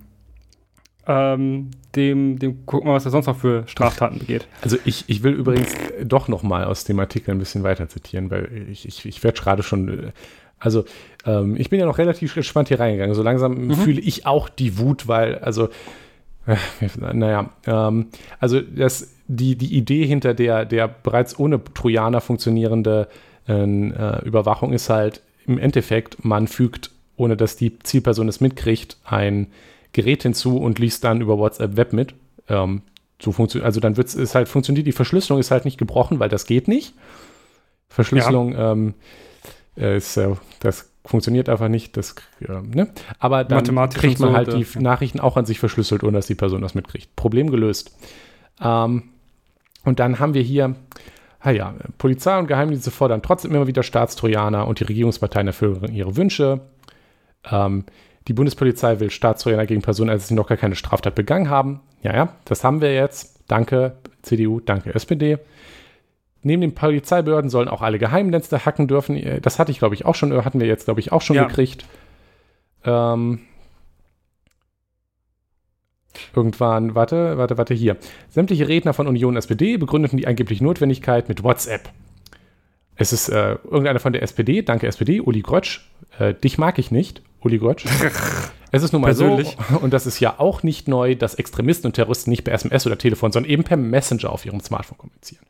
ähm, 1.06 1.72
dem 1.96 2.40
dem 2.40 2.66
gucken 2.66 2.90
wir 2.90 2.94
was 2.94 3.06
er 3.06 3.12
sonst 3.12 3.28
noch 3.28 3.38
für 3.38 3.68
Straftaten 3.68 4.20
begeht. 4.20 4.48
Also 4.62 4.78
ich, 4.86 5.06
ich 5.08 5.24
will 5.24 5.34
übrigens 5.34 5.76
doch 6.04 6.28
noch 6.28 6.44
mal 6.44 6.64
aus 6.64 6.86
dem 6.86 7.00
Artikel 7.00 7.32
ein 7.32 7.40
bisschen 7.40 7.64
weiter 7.64 7.90
zitieren 7.90 8.32
weil 8.32 8.68
ich 8.70 8.88
ich, 8.88 9.06
ich 9.06 9.24
werde 9.24 9.40
gerade 9.40 9.64
schon 9.64 9.90
äh, 9.90 10.12
also 10.60 10.86
ähm, 11.26 11.58
ich 11.58 11.70
bin 11.70 11.80
ja 11.80 11.86
noch 11.86 11.98
relativ 11.98 12.34
gespannt 12.34 12.70
hier 12.70 12.80
reingegangen. 12.80 13.14
So 13.16 13.24
langsam 13.24 13.68
mhm. 13.68 13.76
fühle 13.76 14.00
ich 14.00 14.26
auch 14.26 14.48
die 14.48 14.78
Wut 14.78 15.10
weil 15.10 15.40
also 15.40 15.68
äh, 16.46 16.58
naja, 17.14 17.50
ähm, 17.66 18.08
also 18.40 18.62
das, 18.62 19.13
die, 19.28 19.56
die 19.56 19.76
Idee 19.76 20.06
hinter 20.06 20.34
der, 20.34 20.66
der 20.66 20.88
bereits 20.88 21.38
ohne 21.38 21.64
Trojaner 21.64 22.22
funktionierende 22.22 23.08
äh, 23.48 24.26
Überwachung 24.26 24.74
ist 24.74 24.90
halt 24.90 25.22
im 25.46 25.58
Endeffekt, 25.58 26.24
man 26.24 26.48
fügt, 26.48 26.92
ohne 27.18 27.36
dass 27.36 27.56
die 27.58 27.78
Zielperson 27.80 28.28
es 28.28 28.42
mitkriegt, 28.42 28.98
ein 29.04 29.48
Gerät 29.92 30.24
hinzu 30.24 30.58
und 30.58 30.80
liest 30.80 31.04
dann 31.04 31.22
über 31.22 31.38
WhatsApp 31.38 31.78
Web 31.78 31.94
mit. 31.94 32.16
Ähm, 32.48 32.82
so 33.22 33.32
funktioniert, 33.32 33.66
also 33.66 33.80
dann 33.80 33.96
wird 33.98 34.14
es 34.14 34.36
halt 34.36 34.50
funktioniert, 34.50 34.88
die 34.88 34.92
Verschlüsselung 34.92 35.40
ist 35.40 35.52
halt 35.52 35.66
nicht 35.66 35.78
gebrochen, 35.78 36.20
weil 36.20 36.30
das 36.30 36.46
geht 36.46 36.68
nicht. 36.68 36.94
Verschlüsselung 37.90 38.54
ja. 38.54 38.72
ähm, 38.72 38.94
ist, 39.76 40.18
äh, 40.18 40.36
das 40.60 40.92
funktioniert 41.06 41.50
einfach 41.50 41.70
nicht. 41.70 41.96
Das, 41.96 42.16
äh, 42.42 42.62
ne? 42.62 42.90
Aber 43.20 43.44
dann 43.44 43.90
kriegt 43.90 44.20
man 44.20 44.34
halt 44.34 44.54
die 44.54 44.66
ja. 44.74 44.82
Nachrichten 44.82 45.20
auch 45.20 45.38
an 45.38 45.46
sich 45.46 45.60
verschlüsselt, 45.60 46.04
ohne 46.04 46.18
dass 46.18 46.28
die 46.28 46.36
Person 46.36 46.62
das 46.62 46.76
mitkriegt. 46.76 47.16
Problem 47.16 47.52
gelöst. 47.52 47.96
Ähm, 48.62 49.13
und 49.84 50.00
dann 50.00 50.20
haben 50.20 50.34
wir 50.34 50.42
hier, 50.42 50.76
naja, 51.44 51.74
Polizei 51.98 52.38
und 52.38 52.48
Geheimdienste 52.48 52.92
fordern 52.92 53.22
trotzdem 53.22 53.54
immer 53.54 53.68
wieder 53.68 53.84
Staatstrojaner 53.84 54.68
und 54.68 54.80
die 54.80 54.86
Regierungsparteien 54.86 55.48
erfüllen 55.48 55.94
ihre 55.94 56.16
Wünsche. 56.16 56.62
Ähm, 57.50 57.86
die 58.28 58.34
Bundespolizei 58.34 59.00
will 59.00 59.12
Staatstrojaner 59.12 59.66
gegen 59.66 59.82
Personen, 59.82 60.10
als 60.10 60.28
sie 60.28 60.34
noch 60.34 60.48
gar 60.48 60.58
keine 60.58 60.76
Straftat 60.76 61.16
begangen 61.16 61.50
haben. 61.50 61.82
Ja, 62.02 62.16
ja, 62.16 62.30
das 62.46 62.64
haben 62.64 62.82
wir 62.82 62.94
jetzt. 62.94 63.44
Danke 63.48 63.98
CDU, 64.22 64.62
danke 64.62 64.96
SPD. 64.96 65.38
Neben 66.42 66.62
den 66.62 66.76
Polizeibehörden 66.76 67.50
sollen 67.50 67.68
auch 67.68 67.82
alle 67.82 68.00
Geheimdienste 68.00 68.66
hacken 68.66 68.88
dürfen. 68.88 69.42
Das 69.42 69.60
hatte 69.60 69.72
ich, 69.72 69.80
glaube 69.80 69.96
ich, 69.96 70.06
auch 70.06 70.16
schon, 70.16 70.34
hatten 70.44 70.60
wir 70.60 70.68
jetzt, 70.68 70.86
glaube 70.86 71.00
ich, 71.00 71.12
auch 71.12 71.22
schon 71.22 71.38
ja. 71.38 71.46
gekriegt. 71.46 71.86
Ähm, 72.86 73.40
irgendwann, 76.36 76.96
warte, 76.96 77.38
warte, 77.38 77.58
warte, 77.58 77.74
hier. 77.74 77.98
Sämtliche 78.30 78.68
Redner 78.68 78.94
von 78.94 79.08
Union 79.08 79.36
SPD 79.36 79.78
begründeten 79.78 80.18
die 80.18 80.28
angebliche 80.28 80.64
Notwendigkeit 80.64 81.30
mit 81.30 81.44
WhatsApp. 81.44 81.90
Es 82.96 83.12
ist 83.12 83.30
äh, 83.30 83.58
irgendeiner 83.64 84.00
von 84.00 84.14
der 84.14 84.22
SPD, 84.22 84.62
danke 84.62 84.88
SPD, 84.88 85.20
Uli 85.20 85.42
Grötsch. 85.42 85.82
Äh, 86.20 86.34
dich 86.36 86.58
mag 86.58 86.78
ich 86.78 86.92
nicht, 86.92 87.22
Uli 87.42 87.58
Grötsch. 87.58 87.86
es 88.72 88.84
ist 88.84 88.94
nun 88.94 89.02
mal 89.02 89.08
Persönlich. 89.08 89.58
so, 89.70 89.78
und 89.80 89.94
das 89.94 90.06
ist 90.06 90.20
ja 90.20 90.36
auch 90.38 90.62
nicht 90.62 90.88
neu, 90.88 91.16
dass 91.16 91.36
Extremisten 91.36 91.88
und 91.88 91.94
Terroristen 91.94 92.30
nicht 92.30 92.44
per 92.44 92.54
SMS 92.54 92.86
oder 92.86 92.98
Telefon, 92.98 93.32
sondern 93.32 93.52
eben 93.52 93.64
per 93.64 93.78
Messenger 93.78 94.32
auf 94.32 94.46
ihrem 94.46 94.60
Smartphone 94.60 94.98
kommunizieren. 94.98 95.44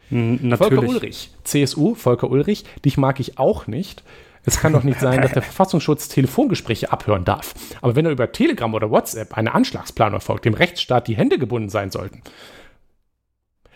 Volker 0.58 0.76
natürlich. 0.76 0.90
Ulrich, 0.90 1.30
CSU, 1.44 1.96
Volker 1.96 2.30
Ulrich, 2.30 2.64
dich 2.86 2.98
mag 2.98 3.20
ich 3.20 3.38
auch 3.38 3.68
nicht. 3.68 4.04
Es 4.46 4.60
kann 4.60 4.74
doch 4.74 4.84
nicht 4.84 5.00
sein, 5.00 5.22
dass 5.22 5.32
der 5.32 5.42
Verfassungsschutz 5.42 6.10
Telefongespräche 6.10 6.92
abhören 6.92 7.24
darf. 7.24 7.54
Aber 7.82 7.96
wenn 7.96 8.06
er 8.06 8.12
über 8.12 8.32
Telegram 8.32 8.74
oder 8.74 8.92
WhatsApp 8.92 9.38
eine 9.38 9.54
Anschlagsplanung 9.54 10.20
folgt, 10.20 10.46
dem 10.46 10.54
Rechtsstaat 10.54 11.08
die 11.08 11.16
Hände 11.16 11.38
gebunden 11.38 11.70
sein 11.70 11.92
sollten. 11.92 12.22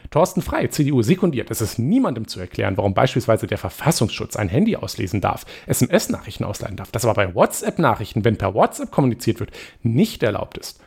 Thorsten 0.09 0.41
Frey, 0.41 0.69
CDU, 0.69 1.01
sekundiert. 1.01 1.51
Es 1.51 1.61
ist 1.61 1.79
niemandem 1.79 2.27
zu 2.27 2.39
erklären, 2.39 2.77
warum 2.77 2.93
beispielsweise 2.93 3.47
der 3.47 3.57
Verfassungsschutz 3.57 4.35
ein 4.35 4.47
Handy 4.49 4.75
auslesen 4.75 5.19
darf, 5.19 5.45
SMS-Nachrichten 5.65 6.45
ausleihen 6.45 6.77
darf, 6.77 6.91
das 6.91 7.03
aber 7.03 7.13
bei 7.13 7.35
WhatsApp-Nachrichten, 7.35 8.23
wenn 8.23 8.37
per 8.37 8.53
WhatsApp 8.53 8.91
kommuniziert 8.91 9.39
wird, 9.39 9.51
nicht 9.83 10.23
erlaubt 10.23 10.57
ist. 10.57 10.79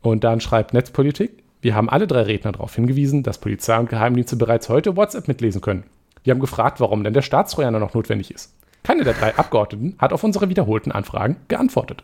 Und 0.00 0.24
dann 0.24 0.40
schreibt 0.40 0.74
Netzpolitik, 0.74 1.42
wir 1.60 1.76
haben 1.76 1.88
alle 1.88 2.08
drei 2.08 2.22
Redner 2.22 2.50
darauf 2.50 2.74
hingewiesen, 2.74 3.22
dass 3.22 3.38
Polizei 3.38 3.78
und 3.78 3.88
Geheimdienste 3.88 4.34
bereits 4.34 4.68
heute 4.68 4.96
WhatsApp 4.96 5.28
mitlesen 5.28 5.60
können. 5.60 5.84
Wir 6.24 6.32
haben 6.32 6.40
gefragt, 6.40 6.80
warum 6.80 7.04
denn 7.04 7.14
der 7.14 7.22
Staatstrojaner 7.22 7.78
noch 7.78 7.94
notwendig 7.94 8.32
ist. 8.32 8.52
Keine 8.82 9.04
der 9.04 9.14
drei 9.14 9.36
Abgeordneten 9.36 9.94
hat 9.98 10.12
auf 10.12 10.24
unsere 10.24 10.48
wiederholten 10.48 10.92
Anfragen 10.92 11.36
geantwortet. 11.48 12.02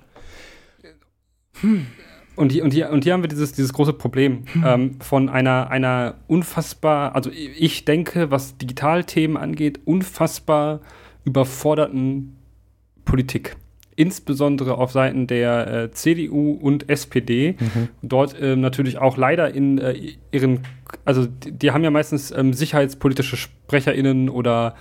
Und 2.37 2.53
hier, 2.53 2.63
und, 2.63 2.73
hier, 2.73 2.91
und 2.91 3.03
hier 3.03 3.15
haben 3.15 3.23
wir 3.23 3.29
dieses, 3.29 3.53
dieses 3.53 3.73
große 3.73 3.93
Problem 3.93 4.45
ähm, 4.65 5.01
von 5.01 5.29
einer, 5.29 5.71
einer 5.71 6.15
unfassbar, 6.29 7.17
also 7.17 7.31
ich 7.33 7.85
denke, 7.85 8.31
was 8.31 8.57
Digitalthemen 8.59 9.37
angeht, 9.37 9.81
unfassbar 9.85 10.81
überforderten 11.25 12.37
Politik. 13.05 13.57
Insbesondere 13.97 14.79
auf 14.79 14.93
Seiten 14.93 15.27
der 15.27 15.67
äh, 15.67 15.91
CDU 15.91 16.53
und 16.53 16.89
SPD. 16.89 17.57
Dort 18.03 18.37
ähm, 18.41 18.61
natürlich 18.61 18.99
auch 18.99 19.17
leider 19.17 19.53
in 19.53 19.79
äh, 19.79 20.13
ihren, 20.31 20.61
also 21.05 21.27
die, 21.27 21.51
die 21.51 21.73
haben 21.73 21.83
ja 21.83 21.91
meistens 21.91 22.31
ähm, 22.31 22.53
sicherheitspolitische 22.53 23.37
SprecherInnen 23.37 24.29
oder 24.29 24.77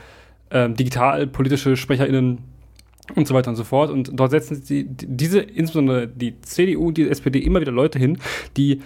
ähm, 0.52 0.76
digitalpolitische 0.76 1.76
SprecherInnen 1.78 2.40
und 3.16 3.28
so 3.28 3.34
weiter 3.34 3.50
und 3.50 3.56
so 3.56 3.64
fort. 3.64 3.90
Und 3.90 4.12
dort 4.14 4.32
setzen 4.32 4.56
sie 4.56 4.86
die- 4.86 5.08
diese, 5.08 5.40
insbesondere 5.40 6.08
die 6.08 6.40
CDU 6.42 6.88
und 6.88 6.98
die 6.98 7.10
SPD, 7.10 7.40
immer 7.40 7.62
wieder 7.62 7.72
Leute 7.72 8.00
hin, 8.00 8.18
die 8.58 8.82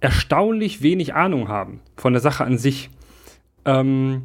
erstaunlich 0.00 0.82
wenig 0.82 1.14
Ahnung 1.14 1.48
haben 1.48 1.80
von 1.96 2.12
der 2.12 2.20
Sache 2.20 2.44
an 2.44 2.58
sich. 2.58 2.90
Ähm, 3.64 4.22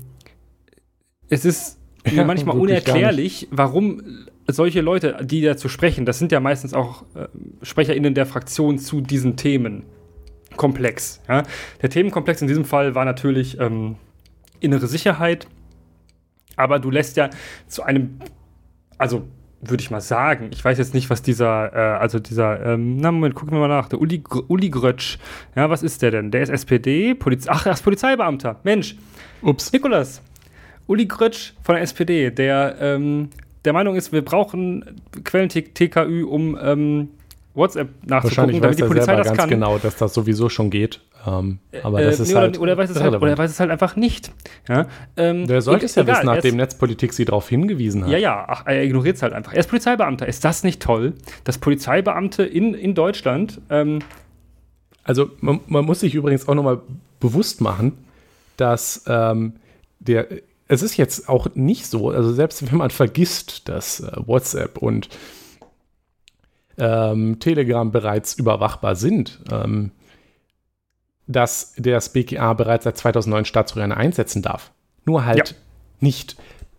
es 1.30 1.46
ist 1.46 1.80
mir 2.06 2.14
Ja, 2.16 2.24
manchmal 2.26 2.58
unerklärlich, 2.58 3.48
warum 3.52 4.02
solche 4.48 4.82
Leute, 4.82 5.18
die 5.24 5.42
dazu 5.42 5.70
sprechen, 5.70 6.06
das 6.06 6.20
sind 6.20 6.32
ja 6.32 6.40
meistens 6.40 6.74
auch 6.74 7.04
äh, 7.16 7.28
SprecherInnen 7.62 8.14
der 8.14 8.26
Fraktion 8.26 8.78
zu 8.80 9.02
diesen 9.02 9.38
Themen. 9.38 9.84
Komplex. 10.58 11.22
Ja? 11.30 11.44
Der 11.82 11.90
Themenkomplex 11.90 12.42
in 12.42 12.48
diesem 12.50 12.66
Fall 12.66 12.94
war 12.94 13.06
natürlich 13.06 13.58
ähm, 13.60 13.96
innere 14.60 14.88
Sicherheit, 14.88 15.48
aber 16.62 16.80
du 16.80 16.90
lässt 16.90 17.18
ja 17.18 17.30
zu 17.68 17.84
einem, 17.84 18.20
also 18.98 19.24
würde 19.62 19.82
ich 19.82 19.92
mal 19.92 20.02
sagen, 20.02 20.50
ich 20.52 20.64
weiß 20.64 20.78
jetzt 20.78 20.94
nicht, 20.94 21.10
was 21.10 21.22
dieser, 21.22 21.74
äh, 21.74 21.98
also 22.00 22.20
dieser, 22.20 22.66
ähm, 22.66 22.98
na 22.98 23.12
Moment, 23.12 23.36
gucken 23.36 23.54
wir 23.54 23.60
mal 23.60 23.68
nach, 23.68 23.90
der 23.90 24.00
Uli, 24.00 24.24
Uli 24.48 24.70
Grötsch, 24.70 25.20
ja, 25.56 25.70
was 25.70 25.84
ist 25.84 26.02
der 26.02 26.12
denn? 26.12 26.32
Der 26.32 26.42
ist 26.42 26.50
SPD, 26.50 27.14
Poliz 27.14 27.48
ach, 27.48 27.66
er 27.66 27.74
ist 27.74 27.84
Polizeibeamter, 27.84 28.60
Mensch, 28.64 28.96
Ups. 29.42 29.72
Nikolas, 29.72 30.22
Uli 30.88 31.06
Grötsch 31.06 31.54
von 31.62 31.76
der 31.76 31.84
SPD, 31.84 32.32
der 32.32 32.76
ähm, 32.80 33.30
der 33.66 33.74
Meinung 33.74 33.96
ist, 33.96 34.12
wir 34.12 34.26
brauchen 34.26 35.02
Quellen-TKÜ, 35.24 36.24
um 36.26 36.58
ähm, 36.62 37.10
WhatsApp 37.54 37.90
nachzugucken, 38.06 38.24
Wahrscheinlich 38.24 38.62
weiß 38.62 38.80
er 38.80 38.88
selber 39.04 39.18
das 39.18 39.28
ganz 39.28 39.38
kann. 39.40 39.50
genau, 39.50 39.78
dass 39.78 39.98
das 39.98 40.14
sowieso 40.14 40.50
schon 40.50 40.70
geht. 40.70 41.02
Ähm, 41.28 41.60
aber 41.84 42.02
Äh, 42.02 42.06
das 42.06 42.20
ist 42.20 42.30
nee, 42.30 42.36
halt. 42.36 42.58
oder, 42.58 42.62
oder, 42.64 42.72
er 42.74 42.78
weiß 42.78 42.90
es 42.90 43.02
halt, 43.02 43.16
oder 43.16 43.30
er 43.30 43.38
weiß 43.38 43.52
es 43.52 43.60
halt 43.60 43.70
einfach 43.72 43.96
nicht. 43.96 44.32
Ja? 44.68 44.88
Ähm, 45.18 45.48
Der 45.48 45.62
sollte 45.62 45.86
es 45.86 45.96
ja 45.96 46.04
egal, 46.04 46.16
wissen, 46.18 46.26
nachdem 46.26 46.56
Netzpolitik 46.56 47.14
sie 47.14 47.26
darauf 47.26 47.50
hingewiesen 47.50 48.04
hat. 48.04 48.12
Ja, 48.12 48.18
ja, 48.18 48.46
ach, 48.48 48.66
er 48.66 48.84
ignoriert 48.84 49.18
es 49.18 49.22
halt 49.22 49.34
einfach. 49.34 49.54
Er 49.54 49.60
ist 49.60 49.70
Polizeibeamter. 49.70 50.28
Ist 50.28 50.44
das 50.46 50.64
nicht 50.64 50.82
toll, 50.82 51.14
dass 51.44 51.58
Polizeibeamte 51.58 52.44
in, 52.44 52.74
in 52.74 52.96
Deutschland 52.96 53.62
ähm, 53.70 54.00
Also 55.04 55.30
man, 55.42 55.60
man 55.68 55.86
muss 55.86 56.00
sich 56.00 56.16
übrigens 56.16 56.48
auch 56.48 56.56
nochmal 56.56 56.80
bewusst 57.20 57.62
machen, 57.62 57.94
dass 58.58 59.04
ähm, 59.08 59.54
der, 60.00 60.28
es 60.68 60.82
ist 60.82 60.98
jetzt 60.98 61.28
auch 61.30 61.48
nicht 61.54 61.86
so, 61.86 62.10
also 62.10 62.32
selbst 62.32 62.72
wenn 62.72 62.78
man 62.78 62.90
vergisst, 62.90 63.68
dass 63.70 64.00
äh, 64.00 64.12
WhatsApp 64.26 64.78
und 64.78 65.10
ähm, 66.82 67.40
Telegram 67.40 67.92
bereits 67.92 68.34
überwachbar 68.34 68.96
sind, 68.96 69.40
ähm, 69.52 69.92
dass 71.28 71.74
das 71.78 72.12
BKA 72.12 72.54
bereits 72.54 72.84
seit 72.86 72.98
2009 72.98 73.46
Staatstrojaner 73.46 73.96
einsetzen 73.96 74.42
darf. 74.42 74.72
Nur 75.06 75.26
halt 75.26 75.50
Ja. 75.50 75.56
nicht 76.00 76.36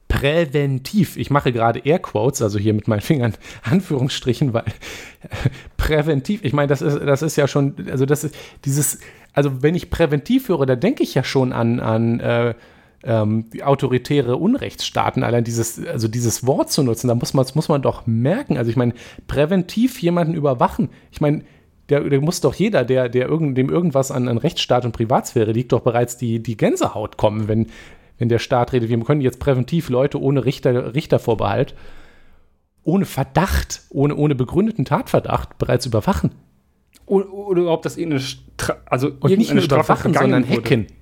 präventiv. 0.09 1.17
Ich 1.17 1.31
mache 1.31 1.53
gerade 1.53 1.79
Airquotes, 1.79 2.43
also 2.43 2.59
hier 2.59 2.75
mit 2.75 2.87
meinen 2.89 3.01
Fingern 3.01 3.35
Anführungsstrichen, 3.63 4.53
weil 4.53 4.65
präventiv, 5.79 6.45
ich 6.45 6.53
meine, 6.53 6.69
das 6.69 6.83
ist, 6.83 6.99
das 6.99 7.23
ist 7.23 7.37
ja 7.37 7.47
schon, 7.49 7.75
also 7.91 8.05
das 8.05 8.25
ist 8.25 8.35
dieses, 8.65 8.99
also 9.33 9.63
wenn 9.63 9.75
ich 9.75 9.89
präventiv 9.89 10.49
höre, 10.49 10.67
da 10.67 10.77
denke 10.77 11.03
ich 11.03 11.15
ja 11.15 11.25
schon 11.25 11.53
an, 11.53 11.81
an 11.81 12.21
äh, 12.21 12.55
ähm, 13.05 13.47
autoritäre 13.63 14.37
Unrechtsstaaten, 14.37 15.23
allein 15.23 15.45
dieses, 15.45 15.85
also 15.87 16.09
dieses 16.09 16.47
Wort 16.47 16.71
zu 16.71 16.83
nutzen, 16.83 17.09
da 17.09 17.15
muss 17.15 17.35
man, 17.35 17.47
muss 17.55 17.69
man 17.69 17.83
doch 17.83 18.07
merken. 18.07 18.57
Also 18.57 18.71
ich 18.71 18.77
meine, 18.77 18.95
präventiv 19.27 20.01
jemanden 20.01 20.35
überwachen, 20.35 20.91
ich 21.11 21.21
meine, 21.21 21.43
der, 21.89 22.01
der 22.09 22.21
muss 22.21 22.41
doch 22.41 22.55
jeder, 22.55 22.85
der, 22.85 23.09
der 23.09 23.29
irgend, 23.29 23.59
dem 23.59 23.69
irgendwas 23.69 24.11
an, 24.11 24.29
an 24.29 24.39
Rechtsstaat 24.39 24.85
und 24.85 24.93
Privatsphäre 24.93 25.53
liegt, 25.53 25.73
doch 25.73 25.81
bereits 25.81 26.17
die, 26.17 26.43
die 26.43 26.57
Gänsehaut 26.57 27.17
kommen, 27.17 27.49
wenn, 27.49 27.67
wenn 28.19 28.29
der 28.29 28.39
Staat 28.39 28.73
redet, 28.73 28.89
wir 28.89 29.01
können 29.01 29.21
jetzt 29.21 29.41
präventiv 29.41 29.89
Leute 29.89 30.21
ohne 30.21 30.45
Richter, 30.45 30.95
Richtervorbehalt, 30.95 31.75
ohne 32.85 33.05
Verdacht, 33.05 33.83
ohne, 33.91 34.17
ohne 34.17 34.35
begründeten 34.35 34.85
Tatverdacht 34.85 35.59
bereits 35.59 35.87
überwachen. 35.87 36.31
oder, 37.07 37.33
oder 37.33 37.63
überhaupt, 37.63 37.85
dass 37.85 37.97
irgendeine, 37.97 38.21
Stra 38.21 38.77
also 38.87 39.11
Und 39.21 39.37
nicht 39.37 39.53
nur 39.53 39.65
überwachen, 39.65 40.15
sondern 40.15 40.49
wurde. 40.49 40.57
hacken. 40.57 40.81
Mit 40.81 41.02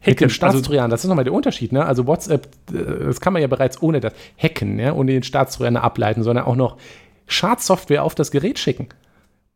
Hacken, 0.00 0.16
dem 0.16 0.24
also- 0.24 0.34
Staatstrojaner, 0.34 0.88
das 0.88 1.02
ist 1.04 1.08
nochmal 1.08 1.24
der 1.24 1.32
Unterschied. 1.34 1.72
Ne? 1.72 1.84
Also 1.84 2.06
WhatsApp, 2.06 2.48
äh, 2.72 3.04
das 3.06 3.20
kann 3.20 3.32
man 3.32 3.42
ja 3.42 3.48
bereits 3.48 3.82
ohne 3.82 4.00
das 4.00 4.12
Hacken, 4.40 4.76
ne? 4.76 4.94
ohne 4.94 5.12
den 5.12 5.22
Staatstrojaner 5.22 5.82
ableiten, 5.82 6.22
sondern 6.22 6.44
auch 6.46 6.56
noch 6.56 6.76
Schadsoftware 7.26 8.04
auf 8.04 8.14
das 8.14 8.30
Gerät 8.30 8.58
schicken. 8.58 8.88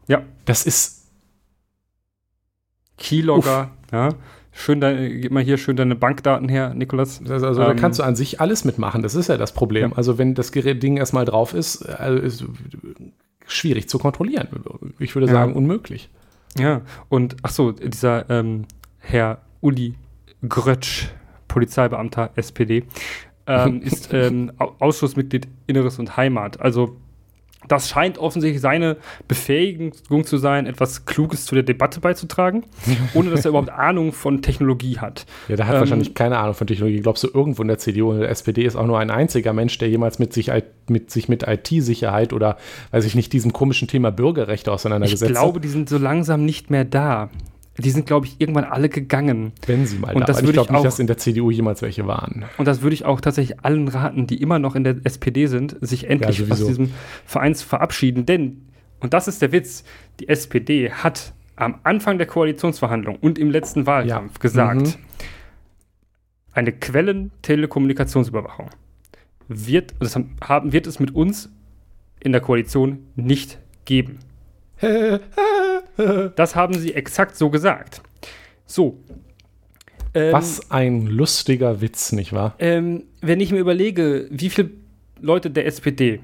Ja, 0.09 0.23
Das 0.45 0.67
ist, 0.67 1.03
Keylogger, 2.99 3.71
ja. 3.93 4.11
Schön 4.55 4.81
deine, 4.83 5.09
gib 5.09 5.33
mal 5.33 5.43
hier 5.43 5.57
schön 5.57 5.77
deine 5.77 5.97
Bankdaten 5.97 6.49
her, 6.51 6.75
Nikolas. 6.75 7.23
also 7.27 7.55
da 7.55 7.71
Ähm, 7.71 7.77
kannst 7.79 7.99
du 8.01 8.03
an 8.03 8.15
sich 8.17 8.39
alles 8.41 8.65
mitmachen. 8.67 9.03
Das 9.03 9.15
ist 9.15 9.29
ja 9.29 9.39
das 9.39 9.53
Problem. 9.53 9.91
Ja. 9.93 9.97
Also 9.97 10.19
wenn 10.19 10.35
das 10.35 10.53
Gerät 10.53 10.83
Ding 10.83 10.99
erstmal 10.99 11.25
drauf 11.25 11.55
ist, 11.55 11.89
also 11.89 12.19
ist 12.21 12.45
schwierig 13.47 13.89
zu 13.89 13.99
kontrollieren. 13.99 14.49
Ich 14.99 15.15
würde 15.17 15.27
Ja. 15.29 15.33
sagen, 15.33 15.55
unmöglich. 15.55 16.11
Ja, 16.59 16.83
und 17.09 17.37
ach 17.43 17.51
so, 17.51 17.73
dieser 17.73 18.29
ähm, 18.29 18.67
Herr 18.99 19.39
Uli 19.63 19.95
Grötsch, 20.49 21.09
Polizeibeamter 21.49 22.31
SPD, 22.37 22.85
ähm, 23.47 23.83
ist 23.85 24.13
ähm, 24.13 24.53
Au- 24.59 24.75
Ausschussmitglied 24.79 25.49
Inneres 25.67 25.99
und 25.99 26.17
Heimat. 26.17 26.61
Also 26.61 26.97
das 27.69 27.89
scheint 27.89 28.19
offensichtlich 28.19 28.61
seine 28.61 28.97
Befähigung 29.29 29.93
zu 30.25 30.37
sein, 30.37 30.67
etwas 30.67 31.05
Kluges 31.07 31.45
zu 31.45 31.55
der 31.55 31.63
Debatte 31.63 32.01
beizutragen, 32.01 32.65
ohne 33.15 33.31
dass 33.31 33.45
er 33.45 33.51
überhaupt 33.51 33.71
Ahnung 33.71 34.13
von 34.13 34.43
Technologie 34.43 34.99
hat. 34.99 35.27
Ja, 35.47 35.55
der 35.55 35.69
hat 35.69 35.75
Ähm, 35.75 35.81
wahrscheinlich 35.81 36.13
keine 36.15 36.39
Ahnung 36.39 36.55
von 36.55 36.67
Technologie. 36.67 36.99
Glaubst 37.01 37.23
du, 37.23 37.29
irgendwo 37.33 37.63
in 37.63 37.69
der 37.69 37.79
CDU 37.79 38.11
und 38.11 38.19
der 38.19 38.31
SPD 38.31 38.65
ist 38.65 38.75
auch 38.75 38.87
nur 38.87 38.99
ein 38.99 39.11
einziger 39.13 39.53
Mensch, 39.53 39.79
der 39.79 39.89
jemals 39.89 40.19
mit 40.19 40.33
sich, 40.33 40.51
mit, 40.89 41.13
sich 41.13 41.29
mit 41.29 41.45
IT-Sicherheit 41.47 42.33
oder, 42.33 42.57
weiß 42.91 43.05
ich 43.05 43.15
nicht, 43.15 43.33
diesem 43.33 43.53
komischen 43.53 43.87
Thema 43.87 44.11
Bürgerrechte 44.11 44.73
auseinandergesetzt 44.73 45.23
Ich 45.31 45.37
glaube, 45.37 45.61
die 45.61 45.69
sind 45.69 45.89
so 45.89 45.99
langsam 45.99 46.45
nicht 46.45 46.69
mehr 46.71 46.85
da. 46.85 47.31
Die 47.79 47.91
sind, 47.91 48.05
glaube 48.07 48.27
ich, 48.27 48.39
irgendwann 48.39 48.65
alle 48.65 48.89
gegangen. 48.91 49.53
wenn 49.67 49.87
sie 49.87 49.97
mal 49.99 50.15
und 50.15 50.29
da 50.29 50.35
waren. 50.35 50.37
Ich 50.37 50.43
würde 50.43 50.49
ich 50.51 50.53
glaube 50.55 50.73
nicht, 50.73 50.81
auch- 50.81 50.85
dass 50.85 50.99
in 50.99 51.07
der 51.07 51.17
CDU 51.17 51.51
jemals 51.51 51.81
welche 51.83 52.07
waren. 52.07 52.45
Und 52.59 52.67
das 52.69 52.83
würde 52.83 52.93
ich 52.95 53.05
auch 53.07 53.21
tatsächlich 53.21 53.61
allen 53.65 53.89
raten, 53.89 54.27
die 54.27 54.43
immer 54.43 54.59
noch 54.59 54.75
in 54.75 54.85
der 54.85 54.97
SPD 55.05 55.47
sind, 55.47 55.77
sich 55.81 56.09
endlich 56.11 56.39
Ja, 56.41 56.49
aus 56.51 56.65
diesem 56.67 56.91
Verein 57.25 57.55
zu 57.55 57.67
verabschieden. 57.67 58.27
Denn, 58.27 58.67
und 59.01 59.15
das 59.15 59.27
ist 59.27 59.41
der 59.41 59.53
Witz, 59.53 59.85
die 60.21 60.29
SPD 60.29 60.91
hat 60.91 61.33
am 61.57 61.77
Anfang 61.83 62.19
der 62.19 62.27
Koalitionsverhandlung 62.27 63.17
und 63.17 63.39
im 63.39 63.51
letzten 63.51 63.87
Wahlkampf 63.87 64.35
Ja. 64.35 64.41
gesagt, 64.41 64.81
Mhm. 64.83 64.95
eine 66.53 66.73
Quellen-Telekommunikationsüberwachung 66.73 68.69
wird, 69.49 69.95
das 69.99 70.17
haben, 70.17 70.73
wird 70.73 70.87
es 70.87 71.01
mit 71.01 71.15
uns 71.15 71.51
in 72.21 72.33
der 72.33 72.41
Koalition 72.43 73.07
nicht 73.17 73.59
geben. 73.87 74.19
Das 76.37 76.57
haben 76.57 76.75
sie 76.75 76.95
exakt 76.95 77.37
so 77.37 77.51
gesagt. 77.51 78.03
So. 78.67 78.99
Ähm, 80.15 80.33
Was 80.33 80.71
ein 80.71 81.07
lustiger 81.07 81.81
Witz, 81.81 82.13
nicht 82.13 82.33
wahr? 82.33 82.55
Ähm, 82.59 83.05
wenn 83.21 83.41
ich 83.41 83.51
mir 83.53 83.59
überlege, 83.59 84.29
wie 84.31 84.51
viele 84.51 84.71
Leute 85.21 85.51
der 85.51 85.67
SPD 85.67 86.21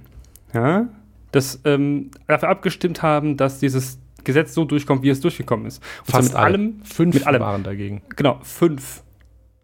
ja, 0.53 0.89
das, 1.33 1.61
ähm, 1.64 2.11
dafür 2.27 2.49
abgestimmt 2.49 3.03
haben, 3.03 3.37
dass 3.37 3.59
dieses 3.61 3.99
Gesetz 4.25 4.55
so 4.55 4.64
durchkommt, 4.64 5.03
wie 5.03 5.11
es 5.11 5.21
durchgekommen 5.21 5.66
ist. 5.66 5.83
Und 6.07 6.12
Fast 6.12 6.29
mit 6.29 6.37
alle. 6.37 6.47
allem. 6.47 6.81
Fünf 6.83 7.14
mit 7.14 7.27
allem. 7.27 7.41
waren 7.41 7.62
dagegen. 7.62 8.03
Genau, 8.16 8.41
fünf. 8.43 9.03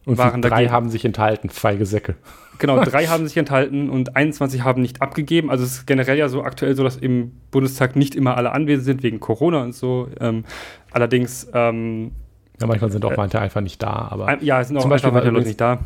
Und 0.06 0.18
waren 0.18 0.42
drei 0.42 0.50
dagegen. 0.50 0.72
haben 0.72 0.90
sich 0.90 1.04
enthalten, 1.04 1.48
feige 1.48 1.86
Säcke. 1.86 2.16
Genau, 2.58 2.80
drei 2.84 3.06
haben 3.06 3.26
sich 3.26 3.36
enthalten 3.36 3.88
und 3.88 4.16
21 4.16 4.62
haben 4.62 4.82
nicht 4.82 5.00
abgegeben. 5.00 5.50
Also 5.50 5.64
es 5.64 5.72
ist 5.72 5.86
generell 5.86 6.18
ja 6.18 6.28
so 6.28 6.42
aktuell 6.42 6.76
so, 6.76 6.84
dass 6.84 6.96
im 6.96 7.32
Bundestag 7.50 7.96
nicht 7.96 8.14
immer 8.14 8.36
alle 8.36 8.52
anwesend 8.52 8.84
sind 8.84 9.02
wegen 9.02 9.20
Corona 9.20 9.62
und 9.62 9.74
so. 9.74 10.08
Ähm, 10.20 10.44
allerdings 10.92 11.48
ähm, 11.54 12.12
ja, 12.60 12.66
manchmal 12.66 12.90
sind 12.90 13.04
auch 13.04 13.12
äh, 13.12 13.16
manche 13.16 13.40
einfach 13.40 13.60
nicht 13.60 13.82
da. 13.82 14.08
Aber 14.10 14.42
ja, 14.42 14.60
es 14.60 14.68
sind 14.68 14.76
auch 14.76 14.82
zum 14.82 14.90
Beispiel 14.90 15.10
manche 15.10 15.30
Leute 15.30 15.46
nicht 15.46 15.60
da. 15.60 15.80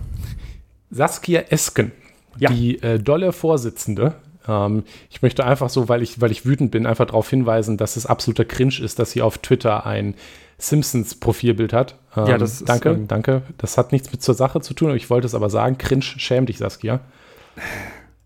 Saskia 0.91 1.41
Esken, 1.51 1.93
ja. 2.39 2.51
die 2.51 2.83
äh, 2.83 2.99
dolle 2.99 3.33
Vorsitzende. 3.33 4.15
Ähm, 4.47 4.85
ich 5.11 5.23
möchte 5.23 5.45
einfach 5.45 5.71
so, 5.71 5.89
weil 5.89 6.03
ich, 6.03 6.21
weil 6.21 6.31
ich 6.31 6.45
wütend 6.45 6.71
bin, 6.71 6.87
einfach 6.87 7.07
darauf 7.07 7.29
hinweisen, 7.29 7.77
dass 7.77 7.97
es 7.97 8.07
absoluter 8.07 8.45
Cringe 8.45 8.81
ist, 8.81 8.99
dass 8.99 9.13
sie 9.13 9.23
auf 9.23 9.39
Twitter 9.39 9.87
ein 9.87 10.15
Simpsons-Profilbild 10.59 11.73
hat. 11.73 11.97
Ähm, 12.17 12.27
ja, 12.27 12.39
das 12.39 12.65
danke, 12.65 12.91
ist, 12.91 12.97
ähm, 12.97 13.09
danke. 13.09 13.43
Das 13.59 13.79
hat 13.79 13.93
nichts 13.93 14.11
mit 14.11 14.23
zur 14.23 14.35
Sache 14.35 14.61
zu 14.61 14.75
tun, 14.75 14.89
aber 14.89 14.97
ich 14.97 15.09
wollte 15.09 15.27
es 15.27 15.35
aber 15.35 15.51
sagen. 15.51 15.79
Cringe, 15.79 16.03
schäm 16.03 16.47
dich, 16.47 16.59
Saskia. 16.59 17.01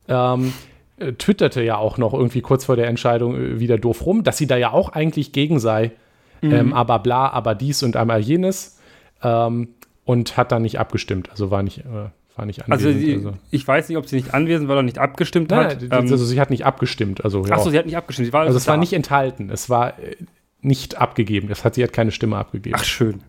ähm, 0.09 0.53
äh, 0.99 1.13
twitterte 1.13 1.63
ja 1.63 1.77
auch 1.77 1.99
noch 1.99 2.15
irgendwie 2.15 2.41
kurz 2.41 2.65
vor 2.65 2.77
der 2.77 2.89
Entscheidung 2.89 3.37
äh, 3.37 3.61
wieder 3.61 3.79
doof 3.79 4.07
rum, 4.07 4.25
dass 4.25 4.39
sie 4.39 4.47
da 4.47 4.57
ja 4.57 4.73
auch 4.73 4.91
eigentlich 4.91 5.33
gegen 5.33 5.61
sei. 5.61 5.93
Mhm. 6.41 6.53
Ähm, 6.53 6.73
aber 6.73 6.99
bla, 6.99 7.29
aber 7.29 7.55
dies 7.55 7.83
und 7.83 7.97
einmal 7.97 8.21
jenes. 8.21 8.79
Ähm, 9.23 9.69
und 10.05 10.37
hat 10.37 10.51
dann 10.51 10.63
nicht 10.63 10.81
abgestimmt. 10.81 11.31
Also 11.31 11.51
war 11.51 11.63
nicht, 11.63 11.81
äh, 11.81 12.09
war 12.37 12.47
nicht 12.47 12.69
also 12.69 12.89
anwesend. 12.89 13.17
Also, 13.19 13.29
also, 13.29 13.39
ich 13.51 13.69
weiß 13.69 13.89
nicht, 13.89 13.99
ob 13.99 14.09
sie 14.09 14.17
nicht 14.17 14.35
anwesend 14.35 14.69
war 14.69 14.77
oder 14.77 14.83
nicht 14.83 14.99
abgestimmt 14.99 15.51
Nein, 15.51 15.67
hat. 15.67 15.83
Ähm, 15.83 15.93
also 15.93 16.17
sie 16.17 16.41
hat 16.41 16.51
nicht 16.51 16.65
abgestimmt. 16.65 17.25
Also, 17.25 17.45
ja. 17.45 17.55
Achso, 17.55 17.71
sie 17.71 17.79
hat 17.79 17.87
nicht 17.87 17.97
abgestimmt. 17.97 18.35
also 18.35 18.57
es 18.57 18.67
war 18.67 18.79
nicht 18.79 18.95
enthalten. 18.95 19.51
Es 19.51 19.71
war 19.71 19.99
äh, 19.99 20.17
nicht 20.63 20.97
abgegeben. 20.97 21.49
Das 21.49 21.65
hat, 21.65 21.75
sie 21.75 21.83
hat 21.83 21.93
keine 21.93 22.13
Stimme 22.13 22.37
abgegeben. 22.37 22.77
Ach, 22.79 22.85
schön. 22.85 23.21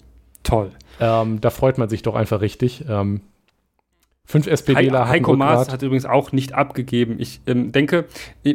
Toll. 0.43 0.71
Ähm, 0.99 1.41
da 1.41 1.49
freut 1.49 1.77
man 1.77 1.89
sich 1.89 2.01
doch 2.01 2.15
einfach 2.15 2.41
richtig. 2.41 2.85
Ähm, 2.87 3.21
Fünf 4.25 4.47
SPDler 4.47 5.09
Heiko 5.09 5.35
Maas 5.35 5.69
hat 5.69 5.81
übrigens 5.81 6.05
auch 6.05 6.31
nicht 6.31 6.53
abgegeben. 6.53 7.17
Ich 7.19 7.41
ähm, 7.45 7.73
denke, 7.73 8.05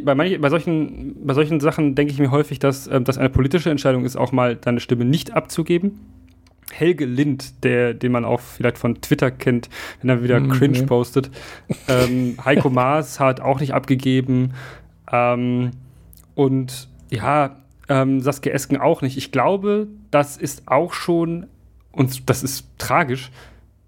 bei, 0.03 0.15
manch, 0.15 0.41
bei, 0.41 0.49
solchen, 0.49 1.15
bei 1.25 1.35
solchen 1.35 1.59
Sachen 1.59 1.93
denke 1.93 2.11
ich 2.11 2.19
mir 2.19 2.31
häufig, 2.31 2.57
dass 2.57 2.87
ähm, 2.87 3.03
das 3.03 3.19
eine 3.19 3.29
politische 3.29 3.69
Entscheidung 3.69 4.03
ist, 4.03 4.15
auch 4.15 4.31
mal 4.31 4.55
deine 4.55 4.79
Stimme 4.79 5.05
nicht 5.05 5.31
abzugeben. 5.31 5.99
Helge 6.71 7.05
Lind, 7.05 7.63
der, 7.63 7.93
den 7.93 8.11
man 8.11 8.25
auch 8.25 8.39
vielleicht 8.39 8.79
von 8.79 8.99
Twitter 9.01 9.29
kennt, 9.29 9.69
wenn 10.01 10.09
er 10.09 10.23
wieder 10.23 10.39
mm, 10.39 10.49
Cringe 10.49 10.79
nee. 10.79 10.85
postet. 10.85 11.29
Ähm, 11.87 12.37
Heiko 12.43 12.71
Maas 12.71 13.19
hat 13.19 13.39
auch 13.39 13.59
nicht 13.59 13.73
abgegeben. 13.73 14.53
Ähm, 15.11 15.71
und 16.33 16.89
ja, 17.11 17.57
ähm, 17.89 18.21
Saskia 18.21 18.53
Esken 18.53 18.77
auch 18.77 19.01
nicht. 19.01 19.17
Ich 19.17 19.31
glaube, 19.31 19.87
das 20.11 20.37
ist 20.37 20.67
auch 20.67 20.93
schon, 20.93 21.47
und 21.91 22.29
das 22.29 22.43
ist 22.43 22.65
tragisch, 22.77 23.31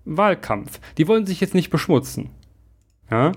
Wahlkampf. 0.05 0.79
Die 0.97 1.07
wollen 1.07 1.25
sich 1.25 1.39
jetzt 1.39 1.53
nicht 1.53 1.69
beschmutzen. 1.69 2.29
Ja? 3.09 3.31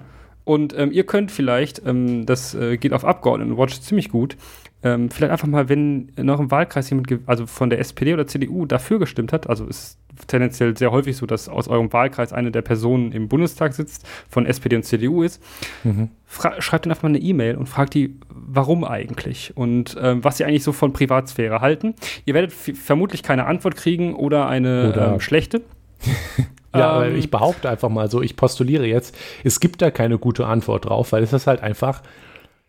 Und 0.45 0.77
ähm, 0.77 0.93
ihr 0.93 1.05
könnt 1.05 1.31
vielleicht, 1.31 1.83
ähm, 1.87 2.27
das 2.27 2.55
äh, 2.55 2.77
geht 2.77 2.93
auf 2.93 3.05
Abgeordnetenwatch 3.05 3.81
ziemlich 3.81 4.11
gut, 4.11 4.37
ähm, 4.85 5.11
vielleicht 5.11 5.33
einfach 5.33 5.49
mal, 5.49 5.69
wenn 5.71 6.13
noch 6.17 6.39
im 6.39 6.51
Wahlkreis 6.51 6.91
jemand, 6.91 7.09
also 7.27 7.47
von 7.47 7.71
der 7.71 7.81
SPD 7.81 8.13
oder 8.13 8.27
CDU 8.27 8.67
dafür 8.67 8.99
gestimmt 8.99 9.33
hat, 9.33 9.49
also 9.49 9.65
ist 9.65 9.99
tendenziell 10.27 10.77
sehr 10.77 10.93
häufig 10.93 11.17
so, 11.17 11.27
dass 11.27 11.49
aus 11.49 11.69
eurem 11.69 11.93
Wahlkreis 11.93 12.33
eine 12.33 12.53
der 12.53 12.63
Personen 12.63 13.11
im 13.13 13.29
Bundestag 13.29 13.73
sitzt, 13.73 14.07
von 14.29 14.45
SPD 14.47 14.77
und 14.77 14.85
CDU 14.85 15.23
ist, 15.23 15.43
mhm. 15.83 16.11
schreibt 16.29 16.85
dann 16.85 16.93
einfach 16.93 17.03
mal 17.03 17.09
eine 17.09 17.19
E-Mail 17.19 17.57
und 17.57 17.67
fragt 17.67 17.95
die, 17.95 18.15
warum 18.29 18.85
eigentlich 18.85 19.57
und 19.57 19.97
ähm, 20.01 20.23
was 20.23 20.37
sie 20.37 20.45
eigentlich 20.45 20.63
so 20.63 20.73
von 20.73 20.93
Privatsphäre 20.93 21.61
halten. 21.61 21.95
Ihr 22.27 22.35
werdet 22.35 22.53
vermutlich 22.53 23.23
keine 23.23 23.47
Antwort 23.47 23.77
kriegen 23.77 24.15
oder 24.15 24.49
eine 24.49 24.91
oder 24.91 25.15
ähm, 25.15 25.21
schlechte. 25.21 25.63
Ja, 26.77 27.05
ähm, 27.05 27.15
ich 27.15 27.31
behaupte 27.31 27.71
einfach 27.71 27.89
mal 27.89 28.11
so, 28.11 28.21
ich 28.21 28.35
postuliere 28.35 28.85
jetzt, 28.85 29.17
es 29.45 29.61
gibt 29.61 29.81
da 29.81 29.93
keine 29.93 30.19
gute 30.19 30.49
Antwort 30.49 30.87
drauf, 30.87 31.13
weil 31.13 31.23
es 31.23 31.33
ist 31.33 31.47
halt 31.47 31.63
einfach 31.63 32.03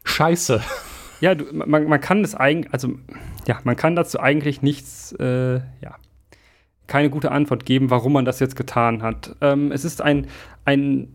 scheiße. 0.04 0.62
Ja, 1.26 1.34
du, 1.34 1.46
man, 1.52 1.88
man 1.88 2.00
kann 2.00 2.22
das 2.22 2.36
eigentlich, 2.36 2.72
also 2.72 3.00
ja, 3.48 3.60
man 3.64 3.76
kann 3.76 3.96
dazu 3.96 4.20
eigentlich 4.20 4.62
nichts, 4.62 5.12
äh, 5.14 5.56
ja, 5.56 5.96
keine 6.86 7.10
gute 7.10 7.32
Antwort 7.32 7.66
geben, 7.66 7.90
warum 7.90 8.14
man 8.14 8.26
das 8.26 8.40
jetzt 8.40 8.56
getan 8.56 9.02
hat. 9.02 9.36
Ähm, 9.42 9.72
es 9.72 9.86
ist 9.86 10.04
ein, 10.04 10.28
ein 10.66 11.08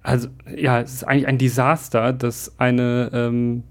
also 0.00 0.28
ja, 0.54 0.78
es 0.78 0.94
ist 0.94 1.02
eigentlich 1.02 1.26
ein 1.26 1.38
Desaster, 1.38 2.12
dass 2.12 2.56
eine 2.60 3.10
ähm, 3.12 3.64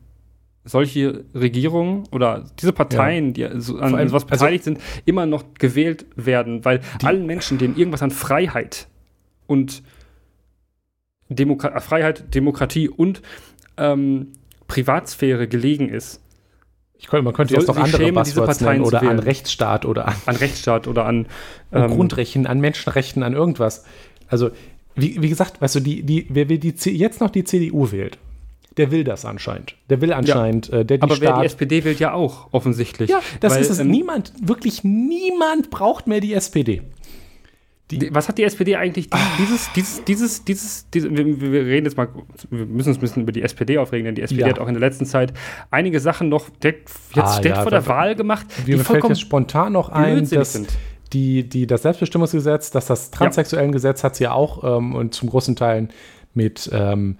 solche 0.66 1.24
Regierungen 1.34 2.03
oder 2.11 2.43
diese 2.59 2.74
Parteien, 2.74 3.34
ja. 3.34 3.47
die 3.47 3.61
so 3.61 3.78
an 3.78 3.95
allem, 3.95 4.09
sowas 4.09 4.24
also 4.24 4.43
beteiligt 4.43 4.68
also, 4.68 4.78
sind, 4.78 5.03
immer 5.05 5.26
noch 5.26 5.45
gewählt 5.57 6.05
werden, 6.18 6.66
weil 6.66 6.82
allen 7.01 7.26
Menschen, 7.26 7.59
denen 7.59 7.78
irgendwas 7.78 8.01
an 8.01 8.11
Freiheit 8.11 8.89
und 9.47 9.84
Demokra 11.30 11.70
äh, 11.70 11.80
Freiheit, 11.80 12.36
Demokratie 12.36 12.89
und 12.89 13.22
ähm, 13.78 14.34
Privatsphäre 14.67 15.47
gelegen 15.47 15.89
ist. 15.89 16.19
Ich 16.97 17.07
könnte, 17.07 17.24
man 17.24 17.34
könnte 17.34 17.53
jetzt 17.53 17.67
noch 17.67 17.76
andere 17.76 18.11
Buzzwords 18.13 18.61
nennen 18.61 18.82
oder 18.82 19.01
an 19.01 19.19
Rechtsstaat 19.19 19.86
oder 19.86 20.07
an, 20.07 20.15
an 20.26 20.36
Rechtsstaat 20.38 20.88
oder 20.88 21.05
an 21.05 21.28
ähm, 21.74 21.91
Grundrechten, 21.91 22.47
an 22.47 22.61
Menschenrechten, 22.61 23.24
an 23.24 23.34
irgendwas. 23.34 23.84
Also 24.30 24.51
wie, 24.95 25.21
wie 25.21 25.30
gesagt, 25.30 25.61
weißt 25.61 25.76
du, 25.76 25.80
die, 25.80 26.03
die, 26.03 26.28
wer 26.30 26.45
die, 26.45 26.74
jetzt 26.91 27.19
noch 27.19 27.30
die 27.30 27.43
CDU 27.43 27.91
wählt, 27.91 28.17
der 28.78 28.91
will 28.91 29.03
das 29.03 29.26
anscheinend. 29.26 29.76
Der 29.89 30.01
will 30.01 30.13
anscheinend, 30.13 30.69
ja. 30.69 30.80
äh, 30.80 30.86
der 30.86 30.97
die 30.97 31.03
Aber 31.03 31.19
wer 31.19 31.39
die 31.39 31.45
SPD 31.45 31.84
wählt 31.84 31.99
ja 31.99 32.13
auch, 32.13 32.47
offensichtlich. 32.51 33.09
Ja, 33.09 33.21
das 33.39 33.53
Weil, 33.53 33.61
ist 33.61 33.69
es. 33.69 33.80
Ähm, 33.80 33.89
niemand, 33.89 34.34
wirklich 34.41 34.84
niemand 34.84 35.69
braucht 35.69 36.07
mehr 36.07 36.21
die 36.21 36.34
SPD. 36.34 36.82
Die, 37.99 38.13
was 38.13 38.27
hat 38.27 38.37
die 38.37 38.43
SPD 38.43 38.75
eigentlich 38.75 39.07
ah. 39.11 39.17
dieses, 39.39 39.71
dieses, 39.73 40.03
dieses, 40.05 40.45
dieses, 40.45 40.89
dieses 40.89 41.11
wir, 41.11 41.51
wir, 41.51 41.65
reden 41.65 41.85
jetzt 41.85 41.97
mal, 41.97 42.09
wir 42.49 42.65
müssen 42.65 42.89
uns 42.89 42.97
ein 42.97 43.01
bisschen 43.01 43.23
über 43.23 43.31
die 43.31 43.41
SPD 43.41 43.77
aufregen, 43.77 44.05
denn 44.05 44.15
die 44.15 44.21
SPD 44.21 44.41
ja. 44.41 44.49
hat 44.49 44.59
auch 44.59 44.67
in 44.67 44.73
der 44.73 44.81
letzten 44.81 45.05
Zeit 45.05 45.33
einige 45.71 45.99
Sachen 45.99 46.29
noch 46.29 46.49
direkt, 46.49 46.89
jetzt 47.15 47.17
ah, 47.17 47.39
direkt 47.39 47.57
ja, 47.57 47.61
vor 47.63 47.71
der 47.71 47.87
Wahl 47.87 48.15
gemacht, 48.15 48.45
die 48.65 48.75
mir 48.75 48.83
fällt 48.83 49.03
jetzt 49.03 49.21
spontan 49.21 49.73
noch 49.73 49.89
ein, 49.89 50.27
dass 50.29 50.53
sind. 50.53 50.69
Die, 51.13 51.47
die, 51.47 51.67
das 51.67 51.83
Selbstbestimmungsgesetz, 51.83 52.71
dass 52.71 52.87
das 52.87 53.11
transsexuellen 53.11 53.69
ja. 53.69 53.73
Gesetz 53.73 54.03
hat 54.03 54.15
sie 54.15 54.23
ja 54.23 54.31
auch 54.31 54.77
ähm, 54.77 54.95
und 54.95 55.13
zum 55.13 55.29
großen 55.29 55.55
Teil 55.55 55.89
mit 56.33 56.69
ähm, 56.73 57.17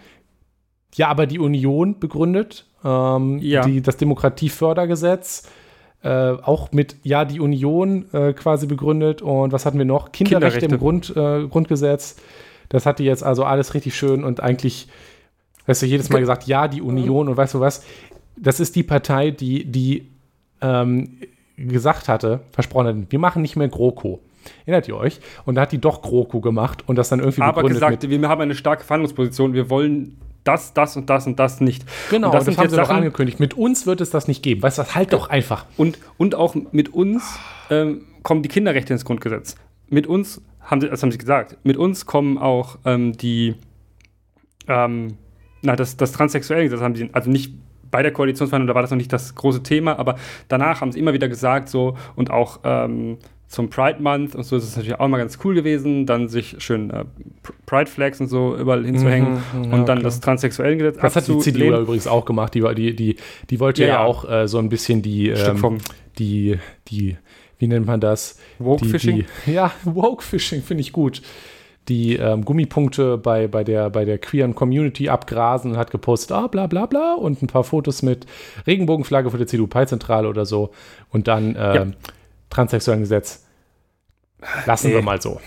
ja, 0.96 1.08
aber 1.10 1.26
die 1.26 1.40
Union 1.40 2.00
begründet, 2.00 2.66
ähm, 2.84 3.40
die, 3.40 3.82
das 3.82 3.98
Demokratiefördergesetz, 3.98 5.50
äh, 6.04 6.34
auch 6.42 6.72
mit 6.72 6.98
Ja, 7.04 7.26
die 7.26 7.40
Union 7.40 8.06
äh, 8.14 8.34
quasi 8.34 8.68
begründet. 8.68 9.22
Und 9.22 9.52
was 9.54 9.66
hatten 9.66 9.78
wir 9.78 9.86
noch? 9.86 10.12
Kinderrechte, 10.12 10.60
Kinderrechte. 10.60 10.76
im 10.76 10.80
Grund, 10.80 11.16
äh, 11.16 11.48
Grundgesetz. 11.48 12.18
Das 12.70 12.86
hat 12.86 13.00
die 13.00 13.06
jetzt 13.06 13.24
also 13.24 13.44
alles 13.46 13.74
richtig 13.74 13.96
schön 13.96 14.24
und 14.24 14.42
eigentlich, 14.42 14.88
weißt 15.68 15.84
du, 15.84 15.86
jedes 15.86 16.10
Mal 16.10 16.20
gesagt, 16.20 16.48
ja, 16.48 16.68
die 16.68 16.82
Union 16.82 17.30
und 17.30 17.38
weißt 17.38 17.54
du 17.54 17.60
was, 17.60 17.84
das 18.36 18.60
ist 18.60 18.76
die 18.76 18.84
Partei, 18.84 19.32
die, 19.32 19.66
die 19.66 20.08
ähm, 20.62 21.20
gesagt 21.56 22.08
hatte, 22.08 22.42
versprochen 22.52 22.88
hat, 22.88 22.96
wir 23.12 23.20
machen 23.20 23.42
nicht 23.42 23.56
mehr 23.56 23.68
GroKo. 23.68 24.20
Erinnert 24.66 24.88
ihr 24.88 24.98
euch? 24.98 25.20
Und 25.46 25.56
da 25.56 25.62
hat 25.62 25.72
die 25.72 25.78
doch 25.78 26.02
GroKo 26.02 26.42
gemacht 26.42 26.84
und 26.88 26.98
das 26.98 27.10
dann 27.10 27.20
irgendwie 27.20 27.42
Aber 27.44 27.64
gesagt, 27.64 28.10
wir 28.10 28.28
haben 28.28 28.42
eine 28.42 28.56
starke 28.56 28.84
Verhandlungsposition, 28.84 29.54
wir 29.54 29.70
wollen 29.70 30.18
das, 30.44 30.74
das 30.74 30.98
und 30.98 31.10
das 31.10 31.28
und 31.28 31.40
das 31.40 31.62
nicht. 31.62 31.86
Genau, 32.10 32.28
und 32.28 32.36
das, 32.36 32.46
das 32.46 32.58
haben 32.58 32.70
sie 32.70 32.76
Sachen, 32.76 32.98
angekündigt. 32.98 33.40
Mit 33.40 33.54
uns 33.54 33.86
wird 33.86 34.02
es 34.02 34.10
das 34.10 34.28
nicht 34.28 34.44
geben. 34.44 34.62
Weißt 34.62 34.78
du, 34.78 34.84
das 34.84 34.96
halt 34.96 35.14
doch 35.14 35.30
einfach. 35.30 35.66
Und, 35.78 36.00
und 36.18 36.36
auch 36.36 36.56
mit 36.72 36.94
uns 36.94 37.40
ähm, 37.70 38.06
kommen 38.24 38.44
die 38.44 38.50
Kinderrechte 38.50 38.94
ins 38.94 39.06
Grundgesetz. 39.06 39.56
Mit 39.90 40.08
uns, 40.08 40.42
haben 40.62 40.82
sie, 40.82 40.90
das 40.90 41.02
haben 41.02 41.12
sie 41.12 41.18
gesagt, 41.18 41.58
mit 41.64 41.78
uns 41.78 42.06
kommen 42.06 42.38
auch 42.38 42.78
ähm, 42.86 43.14
die, 43.14 43.56
ähm, 44.68 45.18
na, 45.62 45.76
das, 45.76 45.98
das 45.98 46.12
Transsexuelle, 46.12 46.70
das 46.70 46.82
haben 46.82 46.96
sie, 46.96 47.10
also 47.14 47.30
nicht 47.30 47.54
bei 47.90 48.02
der 48.02 48.12
Koalitionsverhandlung, 48.12 48.68
da 48.68 48.76
war 48.76 48.82
das 48.82 48.90
noch 48.92 48.98
nicht 48.98 49.14
das 49.14 49.36
große 49.36 49.62
Thema, 49.62 50.00
aber 50.00 50.16
danach 50.48 50.82
haben 50.82 50.92
sie 50.92 51.00
immer 51.00 51.14
wieder 51.14 51.30
gesagt, 51.30 51.70
so, 51.70 51.96
und 52.16 52.32
auch 52.32 52.60
ähm, 52.64 53.20
zum 53.54 53.70
Pride 53.70 54.02
Month 54.02 54.34
und 54.34 54.44
so 54.44 54.56
ist 54.56 54.64
es 54.64 54.76
natürlich 54.76 55.00
auch 55.00 55.08
mal 55.08 55.20
ganz 55.20 55.38
cool 55.44 55.54
gewesen, 55.54 56.08
dann 56.08 56.28
sich 56.28 56.56
schön 56.58 56.90
äh, 56.90 57.06
Pride 57.68 57.86
Flags 57.90 58.20
und 58.20 58.28
so 58.28 58.58
überall 58.58 58.84
hinzuhängen 58.84 59.44
mhm, 59.54 59.64
ja, 59.66 59.74
und 59.74 59.88
dann 59.88 60.00
klar. 60.00 60.02
das 60.02 60.20
transsexuellen 60.22 60.80
Gesetz 60.80 60.98
Das 61.00 61.16
hat 61.16 61.28
die 61.28 61.38
CDU 61.38 61.70
da 61.70 61.80
übrigens 61.80 62.08
auch 62.08 62.26
gemacht, 62.26 62.56
die, 62.56 62.62
die, 62.74 62.96
die, 62.96 63.16
die 63.52 63.60
wollte 63.60 63.84
ja, 63.84 63.90
ja 63.90 64.00
auch 64.04 64.28
äh, 64.28 64.48
so 64.48 64.58
ein 64.58 64.70
bisschen 64.70 65.04
die, 65.04 65.30
ähm, 65.30 65.78
die, 66.18 66.58
die, 66.88 67.16
wie 67.60 67.68
nennt 67.68 67.86
man 67.86 68.00
das? 68.00 68.40
Woke 68.58 68.86
Fishing? 68.86 69.26
ja, 69.46 69.72
Woke 69.84 70.24
Fishing 70.24 70.64
finde 70.64 70.82
ich 70.82 70.92
gut. 70.92 71.22
Die 71.90 72.16
ähm, 72.16 72.46
Gummipunkte 72.46 73.18
bei, 73.20 73.48
bei, 73.48 73.64
der, 73.64 73.92
bei 73.92 74.04
der 74.04 74.18
queeren 74.18 74.56
Community 74.56 75.10
abgrasen 75.10 75.74
und 75.74 75.78
hat 75.78 75.92
gepostet, 75.92 76.32
ah, 76.32 76.48
bla 76.48 76.66
bla 76.66 76.88
bla 76.88 77.14
und 77.14 77.44
ein 77.44 77.48
paar 77.48 77.66
Fotos 77.66 78.02
mit 78.02 78.26
Regenbogenflagge 78.66 79.30
für 79.30 79.38
die 79.38 79.46
CDU-Pi-Zentrale 79.46 80.28
oder 80.28 80.48
so 80.48 80.72
und 81.12 81.28
dann 81.28 81.56
äh, 81.56 81.76
ja 81.76 81.88
transsexuellen 82.54 83.02
Gesetz. 83.02 83.43
Lassen 84.66 84.88
Nee. 84.88 84.94
wir 84.96 85.02
mal 85.02 85.22
so. 85.22 85.40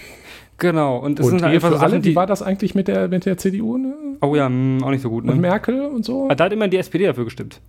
Genau, 0.58 0.96
und 0.98 1.20
es 1.20 1.26
Und 1.26 1.32
sind 1.32 1.42
halt 1.42 1.54
einfach 1.54 1.68
so 1.70 1.76
alle, 1.76 1.90
Sachen, 1.90 2.04
wie 2.04 2.08
die. 2.10 2.16
war 2.16 2.26
das 2.26 2.40
eigentlich 2.42 2.74
mit 2.74 2.88
der, 2.88 3.08
mit 3.08 3.26
der 3.26 3.36
CDU 3.36 3.76
ne? 3.76 3.94
Oh 4.22 4.34
ja, 4.34 4.48
mh, 4.48 4.86
auch 4.86 4.90
nicht 4.90 5.02
so 5.02 5.10
gut, 5.10 5.24
und 5.24 5.34
ne? 5.34 5.40
Merkel 5.40 5.82
und 5.86 6.04
so? 6.04 6.24
Aber 6.24 6.34
Da 6.34 6.44
hat 6.44 6.52
immer 6.52 6.68
die 6.68 6.78
SPD 6.78 7.04
dafür 7.04 7.24
gestimmt. 7.24 7.60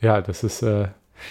Ja, 0.00 0.20
das 0.20 0.44
ist, 0.44 0.62
äh, 0.62 0.86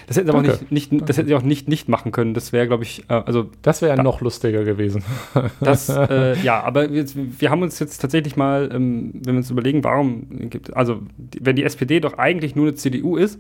Das 0.07 0.17
hätten 0.17 0.27
sie 0.27 0.33
aber 0.33 0.41
nicht, 0.41 0.69
nicht, 0.71 1.09
das 1.09 1.17
hätten 1.17 1.29
sie 1.29 1.35
auch 1.35 1.43
nicht, 1.43 1.69
nicht 1.69 1.87
machen 1.87 2.11
können. 2.11 2.33
Das 2.33 2.51
wäre, 2.51 2.67
glaube 2.67 2.83
ich, 2.83 3.03
äh, 3.09 3.13
also 3.13 3.49
das 3.61 3.81
wäre 3.81 3.95
Da- 3.95 4.03
noch 4.03 4.19
lustiger 4.19 4.65
gewesen. 4.65 5.03
das, 5.61 5.87
äh, 5.87 6.37
ja, 6.41 6.61
aber 6.61 6.89
jetzt, 6.89 7.15
wir 7.17 7.49
haben 7.49 7.61
uns 7.61 7.79
jetzt 7.79 7.99
tatsächlich 7.99 8.35
mal, 8.35 8.69
ähm, 8.73 9.11
wenn 9.13 9.33
wir 9.35 9.37
uns 9.37 9.49
überlegen, 9.49 9.85
warum 9.85 10.49
gibt, 10.49 10.75
also 10.75 11.01
die, 11.17 11.39
wenn 11.45 11.55
die 11.55 11.63
SPD 11.63 12.01
doch 12.01 12.17
eigentlich 12.17 12.53
nur 12.55 12.67
eine 12.67 12.75
CDU 12.75 13.15
ist, 13.15 13.39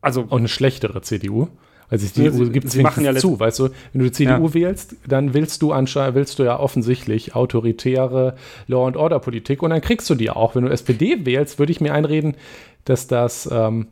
also 0.00 0.22
Und 0.22 0.32
eine 0.38 0.48
schlechtere 0.48 1.00
CDU. 1.02 1.48
Sich 1.90 2.12
die 2.12 2.24
Ja, 2.24 2.32
CDU 2.32 2.50
gibt 2.50 2.66
es 2.66 2.74
ja 2.74 3.14
zu, 3.14 3.38
weißt 3.38 3.58
du, 3.60 3.68
wenn 3.92 4.00
du 4.00 4.04
die 4.04 4.12
CDU 4.12 4.54
wählst, 4.54 4.96
dann 5.06 5.34
willst 5.34 5.62
du 5.62 5.72
anscheinend, 5.72 6.14
willst 6.14 6.38
du 6.38 6.42
ja 6.42 6.58
offensichtlich 6.58 7.34
autoritäre 7.34 8.34
Law 8.66 8.86
and 8.86 8.96
Order 8.96 9.20
Politik 9.20 9.62
und 9.62 9.70
dann 9.70 9.80
kriegst 9.80 10.08
du 10.10 10.14
die 10.14 10.30
auch. 10.30 10.54
Wenn 10.54 10.64
du 10.64 10.70
SPD 10.70 11.24
wählst, 11.24 11.58
würde 11.58 11.72
ich 11.72 11.80
mir 11.80 11.92
einreden, 11.94 12.36
dass 12.84 13.06
das 13.06 13.48
ähm, 13.52 13.88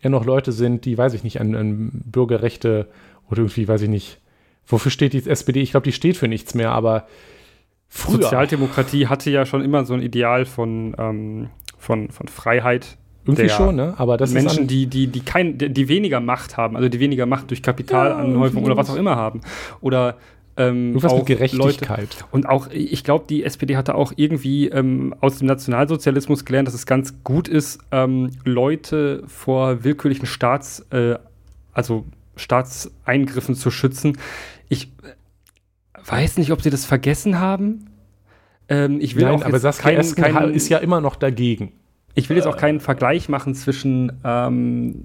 eher 0.00 0.10
noch 0.10 0.24
Leute 0.24 0.52
sind, 0.52 0.84
die, 0.84 0.98
weiß 0.98 1.14
ich 1.14 1.24
nicht, 1.24 1.40
an, 1.40 1.54
an 1.54 1.90
Bürgerrechte 2.04 2.88
oder 3.30 3.40
irgendwie, 3.40 3.68
weiß 3.68 3.82
ich 3.82 3.88
nicht, 3.88 4.18
wofür 4.66 4.90
steht 4.90 5.12
die 5.12 5.28
SPD? 5.28 5.60
Ich 5.60 5.70
glaube, 5.72 5.84
die 5.84 5.92
steht 5.92 6.16
für 6.16 6.28
nichts 6.28 6.54
mehr, 6.54 6.72
aber 6.72 7.06
früher. 7.88 8.22
Sozialdemokratie 8.22 9.06
hatte 9.06 9.30
ja 9.30 9.46
schon 9.46 9.62
immer 9.62 9.84
so 9.84 9.94
ein 9.94 10.02
Ideal 10.02 10.44
von, 10.44 10.94
ähm, 10.98 11.50
von, 11.78 12.10
von 12.10 12.28
Freiheit. 12.28 12.98
Irgendwie 13.24 13.48
schon, 13.48 13.76
ne? 13.76 13.94
Aber 13.96 14.16
das 14.16 14.30
ist 14.30 14.34
Menschen, 14.34 14.60
an, 14.60 14.66
die, 14.66 14.86
die, 14.86 15.06
die, 15.06 15.20
kein, 15.20 15.56
die, 15.58 15.88
weniger 15.88 16.20
Macht 16.20 16.56
haben, 16.56 16.76
also 16.76 16.88
die 16.88 17.00
weniger 17.00 17.26
Macht 17.26 17.50
durch 17.50 17.62
Kapitalanhäufung 17.62 18.38
irgendwie 18.38 18.66
oder 18.66 18.76
was 18.76 18.90
auch 18.90 18.96
immer 18.96 19.16
haben. 19.16 19.40
Oder 19.80 20.16
ähm, 20.56 20.88
irgendwas 20.88 21.12
auch 21.12 21.18
mit 21.18 21.26
Gerechtigkeit. 21.26 21.98
Leute, 21.98 22.24
und 22.30 22.48
auch, 22.48 22.68
ich 22.70 23.02
glaube, 23.02 23.24
die 23.28 23.42
SPD 23.44 23.76
hatte 23.76 23.94
auch 23.94 24.12
irgendwie 24.14 24.68
ähm, 24.68 25.14
aus 25.20 25.38
dem 25.38 25.48
Nationalsozialismus 25.48 26.44
gelernt, 26.44 26.68
dass 26.68 26.74
es 26.74 26.86
ganz 26.86 27.22
gut 27.24 27.48
ist, 27.48 27.80
ähm, 27.90 28.30
Leute 28.44 29.24
vor 29.26 29.84
willkürlichen 29.84 30.26
Staats, 30.26 30.86
äh, 30.90 31.16
also 31.72 32.04
Staatseingriffen 32.36 33.54
zu 33.54 33.70
schützen. 33.70 34.18
Ich 34.68 34.92
äh, 35.02 36.08
weiß 36.08 36.38
nicht, 36.38 36.52
ob 36.52 36.62
sie 36.62 36.70
das 36.70 36.84
vergessen 36.84 37.40
haben. 37.40 37.86
Ähm, 38.68 39.00
ich 39.00 39.16
will 39.16 39.24
Nein, 39.24 39.34
auch 39.34 39.44
aber 39.44 39.58
Saskia 39.58 39.92
Esken 39.92 40.24
keinen- 40.24 40.54
ist 40.54 40.68
ja 40.68 40.78
immer 40.78 41.00
noch 41.00 41.16
dagegen. 41.16 41.72
Ich 42.14 42.28
will 42.28 42.36
jetzt 42.36 42.46
auch 42.46 42.56
keinen 42.56 42.80
Vergleich 42.80 43.28
machen 43.28 43.54
zwischen 43.54 44.12
ähm, 44.24 45.04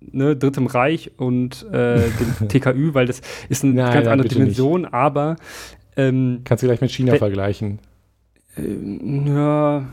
ne, 0.00 0.36
Drittem 0.36 0.66
Reich 0.66 1.12
und 1.16 1.66
äh, 1.72 2.00
dem 2.10 2.48
TKÜ, 2.48 2.94
weil 2.94 3.06
das 3.06 3.20
ist 3.48 3.64
eine 3.64 3.74
Nein, 3.74 3.92
ganz 3.94 4.06
andere 4.08 4.28
Dimension, 4.28 4.84
aber 4.84 5.36
ähm, 5.96 6.40
Kannst 6.44 6.62
du 6.62 6.66
gleich 6.66 6.80
mit 6.80 6.90
China 6.90 7.14
vergleichen. 7.16 7.78
ja, 8.56 9.84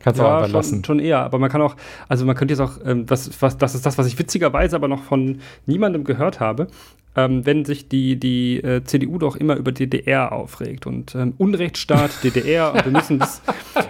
Kannst 0.00 0.18
du 0.18 0.24
auch 0.24 0.28
ja 0.28 0.36
einfach 0.36 0.46
schon, 0.48 0.54
lassen. 0.54 0.84
schon 0.84 0.98
eher. 0.98 1.20
Aber 1.20 1.38
man 1.38 1.50
kann 1.50 1.60
auch, 1.60 1.76
also 2.08 2.24
man 2.24 2.34
könnte 2.34 2.52
jetzt 2.52 2.60
auch, 2.60 2.78
ähm, 2.84 3.04
was, 3.08 3.30
was, 3.42 3.58
das 3.58 3.74
ist 3.74 3.84
das, 3.84 3.98
was 3.98 4.06
ich 4.06 4.18
witzigerweise 4.18 4.76
aber 4.76 4.88
noch 4.88 5.02
von 5.02 5.40
niemandem 5.66 6.04
gehört 6.04 6.40
habe, 6.40 6.68
ähm, 7.16 7.44
wenn 7.44 7.64
sich 7.64 7.88
die, 7.88 8.16
die 8.20 8.58
äh, 8.62 8.84
CDU 8.84 9.18
doch 9.18 9.34
immer 9.36 9.56
über 9.56 9.72
DDR 9.72 10.30
aufregt 10.32 10.86
und 10.86 11.14
ähm, 11.16 11.34
Unrechtsstaat 11.38 12.10
DDR 12.22 12.72
und 12.72 12.84
wir 12.84 12.92
müssen 12.92 13.18
das, 13.18 13.42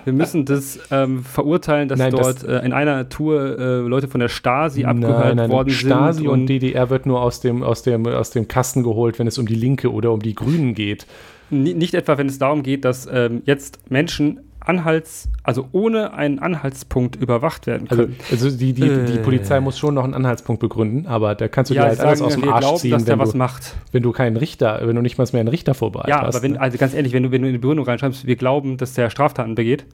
wir 0.04 0.12
müssen 0.12 0.44
das 0.46 0.78
ähm, 0.90 1.22
verurteilen, 1.22 1.88
dass 1.88 1.98
Nein, 1.98 2.12
das- 2.12 2.38
dort 2.38 2.44
äh, 2.50 2.64
in 2.64 2.72
einer 2.72 3.08
Tour 3.10 3.58
äh, 3.58 3.76
Leute 3.80 4.08
von 4.08 4.20
der 4.20 4.28
Stasi 4.28 4.84
abgehört 4.84 5.48
worden 5.50 5.70
Stasi 5.70 6.20
sind. 6.20 6.28
und 6.28 6.46
DDR 6.46 6.88
wird 6.88 7.04
nur 7.06 7.20
aus 7.22 7.40
dem, 7.40 7.62
aus, 7.62 7.82
dem, 7.82 8.06
aus 8.06 8.30
dem 8.30 8.48
Kasten 8.48 8.82
geholt, 8.82 9.18
wenn 9.18 9.26
es 9.26 9.36
um 9.38 9.46
die 9.46 9.54
Linke 9.54 9.92
oder 9.92 10.12
um 10.12 10.20
die 10.20 10.34
Grünen 10.34 10.74
geht. 10.74 11.06
Ni- 11.50 11.74
Nicht 11.74 11.94
etwa, 11.94 12.16
wenn 12.16 12.28
es 12.28 12.38
darum 12.38 12.62
geht, 12.62 12.84
dass 12.84 13.06
ähm, 13.12 13.42
jetzt 13.44 13.90
Menschen 13.90 14.40
Anhalts, 14.60 15.28
also 15.42 15.68
ohne 15.72 16.12
einen 16.12 16.38
Anhaltspunkt 16.38 17.16
überwacht 17.16 17.66
werden 17.66 17.88
Also, 17.90 18.02
können. 18.04 18.16
also 18.30 18.50
die, 18.50 18.72
die, 18.72 18.82
die 18.82 18.88
Äh. 19.18 19.22
Polizei 19.22 19.58
muss 19.60 19.78
schon 19.78 19.94
noch 19.94 20.04
einen 20.04 20.14
Anhaltspunkt 20.14 20.60
begründen, 20.60 21.06
aber 21.06 21.34
da 21.34 21.48
kannst 21.48 21.70
du 21.70 21.74
dir 21.74 21.80
ja, 21.80 21.86
halt 21.86 21.98
sie 21.98 22.04
alles 22.06 22.20
aus 22.22 22.34
dem 22.34 22.42
wir 22.44 22.52
Arsch 22.54 22.60
glauben, 22.64 22.78
ziehen, 22.78 22.90
dass 22.92 23.04
der 23.04 23.12
wenn 23.14 23.18
was 23.20 23.32
du, 23.32 23.38
macht. 23.38 23.74
wenn 23.92 24.02
du 24.02 24.12
keinen 24.12 24.36
Richter, 24.36 24.80
wenn 24.84 24.94
du 24.96 25.02
nicht 25.02 25.18
mal 25.18 25.26
mehr 25.32 25.40
einen 25.40 25.48
Richter 25.48 25.74
vorbereitet 25.74 26.10
Ja, 26.10 26.22
hast. 26.22 26.34
aber 26.36 26.42
wenn, 26.44 26.52
ne? 26.52 26.60
also 26.60 26.76
ganz 26.78 26.94
ehrlich, 26.94 27.12
wenn 27.12 27.22
du, 27.22 27.30
wenn 27.30 27.42
du 27.42 27.48
in 27.48 27.54
die 27.54 27.58
Begründung 27.58 27.86
reinschreibst, 27.86 28.26
wir 28.26 28.36
glauben, 28.36 28.76
dass 28.76 28.92
der 28.94 29.10
Straftaten 29.10 29.54
begeht, 29.54 29.86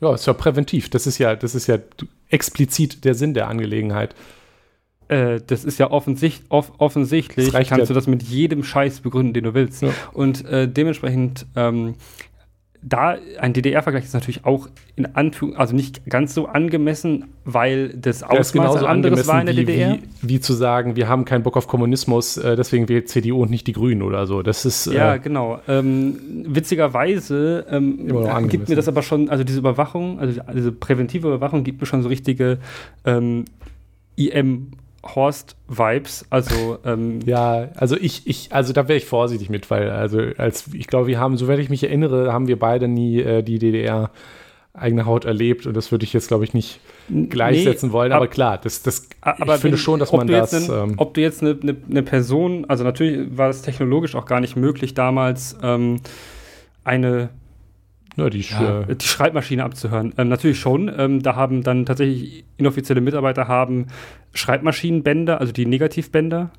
ja, 0.00 0.12
ist 0.14 0.26
ja 0.26 0.32
präventiv. 0.32 0.90
Das 0.90 1.06
ist 1.06 1.18
ja, 1.18 1.36
das 1.36 1.54
ist 1.54 1.66
ja 1.68 1.78
explizit 2.28 3.04
der 3.04 3.14
Sinn 3.14 3.34
der 3.34 3.48
Angelegenheit. 3.48 4.14
äh, 5.08 5.40
das 5.46 5.64
ist 5.64 5.78
ja 5.78 5.90
offensicht, 5.90 6.44
off, 6.48 6.72
offensichtlich, 6.78 7.52
kannst 7.52 7.70
ja. 7.70 7.84
du 7.84 7.94
das 7.94 8.06
mit 8.06 8.22
jedem 8.22 8.64
Scheiß 8.64 9.00
begründen, 9.00 9.32
den 9.34 9.44
du 9.44 9.54
willst. 9.54 9.82
Ja. 9.82 9.90
Und 10.12 10.44
äh, 10.46 10.66
dementsprechend, 10.68 11.46
ähm, 11.56 11.94
da 12.82 13.16
ein 13.38 13.52
DDR-Vergleich 13.52 14.04
ist 14.04 14.12
natürlich 14.12 14.44
auch 14.44 14.68
in 14.96 15.14
Anführung, 15.14 15.56
also 15.56 15.74
nicht 15.74 16.04
ganz 16.06 16.34
so 16.34 16.46
angemessen, 16.46 17.26
weil 17.44 17.90
das 17.90 18.24
Ausmaß 18.24 18.52
genauso 18.52 18.86
anderes 18.86 19.26
war 19.28 19.40
in 19.40 19.46
der 19.46 19.56
wie, 19.56 19.64
DDR. 19.64 19.98
Wie, 20.20 20.28
wie 20.28 20.40
zu 20.40 20.52
sagen, 20.52 20.96
wir 20.96 21.08
haben 21.08 21.24
keinen 21.24 21.44
Bock 21.44 21.56
auf 21.56 21.68
Kommunismus, 21.68 22.36
äh, 22.36 22.56
deswegen 22.56 22.88
wählt 22.88 23.08
CDU 23.08 23.42
und 23.42 23.50
nicht 23.50 23.68
die 23.68 23.72
Grünen 23.72 24.02
oder 24.02 24.26
so. 24.26 24.42
Das 24.42 24.64
ist 24.64 24.86
Ja, 24.86 25.14
äh, 25.14 25.18
genau. 25.20 25.60
Ähm, 25.68 26.44
witzigerweise 26.48 27.66
ähm, 27.70 28.48
gibt 28.48 28.68
mir 28.68 28.76
das 28.76 28.88
aber 28.88 29.02
schon, 29.02 29.28
also 29.28 29.44
diese 29.44 29.60
Überwachung, 29.60 30.18
also 30.18 30.40
diese 30.52 30.72
präventive 30.72 31.28
Überwachung 31.28 31.62
gibt 31.62 31.80
mir 31.80 31.86
schon 31.86 32.02
so 32.02 32.08
richtige 32.08 32.58
ähm, 33.04 33.44
IM-Horst-Vibes. 35.02 36.26
Also, 36.30 36.78
ähm, 36.84 37.20
Ja, 37.26 37.68
also 37.74 37.96
ich, 37.96 38.26
ich, 38.26 38.52
also 38.52 38.72
da 38.72 38.88
wäre 38.88 38.96
ich 38.98 39.04
vorsichtig 39.06 39.50
mit, 39.50 39.70
weil, 39.70 39.90
also 39.90 40.20
als 40.38 40.66
ich 40.72 40.86
glaube, 40.86 41.06
wir 41.06 41.18
haben, 41.18 41.36
soweit 41.36 41.58
ich 41.58 41.68
mich 41.70 41.82
erinnere, 41.84 42.32
haben 42.32 42.48
wir 42.48 42.58
beide 42.58 42.88
nie 42.88 43.20
äh, 43.20 43.42
die 43.42 43.58
DDR 43.58 44.10
eigene 44.74 45.04
Haut 45.04 45.26
erlebt 45.26 45.66
und 45.66 45.76
das 45.76 45.92
würde 45.92 46.04
ich 46.04 46.14
jetzt, 46.14 46.28
glaube 46.28 46.44
ich, 46.44 46.54
nicht 46.54 46.80
gleichsetzen 47.28 47.90
nee, 47.90 47.92
wollen. 47.92 48.10
ab- 48.12 48.16
Aber 48.16 48.28
klar, 48.28 48.56
das, 48.56 48.82
das, 48.82 49.06
aber 49.20 49.56
ich 49.56 49.60
finde 49.60 49.76
wenn- 49.76 49.82
schon, 49.82 50.00
dass 50.00 50.12
man 50.12 50.26
das. 50.26 50.54
einen- 50.54 50.90
ähm, 50.92 50.94
ob 50.96 51.12
du 51.12 51.20
jetzt 51.20 51.42
eine, 51.42 51.58
eine, 51.62 51.76
eine 51.90 52.02
Person, 52.02 52.64
also 52.68 52.82
natürlich 52.82 53.36
war 53.36 53.50
es 53.50 53.60
technologisch 53.60 54.14
auch 54.14 54.24
gar 54.24 54.40
nicht 54.40 54.56
möglich, 54.56 54.94
damals 54.94 55.58
ähm, 55.62 55.96
eine 56.84 57.28
ja, 58.16 58.28
die, 58.30 58.40
ja, 58.40 58.82
äh, 58.82 58.96
die 58.96 59.06
Schreibmaschine 59.06 59.64
abzuhören. 59.64 60.12
Ähm, 60.18 60.28
natürlich 60.28 60.58
schon. 60.60 60.90
Ähm, 60.96 61.22
da 61.22 61.34
haben 61.36 61.62
dann 61.62 61.86
tatsächlich 61.86 62.44
inoffizielle 62.56 63.00
Mitarbeiter 63.00 63.48
haben 63.48 63.86
Schreibmaschinenbänder, 64.34 65.40
also 65.40 65.52
die 65.52 65.66
Negativbänder, 65.66 66.50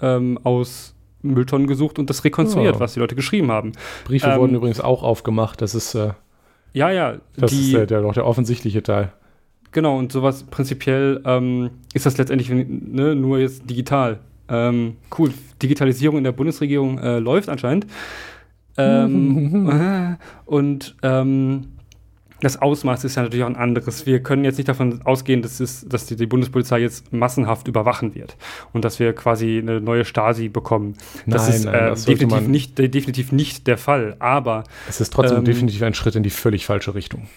ähm, 0.00 0.38
aus 0.42 0.94
Mülltonnen 1.22 1.66
gesucht 1.68 1.98
und 1.98 2.10
das 2.10 2.24
rekonstruiert, 2.24 2.74
Ja. 2.74 2.80
was 2.80 2.94
die 2.94 3.00
Leute 3.00 3.14
geschrieben 3.14 3.50
haben. 3.52 3.72
Briefe 4.04 4.26
ähm, 4.28 4.38
wurden 4.40 4.54
übrigens 4.56 4.80
auch 4.80 5.02
aufgemacht. 5.04 5.60
Das 5.62 5.74
ist, 5.74 5.94
äh, 5.94 6.10
Ja, 6.72 6.90
ja, 6.90 7.16
das 7.36 7.50
die, 7.52 7.68
ist 7.72 7.74
äh, 7.74 7.86
der, 7.86 8.02
doch 8.02 8.12
der 8.14 8.26
offensichtliche 8.26 8.82
Teil. 8.82 9.12
genau, 9.70 9.96
und 9.98 10.10
sowas 10.10 10.42
prinzipiell 10.44 11.20
ähm, 11.24 11.70
ist 11.94 12.06
das 12.06 12.18
letztendlich 12.18 12.50
ne, 12.50 13.14
nur 13.14 13.38
jetzt 13.38 13.68
digital. 13.70 14.18
Ähm, 14.48 14.96
cool, 15.18 15.32
Digitalisierung 15.62 16.18
in 16.18 16.24
der 16.24 16.32
Bundesregierung 16.32 16.98
äh, 16.98 17.18
läuft 17.20 17.48
anscheinend. 17.48 17.86
Ähm, 18.76 19.68
äh, 19.70 20.16
und 20.46 20.96
ähm, 21.02 21.68
das 22.40 22.60
Ausmaß 22.60 23.04
ist 23.04 23.14
ja 23.14 23.22
natürlich 23.22 23.44
auch 23.44 23.48
ein 23.50 23.56
anderes. 23.56 24.04
Wir 24.04 24.20
können 24.20 24.42
jetzt 24.44 24.56
nicht 24.56 24.68
davon 24.68 25.00
ausgehen, 25.04 25.42
dass, 25.42 25.60
es, 25.60 25.86
dass 25.88 26.06
die, 26.06 26.16
die 26.16 26.26
Bundespolizei 26.26 26.80
jetzt 26.80 27.12
massenhaft 27.12 27.68
überwachen 27.68 28.16
wird 28.16 28.36
und 28.72 28.84
dass 28.84 28.98
wir 28.98 29.12
quasi 29.12 29.58
eine 29.58 29.80
neue 29.80 30.04
Stasi 30.04 30.48
bekommen. 30.48 30.96
Das 31.26 31.46
Nein, 31.46 31.56
ist 31.56 31.64
nein, 31.66 31.74
äh, 31.74 31.78
das 31.90 32.04
definitiv, 32.04 32.40
man- 32.42 32.50
nicht, 32.50 32.78
de- 32.78 32.88
definitiv 32.88 33.30
nicht 33.30 33.66
der 33.68 33.78
Fall. 33.78 34.16
Aber 34.18 34.64
Es 34.88 35.00
ist 35.00 35.12
trotzdem 35.12 35.38
Ähm, 35.38 35.44
definitiv 35.44 35.82
ein 35.82 35.94
Schritt 35.94 36.16
in 36.16 36.24
die 36.24 36.30
völlig 36.30 36.66
falsche 36.66 36.96
Richtung. 36.96 37.28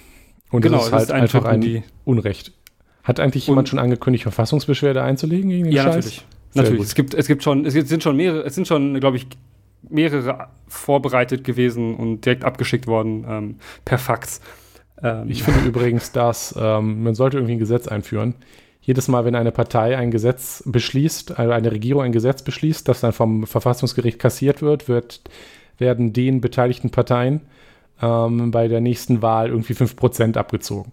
Und 0.50 0.62
genau, 0.62 0.78
das 0.78 0.88
ist 0.88 0.94
halt 0.94 1.12
ein 1.12 1.22
einfach 1.24 1.44
Schritt 1.44 1.64
in 1.66 1.76
ein. 1.78 1.84
Unrecht. 2.06 2.52
Hat 3.04 3.20
eigentlich 3.20 3.46
jemand 3.46 3.70
schon 3.70 3.78
angekündigt, 3.78 4.24
Verfassungsbeschwerde 4.24 5.04
einzulegen 5.04 5.52
gegen 5.52 5.66
den 5.66 5.74
Ja, 5.74 5.84
Scheiß? 5.84 5.96
natürlich. 5.98 6.16
Sehr 6.52 6.64
Natürlich. 6.64 6.78
gut. 6.80 6.88
Es 6.88 6.96
gibt, 6.96 7.14
es 7.14 7.28
gibt 7.28 7.44
schon, 7.44 7.66
es 7.66 7.74
sind 7.74 8.02
schon 8.02 8.16
mehrere, 8.16 8.44
es 8.44 8.56
sind 8.56 8.68
schon, 8.68 9.00
glaube 9.00 9.18
ich, 9.18 9.28
mehrere 9.90 10.48
vorbereitet 10.68 11.44
gewesen 11.44 11.96
und 11.96 12.26
direkt 12.26 12.44
abgeschickt 12.44 12.88
worden 12.88 13.26
ähm, 13.28 13.56
per 13.86 13.98
Fax. 13.98 14.42
Ähm, 15.02 15.26
Ich 15.30 15.44
finde 15.44 15.66
übrigens, 15.68 16.12
dass 16.12 16.56
ähm, 16.58 17.04
man 17.04 17.16
sollte 17.16 17.38
irgendwie 17.38 17.54
ein 17.56 17.60
Gesetz 17.60 17.88
einführen. 17.88 18.36
Jedes 18.82 19.08
Mal, 19.08 19.26
wenn 19.26 19.36
eine 19.36 19.52
Partei 19.52 19.98
ein 19.98 20.12
Gesetz 20.12 20.64
beschließt, 20.66 21.40
also 21.40 21.52
eine 21.52 21.72
Regierung 21.72 22.04
ein 22.04 22.12
Gesetz 22.12 22.44
beschließt, 22.44 22.88
das 22.88 23.02
dann 23.02 23.14
vom 23.14 23.48
Verfassungsgericht 23.48 24.20
kassiert 24.20 24.62
wird, 24.62 24.88
wird 24.88 25.22
werden 25.78 26.14
den 26.14 26.40
beteiligten 26.42 26.90
Parteien 26.92 27.42
ähm, 28.02 28.52
bei 28.52 28.68
der 28.68 28.82
nächsten 28.82 29.22
Wahl 29.22 29.50
irgendwie 29.50 29.74
5% 29.74 30.38
abgezogen. 30.38 30.92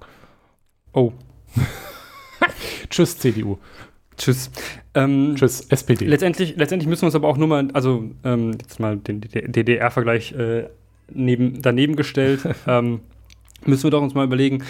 oh, 0.93 1.13
Tschüss, 2.91 3.19
CDU. 3.19 3.59
Tschüss. 4.17 4.51
Ähm, 4.95 5.35
Tschüss, 5.37 5.67
SPD. 5.69 6.05
Letztendlich, 6.05 6.57
letztendlich 6.57 6.89
müssen 6.89 7.03
wir 7.03 7.07
uns 7.07 7.15
aber 7.15 7.29
auch 7.29 7.37
nur 7.37 7.49
mal, 7.49 7.69
also 7.73 8.11
ähm, 8.25 8.53
jetzt 8.61 8.79
mal 8.79 8.97
den 8.97 9.21
DDR-Vergleich 9.21 10.33
äh, 10.33 10.69
neben, 11.11 11.63
daneben 11.63 11.97
gestellt, 11.97 12.41
ähm, 12.67 13.01
müssen 13.65 13.85
wir 13.85 13.91
doch 13.91 14.03
uns 14.03 14.15
mal 14.15 14.25
überlegen, 14.25 14.63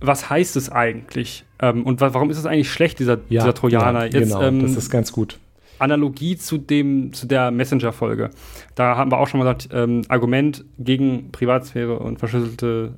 was 0.00 0.30
heißt 0.30 0.56
es 0.56 0.70
eigentlich? 0.70 1.44
Ähm, 1.60 1.84
und 1.84 2.00
wa 2.00 2.12
warum 2.14 2.30
ist 2.30 2.38
es 2.38 2.46
eigentlich 2.46 2.70
schlecht, 2.70 2.98
dieser, 2.98 3.16
dieser 3.16 3.54
Trojaner? 3.54 4.04
ja, 4.04 4.20
genau, 4.20 4.42
ähm, 4.42 4.62
das 4.62 4.76
ist 4.76 4.90
ganz 4.90 5.12
gut. 5.12 5.38
Analogie 5.78 6.38
zu 6.38 6.56
dem, 6.56 7.12
zu 7.12 7.26
der 7.26 7.50
Messenger-Folge. 7.50 8.30
Da 8.74 8.96
haben 8.96 9.10
wir 9.10 9.18
auch 9.18 9.28
schon 9.28 9.40
mal 9.40 9.44
gesagt, 9.44 9.68
ähm, 9.74 10.02
Argument 10.08 10.64
gegen 10.78 11.30
Privatsphäre 11.32 11.98
und 11.98 12.18
verschlüsselte 12.18 12.94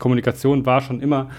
Kommunikation 0.00 0.66
war 0.66 0.80
schon 0.80 1.00
immer 1.00 1.30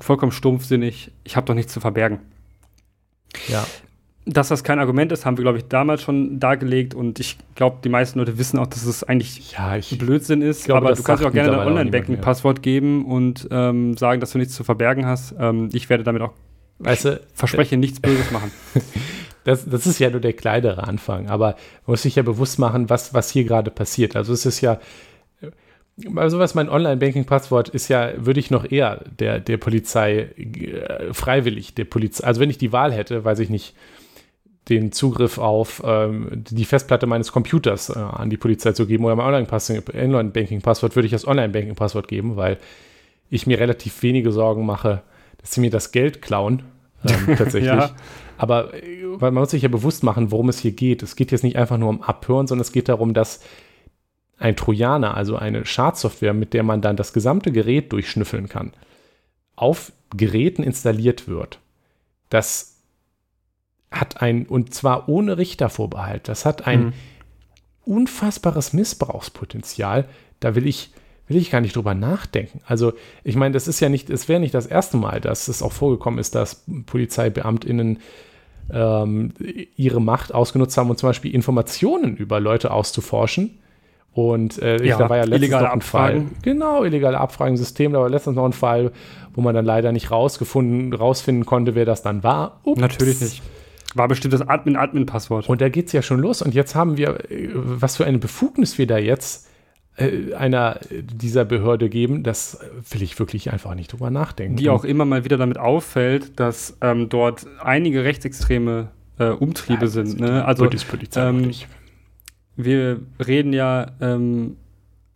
vollkommen 0.00 0.32
stumpfsinnig, 0.32 1.12
ich 1.24 1.36
habe 1.36 1.46
doch 1.46 1.54
nichts 1.54 1.72
zu 1.72 1.80
verbergen. 1.80 2.20
Ja. 3.48 3.66
Dass 4.24 4.48
das 4.48 4.62
kein 4.62 4.78
Argument 4.78 5.10
ist, 5.10 5.24
haben 5.24 5.38
wir, 5.38 5.42
glaube 5.42 5.58
ich, 5.58 5.68
damals 5.68 6.02
schon 6.02 6.38
dargelegt 6.38 6.94
und 6.94 7.18
ich 7.18 7.38
glaube, 7.54 7.78
die 7.82 7.88
meisten 7.88 8.18
Leute 8.18 8.36
wissen 8.36 8.58
auch, 8.58 8.66
dass 8.66 8.84
es 8.84 9.02
eigentlich 9.02 9.52
ja, 9.52 9.78
Blödsinn 9.96 10.42
ist. 10.42 10.66
glaube, 10.66 10.86
aber 10.86 10.94
du 10.94 11.02
kannst 11.02 11.24
auch 11.24 11.32
gerne 11.32 11.56
dein 11.56 11.66
Online-Banking-Passwort 11.66 12.62
geben 12.62 13.06
und 13.06 13.48
ähm, 13.50 13.96
sagen, 13.96 14.20
dass 14.20 14.32
du 14.32 14.38
nichts 14.38 14.54
zu 14.54 14.64
verbergen 14.64 15.06
hast. 15.06 15.34
Ähm, 15.38 15.70
ich 15.72 15.88
werde 15.88 16.04
damit 16.04 16.20
auch, 16.20 16.32
weißt 16.80 17.04
du, 17.06 17.20
verspreche, 17.32 17.78
nichts 17.78 18.00
Böses 18.00 18.30
machen. 18.30 18.50
das, 19.44 19.64
das 19.64 19.86
ist 19.86 19.98
ja 19.98 20.10
nur 20.10 20.20
der 20.20 20.34
kleinere 20.34 20.82
Anfang, 20.82 21.28
aber 21.30 21.52
man 21.86 21.92
muss 21.92 22.02
sich 22.02 22.16
ja 22.16 22.22
bewusst 22.22 22.58
machen, 22.58 22.90
was, 22.90 23.14
was 23.14 23.30
hier 23.30 23.44
gerade 23.44 23.70
passiert. 23.70 24.14
Also 24.14 24.34
es 24.34 24.44
ist 24.44 24.60
ja, 24.60 24.78
also 26.16 26.38
was 26.38 26.54
mein 26.54 26.68
Online-Banking-Passwort 26.68 27.68
ist 27.70 27.88
ja, 27.88 28.12
würde 28.16 28.40
ich 28.40 28.50
noch 28.50 28.70
eher 28.70 29.04
der, 29.18 29.40
der 29.40 29.56
Polizei 29.56 30.28
äh, 30.36 31.12
freiwillig, 31.12 31.74
der 31.74 31.84
Polizei, 31.84 32.26
also 32.26 32.40
wenn 32.40 32.50
ich 32.50 32.58
die 32.58 32.72
Wahl 32.72 32.92
hätte, 32.92 33.24
weiß 33.24 33.40
ich 33.40 33.50
nicht, 33.50 33.74
den 34.68 34.92
Zugriff 34.92 35.38
auf 35.38 35.82
ähm, 35.84 36.44
die 36.50 36.64
Festplatte 36.64 37.06
meines 37.06 37.32
Computers 37.32 37.90
äh, 37.90 37.98
an 37.98 38.30
die 38.30 38.36
Polizei 38.36 38.72
zu 38.72 38.86
geben 38.86 39.04
oder 39.04 39.16
mein 39.16 39.26
Online-Banking-Passwort 39.26 40.94
würde 40.94 41.06
ich 41.06 41.12
als 41.12 41.26
Online-Banking-Passwort 41.26 42.06
geben, 42.06 42.36
weil 42.36 42.58
ich 43.30 43.46
mir 43.46 43.58
relativ 43.58 44.02
wenige 44.02 44.30
Sorgen 44.30 44.66
mache, 44.66 45.02
dass 45.38 45.52
sie 45.52 45.60
mir 45.60 45.70
das 45.70 45.92
Geld 45.92 46.22
klauen, 46.22 46.62
ähm, 47.06 47.36
tatsächlich. 47.38 47.72
Ja. 47.72 47.90
Aber 48.36 48.74
äh, 48.74 49.04
weil 49.20 49.30
man 49.30 49.42
muss 49.42 49.50
sich 49.50 49.62
ja 49.62 49.68
bewusst 49.68 50.02
machen, 50.02 50.30
worum 50.30 50.48
es 50.48 50.58
hier 50.58 50.72
geht. 50.72 51.02
Es 51.02 51.16
geht 51.16 51.32
jetzt 51.32 51.44
nicht 51.44 51.56
einfach 51.56 51.78
nur 51.78 51.88
um 51.88 52.02
Abhören, 52.02 52.46
sondern 52.46 52.62
es 52.62 52.72
geht 52.72 52.88
darum, 52.88 53.14
dass 53.14 53.40
ein 54.38 54.56
Trojaner, 54.56 55.16
also 55.16 55.36
eine 55.36 55.64
Schadsoftware, 55.66 56.34
mit 56.34 56.54
der 56.54 56.62
man 56.62 56.80
dann 56.80 56.96
das 56.96 57.12
gesamte 57.12 57.52
Gerät 57.52 57.92
durchschnüffeln 57.92 58.48
kann, 58.48 58.72
auf 59.56 59.92
Geräten 60.16 60.62
installiert 60.62 61.28
wird. 61.28 61.58
Das 62.30 62.76
hat 63.90 64.20
ein, 64.22 64.46
und 64.46 64.74
zwar 64.74 65.08
ohne 65.08 65.38
Richtervorbehalt, 65.38 66.28
das 66.28 66.44
hat 66.44 66.66
ein 66.66 66.86
Mhm. 66.86 66.92
unfassbares 67.84 68.72
Missbrauchspotenzial. 68.72 70.04
Da 70.40 70.54
will 70.54 70.66
ich, 70.66 70.92
will 71.26 71.36
ich 71.38 71.50
gar 71.50 71.60
nicht 71.60 71.74
drüber 71.74 71.94
nachdenken. 71.94 72.60
Also, 72.66 72.92
ich 73.24 73.34
meine, 73.34 73.54
das 73.54 73.66
ist 73.66 73.80
ja 73.80 73.88
nicht, 73.88 74.10
es 74.10 74.28
wäre 74.28 74.40
nicht 74.40 74.54
das 74.54 74.66
erste 74.66 74.98
Mal, 74.98 75.20
dass 75.20 75.48
es 75.48 75.62
auch 75.62 75.72
vorgekommen 75.72 76.18
ist, 76.18 76.34
dass 76.34 76.64
PolizeibeamtInnen 76.86 77.98
ähm, 78.70 79.32
ihre 79.76 80.00
Macht 80.00 80.34
ausgenutzt 80.34 80.76
haben, 80.76 80.90
um 80.90 80.96
zum 80.96 81.08
Beispiel 81.08 81.34
Informationen 81.34 82.16
über 82.16 82.38
Leute 82.40 82.70
auszuforschen. 82.70 83.58
Und 84.26 84.60
äh, 84.60 84.76
ich- 84.76 84.88
Ja, 84.88 84.98
da 84.98 85.08
war 85.08 85.16
ja 85.16 85.22
letztens 85.22 85.42
illegale 85.42 85.66
noch 85.66 85.72
ein 85.74 85.80
Fall. 85.80 86.10
Abfragen. 86.10 86.30
Genau, 86.42 86.82
illegale 86.84 87.18
Abfragensystem. 87.20 87.92
Da 87.92 88.00
war 88.00 88.08
letztens 88.10 88.34
noch 88.34 88.44
ein 88.46 88.52
Fall, 88.52 88.90
wo 89.34 89.40
man 89.42 89.54
dann 89.54 89.64
leider 89.64 89.92
nicht 89.92 90.10
rausgefunden, 90.10 90.92
rausfinden 90.92 91.46
konnte, 91.46 91.76
wer 91.76 91.84
das 91.84 92.02
dann 92.02 92.24
war. 92.24 92.58
Ups. 92.64 92.80
Natürlich 92.80 93.20
nicht. 93.20 93.42
War 93.94 94.08
bestimmt 94.08 94.34
das 94.34 94.42
Admin-Admin-Passwort. 94.42 95.48
Und 95.48 95.60
da 95.60 95.68
geht 95.68 95.86
es 95.86 95.92
ja 95.92 96.02
schon 96.02 96.18
los. 96.18 96.42
Und 96.42 96.52
jetzt 96.54 96.74
haben 96.74 96.96
wir, 96.96 97.30
äh, 97.30 97.48
was 97.54 97.96
für 97.96 98.06
eine 98.06 98.18
Befugnis 98.18 98.76
wir 98.76 98.86
da 98.88 98.98
jetzt 98.98 99.46
äh, 99.96 100.34
einer 100.34 100.80
dieser 100.90 101.44
Behörde 101.44 101.88
geben, 101.88 102.24
das 102.24 102.58
will 102.90 103.02
ich 103.02 103.18
wirklich 103.20 103.52
einfach 103.52 103.74
nicht 103.76 103.92
drüber 103.92 104.10
nachdenken. 104.10 104.56
Die 104.56 104.68
auch 104.68 104.84
immer 104.84 105.04
mal 105.04 105.24
wieder 105.24 105.36
damit 105.36 105.58
auffällt, 105.58 106.38
dass 106.40 106.76
ähm, 106.80 107.08
dort 107.08 107.46
einige 107.62 108.02
rechtsextreme 108.04 108.88
äh, 109.20 109.28
Umtriebe 109.28 109.82
Ja, 109.84 109.86
sind. 109.88 110.20
also 110.20 110.24
Ne? 110.24 110.44
Also 110.44 110.64
Bundespolizei 110.64 111.28
ähm. 111.28 111.50
Wir 112.58 113.00
reden 113.24 113.52
ja 113.52 113.92
ähm, 114.00 114.56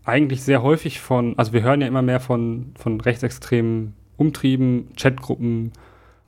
eigentlich 0.05 0.43
sehr 0.43 0.63
häufig 0.63 1.01
von, 1.01 1.37
also 1.37 1.53
wir 1.53 1.63
hören 1.63 1.81
ja 1.81 1.89
immer 1.89 2.03
mehr 2.03 2.21
von, 2.21 2.73
von 2.79 3.01
rechtsextremen 3.01 3.95
Umtrieben, 4.17 4.89
Chatgruppen 4.97 5.73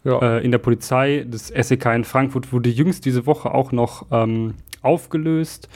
ja. 0.02 0.38
äh, 0.38 0.44
in 0.44 0.50
der 0.50 0.58
Polizei. 0.58 1.24
Das 1.28 1.48
SEK 1.48 1.86
in 1.94 2.04
Frankfurt 2.04 2.52
wurde 2.52 2.68
jüngst 2.68 3.04
diese 3.04 3.26
Woche 3.26 3.54
auch 3.54 3.70
noch 3.70 4.06
ähm, 4.10 4.54
aufgelöst, 4.82 5.68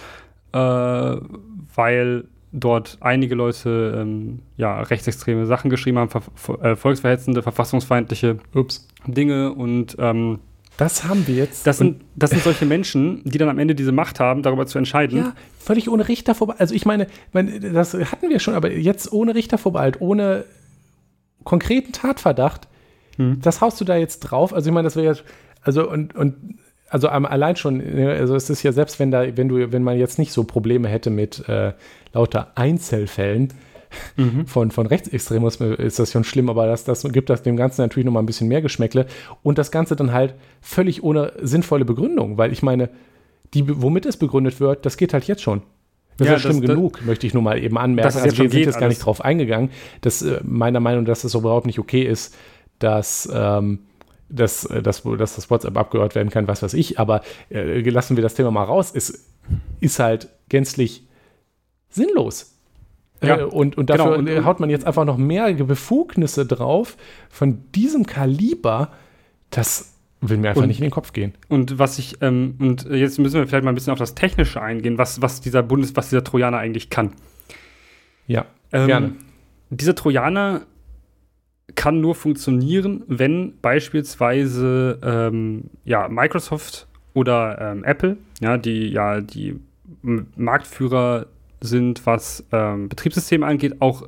äh, 0.53 0.59
weil 0.59 2.25
dort 2.51 2.99
einige 3.01 3.37
Leute 3.37 3.97
ähm, 3.97 4.41
ja, 4.57 4.81
rechtsextreme 4.81 5.47
Sachen 5.47 5.71
geschrieben 5.71 5.99
haben, 5.99 6.11
ver 6.11 6.65
äh, 6.65 6.75
volksverhetzende, 6.75 7.43
verfassungsfeindliche 7.43 8.39
Ups. 8.55 8.89
Dinge 9.07 9.53
und 9.53 9.97
ähm, 10.01 10.41
Das 10.79 11.05
haben 11.05 11.27
wir 11.27 11.35
jetzt. 11.35 11.67
das, 11.67 11.77
sind, 11.77 12.01
das 12.17 12.31
sind 12.31 12.43
solche 12.43 12.65
Menschen, 12.65 13.21
die 13.25 13.37
dann 13.37 13.51
am 13.51 13.59
Ende 13.59 13.75
diese 13.75 13.93
Macht 13.93 14.21
haben, 14.21 14.43
darüber 14.43 14.67
zu 14.67 14.79
entscheiden. 14.79 15.19
Ja, 15.19 15.33
völlig 15.59 15.91
ohne 15.91 16.09
Richter 16.09 16.35
vorbei. 16.35 16.55
Also 16.57 16.75
ich 16.75 16.87
meine, 16.87 17.09
mein, 17.33 17.73
das 17.75 17.93
hatten 17.93 18.31
wir 18.31 18.39
schon, 18.41 18.55
aber 18.55 18.73
jetzt 18.73 19.13
ohne 19.13 19.35
Richter 19.35 19.59
vorbehalt, 19.59 20.01
ohne 20.01 20.45
konkreten 21.45 21.93
Tatverdacht, 21.93 22.69
Hm. 23.19 23.41
das 23.43 23.61
haust 23.61 23.81
du 23.81 23.85
da 23.85 23.97
jetzt 23.97 24.21
drauf. 24.21 24.55
Also 24.55 24.71
ich 24.71 24.75
meine, 24.75 24.87
das 24.87 24.97
wäre 24.97 25.07
jetzt, 25.07 25.25
also 25.63 25.91
und, 25.91 26.15
und 26.15 26.59
also 26.89 27.09
allein 27.09 27.57
schon, 27.57 27.81
äh, 27.81 28.17
also 28.19 28.35
es 28.35 28.49
ist 28.49 28.63
ja 28.63 28.73
selbst, 28.73 28.99
wenn 28.99 29.11
da, 29.11 29.37
wenn 29.37 29.49
du, 29.49 29.73
wenn 29.73 29.83
man 29.83 29.99
jetzt 29.99 30.19
nicht 30.19 30.33
so 30.33 30.45
Probleme 30.45 30.89
hätte 30.89 31.11
mit 31.11 31.47
äh, 31.49 31.73
lauter 32.15 32.53
Einzelfällen 32.55 33.53
Mhm. 34.17 34.47
von, 34.47 34.71
von 34.71 34.87
Rechtsextremismus, 34.87 35.79
ist 35.79 35.99
das 35.99 36.13
schon 36.13 36.25
schlimm, 36.25 36.49
aber 36.51 36.67
das, 36.67 36.85
das 36.85 37.03
gibt 37.05 37.31
das 37.31 37.43
dem 37.43 37.57
Ganzen 37.57 37.81
natürlich 37.83 38.05
nochmal 38.07 38.23
ein 38.23 38.27
bisschen 38.27 38.49
mehr 38.49 38.63
Geschmäckle 38.63 39.07
und 39.43 39.59
das 39.59 39.71
Ganze 39.71 39.97
dann 39.97 40.13
halt 40.13 40.35
völlig 40.61 41.03
ohne 41.03 41.33
sinnvolle 41.41 41.85
Begründung, 41.85 42.37
weil 42.39 42.53
ich 42.53 42.63
meine, 42.63 42.91
die, 43.55 43.65
womit 43.83 44.05
es 44.07 44.17
begründet 44.17 44.61
wird, 44.61 44.85
das 44.85 44.97
geht 44.97 45.13
halt 45.15 45.25
jetzt 45.27 45.43
schon. 45.43 45.63
Das 46.19 46.27
Ja, 46.27 46.35
ist 46.35 46.43
ja 46.45 46.51
schlimm 46.51 46.61
das- 46.63 46.69
das- 46.69 46.77
genug, 46.77 47.07
möchte 47.07 47.27
ich 47.27 47.33
nur 47.35 47.43
mal 47.43 47.63
eben 47.63 47.79
anmerken. 47.79 48.07
Also 48.19 48.25
wir 48.25 48.51
sind 48.51 48.55
jetzt 48.55 48.75
gar 48.75 48.83
alles. 48.83 48.97
nicht 48.99 49.07
drauf 49.07 49.25
eingegangen, 49.25 49.71
dass 50.01 50.21
äh, 50.23 50.41
meiner 50.43 50.81
Meinung 50.81 51.05
nach, 51.05 51.09
dass 51.11 51.25
es 51.25 51.35
überhaupt 51.35 51.67
nicht 51.67 51.79
okay 51.79 52.03
ist, 52.03 52.35
dass, 52.81 53.29
ähm, 53.33 53.81
dass, 54.29 54.65
äh, 54.67 54.83
dass, 54.83 55.03
dass 55.05 55.37
das 55.37 55.49
WhatsApp 55.51 55.77
abgehört 55.79 56.15
werden 56.15 56.29
kann, 56.31 56.47
was 56.49 56.63
weiß 56.63 56.75
ich, 56.75 56.99
aber 56.99 57.23
äh, 57.51 57.81
lassen 57.89 58.17
wir 58.17 58.23
das 58.23 58.35
Thema 58.35 58.51
mal 58.51 58.65
raus, 58.65 58.91
es 58.95 59.29
ist 59.81 59.99
halt 60.01 60.29
gänzlich 60.49 61.05
sinnlos. 61.89 62.55
Ja, 63.23 63.39
äh, 63.39 63.43
und, 63.45 63.77
und 63.77 63.91
dafür 63.91 64.05
genau, 64.17 64.19
und- 64.19 64.29
äh, 64.29 64.45
haut 64.45 64.61
man 64.61 64.71
jetzt 64.71 64.87
einfach 64.87 65.05
noch 65.05 65.17
mehr 65.17 65.53
Befugnisse 65.53 66.47
drauf 66.47 66.97
von 67.31 67.63
diesem 67.75 68.07
Kaliber, 68.07 68.91
das 69.51 69.95
will 70.21 70.37
mir 70.37 70.49
einfach 70.51 70.63
Und- 70.63 70.69
nicht 70.69 70.79
in 70.79 70.85
den 70.85 70.91
Kopf 70.91 71.13
gehen. 71.13 71.35
Und 71.49 71.79
was 71.79 71.99
ich, 71.99 72.17
ähm, 72.23 72.57
und 72.59 72.85
jetzt 72.91 73.19
müssen 73.19 73.37
wir 73.41 73.47
vielleicht 73.47 73.65
mal 73.65 73.71
ein 73.73 73.75
bisschen 73.75 73.93
auf 73.93 73.99
das 73.99 74.15
Technische 74.15 74.61
eingehen, 74.61 74.99
was, 74.99 75.23
was 75.23 75.41
dieser 75.41 75.63
Bundes, 75.63 75.95
was 75.97 76.09
dieser 76.11 76.25
Trojaner 76.25 76.59
eigentlich 76.59 76.91
kann. 76.91 77.13
Ja, 78.27 78.47
Ähm, 78.73 78.87
gerne. 78.87 79.13
Dieser 79.71 79.95
Trojaner 79.95 80.63
kann 81.75 82.01
nur 82.01 82.15
funktionieren, 82.15 83.05
wenn 83.07 83.55
beispielsweise 83.61 84.99
ähm, 85.03 85.65
ja, 85.85 86.09
Microsoft 86.09 86.87
oder 87.15 87.59
ähm, 87.61 87.85
Apple, 87.85 88.17
ja, 88.41 88.57
die 88.59 88.89
ja 88.89 89.21
die 89.21 89.59
Marktführer 90.03 91.27
sind, 91.61 92.07
was 92.07 92.45
ähm, 92.53 92.89
Betriebssysteme 92.89 93.47
angeht, 93.47 93.81
auch 93.81 94.03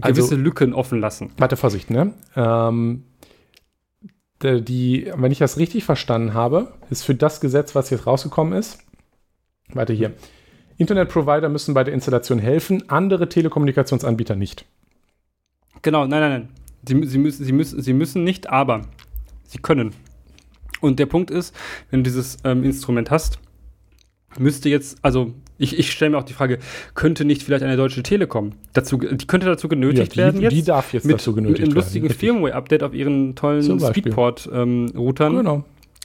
Also- 0.00 0.12
gewisse 0.14 0.36
Lücken 0.36 0.74
offen 0.74 1.00
lassen. 1.00 1.30
Warte, 1.36 1.56
Vorsicht, 1.56 1.90
ne? 1.90 2.14
Ähm, 2.34 3.04
die, 4.42 5.10
wenn 5.16 5.32
ich 5.32 5.38
das 5.38 5.56
richtig 5.56 5.84
verstanden 5.84 6.34
habe, 6.34 6.74
ist 6.90 7.04
für 7.04 7.14
das 7.14 7.40
Gesetz, 7.40 7.74
was 7.74 7.88
jetzt 7.90 8.06
rausgekommen 8.06 8.52
ist, 8.58 8.78
warte 9.72 9.92
hier, 9.94 10.12
Internetprovider 10.76 11.48
müssen 11.48 11.72
bei 11.72 11.84
der 11.84 11.94
Installation 11.94 12.38
helfen, 12.38 12.88
andere 12.90 13.28
Telekommunikationsanbieter 13.30 14.36
nicht. 14.36 14.66
Genau, 15.80 16.06
nein, 16.06 16.20
nein, 16.20 16.30
nein. 16.30 16.48
Sie, 16.86 17.06
sie, 17.08 17.18
müssen, 17.18 17.44
sie, 17.44 17.52
müssen, 17.52 17.82
sie 17.82 17.92
müssen 17.94 18.24
nicht, 18.24 18.50
aber 18.50 18.82
sie 19.44 19.58
können. 19.58 19.94
Und 20.82 20.98
der 20.98 21.06
Punkt 21.06 21.30
ist, 21.30 21.56
wenn 21.90 22.00
du 22.00 22.04
dieses 22.04 22.36
ähm, 22.44 22.62
Instrument 22.62 23.10
hast, 23.10 23.38
müsste 24.38 24.68
jetzt, 24.68 24.98
also 25.02 25.32
ich, 25.58 25.78
ich 25.78 25.90
stelle 25.90 26.10
mir 26.10 26.18
auch 26.18 26.24
die 26.24 26.34
Frage, 26.34 26.58
könnte 26.94 27.24
nicht 27.24 27.42
vielleicht 27.42 27.64
eine 27.64 27.76
deutsche 27.76 28.02
Telekom 28.02 28.52
dazu, 28.74 28.98
die 28.98 29.26
könnte 29.26 29.46
dazu 29.46 29.68
genötigt 29.68 30.12
die, 30.12 30.16
werden 30.18 30.40
jetzt? 30.40 30.52
die 30.52 30.62
darf 30.62 30.92
jetzt 30.92 31.04
mit, 31.06 31.14
dazu 31.14 31.30
mit 31.30 31.36
genötigt 31.36 31.60
einem 31.62 31.68
werden. 31.74 31.84
lustigen 31.84 32.06
richtig. 32.08 32.28
Firmware-Update 32.28 32.82
auf 32.82 32.92
ihren 32.94 33.34
tollen. 33.34 33.62
Speedport-Routern, 34.42 35.36
Genau. 35.36 35.64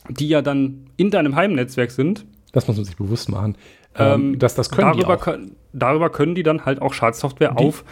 die 0.09 0.27
ja 0.29 0.41
dann 0.41 0.85
in 0.97 1.11
deinem 1.11 1.35
Heimnetzwerk 1.35 1.91
sind. 1.91 2.25
Das 2.53 2.67
muss 2.67 2.77
man 2.77 2.85
sich 2.85 2.95
bewusst 2.95 3.29
machen. 3.29 3.55
Ähm, 3.95 4.21
Ähm, 4.33 4.39
das, 4.39 4.55
das 4.55 4.69
können 4.69 4.87
darüber, 4.89 5.15
die 5.15 5.19
auch. 5.19 5.23
können- 5.23 5.55
darüber 5.73 6.09
können 6.09 6.35
die 6.35 6.43
dann 6.43 6.65
halt 6.65 6.81
auch 6.81 6.93
Schadsoftware 6.93 7.55
Die- 7.57 7.65
auf 7.65 7.83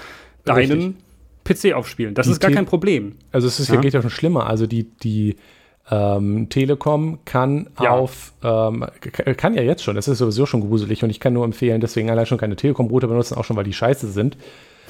deinen 0.45 0.95
PC 1.43 1.73
aufspielen. 1.73 2.13
Das 2.13 2.25
Die 2.27 2.31
ist 2.33 2.39
gar 2.39 2.51
kein 2.51 2.65
Problem. 2.65 3.15
Also 3.31 3.47
es 3.47 3.59
ist, 3.59 3.67
Ja. 3.69 3.75
ja. 3.75 3.81
geht 3.81 3.93
ja 3.93 4.01
schon 4.01 4.09
schlimmer. 4.11 4.47
Also 4.47 4.65
die, 4.67 4.83
die 5.03 5.35
ähm, 5.91 6.49
Telekom 6.49 7.19
kann 7.25 7.67
Ja. 7.81 7.91
auf, 7.91 8.33
ähm, 8.43 8.85
kann 9.37 9.55
ja 9.55 9.63
jetzt 9.63 9.83
schon, 9.83 9.95
das 9.95 10.07
ist 10.07 10.19
sowieso 10.19 10.45
schon 10.45 10.61
gruselig 10.61 11.03
und 11.03 11.09
ich 11.09 11.19
kann 11.19 11.33
nur 11.33 11.45
empfehlen, 11.45 11.81
deswegen 11.81 12.09
allein 12.09 12.25
schon 12.25 12.37
keine 12.37 12.55
Telekom-Router 12.55 13.07
benutzen, 13.07 13.35
auch 13.35 13.45
schon, 13.45 13.57
weil 13.57 13.63
die 13.63 13.73
scheiße 13.73 14.07
sind. 14.07 14.37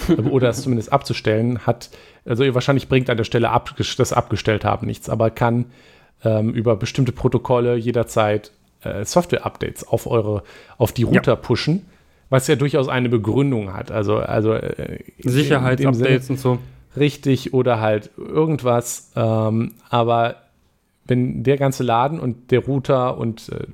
Oder 0.32 0.50
es 0.50 0.62
zumindest 0.62 0.94
abzustellen, 0.94 1.60
hat, 1.66 1.90
also 2.26 2.44
ihr 2.44 2.54
wahrscheinlich 2.54 2.88
bringt 2.88 3.10
an 3.10 3.18
der 3.18 3.26
Stelle 3.26 3.50
ab, 3.50 3.76
das 3.98 4.14
abgestellt 4.14 4.64
haben 4.64 4.88
nichts, 4.88 5.10
aber 5.10 5.30
kann 5.30 5.66
ähm, 6.24 6.52
über 6.52 6.76
bestimmte 6.76 7.12
Protokolle 7.12 7.76
jederzeit 7.76 8.52
äh, 8.82 9.04
Software-Updates 9.04 9.88
auf 9.88 10.08
eure, 10.08 10.44
auf 10.78 10.92
die 10.94 11.04
Router 11.04 11.34
ja. 11.34 11.36
pushen, 11.36 11.86
was 12.30 12.48
ja 12.48 12.56
durchaus 12.56 12.88
eine 12.88 13.10
Begründung 13.10 13.74
hat. 13.74 13.92
Also, 13.92 14.18
also 14.18 14.54
äh, 14.54 15.00
Sicherheitsupdates 15.20 16.30
und 16.30 16.40
so. 16.40 16.60
Richtig, 16.98 17.54
oder 17.54 17.80
halt 17.80 18.10
irgendwas. 18.18 19.12
Ähm, 19.16 19.74
aber 19.90 20.36
wenn 21.10 21.44
der 21.44 21.58
ganze 21.58 21.84
Laden 21.84 22.20
und 22.20 22.52
der 22.52 22.60
Router 22.60 23.18
und 23.18 23.50
äh, 23.50 23.66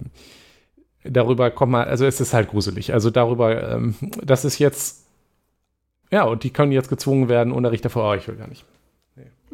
darüber 1.04 1.52
kommt 1.52 1.74
man, 1.74 1.88
also 1.88 2.06
es 2.06 2.20
ist 2.20 2.34
halt 2.34 2.50
gruselig. 2.50 2.94
Also 2.94 3.10
darüber, 3.10 3.72
ähm, 3.72 3.96
das 4.24 4.46
ist 4.46 4.60
jetzt, 4.60 5.06
ja, 6.12 6.24
und 6.24 6.44
die 6.44 6.50
können 6.50 6.72
jetzt 6.72 6.90
gezwungen 6.90 7.30
werden, 7.30 7.54
Unterrichter 7.54 7.90
vor 7.90 8.04
euch, 8.04 8.28
will 8.28 8.36
gar 8.36 8.48
nicht. 8.48 8.66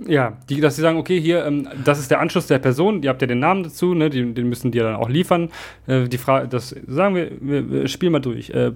Ja, 0.08 0.38
die, 0.50 0.62
dass 0.62 0.78
sie 0.78 0.82
sagen, 0.82 0.98
okay, 0.98 1.20
hier, 1.20 1.46
ähm, 1.46 1.68
das 1.84 2.00
ist 2.00 2.10
der 2.10 2.20
Anschluss 2.20 2.48
der 2.48 2.60
Person, 2.60 3.04
ihr 3.04 3.10
habt 3.10 3.22
ja 3.22 3.28
den 3.28 3.40
Namen 3.40 3.64
dazu, 3.64 3.94
ne, 3.94 4.10
den, 4.10 4.34
den 4.34 4.50
müssen 4.50 4.72
die 4.72 4.78
ja 4.78 4.86
dann 4.86 4.96
auch 4.96 5.10
liefern. 5.10 5.50
Äh, 5.86 6.08
die 6.08 6.18
Frage, 6.18 6.48
das 6.48 6.70
sagen 6.88 7.16
wir, 7.16 7.32
wir, 7.40 7.70
wir 7.70 7.88
spielen 7.88 8.14
mal 8.14 8.20
durch. 8.20 8.50
Äh, 8.52 8.72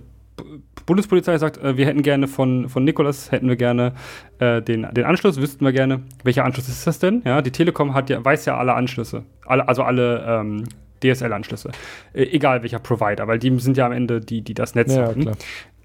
Bundespolizei 0.85 1.37
sagt, 1.37 1.57
äh, 1.57 1.77
wir 1.77 1.85
hätten 1.85 2.03
gerne 2.03 2.27
von, 2.27 2.69
von 2.69 2.83
Nikolas, 2.83 3.31
hätten 3.31 3.47
wir 3.47 3.55
gerne 3.55 3.93
äh, 4.39 4.61
den, 4.61 4.87
den 4.93 5.05
Anschluss, 5.05 5.39
wüssten 5.39 5.65
wir 5.65 5.71
gerne, 5.71 6.01
welcher 6.23 6.45
Anschluss 6.45 6.67
ist 6.67 6.85
das 6.85 6.99
denn? 6.99 7.21
Ja, 7.25 7.41
die 7.41 7.51
Telekom 7.51 7.93
hat 7.93 8.09
ja, 8.09 8.23
weiß 8.23 8.45
ja 8.45 8.57
alle 8.57 8.73
Anschlüsse, 8.73 9.23
alle, 9.45 9.67
also 9.67 9.83
alle 9.83 10.25
ähm, 10.27 10.63
DSL-Anschlüsse. 11.03 11.71
Äh, 12.13 12.23
egal 12.23 12.61
welcher 12.61 12.79
Provider, 12.79 13.27
weil 13.27 13.39
die 13.39 13.57
sind 13.59 13.77
ja 13.77 13.85
am 13.85 13.91
Ende 13.91 14.21
die, 14.21 14.41
die 14.41 14.53
das 14.53 14.75
Netz 14.75 14.95
ja, 14.95 15.07
haben. 15.07 15.31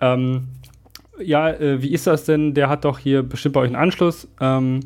Ähm, 0.00 0.48
ja, 1.20 1.50
äh, 1.50 1.82
wie 1.82 1.92
ist 1.92 2.06
das 2.06 2.24
denn? 2.24 2.54
Der 2.54 2.68
hat 2.68 2.84
doch 2.84 2.98
hier 2.98 3.22
bestimmt 3.22 3.54
bei 3.54 3.60
euch 3.60 3.68
einen 3.68 3.76
Anschluss. 3.76 4.28
Ähm, 4.40 4.80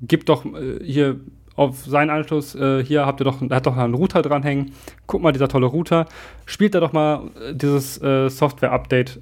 gib 0.00 0.26
doch 0.26 0.44
äh, 0.44 0.82
hier 0.82 1.20
auf 1.56 1.84
seinen 1.84 2.10
Anschluss, 2.10 2.54
äh, 2.54 2.84
hier 2.84 3.06
habt 3.06 3.20
ihr 3.20 3.24
doch, 3.24 3.38
da 3.40 3.56
hat 3.56 3.66
doch 3.66 3.76
einen 3.76 3.94
Router 3.94 4.22
dranhängen. 4.22 4.72
Guck 5.06 5.22
mal, 5.22 5.32
dieser 5.32 5.48
tolle 5.48 5.66
Router. 5.66 6.06
Spielt 6.46 6.74
da 6.74 6.80
doch 6.80 6.92
mal 6.92 7.30
äh, 7.40 7.54
dieses 7.54 8.00
äh, 8.02 8.28
Software-Update 8.28 9.20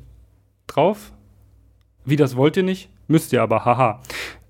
drauf. 0.67 1.13
Wie 2.05 2.17
das 2.17 2.37
wollt 2.37 2.57
ihr 2.57 2.63
nicht, 2.63 2.89
müsst 3.07 3.33
ihr 3.33 3.43
aber, 3.43 3.65
haha. 3.65 4.01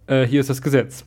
Äh, 0.06 0.26
hier 0.26 0.40
ist 0.40 0.50
das 0.50 0.62
Gesetz. 0.62 1.04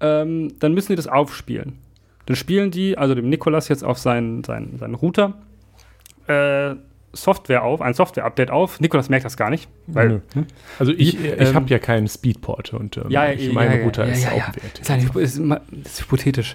Ähm, 0.00 0.54
dann 0.58 0.74
müssen 0.74 0.92
die 0.92 0.96
das 0.96 1.06
aufspielen. 1.06 1.78
Dann 2.26 2.36
spielen 2.36 2.70
die, 2.70 2.98
also 2.98 3.14
dem 3.14 3.28
Nikolas 3.28 3.68
jetzt 3.68 3.84
auf 3.84 3.98
seinen, 3.98 4.42
seinen, 4.42 4.78
seinen 4.78 4.94
Router, 4.94 5.34
äh, 6.26 6.74
Software 7.16 7.62
auf, 7.62 7.80
ein 7.80 7.94
Software-Update 7.94 8.50
auf. 8.50 8.80
Nikolas 8.80 9.08
merkt 9.08 9.24
das 9.24 9.36
gar 9.36 9.50
nicht. 9.50 9.68
Weil, 9.86 10.22
hm? 10.34 10.46
Also 10.78 10.92
ich, 10.92 11.22
ich 11.22 11.40
ähm, 11.40 11.54
habe 11.54 11.68
ja 11.68 11.78
keinen 11.78 12.08
Speedport 12.08 12.72
und 12.74 12.96
ähm, 12.96 13.04
ja, 13.08 13.30
ich, 13.32 13.52
meine 13.52 13.78
ja, 13.78 13.84
Router 13.84 14.06
ja, 14.06 14.12
ist 14.12 14.24
ja, 14.24 14.32
auch 14.32 14.46
wert. 14.48 14.80
Das 14.84 15.02
ist, 15.04 15.40
das 15.40 15.92
ist 15.92 16.00
hypothetisch. 16.02 16.54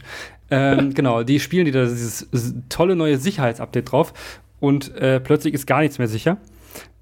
ähm, 0.49 0.93
genau, 0.93 1.23
die 1.23 1.39
spielen 1.39 1.65
die 1.65 1.71
da 1.71 1.85
dieses 1.85 2.29
tolle 2.69 2.95
neue 2.95 3.17
Sicherheitsupdate 3.17 3.91
drauf 3.91 4.13
und 4.59 4.95
äh, 4.95 5.19
plötzlich 5.19 5.53
ist 5.53 5.65
gar 5.65 5.81
nichts 5.81 5.97
mehr 5.97 6.07
sicher. 6.07 6.37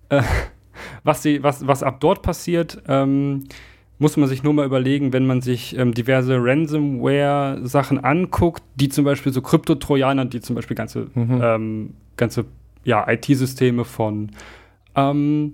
Äh, 0.09 0.23
was, 1.03 1.21
die, 1.21 1.43
was, 1.43 1.67
was 1.67 1.83
ab 1.83 1.99
dort 1.99 2.21
passiert, 2.21 2.81
ähm, 2.87 3.45
muss 3.99 4.15
man 4.15 4.29
sich 4.29 4.43
nur 4.43 4.53
mal 4.53 4.65
überlegen, 4.65 5.11
wenn 5.11 5.27
man 5.27 5.41
sich 5.41 5.77
ähm, 5.77 5.93
diverse 5.93 6.37
Ransomware-Sachen 6.39 8.01
anguckt, 8.03 8.63
die 8.75 8.87
zum 8.87 9.03
Beispiel 9.03 9.33
so 9.33 9.41
Krypto-Trojaner, 9.41 10.25
die 10.25 10.39
zum 10.39 10.55
Beispiel 10.55 10.75
ganze, 10.75 11.07
mhm. 11.13 11.41
ähm, 11.43 11.93
ganze 12.15 12.45
ja, 12.83 13.09
IT-Systeme 13.09 13.85
von 13.85 14.31
ähm, 14.95 15.53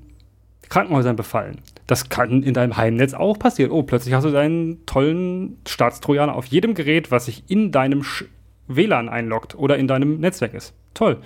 Krankenhäusern 0.69 1.15
befallen. 1.15 1.59
Das 1.88 2.09
kann 2.09 2.43
in 2.43 2.53
deinem 2.53 2.78
Heimnetz 2.78 3.13
auch 3.13 3.38
passieren. 3.38 3.71
Oh, 3.71 3.84
plötzlich 3.84 4.13
hast 4.13 4.23
du 4.23 4.32
deinen 4.32 4.86
tollen 4.86 5.57
Staatstrojaner 5.67 6.36
auf 6.36 6.45
jedem 6.45 6.73
Gerät, 6.73 7.11
was 7.11 7.26
sich 7.26 7.43
in 7.47 7.71
deinem 7.71 8.03
Sch 8.03 8.26
WLAN 8.67 9.09
einloggt 9.09 9.53
oder 9.55 9.78
in 9.78 9.88
deinem 9.88 10.19
Netzwerk 10.19 10.55
ist. 10.55 10.73
Toll. 10.95 11.17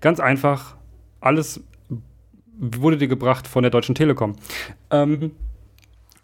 Ganz 0.00 0.18
einfach. 0.18 0.76
Alles 1.20 1.62
wurde 2.58 2.96
dir 2.96 3.08
gebracht 3.08 3.46
von 3.46 3.62
der 3.62 3.70
Deutschen 3.70 3.94
Telekom. 3.94 4.34
Ähm, 4.90 5.30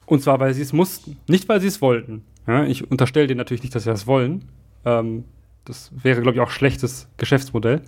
und 0.06 0.22
zwar, 0.22 0.40
weil 0.40 0.52
sie 0.54 0.62
es 0.62 0.72
mussten. 0.72 1.16
Nicht, 1.28 1.48
weil 1.48 1.60
sie 1.60 1.68
es 1.68 1.80
wollten. 1.80 2.24
Ja, 2.46 2.64
ich 2.64 2.90
unterstelle 2.90 3.28
dir 3.28 3.36
natürlich 3.36 3.62
nicht, 3.62 3.74
dass 3.74 3.84
sie 3.84 3.90
das 3.90 4.08
wollen. 4.08 4.46
Ähm, 4.84 5.24
das 5.64 5.92
wäre, 6.02 6.22
glaube 6.22 6.36
ich, 6.36 6.40
auch 6.40 6.50
schlechtes 6.50 7.08
Geschäftsmodell. 7.16 7.82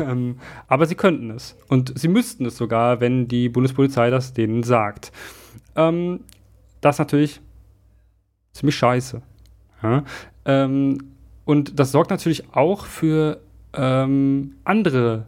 Ähm, 0.00 0.38
aber 0.66 0.86
sie 0.86 0.94
könnten 0.94 1.30
es. 1.30 1.56
Und 1.68 1.98
sie 1.98 2.08
müssten 2.08 2.46
es 2.46 2.56
sogar, 2.56 3.00
wenn 3.00 3.28
die 3.28 3.48
Bundespolizei 3.48 4.10
das 4.10 4.32
denen 4.32 4.62
sagt. 4.62 5.12
Ähm, 5.76 6.20
das 6.80 6.96
ist 6.96 6.98
natürlich 7.00 7.40
ziemlich 8.52 8.76
scheiße. 8.76 9.22
Ja? 9.82 10.04
Ähm, 10.44 10.98
und 11.44 11.78
das 11.78 11.92
sorgt 11.92 12.10
natürlich 12.10 12.52
auch 12.54 12.86
für 12.86 13.40
ähm, 13.74 14.56
andere 14.64 15.26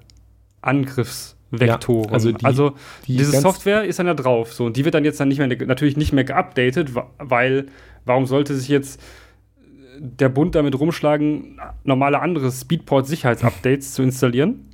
Angriffsvektoren. 0.60 2.08
Ja, 2.08 2.12
also, 2.12 2.32
die, 2.32 2.44
also 2.44 2.72
die 3.06 3.16
diese 3.16 3.40
Software 3.40 3.84
ist 3.84 3.98
dann 3.98 4.06
ja 4.06 4.14
drauf. 4.14 4.52
So, 4.52 4.66
und 4.66 4.76
die 4.76 4.84
wird 4.84 4.94
dann 4.94 5.04
jetzt 5.04 5.20
dann 5.20 5.28
nicht 5.28 5.38
mehr, 5.38 5.48
natürlich 5.66 5.96
nicht 5.96 6.12
mehr 6.12 6.24
geupdatet, 6.24 6.90
weil 7.18 7.66
warum 8.04 8.26
sollte 8.26 8.54
sich 8.54 8.68
jetzt 8.68 9.00
der 10.02 10.30
Bund 10.30 10.54
damit 10.54 10.78
rumschlagen, 10.78 11.60
normale 11.84 12.20
andere 12.20 12.50
Speedport-Sicherheitsupdates 12.50 13.92
zu 13.94 14.02
installieren. 14.02 14.66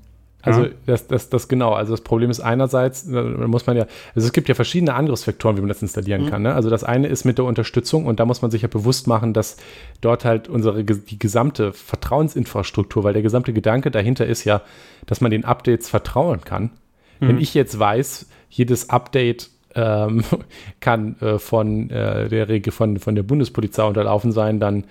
Also 0.46 0.68
das, 0.86 1.08
das, 1.08 1.28
das 1.28 1.48
genau. 1.48 1.72
Also 1.72 1.92
das 1.92 2.02
Problem 2.02 2.30
ist 2.30 2.38
einerseits, 2.38 3.10
da 3.10 3.22
muss 3.22 3.66
man 3.66 3.76
ja, 3.76 3.86
also 4.14 4.26
es 4.26 4.32
gibt 4.32 4.48
ja 4.48 4.54
verschiedene 4.54 4.94
Angriffsvektoren, 4.94 5.56
wie 5.56 5.60
man 5.60 5.68
das 5.68 5.82
installieren 5.82 6.24
mhm. 6.24 6.30
kann. 6.30 6.42
Ne? 6.42 6.54
Also 6.54 6.70
das 6.70 6.84
eine 6.84 7.08
ist 7.08 7.24
mit 7.24 7.38
der 7.38 7.44
Unterstützung 7.44 8.06
und 8.06 8.20
da 8.20 8.24
muss 8.24 8.42
man 8.42 8.52
sich 8.52 8.62
ja 8.62 8.68
bewusst 8.68 9.08
machen, 9.08 9.32
dass 9.32 9.56
dort 10.00 10.24
halt 10.24 10.48
unsere 10.48 10.84
die 10.84 11.18
gesamte 11.18 11.72
Vertrauensinfrastruktur, 11.72 13.02
weil 13.02 13.12
der 13.12 13.22
gesamte 13.22 13.52
Gedanke 13.52 13.90
dahinter 13.90 14.26
ist 14.26 14.44
ja, 14.44 14.62
dass 15.06 15.20
man 15.20 15.32
den 15.32 15.44
Updates 15.44 15.88
vertrauen 15.88 16.42
kann. 16.42 16.70
Mhm. 17.18 17.28
Wenn 17.28 17.38
ich 17.38 17.52
jetzt 17.54 17.76
weiß, 17.76 18.28
jedes 18.48 18.88
Update 18.88 19.50
ähm, 19.74 20.22
kann 20.80 21.16
äh, 21.20 21.38
von 21.38 21.90
äh, 21.90 22.28
der 22.28 22.48
Regel 22.48 22.72
von, 22.72 22.98
von 22.98 23.16
der 23.16 23.24
Bundespolizei 23.24 23.84
unterlaufen 23.84 24.30
sein, 24.30 24.60
dann 24.60 24.84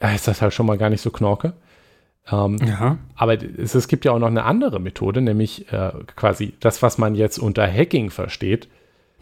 ist 0.00 0.28
das 0.28 0.42
halt 0.42 0.54
schon 0.54 0.66
mal 0.66 0.78
gar 0.78 0.90
nicht 0.90 1.00
so 1.00 1.10
knorke. 1.10 1.54
Ähm, 2.30 2.58
ja. 2.64 2.98
Aber 3.14 3.42
es, 3.42 3.74
es, 3.74 3.88
gibt 3.88 4.04
ja 4.04 4.12
auch 4.12 4.18
noch 4.18 4.28
eine 4.28 4.44
andere 4.44 4.80
Methode, 4.80 5.20
nämlich 5.20 5.72
äh, 5.72 5.92
quasi 6.14 6.54
das, 6.60 6.82
was 6.82 6.98
man 6.98 7.14
jetzt 7.14 7.38
unter 7.38 7.66
Hacking 7.66 8.10
versteht. 8.10 8.68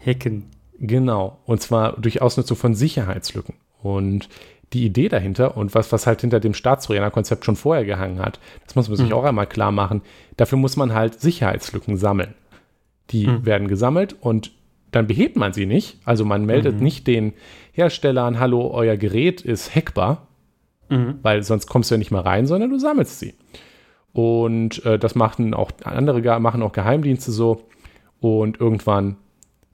Hacken. 0.05 0.51
Genau. 0.79 1.39
Und 1.45 1.61
zwar 1.61 1.93
durch 1.93 2.21
Ausnutzung 2.21 2.57
von 2.57 2.75
Sicherheitslücken. 2.75 3.55
Und 3.81 4.29
die 4.73 4.85
Idee 4.85 5.07
dahinter 5.07 5.55
und 5.55 5.73
was, 5.73 5.91
was 5.91 6.07
halt 6.07 6.21
hinter 6.21 6.39
dem 6.39 6.53
Staatstrojaner-Konzept 6.53 7.45
schon 7.45 7.55
vorher 7.55 7.85
gehangen 7.85 8.19
hat, 8.19 8.39
das 8.65 8.75
muss 8.75 8.89
man 8.89 8.97
sich 8.97 9.07
mhm. 9.07 9.13
auch 9.13 9.23
einmal 9.23 9.47
klar 9.47 9.71
machen. 9.71 10.01
Dafür 10.35 10.57
muss 10.57 10.75
man 10.75 10.93
halt 10.93 11.21
Sicherheitslücken 11.21 11.97
sammeln. 11.97 12.33
Die 13.11 13.27
mhm. 13.27 13.45
werden 13.45 13.69
gesammelt 13.69 14.15
und 14.19 14.51
dann 14.91 15.07
behebt 15.07 15.37
man 15.37 15.53
sie 15.53 15.65
nicht. 15.65 15.99
Also 16.03 16.25
man 16.25 16.45
meldet 16.45 16.77
mhm. 16.77 16.83
nicht 16.83 17.07
den 17.07 17.33
Herstellern, 17.71 18.39
hallo, 18.39 18.69
euer 18.71 18.97
Gerät 18.97 19.41
ist 19.41 19.73
hackbar, 19.73 20.27
mhm. 20.89 21.19
weil 21.21 21.43
sonst 21.43 21.67
kommst 21.67 21.91
du 21.91 21.95
ja 21.95 21.99
nicht 21.99 22.11
mal 22.11 22.21
rein, 22.21 22.45
sondern 22.45 22.69
du 22.69 22.79
sammelst 22.79 23.19
sie. 23.19 23.33
Und 24.13 24.85
äh, 24.85 24.97
das 24.97 25.15
machen 25.15 25.53
auch 25.53 25.71
andere, 25.83 26.39
machen 26.39 26.63
auch 26.63 26.71
Geheimdienste 26.71 27.31
so. 27.31 27.65
Und 28.19 28.59
irgendwann, 28.59 29.17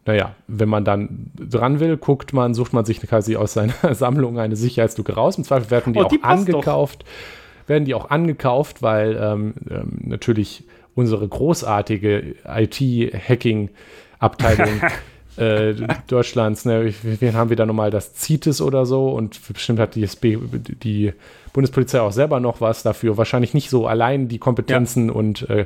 naja, 0.05 0.35
wenn 0.47 0.67
man 0.67 0.83
dann 0.83 1.31
dran 1.35 1.79
will, 1.79 1.95
guckt 1.97 2.33
man, 2.33 2.53
sucht 2.53 2.73
man 2.73 2.83
sich 2.83 2.99
quasi 3.01 3.37
aus 3.37 3.53
seiner 3.53 3.73
Sammlung 3.95 4.37
eine 4.39 4.57
Sicherheitslücke 4.57 5.13
raus. 5.13 5.37
Im 5.37 5.45
Zweifel 5.45 5.71
werden 5.71 5.93
die 5.93 5.99
oh, 5.99 6.09
die 6.09 6.21
auch 6.21 6.27
angekauft. 6.27 7.03
Doch. 7.03 7.69
Werden 7.69 7.85
die 7.85 7.93
auch 7.93 8.09
angekauft, 8.09 8.81
weil 8.81 9.17
ähm, 9.17 9.53
ähm, 9.69 9.99
natürlich 10.01 10.65
unsere 10.95 11.25
großartige 11.25 12.35
IT-Hacking-Abteilung 12.45 14.81
äh, 15.37 15.73
Deutschlands, 16.07 16.65
ne, 16.65 16.93
wen 17.01 17.33
haben 17.33 17.49
wir 17.49 17.57
da 17.57 17.65
nochmal, 17.65 17.91
das 17.91 18.15
CITES 18.15 18.61
oder 18.61 18.85
so 18.85 19.09
und 19.09 19.39
bestimmt 19.51 19.79
hat 19.79 19.95
die, 19.95 20.03
SB, 20.03 20.37
die 20.83 21.13
Bundespolizei 21.53 22.01
auch 22.01 22.11
selber 22.11 22.39
noch 22.39 22.61
was 22.61 22.83
dafür. 22.83 23.17
Wahrscheinlich 23.17 23.53
nicht 23.53 23.69
so 23.69 23.87
allein 23.87 24.27
die 24.27 24.39
Kompetenzen 24.39 25.07
ja. 25.07 25.13
und 25.13 25.49
äh, 25.49 25.65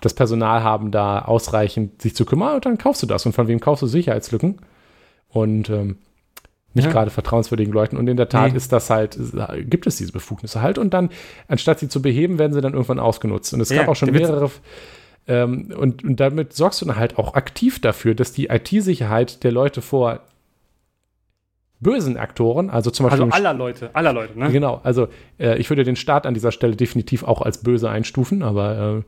das 0.00 0.14
Personal 0.14 0.62
haben, 0.62 0.90
da 0.90 1.20
ausreichend 1.20 2.02
sich 2.02 2.14
zu 2.14 2.24
kümmern 2.24 2.56
und 2.56 2.66
dann 2.66 2.78
kaufst 2.78 3.02
du 3.02 3.06
das. 3.06 3.24
Und 3.26 3.32
von 3.32 3.48
wem 3.48 3.60
kaufst 3.60 3.82
du 3.82 3.86
Sicherheitslücken? 3.86 4.58
Und 5.28 5.70
ähm, 5.70 5.98
nicht 6.74 6.84
ja. 6.84 6.92
gerade 6.92 7.10
vertrauenswürdigen 7.10 7.72
Leuten. 7.72 7.96
Und 7.96 8.06
in 8.06 8.18
der 8.18 8.28
Tat 8.28 8.52
nee. 8.52 8.56
ist 8.56 8.70
das 8.70 8.90
halt, 8.90 9.18
gibt 9.60 9.86
es 9.86 9.96
diese 9.96 10.12
Befugnisse 10.12 10.60
halt. 10.60 10.76
Und 10.76 10.92
dann, 10.92 11.08
anstatt 11.48 11.78
sie 11.80 11.88
zu 11.88 12.02
beheben, 12.02 12.38
werden 12.38 12.52
sie 12.52 12.60
dann 12.60 12.74
irgendwann 12.74 12.98
ausgenutzt. 12.98 13.54
Und 13.54 13.60
es 13.60 13.70
ja, 13.70 13.78
gab 13.78 13.88
auch 13.88 13.96
schon 13.96 14.10
mehrere 14.10 14.50
ähm, 15.28 15.72
und, 15.76 16.04
und 16.04 16.20
damit 16.20 16.52
sorgst 16.52 16.80
du 16.80 16.86
dann 16.86 16.96
halt 16.96 17.18
auch 17.18 17.34
aktiv 17.34 17.80
dafür, 17.80 18.14
dass 18.14 18.32
die 18.32 18.46
IT-Sicherheit 18.46 19.42
der 19.42 19.52
Leute 19.52 19.82
vor 19.82 20.20
bösen 21.80 22.16
Aktoren, 22.16 22.70
also 22.70 22.90
zum 22.90 23.04
Beispiel. 23.04 23.24
Also 23.24 23.34
aller 23.34 23.54
Leute, 23.54 23.90
aller 23.92 24.12
Leute, 24.12 24.38
ne? 24.38 24.50
Genau, 24.50 24.80
also 24.82 25.08
äh, 25.38 25.58
ich 25.58 25.68
würde 25.68 25.84
den 25.84 25.96
Staat 25.96 26.26
an 26.26 26.34
dieser 26.34 26.52
Stelle 26.52 26.76
definitiv 26.76 27.22
auch 27.22 27.42
als 27.42 27.62
böse 27.62 27.90
einstufen, 27.90 28.42
aber 28.42 29.04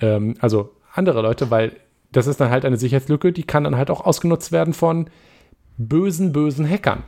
äh, 0.00 0.06
ähm, 0.06 0.34
also 0.40 0.72
andere 0.92 1.22
Leute, 1.22 1.50
weil 1.50 1.72
das 2.12 2.26
ist 2.26 2.40
dann 2.40 2.50
halt 2.50 2.64
eine 2.64 2.76
Sicherheitslücke, 2.76 3.32
die 3.32 3.44
kann 3.44 3.64
dann 3.64 3.76
halt 3.76 3.90
auch 3.90 4.04
ausgenutzt 4.04 4.52
werden 4.52 4.74
von 4.74 5.08
bösen, 5.78 6.32
bösen 6.32 6.68
Hackern, 6.68 7.04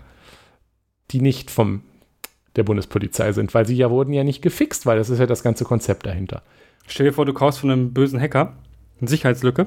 die 1.10 1.20
nicht 1.20 1.50
vom 1.50 1.82
der 2.56 2.62
Bundespolizei 2.62 3.32
sind, 3.32 3.54
weil 3.54 3.66
sie 3.66 3.76
ja 3.76 3.90
wurden 3.90 4.12
ja 4.12 4.24
nicht 4.24 4.42
gefixt, 4.42 4.86
weil 4.86 4.98
das 4.98 5.10
ist 5.10 5.18
ja 5.18 5.26
das 5.26 5.42
ganze 5.42 5.64
Konzept 5.64 6.06
dahinter. 6.06 6.42
Stell 6.86 7.06
dir 7.06 7.12
vor, 7.12 7.24
du 7.24 7.32
kaufst 7.32 7.60
von 7.60 7.70
einem 7.70 7.92
bösen 7.92 8.20
Hacker 8.20 8.54
eine 9.00 9.08
Sicherheitslücke. 9.08 9.66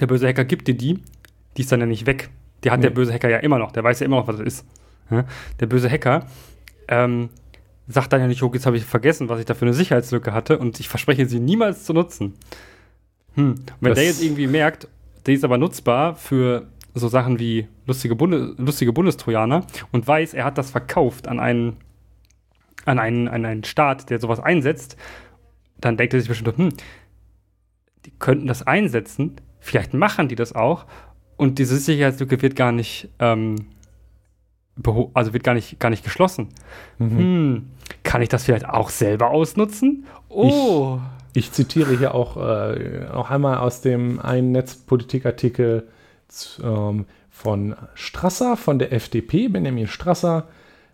Der 0.00 0.06
böse 0.06 0.28
Hacker 0.28 0.44
gibt 0.44 0.68
dir 0.68 0.74
die, 0.74 1.00
die 1.56 1.62
ist 1.62 1.72
dann 1.72 1.80
ja 1.80 1.86
nicht 1.86 2.06
weg. 2.06 2.30
Die 2.64 2.70
hat 2.70 2.80
nee. 2.80 2.86
der 2.86 2.90
böse 2.90 3.12
Hacker 3.12 3.28
ja 3.28 3.38
immer 3.38 3.58
noch, 3.58 3.72
der 3.72 3.84
weiß 3.84 4.00
ja 4.00 4.06
immer 4.06 4.16
noch, 4.16 4.28
was 4.28 4.36
das 4.36 4.46
ist. 4.46 4.66
Der 5.58 5.66
böse 5.66 5.90
Hacker 5.90 6.26
ähm, 6.88 7.30
sagt 7.86 8.12
dann 8.12 8.20
ja 8.20 8.26
nicht, 8.26 8.42
oh, 8.42 8.50
jetzt 8.52 8.66
habe 8.66 8.76
ich 8.76 8.84
vergessen, 8.84 9.28
was 9.28 9.40
ich 9.40 9.46
da 9.46 9.54
für 9.54 9.64
eine 9.64 9.72
Sicherheitslücke 9.72 10.32
hatte 10.32 10.58
und 10.58 10.78
ich 10.80 10.88
verspreche 10.88 11.26
sie 11.26 11.40
niemals 11.40 11.84
zu 11.84 11.94
nutzen. 11.94 12.34
Hm. 13.34 13.54
wenn 13.80 13.90
das 13.90 13.98
der 13.98 14.06
jetzt 14.06 14.22
irgendwie 14.22 14.46
merkt, 14.46 14.88
der 15.26 15.34
ist 15.34 15.44
aber 15.44 15.58
nutzbar 15.58 16.16
für 16.16 16.66
so 16.94 17.08
Sachen 17.08 17.38
wie 17.38 17.68
lustige, 17.86 18.16
Bunde 18.16 18.54
lustige 18.56 18.92
Bundestrojaner 18.92 19.66
und 19.92 20.06
weiß, 20.06 20.34
er 20.34 20.44
hat 20.44 20.58
das 20.58 20.70
verkauft 20.70 21.28
an 21.28 21.40
einen, 21.40 21.76
an 22.84 22.98
einen, 22.98 23.28
an 23.28 23.44
einen 23.44 23.64
Staat, 23.64 24.10
der 24.10 24.20
sowas 24.20 24.40
einsetzt, 24.40 24.96
dann 25.80 25.96
denkt 25.96 26.14
er 26.14 26.20
sich 26.20 26.28
bestimmt, 26.28 26.56
hm, 26.56 26.72
die 28.04 28.12
könnten 28.18 28.46
das 28.46 28.66
einsetzen, 28.66 29.36
vielleicht 29.60 29.94
machen 29.94 30.28
die 30.28 30.34
das 30.34 30.54
auch 30.54 30.86
und 31.36 31.58
diese 31.58 31.76
Sicherheitslücke 31.76 32.42
wird 32.42 32.56
gar 32.56 32.72
nicht, 32.72 33.08
ähm, 33.18 33.56
also 35.14 35.32
wird 35.32 35.44
gar 35.44 35.54
nicht, 35.54 35.78
gar 35.80 35.90
nicht 35.90 36.04
geschlossen. 36.04 36.48
Mhm. 36.98 37.18
Hm, 37.18 37.66
kann 38.02 38.22
ich 38.22 38.28
das 38.28 38.44
vielleicht 38.44 38.68
auch 38.68 38.90
selber 38.90 39.30
ausnutzen? 39.30 40.06
Oh. 40.28 40.98
Ich, 41.32 41.46
ich 41.46 41.52
zitiere 41.52 41.96
hier 41.96 42.14
auch, 42.14 42.36
äh, 42.36 43.06
auch 43.12 43.30
einmal 43.30 43.58
aus 43.58 43.80
dem 43.80 44.18
einen 44.20 44.52
Netzpolitikartikel 44.52 45.88
von 47.30 47.76
Strasser, 47.94 48.56
von 48.56 48.78
der 48.78 48.92
FDP, 48.92 49.48
Benjamin 49.48 49.86
Strasser. 49.86 50.48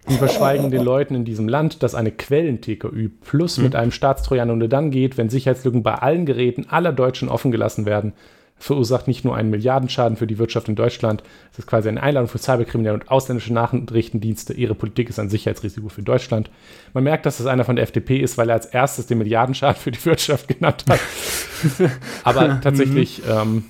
Wir 0.07 0.18
verschweigen 0.18 0.70
den 0.70 0.82
Leuten 0.82 1.14
in 1.14 1.24
diesem 1.24 1.49
Land, 1.49 1.82
dass 1.82 1.95
eine 1.95 2.12
Quellen-TKÜ 2.12 3.09
plus 3.22 3.57
mhm. 3.57 3.64
mit 3.64 3.74
einem 3.74 3.91
Staatstrojaner 3.91 4.55
nur 4.55 4.68
dann 4.68 4.91
geht, 4.91 5.16
wenn 5.16 5.30
Sicherheitslücken 5.30 5.82
bei 5.82 5.95
allen 5.95 6.26
Geräten 6.26 6.66
aller 6.68 6.93
Deutschen 6.93 7.30
offen 7.30 7.51
gelassen 7.51 7.87
werden 7.87 8.12
verursacht 8.57 9.09
nicht 9.09 9.24
nur 9.24 9.37
einen 9.37 9.51
Milliardenschaden 9.51 10.16
für 10.16 10.26
die 10.26 10.39
Wirtschaft 10.39 10.68
in 10.68 10.76
Deutschland, 10.76 11.22
es 11.53 11.59
ist 11.59 11.66
quasi 11.66 11.89
eine 11.89 12.03
Einladung 12.03 12.28
für 12.28 12.39
Cyberkriminelle 12.39 12.95
und 12.95 13.11
ausländische 13.11 13.53
Nachrichtendienste. 13.53 14.55
Ihre 14.55 14.74
Politik 14.74 15.11
ist 15.11 15.18
ein 15.18 15.28
Sicherheitsrisiko 15.28 15.89
für 15.89 16.03
Deutschland. 16.03 16.51
Man 16.93 17.05
merkt, 17.05 17.26
dass 17.26 17.39
das 17.39 17.47
einer 17.47 17.64
von 17.64 17.76
der 17.76 17.82
FDP 17.82 18.18
ist, 18.18 18.39
weil 18.39 18.49
er 18.49 18.55
als 18.55 18.66
erstes 18.66 19.07
den 19.07 19.18
Milliardenschaden 19.18 19.80
für 19.80 19.91
die 19.91 20.05
Wirtschaft 20.05 20.49
genannt 20.59 20.85
hat. 20.89 21.01
Aber 22.24 22.61
tatsächlich 22.61 23.22
ähm, 23.28 23.64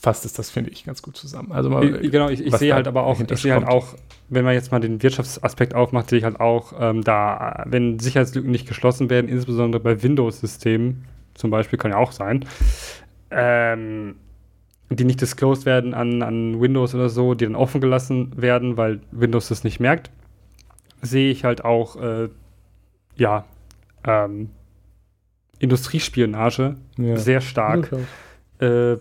fasst 0.00 0.24
es 0.24 0.32
das, 0.32 0.50
finde 0.50 0.70
ich, 0.70 0.84
ganz 0.84 1.02
gut 1.02 1.16
zusammen. 1.16 1.50
Also 1.50 1.70
mal, 1.70 1.90
genau, 1.90 2.28
ich, 2.28 2.44
ich 2.44 2.54
sehe 2.56 2.72
halt 2.72 2.86
aber 2.86 3.02
auch, 3.02 3.20
ich 3.20 3.40
sehe 3.40 3.52
halt 3.52 3.66
auch, 3.66 3.94
wenn 4.28 4.44
man 4.44 4.54
jetzt 4.54 4.70
mal 4.70 4.78
den 4.78 5.02
Wirtschaftsaspekt 5.02 5.74
aufmacht, 5.74 6.10
sehe 6.10 6.18
ich 6.18 6.24
halt 6.24 6.38
auch, 6.38 6.72
ähm, 6.78 7.02
da, 7.02 7.64
wenn 7.66 7.98
Sicherheitslücken 7.98 8.50
nicht 8.50 8.68
geschlossen 8.68 9.10
werden, 9.10 9.28
insbesondere 9.28 9.82
bei 9.82 10.00
Windows-Systemen, 10.02 11.04
zum 11.34 11.50
Beispiel, 11.50 11.78
kann 11.78 11.90
ja 11.90 11.96
auch 11.96 12.12
sein, 12.12 12.44
ähm, 13.32 14.14
die 14.90 15.04
nicht 15.04 15.20
disclosed 15.20 15.66
werden 15.66 15.94
an, 15.94 16.22
an 16.22 16.60
Windows 16.60 16.94
oder 16.94 17.08
so, 17.08 17.34
die 17.34 17.44
dann 17.44 17.56
offen 17.56 17.80
gelassen 17.80 18.32
werden, 18.40 18.76
weil 18.76 19.00
Windows 19.10 19.48
das 19.48 19.64
nicht 19.64 19.80
merkt, 19.80 20.10
sehe 21.02 21.30
ich 21.30 21.44
halt 21.44 21.64
auch, 21.64 22.00
äh, 22.00 22.28
ja, 23.16 23.44
ähm, 24.04 24.50
Industriespionage 25.58 26.76
ja. 26.98 27.16
sehr 27.16 27.40
stark 27.40 27.90
äh, 28.60 28.96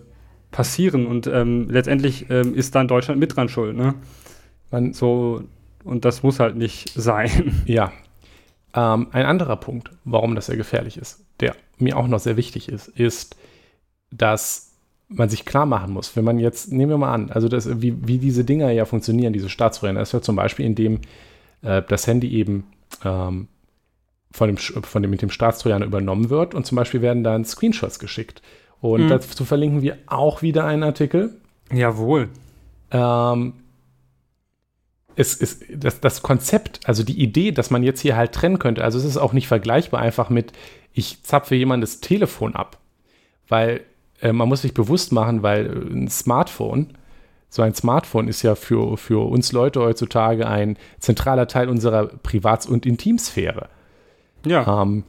passieren 0.58 1.06
und 1.06 1.28
ähm, 1.28 1.70
letztendlich 1.70 2.32
ähm, 2.32 2.56
ist 2.56 2.74
dann 2.74 2.88
Deutschland 2.88 3.20
mit 3.20 3.36
dran 3.36 3.48
schuld, 3.48 3.78
ne? 3.78 3.94
Man, 4.72 4.92
so, 4.92 5.44
und 5.84 6.04
das 6.04 6.24
muss 6.24 6.40
halt 6.40 6.56
nicht 6.56 6.90
sein. 6.96 7.62
Ja. 7.68 7.92
Ähm, 8.74 9.06
ein 9.12 9.28
anderer 9.28 9.58
Punkt, 9.58 9.92
warum 10.04 10.34
das 10.34 10.48
sehr 10.48 10.58
gefährlich 10.58 10.98
ist, 10.98 11.24
der 11.42 11.56
mir 11.78 11.96
auch 11.96 12.08
noch 12.08 12.18
sehr 12.18 12.38
wichtig 12.38 12.70
ist, 12.70 12.88
ist, 12.88 13.36
dass 14.10 14.72
man 15.10 15.30
sich 15.30 15.46
klar 15.46 15.68
machen 15.68 15.94
muss, 15.94 16.16
wenn 16.16 16.24
man 16.24 16.40
jetzt, 16.40 16.72
nehmen 16.72 16.90
wir 16.90 16.98
mal 16.98 17.14
an, 17.14 17.30
also 17.30 17.50
das, 17.50 17.80
wie, 17.80 17.96
wie 18.08 18.18
diese 18.18 18.44
Dinger 18.44 18.72
ja 18.72 18.86
funktionieren, 18.86 19.34
diese 19.34 19.50
Staatstrojaner, 19.50 20.00
das 20.00 20.10
ist 20.10 20.14
ja 20.14 20.22
zum 20.24 20.38
Beispiel, 20.38 20.66
indem 20.66 21.02
äh, 21.62 21.84
das 21.88 22.08
Handy 22.08 22.32
eben 22.32 22.64
ähm, 23.06 23.48
von 24.32 24.48
dem, 24.48 24.58
von 24.58 25.04
dem, 25.04 25.12
mit 25.12 25.22
dem 25.22 25.30
Staatstrojaner 25.30 25.86
übernommen 25.86 26.32
wird 26.32 26.56
und 26.56 26.66
zum 26.66 26.78
Beispiel 26.78 27.04
werden 27.04 27.24
dann 27.24 27.46
Screenshots 27.46 28.00
geschickt. 28.00 28.42
Und 28.82 29.06
mhm. 29.06 29.10
dazu 29.10 29.46
verlinken 29.46 29.82
wir 29.82 29.98
auch 30.08 30.42
wieder 30.42 30.66
einen 30.66 30.84
Artikel. 30.84 31.36
Jawohl. 31.72 32.30
Ähm, 32.92 33.54
es 35.16 35.34
ist 35.34 35.66
das, 35.74 36.00
das 36.00 36.22
Konzept, 36.22 36.82
also 36.86 37.04
die 37.04 37.20
Idee, 37.20 37.52
dass 37.52 37.72
man 37.72 37.84
jetzt 37.84 38.02
hier 38.02 38.16
halt 38.16 38.34
trennen 38.34 38.60
könnte, 38.60 38.84
also 38.84 39.00
es 39.00 39.04
ist 39.04 39.18
auch 39.18 39.34
nicht 39.34 39.48
vergleichbar 39.48 40.00
einfach 40.00 40.30
mit, 40.30 40.54
ich 40.94 41.24
zapfe 41.24 41.56
jemandes 41.56 42.02
Telefon 42.02 42.56
ab. 42.56 42.78
Weil 43.48 43.82
äh, 44.22 44.32
man 44.32 44.48
muss 44.48 44.62
sich 44.62 44.74
bewusst 44.74 45.12
machen, 45.12 45.42
weil 45.42 45.66
ein 45.92 46.08
Smartphone, 46.08 46.94
so 47.50 47.62
ein 47.62 47.74
Smartphone 47.74 48.28
ist 48.28 48.42
ja 48.44 48.56
für, 48.56 48.98
für 48.98 49.28
uns 49.28 49.52
Leute 49.52 49.80
heutzutage 49.82 50.48
ein 50.48 50.78
zentraler 51.00 51.48
Teil 51.48 51.70
unserer 51.70 52.08
Privats- 52.08 52.68
und 52.68 52.86
Intimsphäre. 52.86 53.70
Ja. 54.46 54.84
Ähm, 54.84 55.04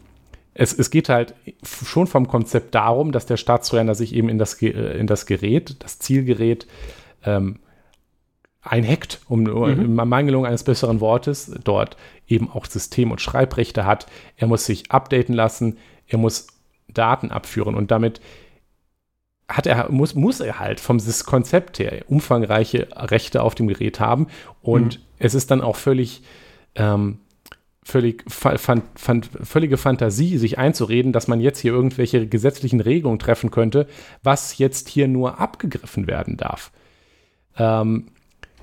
es, 0.59 0.77
es, 0.77 0.91
geht 0.91 1.09
halt 1.09 1.35
schon 1.63 2.09
vom 2.09 2.27
Konzept 2.27 2.75
darum, 2.75 3.13
dass 3.13 3.27
der 3.27 3.37
Staatstrojaner 3.37 3.95
sich 3.95 4.13
eben 4.13 4.29
in 4.29 4.39
das, 4.39 4.55
in 4.55 5.07
das 5.07 5.25
Gerät, 5.25 5.77
das 5.79 6.01
Zielgerät, 6.01 6.67
ähm, 7.25 7.61
einhackt, 8.61 9.21
um 9.29 9.45
mhm. 9.45 9.67
in 9.67 9.95
Mangelung 9.95 10.45
eines 10.45 10.65
besseren 10.65 11.01
Wortes, 11.01 11.55
dort 11.63 11.97
eben 12.27 12.51
auch 12.51 12.67
System- 12.67 13.13
und 13.13 13.21
Schreibrechte 13.21 13.87
hat. 13.87 14.07
Er 14.37 14.49
muss 14.49 14.67
sich 14.67 14.91
updaten 14.91 15.33
lassen, 15.33 15.79
er 16.09 16.19
muss 16.19 16.49
Daten 16.89 17.31
abführen 17.31 17.77
und 17.77 17.93
damit 17.93 18.21
hat 19.49 19.69
er, 19.69 19.91
muss, 19.93 20.17
muss 20.17 20.41
er 20.41 20.59
halt 20.59 20.81
vom 20.81 20.99
Konzept 21.25 21.79
her 21.79 22.05
umfangreiche 22.09 22.89
Rechte 22.97 23.45
auf 23.45 23.55
dem 23.55 23.69
Gerät 23.69 24.01
haben. 24.01 24.27
Und 24.61 24.99
mhm. 24.99 25.05
es 25.21 25.35
ist 25.35 25.53
dann 25.53 25.61
auch 25.61 25.77
völlig, 25.77 26.23
ähm, 26.75 27.21
völlig 27.89 28.23
fan, 28.29 28.83
fan, 28.95 29.23
völlige 29.23 29.79
Fantasie, 29.79 30.37
sich 30.37 30.59
einzureden, 30.59 31.13
dass 31.15 31.27
man 31.27 31.41
jetzt 31.41 31.59
hier 31.59 31.73
irgendwelche 31.73 32.27
gesetzlichen 32.27 32.81
Regelungen 32.81 33.19
treffen 33.19 33.51
könnte, 33.51 33.87
was 34.23 34.59
jetzt 34.59 34.91
hier 34.91 35.09
nur 35.09 35.41
abgegriffen 35.41 36.07
werden 36.07 36.37
darf. 36.37 36.71
Ähm, 37.57 38.09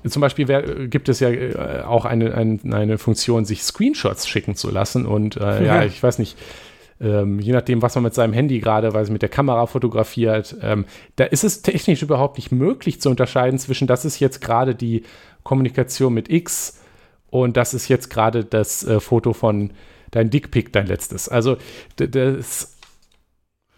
zum 0.06 0.20
Beispiel 0.20 0.46
wär, 0.46 0.86
gibt 0.86 1.08
es 1.08 1.18
ja 1.18 1.30
äh, 1.30 1.82
auch 1.82 2.04
eine, 2.04 2.34
eine, 2.34 2.60
eine, 2.70 2.98
Funktion, 2.98 3.44
sich 3.44 3.64
Screenshots 3.64 4.28
schicken 4.28 4.54
zu 4.54 4.70
lassen. 4.70 5.06
Und 5.06 5.36
äh, 5.36 5.40
ja. 5.40 5.80
ja, 5.80 5.84
ich 5.84 6.00
weiß 6.00 6.20
nicht, 6.20 6.38
ähm, 7.00 7.40
je 7.40 7.52
nachdem, 7.52 7.82
was 7.82 7.96
man 7.96 8.04
mit 8.04 8.14
seinem 8.14 8.32
Handy 8.32 8.60
gerade, 8.60 8.94
weil 8.94 9.02
es 9.02 9.10
mit 9.10 9.22
der 9.22 9.28
Kamera 9.28 9.66
fotografiert, 9.66 10.56
ähm, 10.62 10.84
da 11.16 11.24
ist 11.24 11.42
es 11.42 11.62
technisch 11.62 12.00
überhaupt 12.00 12.38
nicht 12.38 12.52
möglich 12.52 13.00
zu 13.00 13.10
unterscheiden 13.10 13.58
zwischen, 13.58 13.88
das 13.88 14.04
ist 14.04 14.20
jetzt 14.20 14.40
gerade 14.40 14.76
die 14.76 15.02
Kommunikation 15.42 16.14
mit 16.14 16.30
X 16.30 16.78
und 17.42 17.56
das 17.56 17.74
ist 17.74 17.88
jetzt 17.88 18.10
gerade 18.10 18.44
das 18.44 18.84
äh, 18.84 19.00
Foto 19.00 19.32
von 19.32 19.72
dein 20.10 20.30
Dickpick, 20.30 20.72
dein 20.72 20.86
letztes. 20.86 21.28
Also 21.28 21.56
das 21.96 22.76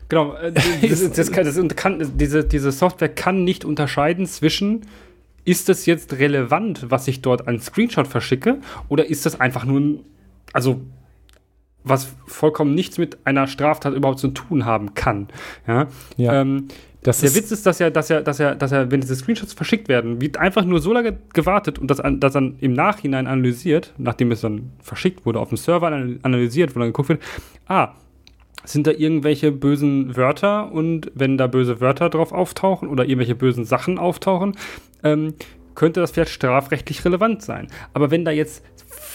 Genau, 0.09 0.35
äh, 0.35 0.53
das, 0.89 1.11
das 1.13 1.31
das 1.31 1.77
kann, 1.77 2.13
diese, 2.17 2.45
diese 2.45 2.73
Software 2.73 3.09
kann 3.09 3.45
nicht 3.45 3.65
unterscheiden 3.65 4.27
zwischen, 4.27 4.83
ist 5.45 5.69
das 5.69 5.87
jetzt 5.87 6.15
relevant, 6.15 6.91
was 6.91 7.09
ich 7.09 7.23
dort 7.23 7.47
an 7.47 7.61
Screenshot 7.61 8.07
verschicke, 8.07 8.59
oder 8.89 9.07
ist 9.07 9.27
das 9.27 9.41
einfach 9.41 9.65
nur 9.65 9.81
ein, 9.81 10.05
also 10.53 10.81
was 11.85 12.09
vollkommen 12.27 12.75
nichts 12.75 12.99
mit 12.99 13.19
einer 13.25 13.47
Straftat 13.47 13.95
überhaupt 13.95 14.19
zu 14.19 14.29
tun 14.29 14.65
haben 14.65 14.95
kann. 14.95 15.29
Ja. 15.67 15.87
ja 16.17 16.41
ähm, 16.41 16.69
der 17.05 17.35
Witz 17.35 17.53
ist, 17.53 17.65
dass 17.65 17.79
ja, 17.79 17.91
dass 17.91 18.09
ja, 18.09 18.21
dass 18.21 18.39
ja, 18.39 18.55
dass 18.55 18.71
ja, 18.71 18.91
wenn 18.91 19.01
diese 19.01 19.15
Screenshots 19.15 19.53
verschickt 19.53 19.89
werden, 19.89 20.21
wird 20.21 20.37
einfach 20.37 20.65
nur 20.65 20.81
so 20.81 20.93
lange 20.93 21.17
gewartet 21.33 21.79
und 21.79 21.91
das, 21.91 22.03
das 22.05 22.33
dann 22.33 22.57
im 22.61 22.73
Nachhinein 22.73 23.27
analysiert, 23.27 23.95
nachdem 23.99 24.33
es 24.33 24.41
dann 24.41 24.73
verschickt 24.81 25.25
wurde, 25.25 25.39
auf 25.39 25.51
dem 25.51 25.57
Server 25.57 25.87
analysiert, 25.87 26.75
wo 26.75 26.81
dann 26.81 26.89
geguckt 26.89 27.09
wird, 27.09 27.23
ah, 27.67 27.95
sind 28.65 28.87
da 28.87 28.91
irgendwelche 28.91 29.53
bösen 29.53 30.17
Wörter 30.17 30.73
und 30.73 31.11
wenn 31.15 31.39
da 31.39 31.47
böse 31.47 31.81
Wörter 31.81 32.11
drauf 32.11 32.33
auftauchen 32.33 32.89
oder 32.89 33.05
irgendwelche 33.05 33.35
bösen 33.35 33.65
Sachen 33.65 33.99
auftauchen, 33.99 34.57
ähm, 35.05 35.35
könnte 35.75 36.01
das 36.01 36.11
vielleicht 36.11 36.33
strafrechtlich 36.33 37.05
relevant 37.05 37.43
sein. 37.43 37.69
Aber 37.95 38.11
wenn 38.11 38.25
da 38.25 38.33
jetzt 38.33 38.65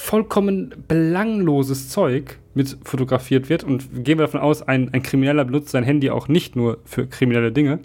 vollkommen 0.03 0.75
belangloses 0.89 1.87
Zeug 1.87 2.37
mit 2.53 2.77
fotografiert 2.83 3.47
wird 3.47 3.63
und 3.63 4.03
gehen 4.03 4.17
wir 4.17 4.25
davon 4.25 4.41
aus, 4.41 4.61
ein, 4.61 4.93
ein 4.93 5.01
Krimineller 5.01 5.45
benutzt 5.45 5.69
sein 5.69 5.85
Handy 5.85 6.09
auch 6.09 6.27
nicht 6.27 6.57
nur 6.57 6.79
für 6.83 7.07
kriminelle 7.07 7.53
Dinge, 7.53 7.79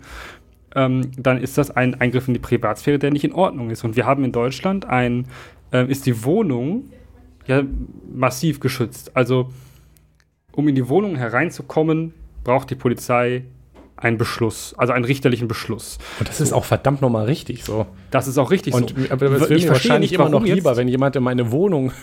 ähm, 0.74 1.12
dann 1.16 1.40
ist 1.40 1.58
das 1.58 1.70
ein 1.70 1.94
Eingriff 2.00 2.26
in 2.26 2.34
die 2.34 2.40
Privatsphäre, 2.40 2.98
der 2.98 3.12
nicht 3.12 3.22
in 3.22 3.32
Ordnung 3.32 3.70
ist. 3.70 3.84
Und 3.84 3.94
wir 3.94 4.04
haben 4.04 4.24
in 4.24 4.32
Deutschland 4.32 4.84
ein, 4.84 5.26
äh, 5.72 5.88
ist 5.88 6.06
die 6.06 6.24
Wohnung 6.24 6.90
ja 7.46 7.62
massiv 8.12 8.58
geschützt. 8.58 9.16
Also 9.16 9.50
um 10.50 10.66
in 10.66 10.74
die 10.74 10.88
Wohnung 10.88 11.14
hereinzukommen, 11.14 12.14
braucht 12.42 12.68
die 12.70 12.74
Polizei 12.74 13.44
einen 14.00 14.18
Beschluss, 14.18 14.74
also 14.76 14.92
einen 14.92 15.04
richterlichen 15.04 15.48
Beschluss. 15.48 15.98
Und 16.18 16.28
das 16.28 16.40
ist 16.40 16.52
auch 16.52 16.64
verdammt 16.64 17.02
nochmal 17.02 17.26
richtig 17.26 17.64
so. 17.64 17.86
Das 18.10 18.28
ist 18.28 18.38
auch 18.38 18.50
richtig 18.50 18.74
und, 18.74 18.90
so. 18.90 18.96
Aber 19.10 19.26
es 19.32 19.48
wäre 19.50 19.60
mir 19.60 19.68
wahrscheinlich 19.68 20.12
immer 20.12 20.28
noch 20.28 20.44
lieber, 20.44 20.76
wenn 20.76 20.88
jemand 20.88 21.16
in 21.16 21.22
meine 21.22 21.50
Wohnung 21.50 21.92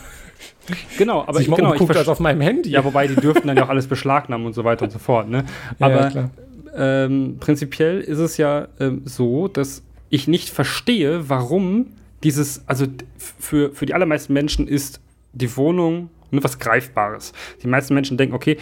Genau, 0.98 1.22
aber 1.22 1.38
Sich 1.38 1.48
mal 1.48 1.58
genau, 1.58 1.72
umguckt 1.72 1.92
verste- 1.92 2.00
als 2.00 2.08
auf 2.08 2.20
meinem 2.20 2.42
Handy. 2.42 2.70
Ja, 2.70 2.84
wobei 2.84 3.08
die 3.08 3.16
dürften 3.16 3.48
dann 3.48 3.58
ja 3.58 3.66
auch 3.66 3.70
alles 3.70 3.88
beschlagnahmen 3.88 4.46
und 4.46 4.54
so 4.54 4.64
weiter 4.64 4.86
und 4.86 4.92
so 4.92 5.00
fort. 5.00 5.30
Ne? 5.30 5.46
Ja, 5.80 5.90
ja, 5.90 5.96
Aber 5.96 6.10
klar. 6.10 6.30
ähm, 6.76 7.38
prinzipiell 7.40 8.02
ist 8.02 8.20
es 8.20 8.38
ja 8.38 8.68
ähm, 8.80 9.02
so, 9.06 9.48
dass 9.48 9.84
ich 10.10 10.28
nicht 10.28 10.50
verstehe, 10.50 11.30
warum 11.30 11.88
dieses, 12.24 12.64
also 12.68 12.86
für, 13.18 13.72
für 13.74 13.86
die 13.86 13.94
allermeisten 13.94 14.34
Menschen 14.34 14.68
ist 14.68 15.00
die 15.34 15.56
Wohnung 15.58 16.10
ne, 16.32 16.44
was 16.44 16.60
Greifbares. 16.60 17.34
Die 17.62 17.68
meisten 17.68 17.94
Menschen 17.94 18.18
denken, 18.18 18.34
okay, 18.36 18.58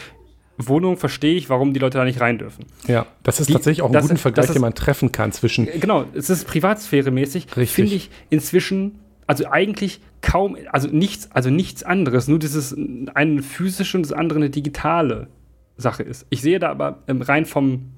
Wohnung 0.57 0.97
verstehe 0.97 1.35
ich, 1.35 1.49
warum 1.49 1.73
die 1.73 1.79
Leute 1.79 1.97
da 1.97 2.05
nicht 2.05 2.21
rein 2.21 2.37
dürfen. 2.37 2.65
Ja, 2.87 3.05
das 3.23 3.39
ist 3.39 3.49
Die- 3.49 3.53
tatsächlich 3.53 3.81
auch 3.81 3.91
ein 3.93 4.01
guter 4.01 4.17
Vergleich, 4.17 4.45
ist- 4.47 4.53
den 4.53 4.61
man 4.61 4.75
treffen 4.75 5.11
kann 5.11 5.31
zwischen. 5.31 5.67
Äh, 5.67 5.79
Genau, 5.79 6.05
es 6.13 6.29
ist 6.29 6.47
privatsphäremäßig, 6.47 7.47
Richtig. 7.57 7.69
finde 7.71 7.95
ich 7.95 8.09
inzwischen, 8.29 8.99
also 9.25 9.47
eigentlich 9.49 9.99
kaum, 10.21 10.55
also 10.71 10.87
nichts, 10.89 11.31
also 11.31 11.49
nichts 11.49 11.83
anderes, 11.83 12.27
nur 12.27 12.39
dieses 12.39 12.75
eine 13.15 13.41
physische 13.41 13.97
und 13.97 14.03
das 14.03 14.13
andere 14.13 14.37
eine 14.39 14.49
digitale 14.49 15.27
Sache 15.75 16.03
ist. 16.03 16.27
Ich 16.29 16.41
sehe 16.41 16.59
da 16.59 16.69
aber 16.69 16.99
ähm, 17.07 17.21
rein 17.23 17.45
vom 17.45 17.89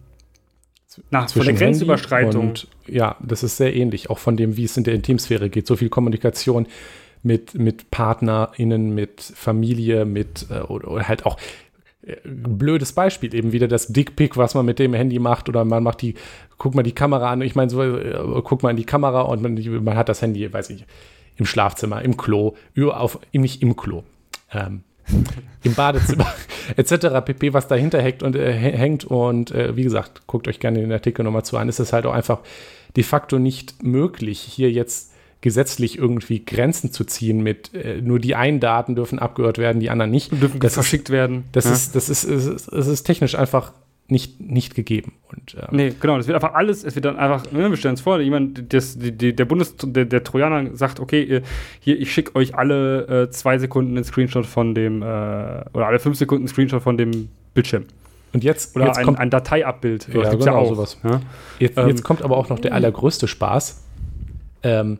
na, 1.11 1.27
von 1.27 1.43
der 1.43 1.53
Grenzüberschreitung. 1.55 2.49
Und 2.49 2.67
ja, 2.87 3.17
das 3.21 3.43
ist 3.43 3.57
sehr 3.57 3.75
ähnlich, 3.75 4.09
auch 4.09 4.17
von 4.19 4.37
dem, 4.37 4.55
wie 4.55 4.63
es 4.63 4.77
in 4.77 4.85
der 4.85 4.93
Intimsphäre 4.93 5.49
geht. 5.49 5.67
So 5.67 5.75
viel 5.75 5.89
Kommunikation 5.89 6.67
mit, 7.21 7.53
mit 7.55 7.91
PartnerInnen, 7.91 8.93
mit 8.95 9.19
Familie, 9.21 10.05
mit 10.05 10.45
äh, 10.49 10.59
oder, 10.61 10.89
oder 10.89 11.07
halt 11.07 11.25
auch 11.25 11.37
blödes 12.23 12.93
Beispiel, 12.93 13.33
eben 13.33 13.51
wieder 13.51 13.67
das 13.67 13.87
Dickpick, 13.87 14.37
was 14.37 14.53
man 14.53 14.65
mit 14.65 14.79
dem 14.79 14.93
Handy 14.93 15.19
macht, 15.19 15.49
oder 15.49 15.65
man 15.65 15.83
macht 15.83 16.01
die, 16.01 16.15
guck 16.57 16.75
mal 16.75 16.83
die 16.83 16.91
Kamera 16.93 17.31
an, 17.31 17.41
ich 17.41 17.55
meine, 17.55 17.69
so, 17.69 17.81
äh, 17.81 18.41
guck 18.43 18.63
mal 18.63 18.71
in 18.71 18.77
die 18.77 18.85
Kamera 18.85 19.21
und 19.21 19.41
man, 19.41 19.83
man 19.83 19.95
hat 19.97 20.09
das 20.09 20.21
Handy, 20.21 20.51
weiß 20.51 20.69
ich, 20.69 20.85
im 21.37 21.45
Schlafzimmer, 21.45 22.01
im 22.01 22.15
Klo, 22.17 22.55
auf, 22.91 23.19
nicht 23.33 23.61
im 23.61 23.75
Klo, 23.75 24.03
ähm, 24.53 24.83
im 25.63 25.73
Badezimmer, 25.73 26.27
etc. 26.77 27.07
pp, 27.25 27.53
was 27.53 27.67
dahinter 27.67 28.01
hängt 28.01 28.23
und, 28.23 28.35
äh, 28.35 28.53
hä- 28.53 28.75
hängt. 28.77 29.05
Und 29.05 29.51
äh, 29.51 29.75
wie 29.75 29.83
gesagt, 29.83 30.25
guckt 30.27 30.47
euch 30.47 30.59
gerne 30.59 30.79
den 30.79 30.91
Artikel 30.91 31.23
nochmal 31.23 31.45
zu 31.45 31.57
an. 31.57 31.69
Es 31.69 31.79
ist 31.79 31.93
halt 31.93 32.05
auch 32.05 32.13
einfach 32.13 32.39
de 32.95 33.03
facto 33.03 33.37
nicht 33.37 33.83
möglich, 33.83 34.39
hier 34.39 34.71
jetzt 34.71 35.11
gesetzlich 35.45 35.99
irgendwie 35.99 36.43
Grenzen 36.43 36.91
zu 36.91 37.03
ziehen 37.03 37.41
mit 37.43 37.71
äh, 37.75 38.01
nur 38.01 38.17
die 38.19 38.33
einen 38.33 38.59
Daten 38.59 38.95
dürfen 38.95 39.19
abgehört 39.19 39.59
werden, 39.59 39.79
die 39.79 39.91
anderen 39.91 40.09
nicht. 40.09 40.31
dürfen 40.31 40.59
das 40.59 40.71
ist, 40.71 40.73
verschickt 40.73 41.11
werden. 41.11 41.43
das 41.51 41.65
Ja. 41.65 41.71
ist, 41.73 41.95
das 41.95 42.09
ist, 42.09 42.23
es 42.23 42.45
ist, 42.47 42.67
es 42.67 42.87
ist 42.87 43.03
technisch 43.03 43.35
einfach 43.35 43.71
nicht, 44.07 44.41
nicht 44.41 44.73
gegeben. 44.73 45.13
Und 45.31 45.55
ähm, 45.55 45.67
Nee, 45.77 45.93
genau, 45.99 46.17
das 46.17 46.25
wird 46.27 46.33
einfach 46.35 46.55
alles, 46.55 46.83
es 46.83 46.95
wird 46.95 47.05
dann 47.05 47.15
einfach, 47.17 47.51
ne, 47.51 47.69
wir 47.69 47.77
stellen 47.77 47.93
uns 47.93 48.01
vor, 48.01 48.19
jemand, 48.19 48.73
das, 48.73 48.97
die, 48.97 49.35
der 49.35 49.45
Bundes, 49.45 49.75
der, 49.83 50.05
der 50.05 50.23
Trojaner 50.23 50.75
sagt, 50.75 50.99
okay, 50.99 51.41
hier, 51.79 51.99
ich 52.01 52.11
schicke 52.11 52.35
euch 52.35 52.55
alle 52.55 53.25
äh, 53.27 53.29
zwei 53.29 53.59
Sekunden 53.59 53.95
einen 53.95 54.03
Screenshot 54.03 54.47
von 54.47 54.73
dem, 54.73 55.03
äh, 55.03 55.05
oder 55.05 55.85
alle 55.87 55.99
fünf 55.99 56.17
Sekunden 56.17 56.41
einen 56.45 56.47
Screenshot 56.47 56.81
von 56.81 56.97
dem 56.97 57.29
Bildschirm. 57.53 57.85
und 58.33 58.43
jetzt, 58.43 58.75
Oder 58.75 58.87
jetzt 58.87 58.97
ein, 58.97 59.05
kommt 59.05 59.19
ein 59.19 59.29
Dateiabbild. 59.29 60.07
Ja, 60.11 60.21
Das 60.21 60.31
gibt's 60.31 60.45
genau, 60.45 60.65
sowas. 60.65 60.97
Ja? 61.03 61.21
Jetzt, 61.59 61.77
Ähm, 61.77 61.87
jetzt 61.89 62.03
kommt 62.03 62.23
aber 62.23 62.35
auch 62.35 62.49
noch 62.49 62.57
der 62.59 62.73
allergrößte 62.73 63.27
Spaß. 63.27 63.83
Ähm, 64.63 64.97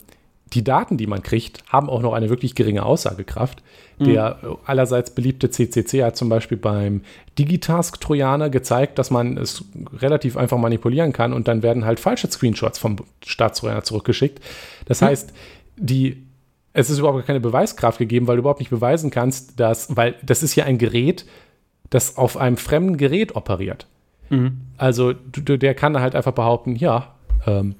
die 0.55 0.63
Daten, 0.63 0.97
die 0.97 1.07
man 1.07 1.21
kriegt, 1.21 1.63
haben 1.67 1.89
auch 1.89 2.01
noch 2.01 2.13
eine 2.13 2.29
wirklich 2.29 2.55
geringe 2.55 2.83
Aussagekraft. 2.83 3.61
Der 3.99 4.39
äh, 4.43 4.47
allerseits 4.65 5.11
beliebte 5.11 5.49
CCC 5.49 6.03
hat 6.03 6.17
zum 6.17 6.27
Beispiel 6.27 6.57
beim 6.57 7.01
Digitask-Trojaner 7.39 8.49
gezeigt, 8.49 8.99
dass 8.99 9.09
man 9.09 9.37
es 9.37 9.63
relativ 9.97 10.35
einfach 10.35 10.57
manipulieren 10.57 11.13
kann 11.13 11.31
und 11.31 11.47
dann 11.47 11.63
werden 11.63 11.85
halt 11.85 11.99
falsche 12.01 12.29
Screenshots 12.29 12.77
vom 12.77 12.97
Staatstrojaner 13.25 13.83
zurückgeschickt. 13.83 14.43
Das 14.85 15.01
heißt, 15.01 15.31
die, 15.77 16.23
es 16.73 16.89
ist 16.89 16.99
überhaupt 16.99 17.25
keine 17.25 17.39
Beweiskraft 17.39 17.99
gegeben, 17.99 18.27
weil 18.27 18.35
du 18.35 18.41
überhaupt 18.41 18.59
nicht 18.59 18.69
beweisen 18.69 19.11
kannst, 19.11 19.59
dass, 19.59 19.95
weil 19.95 20.15
das 20.21 20.43
ist 20.43 20.55
ja 20.55 20.65
ein 20.65 20.77
Gerät, 20.77 21.25
das 21.89 22.17
auf 22.17 22.35
einem 22.35 22.57
fremden 22.57 22.97
Gerät 22.97 23.35
operiert. 23.37 23.87
Mhm. 24.29 24.59
Also 24.77 25.13
der 25.13 25.73
kann 25.73 25.97
halt 25.99 26.15
einfach 26.15 26.33
behaupten, 26.33 26.75
ja, 26.75 27.15
ähm, 27.45 27.75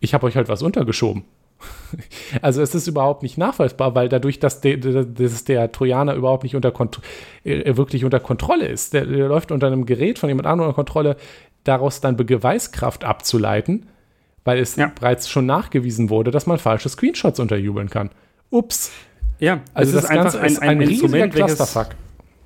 ich 0.00 0.14
habe 0.14 0.26
euch 0.26 0.34
halt 0.34 0.48
was 0.48 0.62
untergeschoben. 0.62 1.24
also 2.42 2.62
es 2.62 2.74
ist 2.74 2.86
überhaupt 2.86 3.22
nicht 3.22 3.38
nachweisbar, 3.38 3.94
weil 3.94 4.08
dadurch, 4.08 4.38
dass 4.40 4.60
der, 4.60 4.76
dass 4.78 5.44
der 5.44 5.72
Trojaner 5.72 6.14
überhaupt 6.14 6.42
nicht 6.44 6.56
unter 6.56 6.70
Kont 6.70 7.00
äh, 7.44 7.76
wirklich 7.76 8.04
unter 8.04 8.20
Kontrolle 8.20 8.66
ist, 8.66 8.94
der, 8.94 9.06
der 9.06 9.28
läuft 9.28 9.52
unter 9.52 9.66
einem 9.66 9.86
Gerät 9.86 10.18
von 10.18 10.28
jemand 10.28 10.46
anderem 10.46 10.68
unter 10.68 10.76
Kontrolle, 10.76 11.16
daraus 11.64 12.00
dann 12.00 12.16
Beweiskraft 12.16 13.04
abzuleiten, 13.04 13.86
weil 14.44 14.58
es 14.58 14.76
Ja. 14.76 14.90
bereits 14.98 15.28
schon 15.28 15.46
nachgewiesen 15.46 16.08
wurde, 16.10 16.30
dass 16.30 16.46
man 16.46 16.58
falsche 16.58 16.88
Screenshots 16.88 17.38
unterjubeln 17.40 17.90
kann. 17.90 18.10
Ups. 18.50 18.90
Ja, 19.38 19.60
Also 19.74 19.96
es 19.96 20.02
das 20.02 20.10
Ganze 20.10 20.38
ist 20.38 20.60
ein, 20.62 20.78
riesiger 20.78 20.90
Instrument, 21.04 21.34
welches- 21.34 21.56
Clusterfuck. 21.56 21.94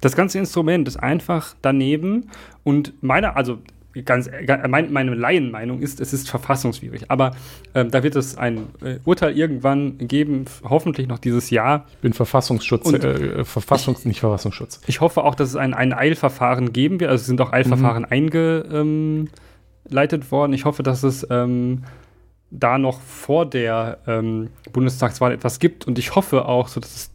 Das 0.00 0.14
ganze 0.16 0.38
Instrument 0.38 0.86
ist 0.86 0.96
einfach 0.96 1.54
daneben 1.62 2.28
und 2.62 2.92
meine, 3.02 3.36
also 3.36 3.58
ganz, 4.02 4.28
ga- 4.46 4.66
mein, 4.68 4.92
meine 4.92 5.14
Laienmeinung 5.14 5.80
ist, 5.80 6.00
es 6.00 6.12
ist 6.12 6.28
verfassungswidrig. 6.28 7.10
Aber 7.10 7.32
ähm, 7.74 7.90
da 7.90 8.02
wird 8.02 8.16
es 8.16 8.36
ein 8.36 8.66
äh, 8.82 8.98
Urteil 9.04 9.36
irgendwann 9.36 9.98
geben, 9.98 10.46
hoffentlich 10.64 11.06
noch 11.06 11.18
dieses 11.18 11.50
Jahr. 11.50 11.86
Ich 11.92 11.98
bin 11.98 12.12
Verfassungsschutz, 12.12 12.86
Und- 12.86 13.04
äh, 13.04 13.44
Verfassungs, 13.44 14.04
nicht 14.04 14.20
Verfassungsschutz. 14.20 14.80
Ich 14.86 15.00
hoffe 15.00 15.22
auch, 15.24 15.34
dass 15.34 15.50
es 15.50 15.56
ein, 15.56 15.74
ein 15.74 15.92
Eilverfahren 15.92 16.72
geben 16.72 16.98
wird. 17.00 17.10
Also 17.10 17.22
es 17.22 17.26
sind 17.26 17.40
auch 17.40 17.52
Eilverfahren 17.52 18.04
eingeleitet 18.04 19.28
worden. 20.30 20.52
Ich 20.52 20.64
hoffe, 20.64 20.82
dass 20.82 21.02
es 21.02 21.26
ähm, 21.30 21.84
da 22.50 22.78
noch 22.78 23.00
vor 23.00 23.46
der 23.46 23.98
ähm, 24.06 24.48
Bundestagswahl 24.72 25.32
etwas 25.32 25.58
gibt. 25.58 25.86
Und 25.86 25.98
ich 25.98 26.14
hoffe 26.14 26.46
auch, 26.46 26.68
so 26.68 26.80
dass 26.80 26.94
es 26.94 27.10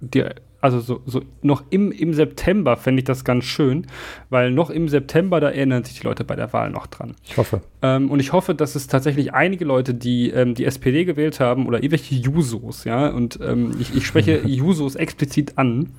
die, 0.00 0.24
also 0.60 0.80
so, 0.80 1.00
so 1.06 1.22
noch 1.42 1.64
im, 1.70 1.92
im 1.92 2.14
September 2.14 2.76
fände 2.76 3.00
ich 3.00 3.04
das 3.04 3.24
ganz 3.24 3.44
schön, 3.44 3.86
weil 4.28 4.50
noch 4.50 4.70
im 4.70 4.88
September, 4.88 5.40
da 5.40 5.48
erinnern 5.48 5.84
sich 5.84 6.00
die 6.00 6.06
Leute 6.06 6.24
bei 6.24 6.36
der 6.36 6.52
Wahl 6.52 6.70
noch 6.70 6.86
dran. 6.86 7.14
Ich 7.26 7.36
hoffe. 7.36 7.60
Ähm, 7.82 8.10
und 8.10 8.20
ich 8.20 8.32
hoffe, 8.32 8.54
dass 8.54 8.74
es 8.74 8.86
tatsächlich 8.86 9.32
einige 9.32 9.64
Leute, 9.64 9.94
die 9.94 10.30
ähm, 10.30 10.54
die 10.54 10.64
SPD 10.64 11.04
gewählt 11.04 11.40
haben 11.40 11.66
oder 11.66 11.78
irgendwelche 11.78 12.14
Jusos, 12.14 12.84
ja, 12.84 13.08
und 13.08 13.38
ähm, 13.42 13.76
ich, 13.80 13.94
ich 13.96 14.06
spreche 14.06 14.42
Jusos 14.46 14.94
explizit 14.96 15.56
an, 15.56 15.90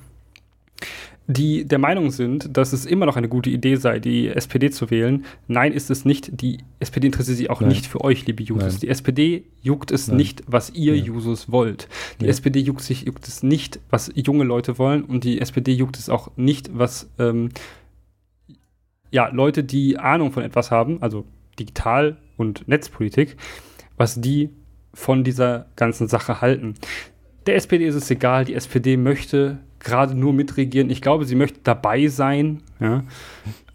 die 1.32 1.64
der 1.64 1.78
Meinung 1.78 2.10
sind, 2.10 2.56
dass 2.56 2.72
es 2.72 2.86
immer 2.86 3.06
noch 3.06 3.16
eine 3.16 3.28
gute 3.28 3.50
Idee 3.50 3.76
sei, 3.76 3.98
die 3.98 4.28
SPD 4.28 4.70
zu 4.70 4.90
wählen. 4.90 5.24
Nein, 5.48 5.72
ist 5.72 5.90
es 5.90 6.04
nicht. 6.04 6.40
Die 6.40 6.58
SPD 6.80 7.06
interessiert 7.06 7.38
sich 7.38 7.50
auch 7.50 7.60
Nein. 7.60 7.70
nicht 7.70 7.86
für 7.86 8.02
euch, 8.02 8.26
liebe 8.26 8.42
Jusos. 8.42 8.74
Nein. 8.74 8.80
Die 8.80 8.88
SPD 8.88 9.44
juckt 9.62 9.90
es 9.90 10.08
Nein. 10.08 10.16
nicht, 10.18 10.42
was 10.46 10.70
ihr 10.70 10.96
Ja. 10.96 11.04
Jusos 11.04 11.50
wollt. 11.50 11.88
Die 12.20 12.24
Ja. 12.26 12.30
SPD 12.30 12.60
juckt 12.60 12.82
sich 12.82 13.02
juckt 13.02 13.26
es 13.26 13.42
nicht, 13.42 13.80
was 13.90 14.10
junge 14.14 14.44
Leute 14.44 14.78
wollen. 14.78 15.02
Und 15.04 15.24
die 15.24 15.40
SPD 15.40 15.72
juckt 15.72 15.98
es 15.98 16.08
auch 16.08 16.30
nicht, 16.36 16.70
was 16.72 17.08
ähm, 17.18 17.48
ja, 19.10 19.28
Leute, 19.28 19.62
die 19.64 19.98
Ahnung 19.98 20.32
von 20.32 20.42
etwas 20.42 20.70
haben, 20.70 21.02
also 21.02 21.24
Digital- 21.58 22.16
und 22.36 22.66
Netzpolitik, 22.66 23.36
was 23.96 24.20
die 24.20 24.50
von 24.94 25.24
dieser 25.24 25.66
ganzen 25.76 26.08
Sache 26.08 26.40
halten. 26.40 26.74
Der 27.46 27.56
SPD 27.56 27.86
ist 27.86 27.94
es 27.94 28.10
egal, 28.10 28.44
die 28.44 28.54
SPD 28.54 28.96
möchte 28.96 29.58
gerade 29.80 30.14
nur 30.14 30.32
mitregieren. 30.32 30.90
Ich 30.90 31.00
glaube, 31.02 31.24
sie 31.24 31.34
möchte 31.34 31.60
dabei 31.64 32.06
sein. 32.08 32.62
Ja, 32.80 33.02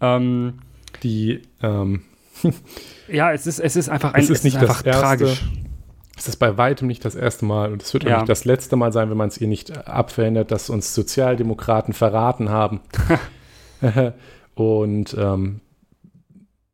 ähm, 0.00 0.54
Die, 1.02 1.42
ähm, 1.62 2.02
ja 3.08 3.32
es, 3.32 3.46
ist, 3.46 3.58
es 3.60 3.76
ist 3.76 3.88
einfach 3.88 4.14
ein, 4.14 4.22
Es 4.22 4.30
ist 4.30 4.44
nicht 4.44 4.56
einfach 4.56 4.82
das 4.82 4.86
Erste. 4.86 5.02
tragisch. 5.02 5.44
es 6.16 6.28
ist 6.28 6.36
bei 6.36 6.56
weitem 6.56 6.88
nicht 6.88 7.04
das 7.04 7.14
erste 7.14 7.44
Mal 7.44 7.72
und 7.72 7.82
es 7.82 7.92
wird 7.92 8.06
auch 8.06 8.10
Ja. 8.10 8.16
nicht 8.18 8.28
das 8.28 8.44
letzte 8.44 8.76
Mal 8.76 8.92
sein, 8.92 9.10
wenn 9.10 9.16
man 9.16 9.28
es 9.28 9.38
ihr 9.38 9.48
nicht 9.48 9.86
abverhindert, 9.86 10.50
dass 10.50 10.70
uns 10.70 10.94
Sozialdemokraten 10.94 11.92
verraten 11.94 12.48
haben. 12.48 12.80
und 14.54 15.14
ähm, 15.18 15.60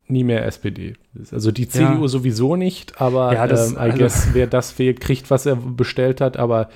nie 0.07 0.25
mehr 0.25 0.45
SPD. 0.47 0.95
Also 1.33 1.51
die 1.51 1.69
CDU 1.69 2.07
sowieso 2.09 2.57
nicht, 2.57 3.01
aber 3.01 3.33
Ja, 3.33 3.47
das- 3.47 3.71
ähm, 3.73 3.77
I 3.77 3.81
also- 3.81 3.99
guess, 3.99 4.29
wer 4.33 4.47
das 4.47 4.71
fehlt, 4.71 5.01
kriegt, 5.01 5.31
was 5.31 5.47
er 5.47 5.57
bestellt 5.57 6.21
hat, 6.21 6.37
aber 6.37 6.69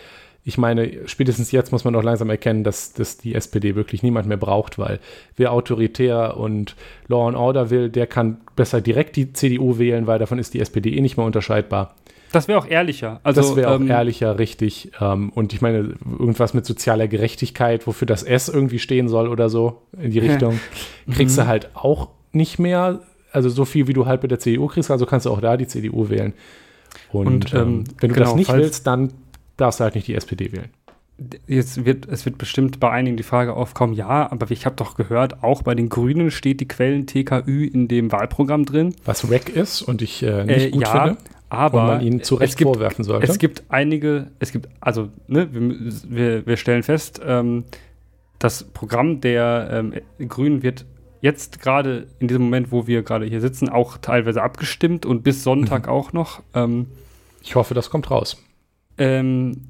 ich 0.45 0.57
meine, 0.57 1.07
spätestens 1.07 1.53
jetzt 1.53 1.73
muss 1.73 1.85
man 1.85 1.93
doch 1.93 2.03
langsam 2.03 2.31
erkennen, 2.31 2.65
dass, 2.65 2.95
dass 2.95 3.19
die 3.19 3.35
SPD 3.35 3.75
wirklich 3.75 4.03
niemand 4.03 4.27
mehr 4.29 4.39
braucht, 4.39 4.79
weil 4.79 4.99
wer 5.37 5.53
autoritär 5.53 6.39
und 6.39 6.75
Law 7.09 7.29
and 7.29 7.37
Order 7.37 7.69
will, 7.69 7.91
der 7.91 8.07
kann 8.07 8.39
besser 8.57 8.81
direkt 8.81 9.17
die 9.17 9.33
CDU 9.35 9.79
wählen, 9.79 10.07
weil 10.07 10.19
davon 10.19 10.39
ist 10.39 10.55
die 10.55 10.61
SPD 10.61 10.97
eh 10.97 11.03
nicht 11.03 11.19
mehr 11.19 11.27
unterscheidbar. 11.27 11.95
Das 12.33 12.47
wäre 12.49 12.59
auch 12.59 12.67
ehrlicher. 12.67 13.21
Also, 13.25 13.41
das 13.43 13.57
wäre 13.57 13.71
auch 13.71 13.81
ähm, 13.81 13.91
ehrlicher, 13.91 14.39
richtig. 14.39 14.91
Ähm, 15.01 15.31
und 15.35 15.53
ich 15.53 15.61
meine, 15.63 15.95
irgendwas 16.19 16.55
mit 16.55 16.65
sozialer 16.67 17.09
Gerechtigkeit, 17.09 17.87
wofür 17.87 18.07
das 18.07 18.23
S 18.23 18.49
irgendwie 18.49 18.79
stehen 18.79 19.09
soll 19.09 19.29
oder 19.29 19.49
so 19.51 19.83
in 20.01 20.11
die 20.13 20.19
Richtung, 20.27 20.61
kriegst 21.11 21.37
Mhm. 21.37 21.43
du 21.43 21.47
halt 21.47 21.71
auch 21.75 22.09
nicht 22.33 22.59
mehr. 22.59 23.01
Also 23.39 23.51
so 23.51 23.65
viel, 23.65 23.87
wie 23.87 23.93
du 23.93 24.05
halt 24.05 24.21
mit 24.21 24.33
der 24.33 24.41
CDU 24.41 24.67
kriegst, 24.67 24.91
also 24.91 25.07
kannst 25.07 25.27
du 25.27 25.31
auch 25.31 25.41
da 25.41 25.57
die 25.57 25.69
CDU 25.69 26.09
wählen. 26.09 26.35
Und, 27.13 27.27
Und, 27.27 27.55
ähm, 27.55 27.61
ähm, 27.61 27.85
wenn 28.01 28.09
du 28.09 28.15
genau, 28.17 28.27
das 28.27 28.35
nicht 28.35 28.53
willst, 28.53 28.85
dann 28.89 29.13
darfst 29.57 29.79
du 29.79 29.85
halt 29.85 29.95
nicht 29.95 30.09
die 30.09 30.15
SPD 30.15 30.51
wählen. 30.51 30.71
Jetzt 31.47 31.85
wird, 31.85 32.09
es 32.09 32.25
wird 32.27 32.37
bestimmt 32.37 32.81
bei 32.81 32.91
einigen 32.91 33.17
die 33.17 33.23
Frage 33.23 33.55
aufkommen, 33.55 33.93
ja, 33.93 34.29
aber 34.31 34.51
ich 34.51 34.67
habe 34.67 34.75
doch 34.75 34.97
gehört, 34.97 35.45
auch 35.45 35.63
bei 35.63 35.77
den 35.77 35.89
Grünen 35.89 36.33
steht 36.33 36.59
die 36.59 36.67
Quellen 36.67 37.07
TKÜ 37.07 37.65
in 37.65 37.87
dem 37.87 38.11
Wahlprogramm 38.11 38.65
drin. 38.65 38.95
Was 39.05 39.31
Rack 39.31 39.49
ist 39.49 39.83
und 39.83 40.03
ich 40.03 40.23
äh, 40.25 40.45
nicht 40.45 40.67
Äh, 40.67 40.71
gut 40.71 40.83
ja, 40.83 41.05
finde. 41.05 41.21
Aber 41.49 41.87
man 41.87 42.01
ihnen 42.03 42.25
zu 42.25 42.35
Recht 42.35 42.57
gibt, 42.57 42.69
vorwerfen 42.69 43.05
sollte. 43.05 43.27
Es 43.31 43.39
gibt 43.39 43.63
einige, 43.69 44.33
es 44.41 44.51
gibt, 44.51 44.69
also, 44.81 45.11
ne, 45.29 45.49
wir, 45.53 45.93
wir, 46.09 46.47
wir 46.47 46.57
stellen 46.57 46.83
fest, 46.83 47.21
ähm, 47.25 47.65
das 48.39 48.65
Programm 48.65 49.21
der 49.21 49.69
ähm, 49.73 49.95
Grünen 50.29 50.63
wird 50.63 50.85
jetzt 51.21 51.61
gerade 51.61 52.07
in 52.19 52.29
diesem 52.29 52.43
Moment, 52.43 52.73
wo 52.73 52.87
wir 52.87 53.03
gerade 53.03 53.27
hier 53.27 53.41
sitzen, 53.41 53.69
auch 53.69 53.99
teilweise 53.99 54.43
abgestimmt 54.43 55.07
und 55.07 55.23
bis 55.23 55.43
Sonntag 55.43 55.87
mhm. 55.87 55.93
auch 55.93 56.13
noch. 56.13 56.43
Ähm, 56.55 56.87
ich 57.43 57.55
hoffe, 57.55 57.75
das 57.75 57.91
kommt 57.91 58.11
raus. 58.11 58.43
Ähm, 58.99 59.69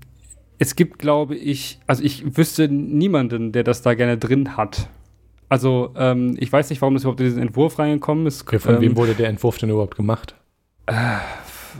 es 0.58 0.74
gibt, 0.74 0.98
glaube 0.98 1.36
ich, 1.36 1.78
also 1.86 2.02
ich 2.02 2.36
wüsste 2.36 2.68
niemanden, 2.68 3.52
der 3.52 3.64
das 3.64 3.82
da 3.82 3.94
gerne 3.94 4.18
drin 4.18 4.56
hat. 4.56 4.88
Also 5.48 5.94
ähm, 5.96 6.36
ich 6.38 6.52
weiß 6.52 6.68
nicht, 6.70 6.82
warum 6.82 6.94
das 6.94 7.04
überhaupt 7.04 7.20
in 7.20 7.26
diesen 7.26 7.42
Entwurf 7.42 7.78
reingekommen 7.78 8.26
ist. 8.26 8.42
Okay, 8.42 8.58
von 8.58 8.80
wem 8.80 8.92
ähm, 8.92 8.96
wurde 8.96 9.14
der 9.14 9.28
Entwurf 9.28 9.58
denn 9.58 9.70
überhaupt 9.70 9.96
gemacht? 9.96 10.34
Äh, 10.86 10.94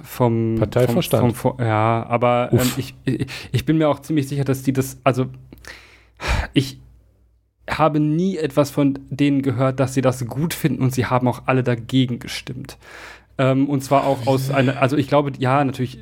vom 0.05 0.57
Parteivorstand. 0.59 1.37
Vom, 1.37 1.57
vom, 1.57 1.67
ja, 1.67 2.07
aber 2.07 2.51
ähm, 2.53 2.61
ich, 2.77 2.95
ich, 3.05 3.27
ich 3.53 3.65
bin 3.67 3.79
mir 3.79 3.89
auch 3.89 4.01
ziemlich 4.01 4.29
sicher, 4.29 4.45
dass 4.45 4.63
die 4.63 4.73
das, 4.73 4.99
also 5.05 5.27
ich 6.55 6.81
habe 7.69 8.01
nie 8.01 8.37
etwas 8.37 8.71
von 8.71 8.99
denen 9.11 9.43
gehört, 9.43 9.81
dass 9.81 9.95
sie 9.95 10.01
das 10.01 10.25
gut 10.27 10.55
finden 10.55 10.83
und 10.83 10.95
sie 10.95 11.07
haben 11.07 11.29
auch 11.29 11.43
alle 11.47 11.63
dagegen 11.63 12.19
gestimmt. 12.19 12.79
Ähm, 13.37 13.69
und 13.69 13.83
zwar 13.83 14.07
auch 14.07 14.27
aus 14.27 14.51
einer, 14.51 14.81
also 14.81 14.97
ich 14.97 15.09
glaube, 15.09 15.33
ja, 15.39 15.65
natürlich 15.65 15.99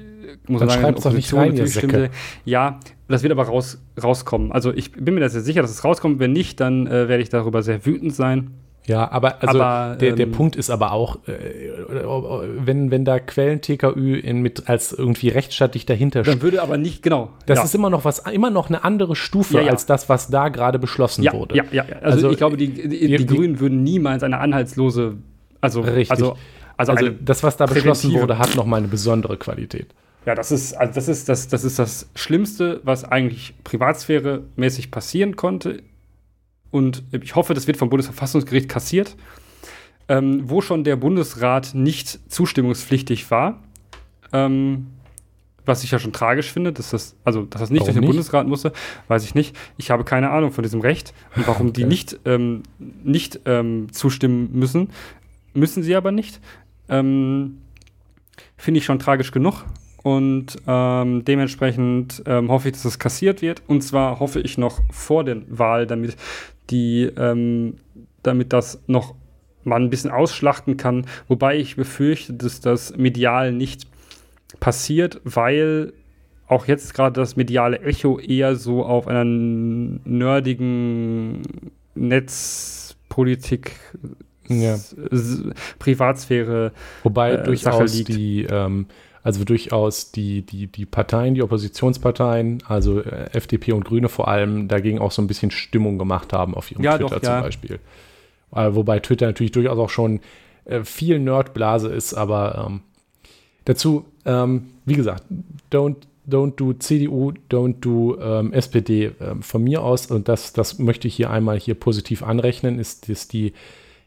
muss 0.49 0.61
man 0.61 0.71
sagen, 0.71 0.85
Opposition 0.95 1.41
rein, 1.41 1.51
natürlich 1.51 1.75
stimmte. 1.75 2.11
Ja, 2.45 2.81
das 3.09 3.23
wird 3.23 3.33
aber 3.33 3.45
raus, 3.45 3.81
rauskommen. 4.03 4.53
Also 4.53 4.73
ich 4.73 4.93
bin 4.93 5.15
mir 5.15 5.21
da 5.21 5.29
sehr 5.29 5.43
sicher, 5.43 5.63
dass 5.63 5.71
es 5.71 5.85
rauskommt. 5.85 6.19
Wenn 6.19 6.33
nicht, 6.33 6.61
dann 6.61 6.87
äh, 6.87 7.09
werde 7.09 7.23
ich 7.23 7.29
darüber 7.29 7.63
sehr 7.63 7.85
wütend 7.87 8.15
sein. 8.15 8.51
Ja, 8.87 9.11
aber 9.11 9.43
also 9.43 9.61
aber, 9.61 9.97
der, 9.97 10.13
der 10.13 10.27
ähm, 10.27 10.33
Punkt 10.33 10.55
ist 10.55 10.71
aber 10.71 10.93
auch, 10.93 11.17
äh, 11.27 11.33
wenn, 12.59 12.93
wenn 12.93 13.05
da 13.05 13.19
Quellen 13.19 13.61
TKÜ 13.61 14.17
in, 14.17 14.43
mit 14.43 14.69
als 14.69 14.93
irgendwie 14.93 15.29
rechtsstaatlich 15.29 15.87
dahinter. 15.87 16.23
Dann 16.23 16.41
würde 16.41 16.63
aber 16.63 16.77
nicht, 16.77 17.03
genau. 17.03 17.31
Das 17.47 17.59
ja. 17.59 17.65
ist 17.65 17.75
immer 17.75 17.91
noch 17.91 18.05
was, 18.05 18.21
immer 18.21 18.51
noch 18.51 18.69
eine 18.69 18.85
andere 18.85 19.17
Stufe 19.17 19.55
ja, 19.55 19.63
ja. 19.63 19.73
als 19.73 19.87
das, 19.87 20.09
was 20.09 20.29
da 20.29 20.51
gerade 20.51 20.79
beschlossen 20.79 21.25
ja, 21.25 21.33
wurde. 21.33 21.57
Ja, 21.57 21.65
ja, 21.73 21.85
also, 21.85 22.05
also 22.05 22.31
ich 22.31 22.37
glaube, 22.37 22.57
die, 22.57 22.69
die, 22.69 22.89
die, 22.89 23.17
die, 23.17 23.27
Grünen 23.27 23.59
würden 23.59 23.83
niemals 23.83 24.23
eine 24.23 24.39
anhaltslose, 24.39 25.17
also, 25.61 25.81
richtig. 25.81 26.13
also, 26.13 26.37
also, 26.77 26.93
also 26.93 27.09
das, 27.09 27.43
was 27.43 27.57
da 27.57 27.67
beschlossen 27.67 28.13
wurde, 28.13 28.39
hat 28.39 28.55
noch 28.55 28.67
mal 28.67 28.77
eine 28.77 28.89
besondere 28.89 29.37
Qualität. 29.37 29.95
Ja, 30.27 30.35
das 30.35 30.53
ist, 30.53 30.75
also 30.75 30.93
das 30.93 31.09
ist 31.09 31.29
das, 31.29 31.49
das 31.49 31.65
ist 31.65 31.79
das 31.79 32.09
Schlimmste, 32.15 32.81
was 32.85 33.05
eigentlich 33.05 33.55
privatsphäre-mäßig 33.65 34.91
passieren 34.91 35.37
konnte. 35.37 35.83
Und 36.71 37.05
ich 37.11 37.35
hoffe, 37.35 37.55
das 37.55 37.67
wird 37.67 37.77
vom 37.77 37.89
Bundesverfassungsgericht 37.89 38.69
kassiert, 38.69 39.17
ähm, 40.09 40.43
wo 40.45 40.61
schon 40.61 40.85
der 40.85 40.97
Bundesrat 40.97 41.75
nicht 41.75 42.21
zustimmungspflichtig 42.31 43.31
war. 43.31 43.63
Ähm, 44.33 44.89
was 45.67 45.83
ich 45.83 45.91
ja 45.91 45.99
schon 45.99 46.13
tragisch 46.13 46.53
finde, 46.53 46.73
dass 46.73 46.91
das, 46.91 47.17
also, 47.25 47.43
dass 47.43 47.61
das 47.61 47.71
nicht 47.71 47.81
warum 47.81 47.87
durch 47.87 47.97
den 47.97 48.01
nicht? 48.03 48.11
Bundesrat 48.11 48.47
musste, 48.47 48.73
weiß 49.09 49.25
ich 49.25 49.35
nicht. 49.35 49.57
Ich 49.77 49.91
habe 49.91 50.05
keine 50.05 50.31
Ahnung 50.31 50.53
von 50.53 50.63
diesem 50.63 50.81
Recht 50.81 51.13
und 51.35 51.47
warum 51.49 51.69
okay. 51.69 51.83
die 51.83 51.85
nicht, 51.85 52.21
ähm, 52.25 52.63
nicht 52.79 53.41
ähm, 53.47 53.93
zustimmen 53.93 54.51
müssen. 54.53 54.91
Müssen 55.55 55.83
sie 55.83 55.97
aber 55.97 56.13
nicht. 56.13 56.41
Ähm, 56.89 57.59
finde 58.57 58.79
ich 58.79 58.85
schon 58.85 58.99
tragisch 58.99 59.33
genug. 59.33 59.65
Und 60.03 60.57
ähm, 60.69 61.25
dementsprechend 61.25 62.23
ähm, 62.27 62.49
hoffe 62.49 62.69
ich, 62.69 62.75
dass 62.75 62.85
es 62.85 63.01
kassiert 63.01 63.43
wird. 63.43 63.63
Und 63.67 63.83
zwar 63.83 64.21
hoffe 64.21 64.41
ich 64.41 64.57
noch 64.57 64.81
vor 64.93 65.25
der 65.25 65.43
Wahl, 65.49 65.89
damit 65.89 66.17
die, 66.71 67.11
ähm, 67.17 67.75
damit 68.23 68.53
das 68.53 68.83
noch 68.87 69.15
man 69.65 69.85
ein 69.85 69.91
bisschen 69.91 70.11
ausschlachten 70.11 70.77
kann. 70.77 71.07
Wobei 71.29 71.57
ich 71.59 71.77
befürchte, 71.77 72.35
dass 72.35 72.61
das 72.61 72.97
medial 72.97 73.53
nicht 73.53 73.87
passiert, 74.61 75.21
weil 75.25 75.93
auch 76.47 76.67
jetzt 76.67 76.95
gerade 76.95 77.21
das 77.21 77.35
mediale 77.37 77.81
Echo 77.81 78.21
eher 78.21 78.55
so 78.55 78.85
auf 78.85 79.09
einer 79.09 79.25
nerdigen 79.25 81.43
Netzpolitik 81.95 83.73
ja. 84.49 84.79
Privatsphäre 85.81 86.71
Wobei 87.03 87.33
äh, 87.33 87.43
durchaus 87.43 88.05
die 88.05 88.45
ähm, 88.45 88.87
also 89.27 89.43
durchaus 89.43 90.13
die, 90.13 90.43
die, 90.43 90.69
die 90.69 90.87
Parteien, 90.87 91.35
die 91.35 91.43
Oppositionsparteien, 91.43 92.63
also 92.69 93.01
äh, 93.01 93.29
FDP 93.33 93.73
und 93.73 93.85
Grüne 93.85 94.09
vor 94.09 94.29
allem, 94.29 94.69
dagegen 94.69 95.01
auch 95.01 95.11
so 95.11 95.21
ein 95.21 95.27
bisschen 95.27 95.51
Stimmung 95.51 95.99
gemacht 95.99 96.33
haben 96.33 96.55
auf 96.55 96.71
ihrem 96.71 96.85
ja, 96.85 96.97
Twitter 96.97 97.17
doch, 97.17 97.23
zum 97.23 97.33
ja. 97.33 97.41
Beispiel. 97.41 97.81
Äh, 98.55 98.75
wobei 98.77 99.01
Twitter 99.01 99.27
natürlich 99.27 99.51
durchaus 99.51 99.79
auch 99.79 99.91
schon 99.91 100.21
äh, 100.65 100.85
viel 100.85 101.19
Nerdblase 101.19 101.89
ist, 101.89 102.15
aber 102.15 102.67
ähm, 102.69 102.83
dazu, 103.65 104.05
ähm, 104.25 104.69
wie 104.85 104.95
gesagt, 104.95 105.25
don't, 105.73 105.97
don't 106.31 106.55
do 106.55 106.75
CDU, 106.75 107.33
don't 107.51 107.81
do 107.81 108.17
ähm, 108.21 108.53
SPD. 108.53 109.11
Ähm, 109.21 109.43
von 109.43 109.65
mir 109.65 109.83
aus, 109.83 110.07
und 110.07 110.29
das, 110.29 110.53
das 110.53 110.79
möchte 110.79 111.09
ich 111.09 111.17
hier 111.17 111.31
einmal 111.31 111.59
hier 111.59 111.75
positiv 111.75 112.23
anrechnen, 112.23 112.79
ist, 112.79 113.09
dass 113.09 113.27
die 113.27 113.55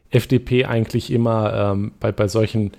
FDP 0.08 0.64
eigentlich 0.64 1.10
immer 1.10 1.72
ähm, 1.72 1.92
bei, 2.00 2.10
bei 2.10 2.26
solchen 2.26 2.70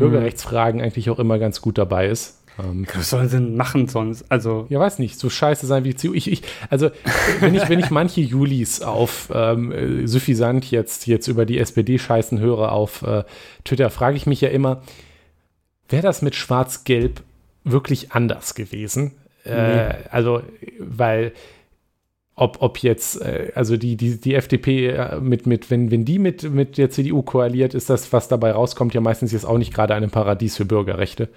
Bürgerrechtsfragen 0.00 0.80
eigentlich 0.80 1.10
auch 1.10 1.18
immer 1.18 1.38
ganz 1.38 1.60
gut 1.60 1.78
dabei 1.78 2.08
ist. 2.08 2.40
Ähm, 2.58 2.86
Was 2.94 3.10
sollen 3.10 3.28
sie 3.28 3.36
denn 3.38 3.56
machen 3.56 3.88
sonst? 3.88 4.24
Also 4.30 4.66
ja, 4.68 4.80
weiß 4.80 4.98
nicht, 4.98 5.18
so 5.18 5.30
scheiße 5.30 5.66
sein 5.66 5.84
wie 5.84 5.94
CDU. 5.94 6.14
Ich, 6.14 6.30
ich, 6.30 6.42
also, 6.68 6.90
wenn 7.40 7.54
ich, 7.54 7.68
wenn 7.68 7.78
ich 7.78 7.90
manche 7.90 8.20
Julis 8.20 8.82
auf 8.82 9.30
ähm, 9.34 10.06
suffisant 10.06 10.70
jetzt, 10.70 11.06
jetzt 11.06 11.28
über 11.28 11.46
die 11.46 11.58
SPD 11.58 11.98
scheißen 11.98 12.40
höre 12.40 12.72
auf 12.72 13.02
äh, 13.02 13.24
Twitter, 13.64 13.90
frage 13.90 14.16
ich 14.16 14.26
mich 14.26 14.40
ja 14.40 14.48
immer, 14.48 14.82
wäre 15.88 16.02
das 16.02 16.22
mit 16.22 16.34
Schwarz-Gelb 16.34 17.22
wirklich 17.64 18.12
anders 18.12 18.54
gewesen? 18.54 19.12
Äh, 19.44 19.88
nee. 19.88 19.94
Also, 20.10 20.42
weil 20.78 21.32
ob, 22.40 22.62
ob 22.62 22.78
jetzt, 22.78 23.20
äh, 23.20 23.52
also 23.54 23.76
die, 23.76 23.96
die, 23.96 24.18
die 24.18 24.34
FDP 24.34 24.88
äh, 24.88 25.20
mit, 25.20 25.46
mit, 25.46 25.70
wenn, 25.70 25.90
wenn 25.90 26.06
die 26.06 26.18
mit, 26.18 26.50
mit 26.50 26.78
der 26.78 26.88
CDU 26.88 27.22
koaliert, 27.22 27.74
ist 27.74 27.90
das, 27.90 28.10
was 28.14 28.28
dabei 28.28 28.52
rauskommt, 28.52 28.94
ja 28.94 29.02
meistens 29.02 29.32
jetzt 29.32 29.44
auch 29.44 29.58
nicht 29.58 29.74
gerade 29.74 29.94
ein 29.94 30.10
Paradies 30.10 30.56
für 30.56 30.64
Bürgerrechte. 30.64 31.28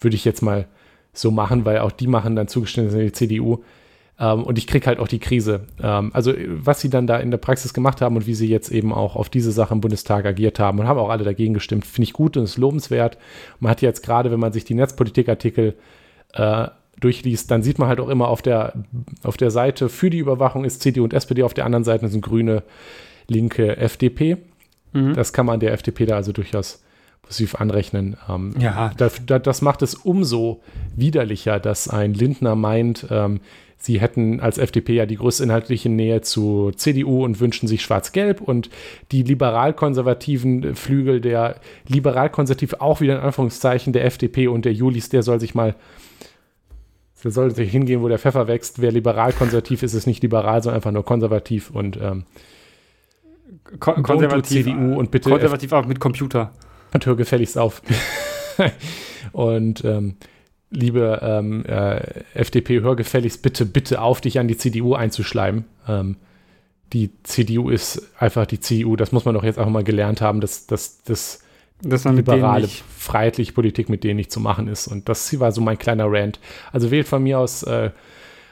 Würde 0.00 0.16
ich 0.16 0.24
jetzt 0.24 0.40
mal 0.40 0.66
so 1.12 1.30
machen, 1.30 1.66
weil 1.66 1.80
auch 1.80 1.92
die 1.92 2.06
machen 2.06 2.34
dann 2.34 2.48
Zugeständnisse 2.48 2.98
in 2.98 3.06
die 3.06 3.12
CDU. 3.12 3.62
Ähm, 4.18 4.42
und 4.42 4.56
ich 4.56 4.66
kriege 4.66 4.86
halt 4.86 5.00
auch 5.00 5.08
die 5.08 5.18
Krise. 5.18 5.66
Ähm, 5.82 6.12
also, 6.14 6.32
was 6.48 6.80
sie 6.80 6.88
dann 6.88 7.06
da 7.06 7.18
in 7.18 7.30
der 7.30 7.38
Praxis 7.38 7.74
gemacht 7.74 8.00
haben 8.00 8.16
und 8.16 8.26
wie 8.26 8.34
sie 8.34 8.48
jetzt 8.48 8.70
eben 8.70 8.94
auch 8.94 9.16
auf 9.16 9.28
diese 9.28 9.52
Sache 9.52 9.74
im 9.74 9.82
Bundestag 9.82 10.24
agiert 10.24 10.58
haben 10.58 10.78
und 10.78 10.88
haben 10.88 10.98
auch 10.98 11.10
alle 11.10 11.24
dagegen 11.24 11.52
gestimmt, 11.52 11.84
finde 11.84 12.04
ich 12.04 12.14
gut 12.14 12.38
und 12.38 12.44
ist 12.44 12.56
lobenswert. 12.56 13.18
Man 13.60 13.70
hat 13.70 13.82
jetzt 13.82 14.02
gerade, 14.02 14.30
wenn 14.30 14.40
man 14.40 14.54
sich 14.54 14.64
die 14.64 14.74
Netzpolitikartikel 14.74 15.74
äh, 16.32 16.68
durchliest, 17.00 17.50
dann 17.50 17.62
sieht 17.62 17.78
man 17.78 17.88
halt 17.88 18.00
auch 18.00 18.08
immer 18.08 18.28
auf 18.28 18.42
der, 18.42 18.72
auf 19.22 19.36
der 19.36 19.50
Seite 19.50 19.88
für 19.88 20.10
die 20.10 20.18
Überwachung 20.18 20.64
ist 20.64 20.82
CDU 20.82 21.04
und 21.04 21.12
SPD, 21.12 21.42
auf 21.42 21.54
der 21.54 21.64
anderen 21.64 21.84
Seite 21.84 22.08
sind 22.08 22.22
Grüne, 22.22 22.62
Linke, 23.28 23.76
FDP. 23.76 24.38
Mhm. 24.92 25.14
Das 25.14 25.32
kann 25.32 25.46
man 25.46 25.60
der 25.60 25.72
FDP 25.72 26.06
da 26.06 26.16
also 26.16 26.32
durchaus 26.32 26.82
positiv 27.22 27.56
anrechnen. 27.56 28.16
Ähm, 28.28 28.54
ja. 28.58 28.90
Da, 28.96 29.10
da, 29.26 29.38
das 29.38 29.62
macht 29.62 29.82
es 29.82 29.94
umso 29.94 30.62
widerlicher, 30.96 31.60
dass 31.60 31.88
ein 31.88 32.14
Lindner 32.14 32.56
meint, 32.56 33.06
ähm, 33.10 33.40
sie 33.76 34.00
hätten 34.00 34.40
als 34.40 34.58
FDP 34.58 34.94
ja 34.94 35.06
die 35.06 35.16
größte 35.16 35.44
inhaltliche 35.44 35.88
Nähe 35.88 36.22
zu 36.22 36.72
CDU 36.74 37.24
und 37.24 37.38
wünschen 37.38 37.68
sich 37.68 37.82
Schwarz-Gelb 37.82 38.40
und 38.40 38.70
die 39.12 39.22
liberal-konservativen 39.22 40.74
Flügel 40.74 41.20
der 41.20 41.56
liberal-konservativ 41.86 42.74
auch 42.80 43.00
wieder 43.00 43.16
in 43.16 43.22
Anführungszeichen 43.22 43.92
der 43.92 44.04
FDP 44.04 44.48
und 44.48 44.64
der 44.64 44.72
Julis, 44.72 45.10
der 45.10 45.22
soll 45.22 45.38
sich 45.38 45.54
mal 45.54 45.74
der 47.24 47.30
sollte 47.30 47.56
sich 47.56 47.70
hingehen, 47.70 48.02
wo 48.02 48.08
der 48.08 48.18
Pfeffer 48.18 48.48
wächst. 48.48 48.80
Wer 48.80 48.92
liberal-konservativ 48.92 49.82
ist, 49.82 49.94
ist 49.94 50.06
nicht 50.06 50.22
liberal, 50.22 50.62
sondern 50.62 50.76
einfach 50.76 50.92
nur 50.92 51.04
konservativ 51.04 51.70
und 51.70 51.98
ähm, 52.00 52.24
Kon 53.80 54.02
konservativ, 54.02 54.64
CDU 54.64 54.94
und 54.98 55.10
bitte 55.10 55.30
konservativ 55.30 55.72
auch 55.72 55.86
mit 55.86 56.00
Computer. 56.00 56.52
Und 56.92 57.04
hör 57.04 57.16
gefälligst 57.16 57.58
auf. 57.58 57.82
und 59.32 59.84
ähm, 59.84 60.16
liebe 60.70 61.20
ähm, 61.22 61.64
äh, 61.66 62.22
FDP, 62.34 62.80
hör 62.80 62.96
gefälligst 62.96 63.42
bitte, 63.42 63.66
bitte 63.66 64.00
auf, 64.00 64.20
dich 64.20 64.38
an 64.38 64.48
die 64.48 64.56
CDU 64.56 64.94
einzuschleimen. 64.94 65.64
Ähm, 65.86 66.16
die 66.92 67.10
CDU 67.22 67.68
ist 67.68 68.10
einfach 68.18 68.46
die 68.46 68.60
CDU, 68.60 68.96
das 68.96 69.12
muss 69.12 69.24
man 69.24 69.34
doch 69.34 69.44
jetzt 69.44 69.58
auch 69.58 69.68
mal 69.68 69.84
gelernt 69.84 70.20
haben, 70.20 70.40
dass 70.40 70.66
das, 70.66 71.02
das 71.02 71.40
dass 71.82 72.04
man 72.04 72.16
liberale, 72.16 72.68
freiheitliche 72.68 73.52
Politik 73.52 73.88
mit 73.88 74.04
denen 74.04 74.16
nicht 74.16 74.32
zu 74.32 74.40
machen 74.40 74.68
ist. 74.68 74.88
Und 74.88 75.08
das 75.08 75.38
war 75.38 75.52
so 75.52 75.60
mein 75.60 75.78
kleiner 75.78 76.06
Rant. 76.08 76.40
Also 76.72 76.90
wählt 76.90 77.06
von 77.06 77.22
mir 77.22 77.38
aus 77.38 77.62
äh, 77.62 77.90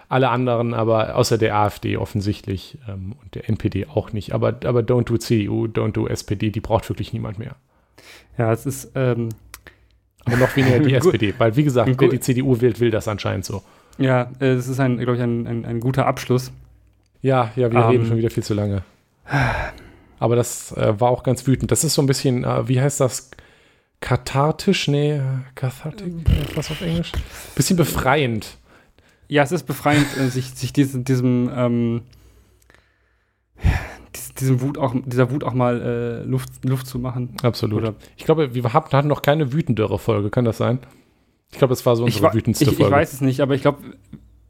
alle 0.09 0.29
anderen, 0.29 0.75
aber 0.75 1.17
außer 1.17 1.37
der 1.37 1.57
AfD 1.57 1.97
offensichtlich 1.97 2.79
ähm, 2.89 3.17
und 3.21 3.35
der 3.35 3.49
NPD 3.49 3.87
auch 3.87 4.13
nicht. 4.13 4.33
Aber, 4.33 4.49
aber 4.65 4.81
don't 4.81 5.05
do 5.05 5.17
CDU, 5.17 5.67
don't 5.67 5.93
do 5.93 6.07
SPD, 6.07 6.51
die 6.51 6.61
braucht 6.61 6.89
wirklich 6.89 7.13
niemand 7.13 7.39
mehr. 7.39 7.57
Ja, 8.39 8.53
es 8.53 8.67
ist. 8.67 8.93
Ähm 8.95 9.31
aber 10.25 10.37
noch 10.39 10.57
weniger 10.57 10.81
die 10.81 10.95
SPD, 10.97 11.35
weil 11.39 11.57
wie 11.57 11.63
gesagt, 11.63 12.01
wer 12.01 12.09
die 12.09 12.21
CDU 12.21 12.61
wählt, 12.61 12.81
will 12.81 12.91
das 12.91 13.07
anscheinend 13.07 13.45
so. 13.45 13.63
Ja, 13.97 14.31
es 14.41 14.67
ist 14.67 14.81
ein, 14.81 14.99
glaube 14.99 15.17
ich, 15.17 15.23
ein, 15.23 15.47
ein, 15.47 15.65
ein, 15.65 15.81
guter 15.81 16.07
Abschluss. 16.07 16.53
Ja, 17.23 17.53
ja, 17.57 17.71
wir 17.71 17.79
um, 17.79 17.91
reden 17.91 18.03
ähm. 18.03 18.09
schon 18.09 18.17
wieder 18.19 18.31
viel 18.31 18.43
zu 18.43 18.55
lange. 18.55 18.83
Aber 20.19 20.37
das 20.37 20.73
äh, 20.73 20.99
war 21.01 21.11
auch 21.11 21.23
ganz 21.23 21.47
wütend. 21.47 21.71
Das 21.71 21.85
ist 21.85 21.95
so 21.95 22.03
ein 22.03 22.07
bisschen, 22.07 22.45
äh, 22.45 22.69
wie 22.69 22.81
heißt 22.81 23.01
das? 23.01 23.31
kathartisch, 24.01 24.89
nee, 24.89 25.21
cathartic, 25.55 26.13
was 26.55 26.71
auf 26.71 26.81
Englisch? 26.81 27.13
Bisschen 27.55 27.77
befreiend. 27.77 28.59
Ja, 29.29 29.43
es 29.43 29.53
ist 29.53 29.65
befreiend, 29.65 30.07
äh, 30.17 30.29
sich, 30.29 30.51
sich 30.51 30.73
diesem, 30.73 31.05
diesem, 31.05 31.51
ähm, 31.55 32.03
diesem 34.39 34.61
Wut 34.61 34.79
auch, 34.79 34.95
dieser 35.05 35.31
Wut 35.31 35.43
auch 35.43 35.55
mal 35.55 35.81
äh, 35.81 36.23
Luft, 36.25 36.65
Luft 36.65 36.87
zu 36.87 36.99
machen. 36.99 37.37
Absolut. 37.43 37.83
Oder 37.83 37.95
ich 38.17 38.25
glaube, 38.25 38.55
wir 38.55 38.73
hatten 38.73 39.09
noch 39.09 39.23
keine 39.23 39.53
wütendere 39.53 39.99
Folge, 39.99 40.31
kann 40.31 40.45
das 40.45 40.59
sein? 40.59 40.79
Ich 41.51 41.59
glaube, 41.59 41.73
es 41.73 41.85
war 41.87 41.97
so 41.97 42.05
unsere 42.05 42.29
ich, 42.29 42.35
wütendste 42.35 42.65
ich, 42.65 42.71
Folge. 42.71 42.85
Ich 42.85 42.91
weiß 42.91 43.13
es 43.15 43.21
nicht, 43.21 43.41
aber 43.41 43.55
ich 43.55 43.63
glaube, 43.63 43.83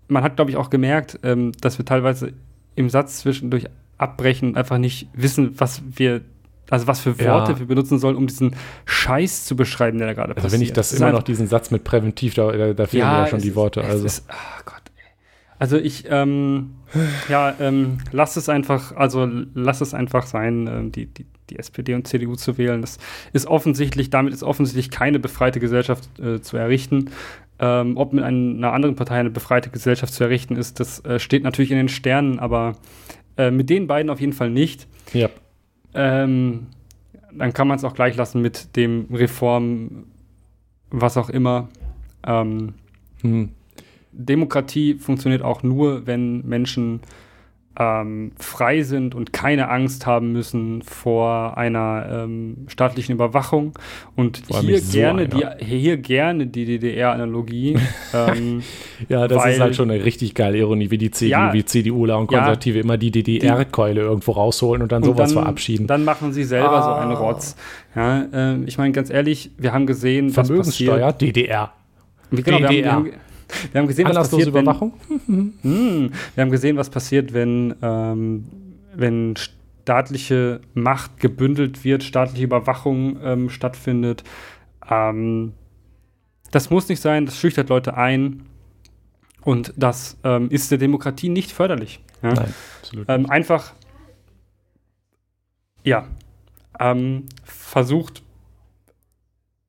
man 0.09 0.23
hat, 0.23 0.37
glaube 0.37 0.51
ich, 0.51 0.57
auch 0.57 0.71
gemerkt, 0.71 1.19
ähm, 1.23 1.53
dass 1.61 1.79
wir 1.79 1.85
teilweise 1.85 2.33
im 2.75 2.91
Satz 2.91 3.21
zwischendurch 3.21 3.67
abbrechen, 3.99 4.57
einfach 4.57 4.79
nicht 4.79 5.09
wissen, 5.13 5.59
was 5.59 5.83
wir 5.87 6.23
also 6.69 6.89
was 6.89 6.99
für 6.99 7.17
Worte 7.21 7.53
ja. 7.53 7.59
wir 7.61 7.67
benutzen 7.67 8.01
sollen, 8.01 8.17
um 8.17 8.27
diesen 8.27 8.57
Scheiß 8.87 9.45
zu 9.45 9.55
beschreiben, 9.55 9.99
der 9.99 10.09
da 10.09 10.15
gerade 10.15 10.35
passiert. 10.35 10.45
Also 10.47 10.55
wenn 10.57 10.63
ich 10.63 10.73
das, 10.73 10.91
das 10.91 10.99
immer 10.99 11.13
noch 11.13 11.23
diesen 11.23 11.47
Satz 11.47 11.71
mit 11.71 11.85
präventiv, 11.85 12.35
da, 12.35 12.51
da, 12.51 12.73
da 12.73 12.87
fehlen 12.87 13.03
ja, 13.03 13.23
ja 13.23 13.27
schon 13.29 13.41
die 13.41 13.55
Worte. 13.55 13.81
Ist, 13.81 13.87
also. 13.89 14.07
Ist, 14.07 14.25
oh 14.29 14.63
Gott. 14.65 14.83
Also 15.59 15.79
ich, 15.79 16.05
ähm, 16.11 16.75
ja, 17.29 17.55
ähm, 17.61 17.99
lass 18.13 18.37
es 18.37 18.49
einfach, 18.49 18.95
also 18.95 19.29
lass 19.55 19.81
es 19.81 19.95
einfach 19.95 20.27
sein, 20.27 20.67
ähm, 20.67 20.93
die, 20.93 21.07
die, 21.07 21.27
die 21.49 21.59
SPD 21.59 21.95
und 21.95 22.07
CDU 22.07 22.37
zu 22.37 22.59
wählen. 22.59 22.83
Das 22.83 22.99
ist 23.33 23.47
offensichtlich, 23.47 24.11
damit 24.11 24.35
ist 24.35 24.43
offensichtlich 24.43 24.91
keine 24.91 25.19
befreite 25.19 25.61
Gesellschaft 25.61 26.19
äh, 26.19 26.41
zu 26.41 26.57
errichten. 26.57 27.11
Ähm, 27.59 27.97
ob 27.97 28.13
mit 28.13 28.23
einer 28.23 28.73
anderen 28.75 28.97
Partei 28.97 29.19
eine 29.19 29.31
befreite 29.31 29.71
Gesellschaft 29.71 30.13
zu 30.13 30.25
errichten 30.25 30.57
ist, 30.57 30.79
das 30.79 31.03
äh, 31.07 31.19
steht 31.19 31.43
natürlich 31.43 31.71
in 31.71 31.79
den 31.79 31.89
Sternen, 31.89 32.39
aber 32.39 32.77
äh, 33.37 33.51
mit 33.51 33.71
den 33.71 33.87
beiden 33.87 34.11
auf 34.11 34.21
jeden 34.21 34.33
Fall 34.33 34.51
nicht. 34.51 34.87
Ja. 35.13 35.29
Ähm, 35.95 36.67
dann 37.33 37.53
kann 37.53 37.69
man 37.69 37.77
es 37.77 37.85
auch 37.85 37.95
gleich 37.95 38.17
lassen 38.17 38.41
mit 38.41 38.77
dem 38.77 39.07
Reform, 39.13 40.05
was 40.91 41.17
auch 41.17 41.31
immer. 41.31 41.69
Ähm, 42.27 42.75
hm. 43.21 43.51
Demokratie 44.13 44.95
funktioniert 44.95 45.43
auch 45.43 45.63
nur, 45.63 46.07
wenn 46.07 46.47
Menschen 46.47 47.01
ähm, 47.79 48.33
frei 48.39 48.83
sind 48.83 49.15
und 49.15 49.33
keine 49.33 49.69
Angst 49.69 50.07
haben 50.07 50.33
müssen 50.33 50.83
vor 50.83 51.57
einer 51.57 52.07
ähm, 52.11 52.67
staatlichen 52.69 53.15
Überwachung. 53.15 53.73
Und 54.15 54.43
hier 54.49 54.81
gerne, 54.81 55.29
so 55.31 55.39
die, 55.39 55.65
hier 55.65 55.97
gerne 55.99 56.47
die 56.47 56.65
DDR-Analogie. 56.65 57.77
ähm, 58.15 58.63
ja, 59.09 59.29
das 59.29 59.43
weil, 59.43 59.53
ist 59.53 59.61
halt 59.61 59.77
schon 59.77 59.91
eine 59.91 60.05
richtig 60.05 60.35
geile 60.35 60.59
Ironie, 60.59 60.91
wie 60.91 60.99
die 60.99 61.11
CDU, 61.11 61.31
ja, 61.31 61.53
wie 61.53 61.65
CDUler 61.65 62.19
und 62.19 62.29
Konservative 62.29 62.79
ja, 62.79 62.85
immer 62.85 62.97
die 62.97 63.11
DDR-Keule 63.11 64.01
irgendwo 64.01 64.33
rausholen 64.33 64.83
und 64.83 64.93
dann 64.93 65.03
und 65.03 65.11
sowas 65.11 65.33
dann, 65.33 65.43
verabschieden. 65.43 65.87
Dann 65.87 66.05
machen 66.05 66.33
sie 66.33 66.45
selber 66.45 66.73
ah. 66.73 66.83
so 66.83 66.93
einen 66.93 67.13
Rotz. 67.13 67.57
Ja, 67.95 68.23
äh, 68.33 68.65
ich 68.65 68.79
meine, 68.79 68.93
ganz 68.93 69.11
ehrlich, 69.11 69.51
wir 69.59 69.73
haben 69.73 69.87
gesehen, 69.87 70.31
Vermögenssteuer, 70.31 71.13
DDR. 71.13 71.73
Wie, 72.31 72.43
genau, 72.43 72.59
DDR. 72.59 72.71
Wir 72.71 72.93
haben, 72.93 73.05
wir 73.05 73.13
haben, 73.13 73.21
wir 73.73 73.81
haben 73.81 73.89
gesehen, 73.89 74.09
was 74.09 74.31
passiert, 74.31 74.49
Überwachung? 74.49 74.93
Wenn, 75.27 75.55
hm, 75.63 76.13
wir 76.35 76.43
haben 76.43 76.51
gesehen, 76.51 76.77
was 76.77 76.91
passiert, 76.91 77.33
wenn, 77.33 77.75
ähm, 77.83 78.45
wenn 78.95 79.35
staatliche 79.37 80.61
Macht 80.75 81.21
gebündelt 81.21 81.85
wird, 81.85 82.03
staatliche 82.03 82.45
Überwachung 82.45 83.19
ähm, 83.23 83.51
stattfindet. 83.51 84.25
Ähm, 84.91 85.53
das 86.51 86.71
muss 86.71 86.89
nicht 86.89 87.01
sein, 87.01 87.27
das 87.27 87.39
schüchtert 87.39 87.69
Leute 87.69 87.97
ein 87.97 88.43
und 89.43 89.73
das 89.77 90.19
ähm, 90.25 90.51
ist 90.51 90.73
der 90.73 90.79
Demokratie 90.79 91.29
nicht 91.29 91.53
förderlich. 91.53 92.01
Ja? 92.23 92.35
Nein, 92.35 92.55
absolut. 92.81 93.09
Ähm, 93.09 93.31
einfach, 93.31 93.75
ja, 95.85 96.09
ähm, 96.81 97.27
versucht 97.45 98.23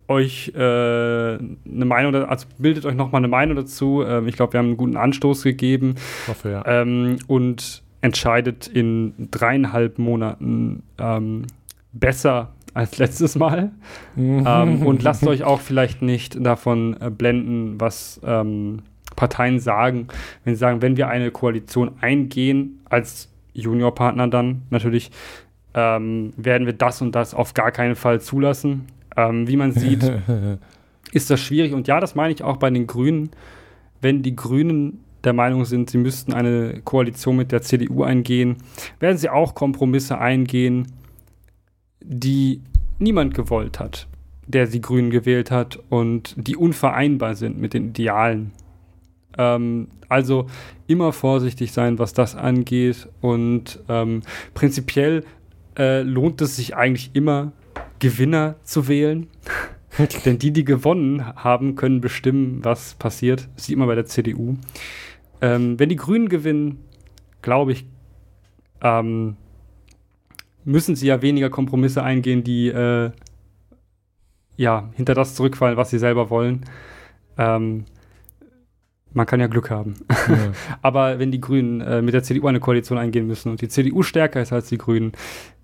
euch 0.08 0.54
äh, 0.56 0.60
eine 0.60 1.86
Meinung, 1.86 2.16
also 2.16 2.48
bildet 2.58 2.86
euch 2.86 2.96
nochmal 2.96 3.20
eine 3.20 3.28
Meinung 3.28 3.56
dazu. 3.56 4.04
Ähm, 4.06 4.28
ich 4.28 4.36
glaube, 4.36 4.54
wir 4.54 4.60
haben 4.60 4.68
einen 4.68 4.78
guten 4.78 4.98
Anstoß 4.98 5.44
gegeben. 5.44 5.96
Ich 6.24 6.28
hoffe, 6.30 6.50
ja. 6.50 6.64
Ähm, 6.66 7.18
und 7.28 7.84
entscheidet 8.02 8.68
in 8.68 9.14
dreieinhalb 9.32 10.00
Monaten 10.00 10.84
ähm, 10.98 11.46
besser 11.92 12.54
als 12.74 12.98
letztes 12.98 13.36
Mal. 13.36 13.72
Mhm. 14.16 14.44
Ähm, 14.48 14.86
und 14.86 15.04
lasst 15.04 15.26
euch 15.26 15.44
auch 15.44 15.60
vielleicht 15.60 16.02
nicht 16.02 16.44
davon 16.44 16.96
äh, 17.02 17.10
blenden, 17.10 17.82
was 17.82 18.22
ähm, 18.24 18.84
Parteien 19.16 19.60
sagen. 19.60 20.08
Wenn 20.44 20.54
sie 20.54 20.60
sagen, 20.60 20.82
wenn 20.82 20.96
wir 20.96 21.08
eine 21.10 21.32
Koalition 21.32 21.94
eingehen, 22.02 22.80
als 22.86 23.30
Juniorpartner 23.54 24.28
dann 24.28 24.62
natürlich, 24.70 25.12
ähm, 25.74 26.34
werden 26.38 26.66
wir 26.66 26.74
das 26.74 27.02
und 27.02 27.14
das 27.14 27.34
auf 27.34 27.54
gar 27.54 27.72
keinen 27.72 27.96
Fall 27.96 28.22
zulassen. 28.22 28.86
Ähm, 29.18 29.48
wie 29.48 29.58
man 29.58 29.72
sieht, 29.74 30.04
ist 31.12 31.30
das 31.30 31.42
schwierig. 31.42 31.74
Und 31.74 31.88
ja, 31.88 32.00
das 32.00 32.16
meine 32.16 32.34
ich 32.34 32.44
auch 32.44 32.58
bei 32.58 32.70
den 32.70 32.88
Grünen. 32.88 33.32
Wenn 34.00 34.22
die 34.22 34.36
Grünen 34.36 35.04
der 35.24 35.34
Meinung 35.34 35.66
sind, 35.66 35.90
sie 35.90 35.98
müssten 35.98 36.32
eine 36.34 36.82
Koalition 36.84 37.36
mit 37.36 37.52
der 37.52 37.62
CDU 37.62 38.04
eingehen, 38.04 38.58
werden 39.00 39.18
sie 39.18 39.30
auch 39.30 39.56
Kompromisse 39.56 40.20
eingehen, 40.20 40.88
die 42.02 42.62
niemand 43.00 43.34
gewollt 43.34 43.80
hat, 43.80 44.08
der 44.46 44.68
die 44.68 44.82
Grünen 44.82 45.10
gewählt 45.10 45.52
hat 45.52 45.80
und 45.90 46.36
die 46.38 46.56
unvereinbar 46.56 47.36
sind 47.36 47.60
mit 47.60 47.74
den 47.74 47.90
Idealen. 47.90 48.52
Ähm, 49.38 49.88
also 50.08 50.48
immer 50.88 51.12
vorsichtig 51.12 51.72
sein, 51.72 52.00
was 52.00 52.14
das 52.14 52.36
angeht. 52.36 53.08
Und 53.22 53.80
ähm, 53.90 54.22
prinzipiell 54.54 55.26
äh, 55.78 56.02
lohnt 56.02 56.42
es 56.42 56.56
sich 56.56 56.76
eigentlich 56.76 57.12
immer, 57.14 57.52
Gewinner 58.00 58.56
zu 58.64 58.88
wählen. 58.88 59.28
Denn 60.26 60.38
die, 60.38 60.52
die 60.52 60.64
gewonnen 60.64 61.26
haben, 61.36 61.76
können 61.76 62.02
bestimmen, 62.02 62.64
was 62.64 62.96
passiert. 62.96 63.50
Das 63.56 63.66
sieht 63.66 63.78
man 63.78 63.88
bei 63.88 63.96
der 63.96 64.06
CDU. 64.06 64.58
Ähm, 65.42 65.80
wenn 65.80 65.90
die 65.90 65.96
Grünen 65.96 66.30
gewinnen, 66.30 66.84
glaube 67.42 67.72
ich, 67.72 67.86
ähm, 68.82 69.38
müssen 70.64 70.96
sie 70.96 71.08
ja 71.08 71.22
weniger 71.22 71.50
Kompromisse 71.50 72.04
eingehen, 72.04 72.44
die 72.44 72.68
äh, 72.68 73.12
ja 74.58 74.90
hinter 74.96 75.14
das 75.14 75.36
zurückfallen, 75.36 75.78
was 75.78 75.90
sie 75.90 76.00
selber 76.00 76.30
wollen. 76.30 76.66
Ähm, 77.38 77.86
man 79.18 79.26
kann 79.26 79.40
ja 79.40 79.48
Glück 79.48 79.70
haben. 79.70 79.96
Ja. 80.10 80.38
Aber 80.82 81.20
wenn 81.20 81.32
die 81.32 81.42
Grünen 81.42 81.82
äh, 81.82 82.02
mit 82.02 82.14
der 82.14 82.24
CDU 82.24 82.48
eine 82.48 82.60
Koalition 82.60 82.98
eingehen 82.98 83.28
müssen 83.28 83.50
und 83.52 83.62
die 83.62 83.68
CDU 83.68 84.04
stärker 84.04 84.42
ist 84.42 84.54
als 84.54 84.70
die 84.70 84.78
Grünen, 84.78 85.12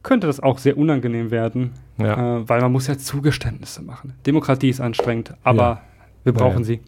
könnte 0.01 0.27
das 0.27 0.41
auch 0.41 0.57
sehr 0.57 0.77
unangenehm 0.77 1.31
werden, 1.31 1.71
ja. 1.97 2.39
äh, 2.39 2.49
weil 2.49 2.59
man 2.61 2.71
muss 2.71 2.88
ja 2.88 2.97
Zugeständnisse 2.97 3.81
machen. 3.84 4.15
Demokratie 4.25 4.69
ist 4.69 4.81
anstrengend, 4.81 5.35
aber 5.43 5.63
ja. 5.63 5.81
wir 6.25 6.34
brauchen 6.34 6.63
sie. 6.63 6.81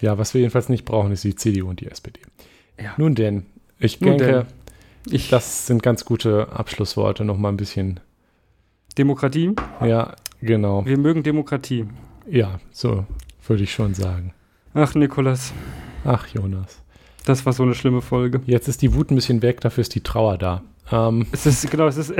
Ja, 0.00 0.18
was 0.18 0.34
wir 0.34 0.40
jedenfalls 0.40 0.68
nicht 0.68 0.84
brauchen, 0.84 1.12
ist 1.12 1.24
die 1.24 1.34
CDU 1.34 1.68
und 1.68 1.80
die 1.80 1.86
SPD. 1.86 2.20
Nun 2.96 3.14
denn, 3.14 3.46
ich 3.78 4.00
Nun 4.00 4.16
denke, 4.16 4.46
denn. 5.06 5.14
Ich 5.14 5.28
das 5.28 5.66
sind 5.66 5.82
ganz 5.82 6.04
gute 6.04 6.48
Abschlussworte, 6.52 7.24
noch 7.24 7.36
mal 7.36 7.50
ein 7.50 7.56
bisschen. 7.56 8.00
Demokratie? 8.96 9.54
Ja, 9.80 10.16
genau. 10.40 10.84
Wir 10.84 10.98
mögen 10.98 11.22
Demokratie. 11.22 11.86
Ja, 12.28 12.60
so 12.72 13.04
würde 13.46 13.62
ich 13.62 13.72
schon 13.72 13.94
sagen. 13.94 14.32
Ach, 14.80 14.94
Nikolas. 14.94 15.52
Ach, 16.04 16.28
Jonas. 16.28 16.80
Das 17.26 17.44
war 17.44 17.52
so 17.52 17.64
eine 17.64 17.74
schlimme 17.74 18.00
Folge. 18.00 18.40
Jetzt 18.46 18.68
ist 18.68 18.80
die 18.80 18.94
Wut 18.94 19.10
ein 19.10 19.16
bisschen 19.16 19.42
weg, 19.42 19.60
dafür 19.60 19.82
ist 19.82 19.92
die 19.96 20.02
Trauer 20.02 20.38
da. 20.38 20.62
Ähm, 20.92 21.26
es 21.32 21.46
ist, 21.46 21.68
genau, 21.68 21.88
es 21.88 21.96
ist, 21.96 22.14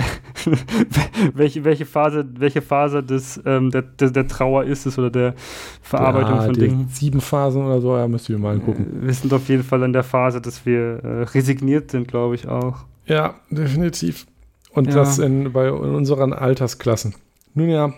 welche, 1.35 1.64
welche 1.64 1.86
Phase, 1.86 2.28
welche 2.36 2.60
Phase 2.60 3.05
des, 3.05 3.40
ähm, 3.47 3.70
der, 3.70 3.82
der, 3.82 4.10
der, 4.10 4.26
Trauer 4.26 4.64
ist 4.64 4.86
es 4.86 4.98
oder 4.98 5.09
der 5.09 5.35
Verarbeitung 5.82 6.35
ja, 6.35 6.43
von 6.43 6.55
Dingen? 6.55 6.89
Sieben 6.90 7.20
Phasen 7.20 7.64
oder 7.64 7.80
so, 7.80 7.97
ja, 7.97 8.09
müsst 8.09 8.28
ihr 8.28 8.39
mal 8.39 8.56
angucken. 8.56 9.02
Äh, 9.02 9.06
wir 9.06 9.14
sind 9.14 9.32
auf 9.32 9.48
jeden 9.48 9.62
Fall 9.62 9.85
in 9.85 9.93
der 9.93 10.02
Phase, 10.02 10.40
dass 10.40 10.66
wir 10.66 11.05
äh, 11.05 11.22
resigniert 11.22 11.93
sind, 11.93 12.09
glaube 12.09 12.35
ich 12.35 12.48
auch. 12.48 12.78
Ja, 13.06 13.36
definitiv. 13.51 14.26
Und 14.72 14.89
ja. 14.89 14.94
das 14.97 15.20
in, 15.20 15.52
bei 15.52 15.68
in 15.68 15.94
unseren 15.94 16.32
Altersklassen. 16.32 17.14
Nun 17.55 17.68
ja, 17.68 17.94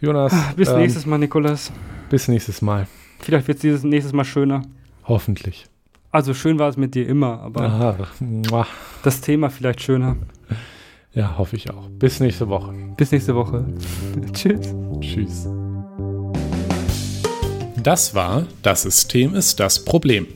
Jonas. 0.00 0.32
Bis 0.56 0.70
ähm, 0.70 0.78
nächstes 0.78 1.04
Mal, 1.04 1.18
Nikolas. 1.18 1.70
Bis 2.08 2.26
nächstes 2.26 2.62
Mal. 2.62 2.88
Vielleicht 3.20 3.48
wird 3.48 3.56
es 3.56 3.62
dieses 3.62 3.82
nächstes 3.84 4.12
Mal 4.12 4.24
schöner. 4.24 4.62
Hoffentlich. 5.04 5.66
Also 6.10 6.34
schön 6.34 6.58
war 6.58 6.68
es 6.68 6.76
mit 6.76 6.94
dir 6.94 7.06
immer, 7.08 7.40
aber 7.40 7.62
Aha. 7.62 7.96
das 9.02 9.20
Thema 9.20 9.50
vielleicht 9.50 9.80
schöner. 9.80 10.16
Ja, 11.12 11.38
hoffe 11.38 11.56
ich 11.56 11.70
auch. 11.70 11.88
Bis 11.88 12.20
nächste 12.20 12.48
Woche. 12.48 12.72
Bis 12.96 13.12
nächste 13.12 13.34
Woche. 13.34 13.64
Tschüss. 14.32 14.74
Tschüss. 15.00 15.48
Das 17.82 18.14
war 18.14 18.46
Das 18.62 18.82
System 18.82 19.34
ist 19.34 19.60
das 19.60 19.84
Problem. 19.84 20.26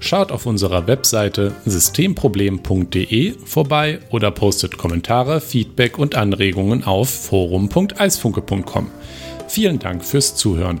Schaut 0.00 0.32
auf 0.32 0.46
unserer 0.46 0.86
Webseite 0.86 1.52
systemproblem.de 1.64 3.34
vorbei 3.44 4.00
oder 4.10 4.30
postet 4.30 4.76
Kommentare, 4.76 5.40
Feedback 5.40 5.98
und 5.98 6.14
Anregungen 6.14 6.84
auf 6.84 7.08
forum.eisfunke.com. 7.08 8.88
Vielen 9.48 9.78
Dank 9.78 10.04
fürs 10.04 10.34
Zuhören. 10.34 10.80